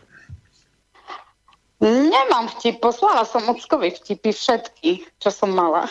Nemám 1.82 2.45
vtip, 2.53 2.78
poslala 2.78 3.26
som 3.26 3.41
Ockovi 3.49 3.90
vtipy 3.90 4.30
všetky, 4.30 5.02
čo 5.18 5.34
som 5.34 5.49
mala. 5.49 5.90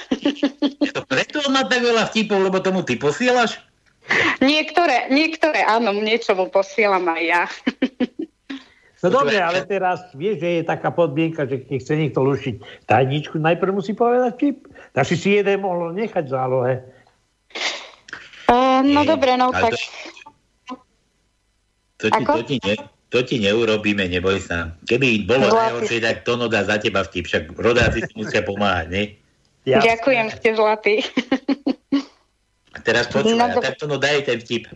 Preto 1.11 1.43
on 1.43 1.51
má 1.51 1.67
tak 1.67 1.83
veľa 1.83 2.15
vtipov, 2.15 2.39
lebo 2.39 2.63
tomu 2.63 2.87
ty 2.87 2.95
posielaš? 2.95 3.59
Niektoré, 4.39 5.11
niektoré 5.11 5.67
áno, 5.67 5.91
niečo 5.91 6.39
mu 6.39 6.47
posielam 6.47 7.03
aj 7.11 7.23
ja. 7.27 7.43
No 9.01 9.09
dobre, 9.09 9.41
ale 9.41 9.65
teraz 9.65 10.13
vieš, 10.13 10.45
že 10.45 10.49
je 10.61 10.63
taká 10.63 10.93
podmienka, 10.93 11.49
že 11.49 11.65
keď 11.65 11.77
chce 11.81 11.95
niekto 11.97 12.21
lušiť 12.21 12.87
tajničku, 12.87 13.41
najprv 13.41 13.73
musí 13.73 13.97
povedať 13.97 14.37
vtip. 14.37 14.57
Tak 14.93 15.05
si 15.09 15.17
si 15.17 15.41
jeden 15.41 15.65
mohol 15.65 15.97
nechať 15.97 16.23
v 16.29 16.33
zálohe. 16.33 16.75
Uh, 18.47 18.85
no 18.87 19.03
dobre, 19.03 19.35
no 19.41 19.51
tak... 19.51 19.75
To 22.01 22.07
ti, 22.09 22.23
Ako? 22.23 22.33
to, 22.41 22.43
ti 22.45 22.57
ne, 22.61 22.75
to 23.11 23.19
ti 23.21 23.37
neurobíme, 23.39 24.07
neboj 24.07 24.39
sa. 24.39 24.71
Keby 24.87 25.27
bolo 25.27 25.47
Zlatý. 25.47 25.59
najhoršie, 25.61 25.99
tak 26.01 26.17
Tono 26.23 26.47
dá 26.47 26.63
za 26.63 26.79
teba 26.79 27.03
vtip, 27.03 27.27
však 27.27 27.43
rodáci 27.55 28.07
si 28.07 28.13
musia 28.15 28.41
pomáhať, 28.41 28.87
nie? 28.89 29.05
Ďakujem, 29.67 30.27
ste 30.33 30.49
zlatí. 30.55 30.95
A 32.71 32.79
teraz 32.81 33.11
počúvaj, 33.11 33.35
No 33.37 33.47
dobre. 33.53 33.67
tak 33.67 33.75
Tono 33.77 33.99
daj 33.99 34.25
ten 34.25 34.39
vtip. 34.39 34.71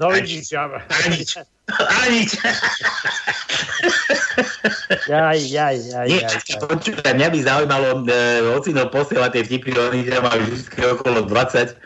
No 0.00 0.08
vidíš, 0.08 0.48
ja... 0.50 0.64
Anič. 1.04 1.44
Anič. 2.00 2.30
Jaj, 5.06 5.38
jaj, 5.44 5.76
jaj, 5.76 6.06
Nie, 6.08 6.24
jaj. 6.24 6.56
počúvaj, 6.58 7.12
mňa 7.12 7.28
by 7.28 7.38
zaujímalo, 7.38 7.88
e, 8.04 8.16
ocino 8.50 8.88
posiela 8.88 9.28
tie 9.28 9.44
vtipy, 9.44 9.70
oni 9.70 10.08
tam 10.08 10.24
majú 10.24 10.40
vždy 10.46 10.80
okolo 10.96 11.28
20. 11.28 11.76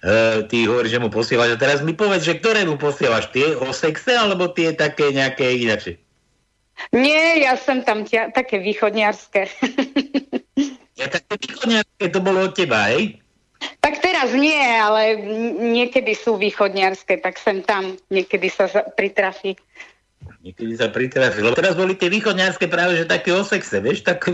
E, 0.00 0.42
ty 0.48 0.64
hovoríš, 0.64 0.96
že 0.96 1.02
mu 1.02 1.12
posielaš. 1.12 1.56
A 1.56 1.60
teraz 1.60 1.84
mi 1.84 1.92
povedz, 1.92 2.24
že 2.24 2.40
ktoré 2.40 2.64
mu 2.64 2.80
posielaš? 2.80 3.28
Tie 3.32 3.52
o 3.56 3.68
sexe, 3.76 4.16
alebo 4.16 4.48
tie 4.48 4.72
také 4.72 5.12
nejaké 5.12 5.60
inačie? 5.60 6.00
Nie, 6.96 7.44
ja 7.44 7.60
som 7.60 7.84
tam 7.84 8.08
tia, 8.08 8.32
také 8.32 8.60
východniarské. 8.60 9.48
Ja 11.00 11.08
také 11.08 11.40
východniarské 11.40 12.12
to 12.12 12.20
bolo 12.20 12.44
od 12.44 12.52
teba, 12.52 12.92
hej? 12.92 13.16
tak 13.80 14.00
teraz 14.00 14.32
nie, 14.36 14.60
ale 14.60 15.16
niekedy 15.56 16.12
sú 16.16 16.36
východniarské, 16.36 17.20
tak 17.20 17.40
sem 17.40 17.64
tam 17.64 17.96
niekedy 18.12 18.48
sa 18.52 18.68
pritrafí. 18.96 19.56
Niekedy 20.44 20.76
sa 20.76 20.88
pritrafil. 20.92 21.44
Lebo 21.44 21.56
teraz 21.56 21.76
boli 21.76 21.96
tie 21.96 22.12
východniarské 22.12 22.68
práve, 22.68 22.96
že 22.96 23.08
také 23.08 23.32
o 23.32 23.44
sexe, 23.44 23.80
vieš? 23.80 24.04
Tak, 24.04 24.28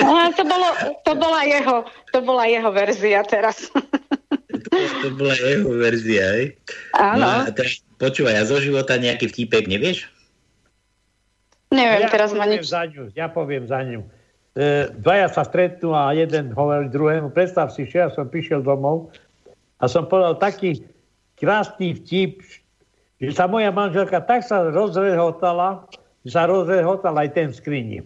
No, 0.00 0.32
to, 0.32 0.44
bolo, 0.44 0.68
to, 1.04 1.12
bola 1.16 1.40
jeho, 1.44 1.76
to 2.12 2.18
bola 2.24 2.44
jeho 2.48 2.68
verzia 2.72 3.20
teraz. 3.24 3.68
to 4.66 5.08
bola 5.14 5.34
jeho 5.38 5.70
verzia, 5.78 6.24
hej? 6.38 6.46
Áno. 6.96 7.22
No 7.22 7.28
a 7.46 7.50
teraz, 7.54 7.80
počúvaj, 7.96 8.36
a 8.38 8.44
zo 8.44 8.58
života 8.58 8.98
nejaký 8.98 9.30
vtipek 9.30 9.70
nevieš? 9.70 10.10
Neviem, 11.68 12.00
ja 12.04 12.08
teraz 12.08 12.32
ma 12.32 12.48
nič... 12.48 12.64
za 12.64 12.88
ňu, 12.88 13.12
ja 13.12 13.28
poviem 13.28 13.68
za 13.68 13.84
ňu. 13.84 14.00
E, 14.56 14.88
dvaja 14.96 15.28
sa 15.28 15.44
stretnú 15.44 15.92
a 15.92 16.16
jeden 16.16 16.56
hovorí 16.56 16.88
druhému, 16.88 17.28
predstav 17.30 17.68
si, 17.70 17.84
že 17.84 18.02
ja 18.02 18.08
som 18.08 18.24
prišiel 18.24 18.64
domov 18.64 19.12
a 19.78 19.84
som 19.84 20.08
povedal 20.08 20.40
taký 20.40 20.80
krásny 21.36 21.92
vtip, 22.00 22.40
že 23.20 23.30
sa 23.36 23.46
moja 23.46 23.68
manželka 23.68 24.24
tak 24.24 24.48
sa 24.48 24.72
rozrehotala, 24.72 25.84
že 26.24 26.34
sa 26.34 26.48
rozrehotal 26.48 27.14
aj 27.20 27.28
ten 27.36 27.52
v 27.52 27.54
skrini. 27.54 28.00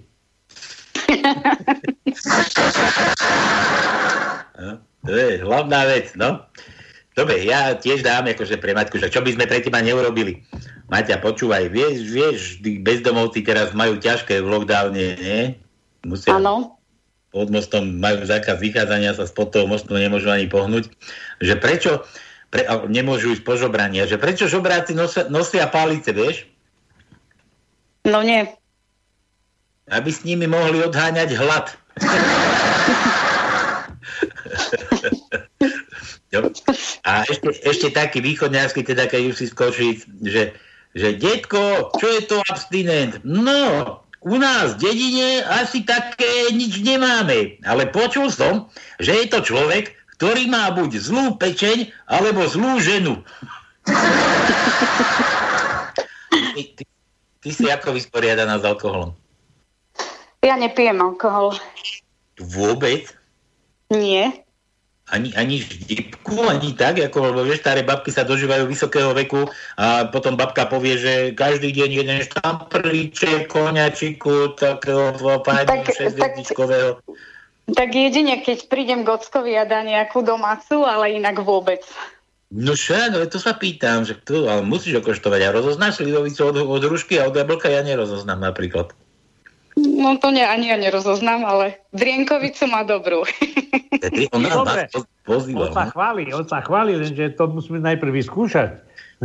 To 5.03 5.11
je 5.11 5.43
hlavná 5.43 5.91
vec, 5.91 6.15
no. 6.15 6.47
Dobre, 7.13 7.45
ja 7.45 7.77
tiež 7.77 8.01
dám 8.01 8.25
akože 8.31 8.57
pre 8.57 8.73
Maťku, 8.73 8.97
že 8.97 9.13
čo 9.13 9.21
by 9.21 9.37
sme 9.37 9.45
pre 9.45 9.61
teba 9.61 9.85
neurobili. 9.85 10.41
Maťa, 10.89 11.21
počúvaj, 11.21 11.69
vieš, 11.69 12.09
vieš, 12.09 12.39
tí 12.65 12.81
bezdomovci 12.81 13.45
teraz 13.45 13.77
majú 13.77 14.01
ťažké 14.01 14.41
v 14.41 14.49
lockdowne, 14.49 15.07
nie? 15.21 15.41
Musia 16.09 16.39
Áno. 16.39 16.79
pod 17.35 17.53
mostom 17.53 18.01
majú 18.01 18.25
zákaz 18.25 18.57
vychádzania 18.57 19.13
sa 19.13 19.29
spod 19.29 19.53
toho 19.53 19.69
mostu, 19.69 19.93
nemôžu 19.93 20.33
ani 20.33 20.49
pohnúť. 20.49 20.89
Že 21.45 21.55
prečo, 21.61 21.93
pre, 22.49 22.65
nemôžu 22.89 23.37
ísť 23.37 23.45
po 23.45 23.61
žobrania, 23.61 24.09
že 24.09 24.17
prečo 24.17 24.49
žobráci 24.49 24.97
nosia, 24.97 25.29
nosia 25.29 25.69
palice, 25.69 26.17
vieš? 26.17 26.49
No 28.09 28.25
nie. 28.25 28.49
Aby 29.93 30.11
s 30.15 30.25
nimi 30.25 30.49
mohli 30.49 30.81
odháňať 30.81 31.37
hlad. 31.37 31.67
Jo. 36.33 36.49
A 37.09 37.29
ešte, 37.29 37.53
ešte 37.61 37.89
taký 37.93 38.25
východňarský, 38.25 38.89
teda 38.89 39.07
keď 39.07 39.23
už 39.33 39.37
si 39.37 39.47
skočí, 39.53 40.01
že, 40.25 40.57
že 40.97 41.09
detko, 41.21 41.93
čo 42.01 42.07
je 42.09 42.23
to 42.25 42.41
abstinent? 42.49 43.21
No, 43.23 44.01
u 44.25 44.37
nás 44.41 44.79
v 44.79 44.89
dedine 44.89 45.45
asi 45.45 45.85
také 45.85 46.49
nič 46.55 46.81
nemáme, 46.81 47.61
ale 47.67 47.91
počul 47.91 48.31
som, 48.33 48.73
že 49.03 49.13
je 49.13 49.27
to 49.29 49.45
človek, 49.45 49.93
ktorý 50.17 50.47
má 50.47 50.71
buď 50.71 51.03
zlú 51.03 51.35
pečeň, 51.37 51.91
alebo 52.07 52.47
zlú 52.47 52.79
ženu. 52.79 53.19
ty, 56.55 56.63
ty, 56.79 56.85
ty 57.43 57.51
si 57.51 57.67
ako 57.67 57.99
vysporiadaná 57.99 58.63
s 58.63 58.65
alkoholom? 58.65 59.19
Ja 60.47 60.55
nepijem 60.55 61.03
alkohol. 61.03 61.59
Vôbec? 62.39 63.11
Nie. 63.91 64.47
Ani, 65.13 65.29
ani 65.37 65.61
vtipku, 65.61 66.41
ani 66.49 66.73
tak, 66.73 66.97
ako, 66.97 67.37
lebo 67.37 67.41
vieš, 67.45 67.61
staré 67.61 67.85
babky 67.85 68.09
sa 68.09 68.25
dožívajú 68.25 68.65
vysokého 68.65 69.13
veku 69.13 69.45
a 69.77 70.09
potom 70.09 70.41
babka 70.41 70.65
povie, 70.65 70.97
že 70.97 71.13
každý 71.37 71.69
deň 71.69 71.91
jeden 72.01 72.19
štamprlíček, 72.25 73.45
koňačiku, 73.53 74.57
takého 74.57 75.13
páni 75.45 75.69
Tak- 75.69 75.93
šesťdesičkového. 75.93 77.05
Tak 77.77 77.89
jedine, 77.93 78.41
keď 78.41 78.73
prídem 78.73 79.05
k 79.05 79.13
ockovi 79.13 79.55
a 79.55 79.69
dá 79.69 79.85
nejakú 79.85 80.25
domácu, 80.25 80.83
ale 80.83 81.15
inak 81.15 81.45
vôbec. 81.45 81.85
No 82.53 82.77
však, 82.77 83.17
ale 83.17 83.27
to 83.33 83.41
sa 83.41 83.57
pýtam, 83.57 84.05
že 84.05 84.17
tu, 84.17 84.45
ale 84.45 84.61
musíš 84.61 85.01
okoštovať. 85.01 85.41
A 85.49 85.57
rozoznáš 85.57 86.05
slivovicu 86.05 86.53
od, 86.53 86.57
od 86.69 86.83
rušky 86.85 87.17
a 87.17 87.29
od 87.29 87.37
jablka 87.37 87.73
ja 87.73 87.81
nerozoznám 87.81 88.45
napríklad. 88.45 88.93
No 89.83 90.15
to 90.17 90.31
ne, 90.31 90.47
ani 90.47 90.71
ja 90.71 90.79
nerozoznám, 90.79 91.43
ale 91.43 91.83
drienkovicu 91.91 92.71
má 92.71 92.87
dobrú. 92.87 93.27
Ty, 93.99 94.23
on 94.31 94.41
nás 94.47 94.55
Dobre. 94.55 94.83
pozýval. 95.27 95.71
On 95.71 95.75
sa 95.75 95.85
no. 95.87 95.93
chváli, 95.93 96.23
on 96.31 96.47
sa 96.47 96.59
chváli, 96.63 96.93
lenže 96.95 97.35
to 97.35 97.51
musíme 97.51 97.83
najprv 97.83 98.11
vyskúšať. 98.15 98.71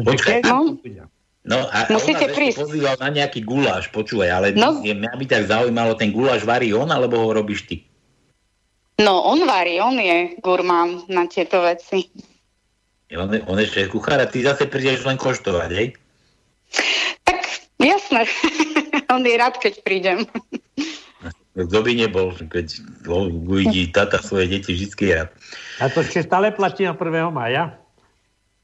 Počkaj. 0.01 0.41
keď- 0.41 1.09
No 1.47 1.63
a 1.63 1.87
Musíte 1.87 2.27
on 2.27 2.27
nás 2.27 2.27
ešte 2.27 2.35
prísť. 2.35 2.57
pozýval 2.59 2.95
na 2.99 3.09
nejaký 3.09 3.39
guláš, 3.47 3.87
počúvaj, 3.87 4.29
ale 4.29 4.47
No. 4.51 4.83
je, 4.83 4.91
mňa 4.91 5.15
by 5.15 5.25
tak 5.31 5.47
zaujímalo, 5.47 5.95
ten 5.95 6.11
guláš 6.11 6.43
varí 6.43 6.75
on, 6.75 6.91
alebo 6.91 7.23
ho 7.23 7.31
robíš 7.31 7.63
ty? 7.63 7.87
No 8.99 9.23
on 9.23 9.47
varí, 9.47 9.79
on 9.79 9.95
je 9.95 10.35
gurmán 10.43 11.07
na 11.07 11.23
tieto 11.29 11.63
veci. 11.63 12.11
On, 13.15 13.31
on 13.31 13.57
ešte 13.63 13.85
je 13.85 13.87
kuchár 13.87 14.19
a 14.19 14.27
ty 14.27 14.43
zase 14.43 14.67
prídeš 14.67 15.07
len 15.07 15.15
koštovať, 15.15 15.69
hej? 15.71 15.87
Jasné. 17.77 18.25
on 19.13 19.21
je 19.21 19.35
rád, 19.37 19.61
keď 19.61 19.81
prídem. 19.85 20.25
Kto 21.57 21.81
by 21.81 21.91
nebol, 21.97 22.33
keď 22.37 22.85
uvidí 23.09 23.89
tata 23.89 24.21
svoje 24.21 24.57
deti 24.57 24.77
vždy 24.77 24.93
je 24.93 25.13
rád. 25.25 25.29
A 25.81 25.89
to 25.89 26.05
ešte 26.05 26.25
stále 26.25 26.53
platí 26.53 26.85
na 26.85 26.93
1. 26.93 27.33
maja? 27.33 27.77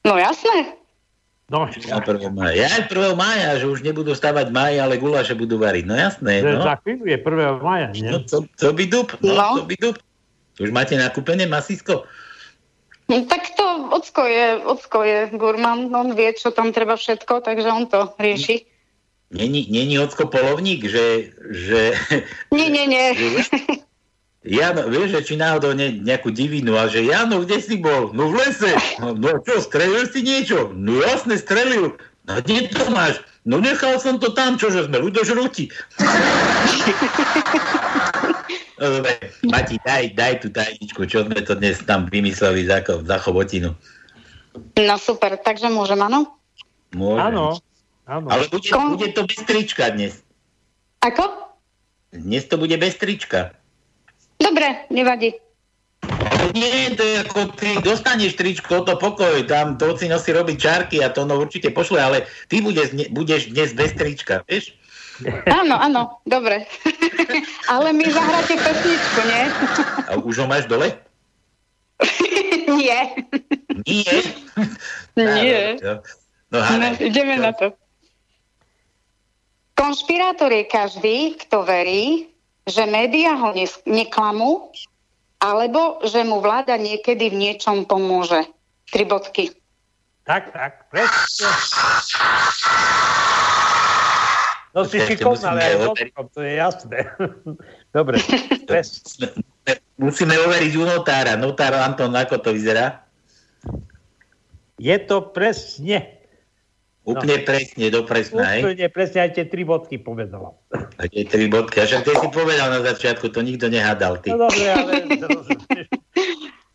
No 0.06 0.18
jasné. 0.18 0.78
No, 1.50 1.70
Na 1.70 2.02
1. 2.02 2.34
mája. 2.34 2.66
Ja 2.66 2.68
aj 2.82 2.90
1. 2.90 3.14
mája, 3.14 3.50
že 3.62 3.66
už 3.70 3.86
nebudú 3.86 4.18
stavať 4.18 4.50
máj, 4.50 4.82
ale 4.82 4.98
guláše 4.98 5.38
budú 5.38 5.62
variť. 5.62 5.86
No 5.86 5.94
jasné, 5.94 6.42
no. 6.42 6.64
za 6.66 6.82
chvíľu 6.82 7.06
je 7.06 7.18
1. 7.20 7.62
maja, 7.62 7.88
nie? 7.94 8.10
No 8.10 8.26
to, 8.26 8.48
to 8.58 8.74
by 8.74 8.86
dup, 8.90 9.14
no, 9.22 9.38
No. 9.38 9.48
to 9.62 9.64
by 9.70 9.76
dup. 9.78 9.98
Už 10.58 10.70
máte 10.70 10.94
nakúpené 10.98 11.50
masisko? 11.50 12.06
No, 13.10 13.16
tak 13.26 13.54
to 13.58 13.66
ocko 13.94 14.24
je, 14.26 14.64
ocko 14.64 15.04
je 15.04 15.20
gurmán, 15.36 15.92
on 15.92 16.16
vie, 16.16 16.32
čo 16.34 16.54
tam 16.56 16.72
treba 16.72 16.96
všetko, 16.96 17.44
takže 17.44 17.68
on 17.70 17.86
to 17.90 18.14
rieši. 18.18 18.73
Není, 19.34 19.68
není 19.74 20.00
ocko 20.00 20.30
polovník, 20.30 20.86
že, 20.86 21.34
že 21.50 21.98
Nie, 22.54 22.70
nie, 22.70 22.86
nie. 22.86 23.06
Jano, 24.44 24.92
vieš, 24.92 25.16
že 25.16 25.22
či 25.24 25.36
náhodou 25.40 25.72
ne, 25.72 26.04
nejakú 26.04 26.28
divinu, 26.28 26.76
a 26.76 26.92
že 26.92 27.08
Jano, 27.08 27.48
kde 27.48 27.64
si 27.64 27.80
bol? 27.80 28.12
No 28.12 28.28
v 28.28 28.44
lese. 28.44 28.76
No, 29.00 29.16
no 29.16 29.40
čo, 29.40 29.64
strelil 29.64 30.04
si 30.12 30.20
niečo? 30.20 30.76
No 30.76 31.00
jasne, 31.00 31.40
strelil. 31.40 31.96
No 32.28 32.44
kde 32.44 32.68
to 32.68 32.92
máš? 32.92 33.24
No 33.48 33.64
nechal 33.64 33.98
som 34.04 34.20
to 34.20 34.36
tam, 34.36 34.60
čože 34.60 34.86
sme 34.86 35.00
ľudožrúti. 35.00 35.72
no 38.80 38.86
dobre, 39.00 39.12
Mati, 39.48 39.80
daj, 39.82 40.12
daj 40.12 40.34
tú 40.44 40.48
tajničku, 40.52 41.08
čo 41.08 41.24
sme 41.24 41.40
to 41.40 41.56
dnes 41.56 41.80
tam 41.88 42.12
vymysleli 42.12 42.68
za, 42.68 42.84
za 42.84 43.18
chobotinu. 43.24 43.72
No 44.76 44.96
super, 45.00 45.40
takže 45.40 45.72
môžem, 45.72 46.04
áno? 46.04 46.36
Môžem. 46.92 47.32
Áno, 47.32 47.64
áno. 48.08 48.28
Ale 48.30 48.48
bude, 48.52 48.70
bude 48.70 49.10
to 49.12 49.22
bez 49.28 49.40
trička 49.44 49.92
dnes. 49.92 50.24
Ako? 51.04 51.54
Dnes 52.14 52.46
to 52.46 52.56
bude 52.62 52.76
bez 52.78 52.96
trička. 52.96 53.56
Dobre, 54.40 54.88
nevadí. 54.94 55.34
Nie, 56.52 56.92
to 56.92 57.04
je 57.04 57.24
ako 57.24 57.56
ty 57.56 57.80
dostaneš 57.80 58.36
tričko, 58.36 58.84
to 58.84 59.00
pokoj, 59.00 59.40
tam 59.48 59.80
to 59.80 59.96
si 59.96 60.32
robí 60.36 60.60
čárky 60.60 61.00
a 61.00 61.08
to 61.08 61.24
no 61.24 61.40
určite 61.40 61.72
pošle, 61.72 62.04
ale 62.04 62.18
ty 62.52 62.60
budeš, 62.60 62.92
budeš 63.16 63.56
dnes 63.56 63.72
bez 63.72 63.96
trička, 63.96 64.44
vieš? 64.52 64.76
Áno, 65.48 65.78
áno, 65.78 66.02
dobre. 66.26 66.66
Ale 67.72 67.94
mi 67.94 68.10
zahráte 68.10 68.58
pesničku, 68.58 69.20
nie? 69.30 69.44
A 70.10 70.12
už 70.18 70.42
ho 70.42 70.48
máš 70.50 70.66
dole? 70.66 70.90
Nie. 72.66 73.14
Nie. 73.86 74.18
Nie. 75.16 75.78
No, 76.50 76.60
no, 76.60 76.60
No, 76.82 76.88
ideme 76.98 77.38
na 77.38 77.54
to. 77.54 77.78
Konšpirátor 79.74 80.54
je 80.54 80.64
každý, 80.70 81.18
kto 81.46 81.66
verí, 81.66 82.30
že 82.70 82.86
médiá 82.86 83.36
ho 83.36 83.52
nes- 83.52 83.82
neklamú, 83.90 84.72
alebo 85.44 86.00
že 86.08 86.24
mu 86.24 86.40
vláda 86.40 86.80
niekedy 86.80 87.34
v 87.34 87.36
niečom 87.36 87.84
pomôže. 87.84 88.48
Tri 88.88 89.04
bodky. 89.04 89.52
Tak, 90.24 90.56
tak, 90.56 90.88
presne. 90.88 91.52
No 94.74 94.88
si 94.88 94.98
šikovná, 95.04 95.54
ale 95.54 95.92
aj 95.94 96.26
to 96.34 96.40
je 96.42 96.54
jasné. 96.58 96.98
Dobre, 97.96 98.18
presne. 98.70 99.36
Musíme 100.00 100.34
overiť 100.48 100.74
u 100.80 100.86
notára. 100.88 101.38
Notár 101.38 101.78
Anton, 101.78 102.10
ako 102.16 102.40
to 102.40 102.50
vyzerá? 102.56 103.04
Je 104.82 104.98
to 105.06 105.22
presne. 105.30 106.23
Úplne 107.04 107.44
no. 107.44 107.44
presne, 107.44 107.86
do 107.92 108.02
presná, 108.08 108.64
Úplne 108.64 108.88
presne, 108.88 109.20
aj 109.28 109.32
tie 109.36 109.46
tri 109.52 109.68
bodky 109.68 110.00
povedala. 110.00 110.56
A 110.72 111.04
tie 111.12 111.28
tri 111.28 111.52
bodky, 111.52 111.84
a 111.84 111.86
však 111.88 112.08
ty 112.08 112.16
si 112.16 112.28
povedal 112.32 112.72
na 112.72 112.80
začiatku, 112.80 113.28
to 113.28 113.44
nikto 113.44 113.68
nehádal, 113.68 114.24
ty. 114.24 114.32
No 114.32 114.48
dobre, 114.48 114.72
ale 114.72 114.92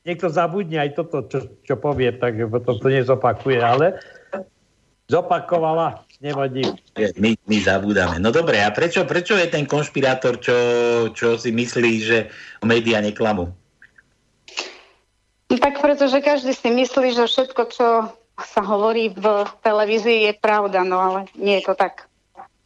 niekto 0.04 0.28
zabudne 0.28 0.84
aj 0.84 0.90
toto, 1.00 1.24
čo, 1.32 1.38
čo 1.64 1.74
povie, 1.80 2.12
takže 2.12 2.44
potom 2.44 2.76
to 2.76 2.88
nezopakuje, 2.92 3.56
ale 3.56 3.96
zopakovala, 5.08 6.04
nevadí. 6.20 6.68
My, 7.16 7.32
my 7.48 7.56
zabúdame. 7.64 8.20
No 8.20 8.28
dobre, 8.28 8.60
a 8.60 8.68
prečo, 8.68 9.08
prečo 9.08 9.32
je 9.32 9.48
ten 9.48 9.64
konšpirátor, 9.64 10.36
čo, 10.44 10.56
čo 11.16 11.40
si 11.40 11.48
myslí, 11.56 11.92
že 12.04 12.28
médiá 12.60 13.00
neklamú? 13.00 13.48
No 15.48 15.56
tak 15.56 15.80
pretože 15.80 16.20
každý 16.20 16.52
si 16.52 16.68
myslí, 16.68 17.16
že 17.16 17.24
všetko, 17.24 17.62
čo 17.72 17.86
sa 18.38 18.62
hovorí 18.62 19.10
v 19.10 19.46
televízii 19.66 20.30
je 20.30 20.32
pravda, 20.38 20.86
no 20.86 20.98
ale 20.98 21.18
nie 21.34 21.58
je 21.58 21.70
to 21.70 21.74
tak. 21.74 22.06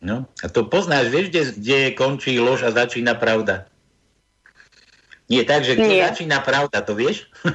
No, 0.03 0.27
a 0.43 0.47
to 0.51 0.67
poznáš, 0.67 1.09
vieš, 1.15 1.31
kde, 1.31 1.43
kde 1.63 1.79
končí 1.95 2.35
lož 2.43 2.67
a 2.67 2.75
začína 2.75 3.15
pravda? 3.15 3.71
Nie 5.31 5.47
tak, 5.47 5.63
že 5.63 5.79
kde 5.79 5.89
Nie. 5.89 6.03
začína 6.11 6.43
pravda, 6.43 6.83
to 6.83 6.99
vieš? 6.99 7.31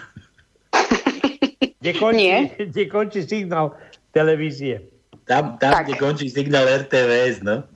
kde, 1.83 1.91
končí, 1.99 2.23
Nie. 2.23 2.37
kde 2.55 2.83
končí 2.87 3.19
signál 3.27 3.75
televízie. 4.15 4.81
Tam, 5.27 5.59
tam 5.59 5.83
kde 5.83 5.99
končí 5.99 6.31
signál 6.31 6.63
RTVS, 6.65 7.43
no. 7.43 7.67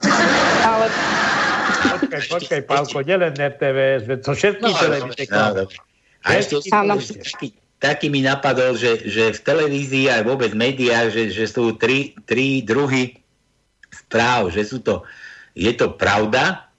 Ale... 0.64 0.88
Počkaj, 1.82 2.22
počkaj, 2.32 2.62
Pálko, 2.64 3.04
nielen 3.04 3.36
RTVS, 3.36 4.08
to 4.24 4.32
všetky 4.32 4.72
no, 4.72 4.80
televízie. 4.80 5.28
No, 5.36 5.68
a 6.22 6.38
ešte 6.38 6.62
taký, 6.62 7.48
taký 7.82 8.14
mi 8.14 8.22
napadol, 8.22 8.78
že, 8.78 9.10
že 9.10 9.34
v 9.34 9.44
televízii 9.44 10.14
aj 10.14 10.22
vôbec 10.30 10.54
v 10.54 10.62
médiách, 10.70 11.10
že, 11.10 11.24
že 11.34 11.50
sú 11.50 11.74
tri, 11.82 12.14
tri 12.30 12.62
druhy 12.62 13.18
správ, 13.90 14.54
že 14.54 14.62
sú 14.64 14.80
to, 14.86 15.02
je 15.58 15.74
to 15.74 15.98
pravda, 15.98 16.70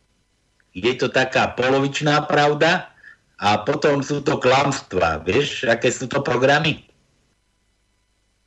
je 0.72 0.94
to 0.96 1.12
taká 1.12 1.52
polovičná 1.52 2.24
pravda 2.24 2.88
a 3.36 3.60
potom 3.60 4.00
sú 4.00 4.22
to 4.24 4.38
klamstvá. 4.40 5.20
Vieš, 5.26 5.68
aké 5.68 5.90
sú 5.92 6.08
to 6.08 6.24
programy? 6.24 6.86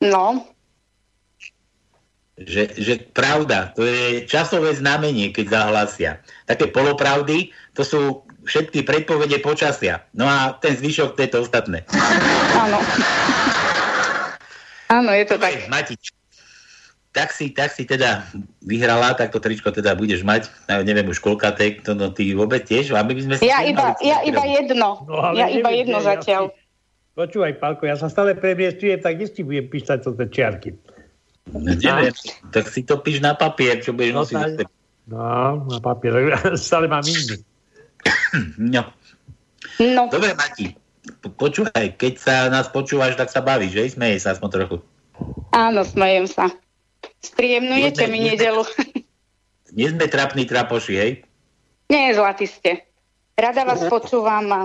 No. 0.02 0.48
Že, 2.36 2.64
že 2.76 2.94
pravda, 3.16 3.72
to 3.76 3.86
je 3.86 4.26
časové 4.28 4.76
znamenie, 4.76 5.32
keď 5.32 5.46
zahlasia. 5.52 6.12
Také 6.50 6.68
polopravdy, 6.72 7.54
to 7.78 7.84
sú 7.84 8.25
všetky 8.46 8.86
predpovede 8.86 9.42
počasia. 9.42 10.06
No 10.14 10.30
a 10.30 10.56
ten 10.62 10.78
zvyšok, 10.78 11.18
to 11.18 11.22
je 11.26 11.30
to 11.30 11.38
ostatné. 11.42 11.84
Áno. 12.56 12.80
Áno, 14.86 15.10
je 15.12 15.26
to 15.26 15.36
tak. 15.42 15.66
Matič, 15.68 16.14
tak 17.16 17.32
si, 17.32 17.50
tak 17.56 17.72
si 17.72 17.88
teda 17.88 18.28
vyhrala, 18.60 19.16
tak 19.16 19.32
to 19.32 19.40
tričko 19.40 19.72
teda 19.72 19.96
budeš 19.96 20.28
mať, 20.28 20.52
no, 20.68 20.84
neviem 20.84 21.08
už 21.08 21.24
koľka 21.24 21.56
tek, 21.56 21.80
to 21.82 21.96
no 21.96 22.12
ty 22.12 22.36
vôbec 22.36 22.68
tiež, 22.68 22.92
aby 22.92 23.16
by 23.16 23.22
sme 23.24 23.34
Ja 23.40 23.64
iba, 23.64 23.96
ja 24.04 24.20
iba 24.28 24.44
jedno, 24.44 25.08
no, 25.08 25.32
ja 25.32 25.48
neviem, 25.48 25.64
iba 25.64 25.72
jedno 25.72 25.98
nie, 26.04 26.08
zatiaľ. 26.12 26.44
Ja 26.52 26.54
si... 26.54 26.64
Počúvaj, 27.16 27.54
Pálko, 27.64 27.88
ja 27.88 27.96
sa 27.96 28.12
stále 28.12 28.36
premiestujem, 28.36 29.00
tak 29.00 29.16
istý 29.24 29.48
budem 29.48 29.72
písať 29.72 30.04
tie 30.04 30.28
čiarky. 30.28 30.70
No, 31.56 31.72
neviem, 31.72 32.12
tak 32.52 32.68
si 32.68 32.84
to 32.84 33.00
píš 33.00 33.24
na 33.24 33.32
papier, 33.32 33.80
čo 33.80 33.96
budeš 33.96 34.12
no, 34.12 34.20
nosiť. 34.28 34.68
No, 35.08 35.64
na 35.72 35.80
papier, 35.80 36.36
stále 36.60 36.92
mám 36.92 37.08
iný. 37.08 37.40
no. 38.76 38.84
no. 39.80 40.04
Dobre, 40.10 40.34
Mati, 40.38 40.76
počúvaj, 41.38 41.98
keď 41.98 42.14
sa 42.18 42.36
nás 42.50 42.70
počúvaš, 42.70 43.18
tak 43.18 43.30
sa 43.30 43.42
bavíš, 43.42 43.74
že? 43.74 43.84
Smeje 43.98 44.22
sa 44.22 44.34
aspoň 44.34 44.50
trochu. 44.52 44.78
Áno, 45.56 45.82
smejem 45.86 46.28
sa. 46.28 46.52
Spríjemnujete 47.24 48.06
mi 48.12 48.26
nedelu. 48.34 48.66
Nie 49.76 49.92
sme 49.92 50.08
trapní 50.08 50.48
trapoši, 50.48 50.94
hej? 50.96 51.12
Nie, 51.92 52.16
zlatý 52.16 52.50
ste. 52.50 52.86
Rada 53.36 53.68
vás 53.68 53.84
počúvam 53.92 54.48
a 54.56 54.60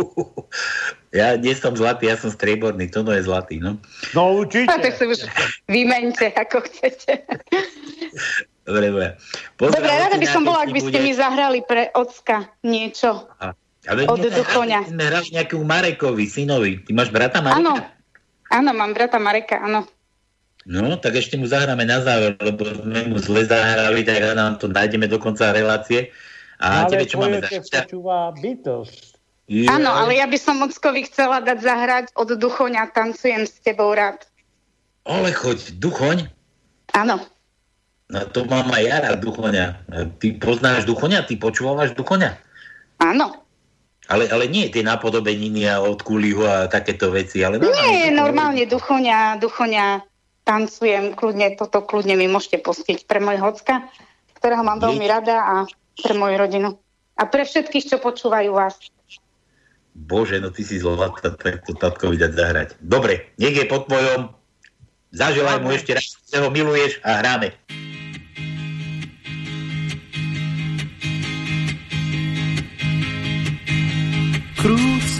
ja 1.18 1.36
nie 1.36 1.52
som 1.52 1.76
zlatý, 1.76 2.08
ja 2.08 2.16
som 2.16 2.32
strieborný, 2.32 2.88
to 2.88 3.04
no 3.04 3.12
je 3.12 3.26
zlatý, 3.26 3.60
no. 3.60 3.76
No 4.16 4.40
určite. 4.40 4.70
A 4.70 4.80
tak 4.80 4.96
si 4.96 5.04
už 5.04 5.26
vymente, 5.68 6.32
ako 6.32 6.64
chcete. 6.64 7.20
Dobre, 8.70 8.86
dobre. 8.94 9.08
Pozdrav, 9.58 9.82
dobre, 9.82 9.98
rada 9.98 10.16
by 10.22 10.28
som 10.30 10.42
bola, 10.46 10.62
ak 10.62 10.70
by 10.70 10.78
ste 10.78 10.98
bude... 11.02 11.06
mi 11.10 11.12
zahrali 11.12 11.58
pre 11.66 11.90
ocka 11.98 12.46
niečo. 12.62 13.26
A, 13.42 13.50
ale 13.90 14.06
od 14.06 14.22
duchoňa. 14.22 14.86
sme 14.86 15.10
hrali 15.10 15.28
nejakú 15.34 15.58
Marekovi, 15.66 16.30
synovi. 16.30 16.78
Ty 16.86 16.90
máš 16.94 17.10
brata 17.10 17.42
Mareka? 17.42 17.58
Áno, 17.58 17.74
áno, 18.54 18.70
mám 18.70 18.94
brata 18.94 19.18
Mareka, 19.18 19.58
áno. 19.58 19.90
No, 20.70 20.94
tak 21.02 21.18
ešte 21.18 21.34
mu 21.34 21.50
zahráme 21.50 21.82
na 21.82 21.98
záver, 21.98 22.38
lebo 22.38 22.62
sme 22.62 23.10
mu 23.10 23.18
zle 23.18 23.42
zahrali, 23.42 24.06
tak 24.06 24.22
nám 24.38 24.62
to 24.62 24.70
nájdeme 24.70 25.10
do 25.10 25.18
konca 25.18 25.50
relácie. 25.50 26.14
A 26.62 26.86
ale 26.86 26.94
tebe, 26.94 27.10
čo 27.10 27.18
máme 27.18 27.42
zahrať? 27.42 27.90
Áno, 29.66 29.90
ale 29.90 30.22
ja 30.22 30.30
by 30.30 30.38
som 30.38 30.62
Mockovi 30.62 31.10
chcela 31.10 31.42
dať 31.42 31.58
zahrať 31.58 32.04
od 32.14 32.38
Duchoňa 32.38 32.86
Tancujem 32.94 33.50
s 33.50 33.58
tebou 33.58 33.90
rád. 33.90 34.22
Ale 35.02 35.34
choď, 35.34 35.74
Duchoň? 35.74 36.30
Áno. 36.94 37.18
No 38.10 38.26
to 38.26 38.42
mám 38.50 38.74
aj 38.74 38.82
ja 38.82 38.96
rád 39.06 39.22
Duchoňa. 39.22 39.66
Ty 40.18 40.26
poznáš 40.42 40.82
Duchoňa? 40.82 41.30
Ty 41.30 41.38
počúvaš 41.38 41.94
Duchoňa? 41.94 42.34
Áno. 42.98 43.46
Ale, 44.10 44.26
ale 44.26 44.50
nie 44.50 44.66
tie 44.66 44.82
napodobeniny 44.82 45.70
a 45.70 45.78
od 45.78 46.02
Kuliho 46.02 46.42
a 46.42 46.66
takéto 46.66 47.14
veci. 47.14 47.46
Ale 47.46 47.62
nie, 47.62 48.10
normálne 48.10 48.66
Duchoňa, 48.66 49.38
Duchoňa 49.38 50.02
tancujem, 50.42 51.14
kľudne, 51.14 51.54
toto 51.54 51.86
kľudne 51.86 52.18
mi 52.18 52.26
môžete 52.26 52.58
pustiť 52.58 53.06
pre 53.06 53.22
môj 53.22 53.38
hocka, 53.38 53.86
ktorého 54.42 54.66
mám 54.66 54.82
veľmi 54.82 55.06
rada 55.06 55.38
a 55.38 55.54
pre 55.94 56.18
moju 56.18 56.34
rodinu. 56.34 56.68
A 57.14 57.30
pre 57.30 57.46
všetkých, 57.46 57.94
čo 57.94 57.96
počúvajú 58.02 58.50
vás. 58.50 58.74
Bože, 59.94 60.42
no 60.42 60.50
ty 60.50 60.66
si 60.66 60.82
zlatá, 60.82 61.30
tak 61.30 61.62
to 61.62 61.78
tatkovi 61.78 62.18
dať 62.18 62.32
zahrať. 62.34 62.68
Dobre, 62.82 63.30
je 63.38 63.62
pod 63.70 63.86
tvojom. 63.86 64.34
Zaželaj 65.14 65.62
mu 65.62 65.70
ešte 65.74 65.94
raz, 65.94 66.18
že 66.26 66.38
ho 66.38 66.50
miluješ 66.50 66.98
a 67.06 67.22
hráme. 67.22 67.54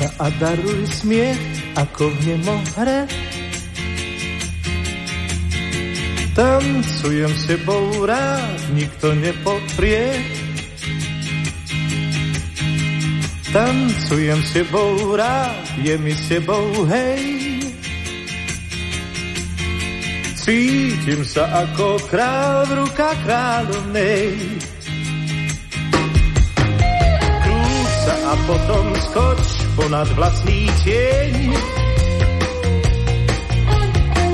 Sa 0.01 0.09
a 0.17 0.33
daruj 0.41 0.89
smiech, 0.89 1.37
ako 1.77 2.09
v 2.09 2.19
nemohre. 2.33 3.05
Tancujem 6.33 7.29
s 7.29 7.43
tebou 7.45 7.85
rád, 8.09 8.57
nikto 8.73 9.13
nepoprie. 9.13 10.25
Tancujem 13.53 14.41
s 14.41 14.51
tebou 14.57 15.21
rád, 15.21 15.69
je 15.85 15.95
mi 16.01 16.17
s 16.17 16.33
tebou 16.33 16.65
hej. 16.89 17.21
Cítim 20.41 21.21
sa 21.29 21.45
ako 21.69 22.01
král 22.09 22.65
v 22.65 22.89
rukách 22.89 23.19
kráľovnej. 23.29 24.33
Krúť 27.45 27.93
sa 28.09 28.15
a 28.17 28.35
potom 28.49 28.87
skoč 28.97 29.60
ponad 29.81 30.09
vlastný 30.13 30.69
tieň. 30.85 31.57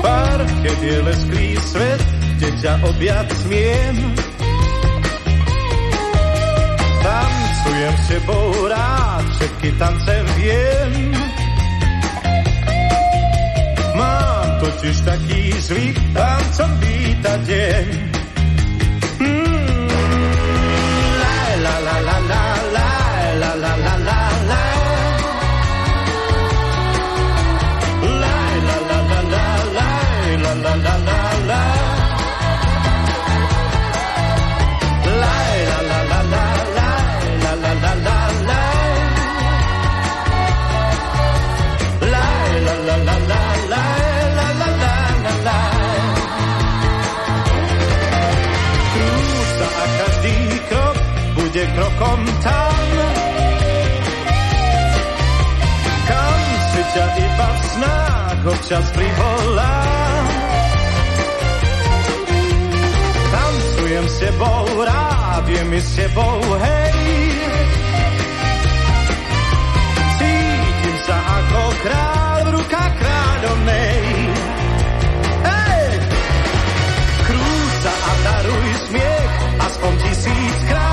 Parket 0.03 0.79
je 0.83 0.97
lesklý 1.07 1.47
svet, 1.71 2.03
kde 2.35 2.49
ťa 2.59 2.73
objať 2.83 3.27
smiem. 3.47 3.95
Tancujem 6.99 7.95
s 7.95 8.05
tebou 8.11 8.47
rád, 8.67 9.25
všetky 9.39 9.69
tance 9.79 10.15
viem. 10.35 10.91
Mám 13.95 14.47
totiž 14.61 14.97
taký 15.07 15.41
zvyk, 15.63 15.95
tancom 16.11 16.71
vítať 16.83 17.39
deň. 17.47 17.87
Mm, 19.23 19.87
la 21.23 21.39
la 21.63 21.75
la 21.79 21.97
la 22.03 22.19
la 22.19 22.49
la 22.75 23.51
la 23.55 23.73
la 23.79 23.95
La 23.97 24.16
občas 58.47 58.85
privolám. 58.91 60.07
sebou, 64.17 64.65
rád 64.83 65.45
je 65.47 65.63
mi 65.63 65.79
s 65.81 65.95
tebou, 65.95 66.41
hej. 66.57 66.95
Cítim 70.17 70.97
sa 71.05 71.17
ako 71.17 71.61
král 71.85 72.39
v 72.41 72.49
rukách 72.57 72.93
kráľovnej. 72.97 74.01
Hej! 75.45 75.87
Krúž 77.29 77.71
sa 77.85 77.93
a 77.93 78.11
daruj 78.25 78.67
smiech, 78.89 79.31
aspoň 79.61 79.93
tisíckrát. 80.01 80.86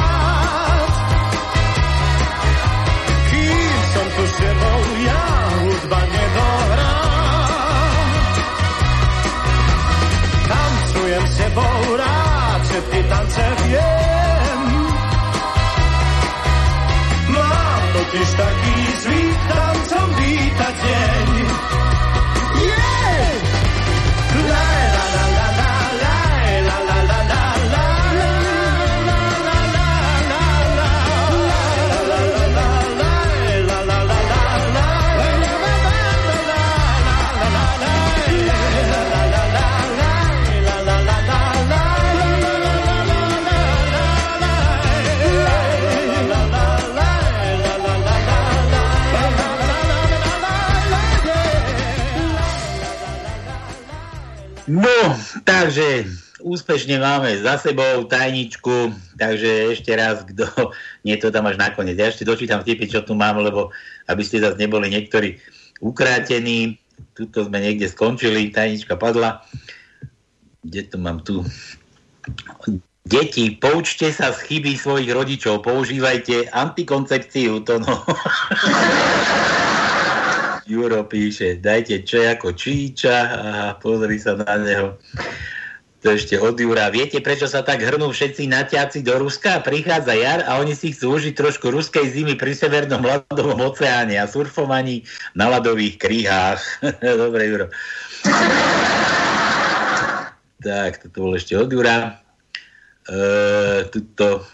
Tebou 11.54 11.96
rád, 11.96 12.60
všetky 12.66 13.00
tance 13.06 13.46
viem. 13.62 14.60
Mám 17.30 17.82
totiž 17.94 18.28
taký 18.34 18.76
zvyk 19.02 19.38
tancom 19.54 20.08
vítať 20.18 20.74
deň. 20.74 21.33
No, 54.64 55.12
takže 55.44 56.08
úspešne 56.40 56.96
máme 56.96 57.36
za 57.36 57.60
sebou 57.60 58.08
tajničku, 58.08 58.96
takže 59.20 59.76
ešte 59.76 59.92
raz, 59.92 60.24
kto, 60.24 60.48
nie 61.06 61.16
to 61.20 61.28
tam 61.28 61.44
až 61.44 61.60
nakoniec, 61.60 62.00
ja 62.00 62.08
ešte 62.08 62.24
dočítam 62.24 62.64
vtipy, 62.64 62.88
čo 62.88 63.04
tu 63.04 63.12
mám, 63.12 63.36
lebo 63.40 63.68
aby 64.08 64.24
ste 64.24 64.40
zase 64.40 64.56
neboli 64.56 64.88
niektorí 64.88 65.36
ukrátení, 65.84 66.80
tuto 67.12 67.44
sme 67.44 67.60
niekde 67.60 67.92
skončili, 67.92 68.48
tajnička 68.48 68.96
padla, 68.96 69.44
kde 70.64 70.80
to 70.88 70.96
mám 70.96 71.20
tu? 71.20 71.44
Deti, 73.04 73.52
poučte 73.60 74.08
sa 74.08 74.32
z 74.32 74.48
chyby 74.48 74.80
svojich 74.80 75.12
rodičov, 75.12 75.60
používajte 75.60 76.48
antikoncepciu, 76.56 77.60
to 77.68 77.84
no. 77.84 78.00
Juro 80.64 81.04
píše, 81.04 81.60
dajte 81.60 82.08
čo 82.08 82.24
ako 82.24 82.56
číča 82.56 83.16
a 83.36 83.50
pozri 83.76 84.16
sa 84.16 84.32
na 84.40 84.56
neho. 84.56 84.88
To 86.04 86.12
ešte 86.12 86.36
od 86.36 86.60
Jura. 86.60 86.92
Viete, 86.92 87.24
prečo 87.24 87.48
sa 87.48 87.64
tak 87.64 87.80
hrnú 87.80 88.12
všetci 88.12 88.44
naťaci 88.48 89.00
do 89.00 89.24
Ruska? 89.24 89.64
Prichádza 89.64 90.12
jar 90.12 90.44
a 90.44 90.60
oni 90.60 90.76
si 90.76 90.92
chcú 90.92 91.16
užiť 91.16 91.32
trošku 91.32 91.72
ruskej 91.72 92.12
zimy 92.12 92.36
pri 92.36 92.52
severnom 92.52 93.00
ľadovom 93.00 93.56
oceáne 93.64 94.20
a 94.20 94.28
surfovaní 94.28 95.08
na 95.32 95.48
ľadových 95.48 95.96
kríhách. 95.96 96.60
Dobre, 97.24 97.48
Juro. 97.48 97.66
tak, 100.60 101.00
toto 101.08 101.16
bol 101.24 101.32
ešte 101.40 101.56
od 101.56 101.72
Jura. 101.72 102.20
E, 103.08 103.18
tuto 103.88 104.44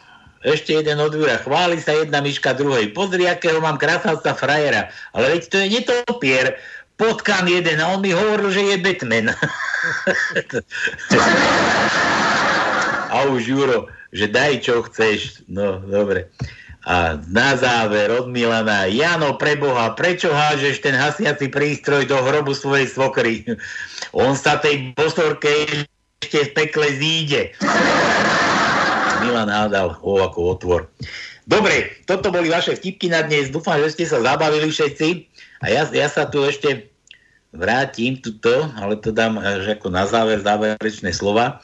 ešte 0.41 0.73
jeden 0.81 0.97
od 1.01 1.13
Jura. 1.13 1.37
Chváli 1.45 1.77
sa 1.85 1.93
jedna 1.93 2.25
myška 2.25 2.57
druhej. 2.57 2.97
Pozri, 2.97 3.29
akého 3.29 3.61
mám 3.61 3.77
krásavca 3.77 4.33
frajera. 4.33 4.89
Ale 5.13 5.37
veď 5.37 5.43
to 5.53 5.57
je 5.61 5.67
netopier. 5.69 6.57
Potkám 6.97 7.49
jeden 7.49 7.81
a 7.81 7.93
on 7.93 8.01
mi 8.01 8.13
hovoril, 8.13 8.49
že 8.53 8.63
je 8.73 8.77
Batman. 8.81 9.33
a 13.13 13.17
už 13.29 13.41
Juro, 13.45 13.89
že 14.13 14.29
daj 14.29 14.65
čo 14.65 14.81
chceš. 14.89 15.45
No, 15.49 15.81
dobre. 15.81 16.33
A 16.89 17.21
na 17.29 17.57
záver 17.61 18.09
od 18.09 18.33
Milana. 18.33 18.89
Jano, 18.89 19.37
preboha, 19.37 19.93
prečo 19.93 20.33
hážeš 20.33 20.81
ten 20.81 20.97
hasiaci 20.97 21.53
prístroj 21.53 22.09
do 22.09 22.17
hrobu 22.17 22.57
svojej 22.57 22.89
svokry? 22.89 23.45
On 24.17 24.33
sa 24.33 24.57
tej 24.57 24.97
bosorke 24.97 25.85
ešte 26.25 26.49
v 26.49 26.51
pekle 26.57 26.89
zíde. 26.97 27.53
Milan 29.21 29.51
hádal 29.53 29.95
ho 30.01 30.13
ako 30.25 30.39
otvor. 30.57 30.83
Dobre, 31.45 31.99
toto 32.07 32.31
boli 32.31 32.47
vaše 32.47 32.79
vtipky 32.79 33.11
na 33.11 33.27
dnes. 33.27 33.51
Dúfam, 33.51 33.77
že 33.83 33.93
ste 33.93 34.05
sa 34.07 34.23
zabavili 34.23 34.71
všetci. 34.71 35.09
A 35.61 35.73
ja, 35.73 35.83
ja 35.91 36.07
sa 36.07 36.29
tu 36.29 36.47
ešte 36.47 36.89
vrátim 37.51 38.23
tuto, 38.23 38.71
ale 38.79 38.95
to 39.03 39.11
dám 39.11 39.37
až 39.43 39.75
ako 39.75 39.91
na 39.91 40.07
záver, 40.07 40.39
záverečné 40.41 41.11
slova. 41.11 41.59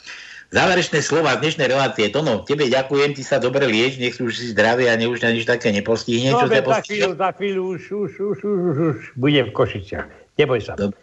Záverečné 0.51 1.03
slova 1.03 1.39
z 1.39 1.43
dnešnej 1.43 1.69
relácie. 1.70 2.07
Tono, 2.11 2.47
tebe 2.47 2.70
ďakujem, 2.70 3.19
ty 3.19 3.23
sa 3.27 3.43
dobre 3.43 3.66
lieč, 3.66 3.99
nech 3.99 4.15
už 4.19 4.31
si 4.31 4.47
zdravý 4.55 4.87
a 4.87 4.95
ne 4.95 5.11
už 5.11 5.23
nič 5.23 5.43
také 5.47 5.74
nepostihne. 5.74 6.35
No, 6.35 6.47
čo 6.47 6.51
za 6.51 6.83
chvíľu, 6.87 7.12
za 7.19 7.31
chvíľu 7.35 7.62
už, 7.74 7.83
už, 7.91 8.12
už, 8.15 8.39
už, 8.43 8.59
už, 8.62 8.77
už 8.78 8.99
budem 9.19 9.51
v 9.51 9.53
Košiciach. 9.55 10.07
Neboj 10.39 10.61
sa. 10.62 10.78
Dobre, 10.78 10.99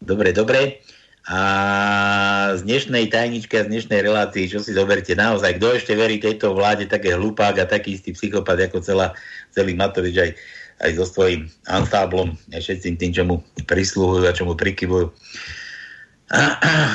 dobre. 0.00 0.28
dobre. 0.32 0.60
A 1.28 2.56
z 2.56 2.64
dnešnej 2.64 3.12
tajničky 3.12 3.60
a 3.60 3.68
z 3.68 3.68
dnešnej 3.68 4.00
relácii, 4.00 4.48
čo 4.48 4.64
si 4.64 4.72
zoberte 4.72 5.12
naozaj, 5.12 5.60
kto 5.60 5.76
ešte 5.76 5.92
verí 5.92 6.16
tejto 6.16 6.56
vláde, 6.56 6.88
také 6.88 7.12
hlupák 7.12 7.52
a 7.60 7.68
taký 7.68 8.00
istý 8.00 8.16
psychopat 8.16 8.56
ako 8.64 8.80
celá, 8.80 9.12
celý 9.52 9.76
Matovič 9.76 10.16
aj, 10.16 10.30
aj 10.88 10.90
so 10.96 11.04
svojím 11.04 11.52
ansáblom 11.68 12.32
a 12.32 12.56
všetkým 12.64 12.96
tým, 12.96 13.12
čo 13.12 13.22
mu 13.28 13.44
prislúhujú 13.68 14.24
a 14.24 14.32
čo 14.32 14.48
mu 14.48 14.56
prikyvujú. 14.56 15.12
A, 16.32 16.40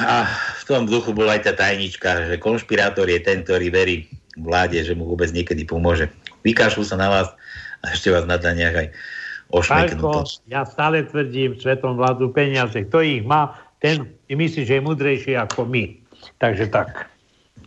a 0.09 0.15
v 0.57 0.63
tom 0.65 0.89
duchu 0.89 1.13
bola 1.13 1.37
aj 1.37 1.53
tá 1.53 1.53
tajnička, 1.53 2.33
že 2.33 2.41
konšpirátor 2.41 3.05
je 3.05 3.21
ten, 3.21 3.45
ktorý 3.45 3.69
verí 3.69 4.09
vláde, 4.33 4.81
že 4.81 4.97
mu 4.97 5.05
vôbec 5.05 5.29
niekedy 5.29 5.61
pomôže. 5.61 6.09
Vykašľú 6.41 6.81
sa 6.81 6.97
na 6.97 7.13
vás 7.13 7.29
a 7.85 7.93
ešte 7.93 8.09
vás 8.09 8.25
na 8.25 8.41
daniach 8.41 8.81
aj 8.81 8.87
ošmeknú. 9.53 10.25
Ja 10.49 10.65
stále 10.65 11.05
tvrdím, 11.05 11.53
svetom 11.61 12.01
vládu 12.01 12.33
peniaze. 12.33 12.81
Kto 12.89 13.05
ich 13.05 13.21
má, 13.21 13.53
ten 13.83 14.07
myslí, 14.31 14.63
že 14.63 14.79
je 14.79 14.87
mudrejší 14.87 15.35
ako 15.35 15.67
my. 15.67 15.99
Takže 16.39 16.71
tak. 16.71 17.11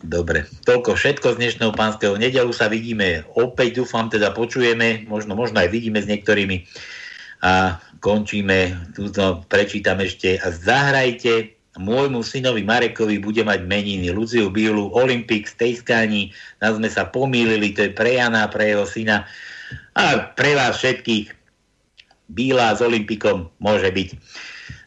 Dobre, 0.01 0.49
toľko 0.65 0.97
všetko 0.97 1.37
z 1.37 1.41
dnešného 1.45 1.73
pánskeho 1.77 2.17
nedelu 2.17 2.49
sa 2.57 2.73
vidíme. 2.73 3.29
Opäť, 3.37 3.85
dúfam, 3.85 4.09
teda 4.09 4.33
počujeme, 4.33 5.05
možno, 5.13 5.37
možno 5.37 5.61
aj 5.61 5.69
vidíme 5.69 6.01
s 6.01 6.09
niektorými. 6.09 6.65
A 7.45 7.77
končíme, 8.01 8.77
túto 8.97 9.45
prečítam 9.53 10.01
ešte. 10.01 10.41
A 10.41 10.49
zahrajte 10.49 11.53
môjmu 11.77 12.25
synovi 12.25 12.65
Marekovi 12.65 13.21
bude 13.21 13.45
mať 13.45 13.69
meniny 13.69 14.09
Luciu 14.09 14.49
Bielu, 14.49 14.89
Olympic, 14.97 15.45
Stejskani, 15.45 16.33
nás 16.65 16.81
sme 16.81 16.89
sa 16.89 17.05
pomýlili, 17.05 17.77
to 17.77 17.85
je 17.85 17.93
pre 17.93 18.17
Jana, 18.17 18.49
pre 18.49 18.73
jeho 18.73 18.89
syna. 18.89 19.29
A 19.93 20.33
pre 20.33 20.57
vás 20.57 20.81
všetkých 20.81 21.37
Bílá 22.33 22.73
s 22.75 22.81
Olympikom 22.81 23.53
môže 23.61 23.93
byť. 23.93 24.09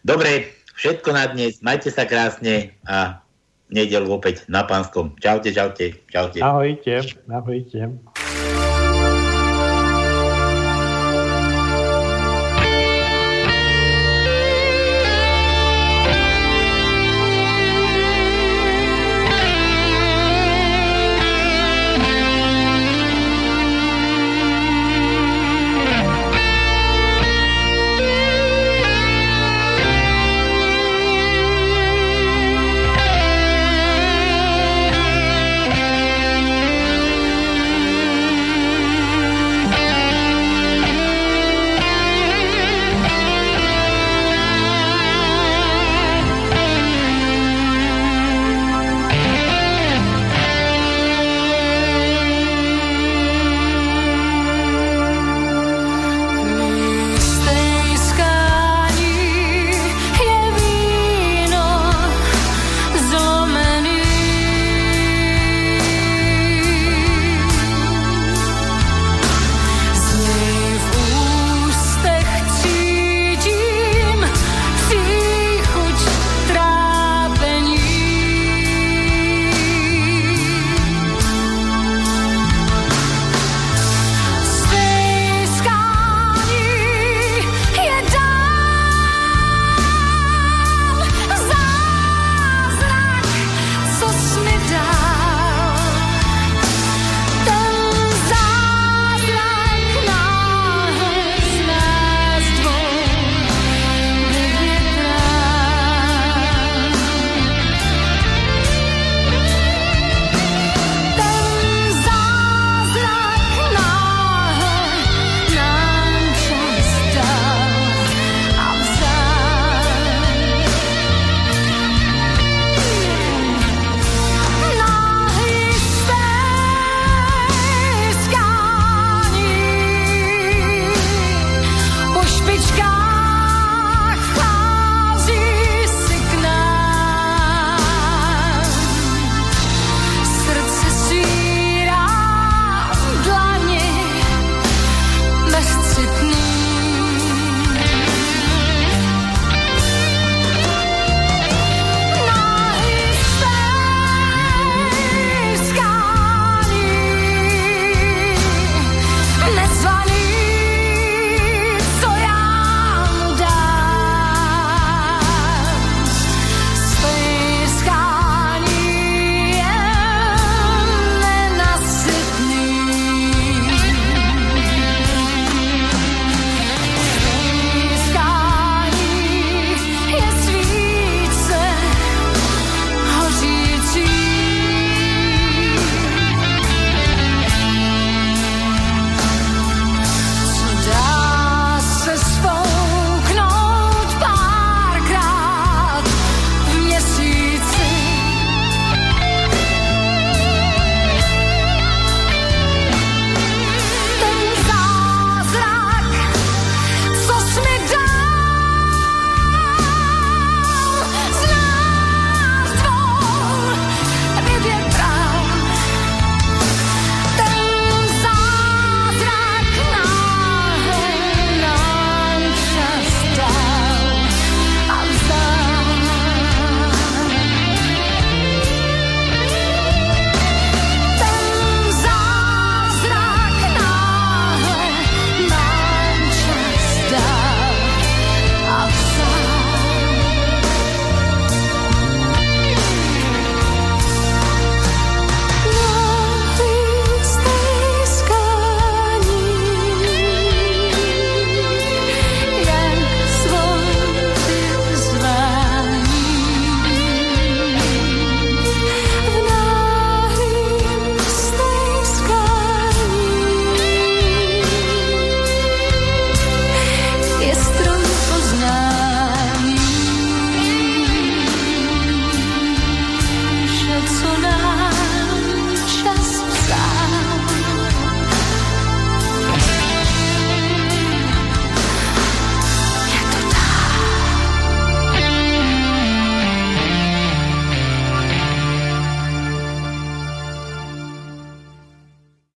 Dobre, 0.03 0.58
všetko 0.79 1.09
na 1.11 1.27
dnes, 1.27 1.59
majte 1.59 1.91
sa 1.91 2.07
krásne 2.07 2.71
a 2.87 3.19
nedelu 3.67 4.07
opäť 4.09 4.47
na 4.47 4.63
pánskom. 4.63 5.19
Čaute, 5.19 5.51
čaute, 5.51 5.99
čaute. 6.07 6.39
Ahojte, 6.39 7.03
ahojte. 7.29 7.99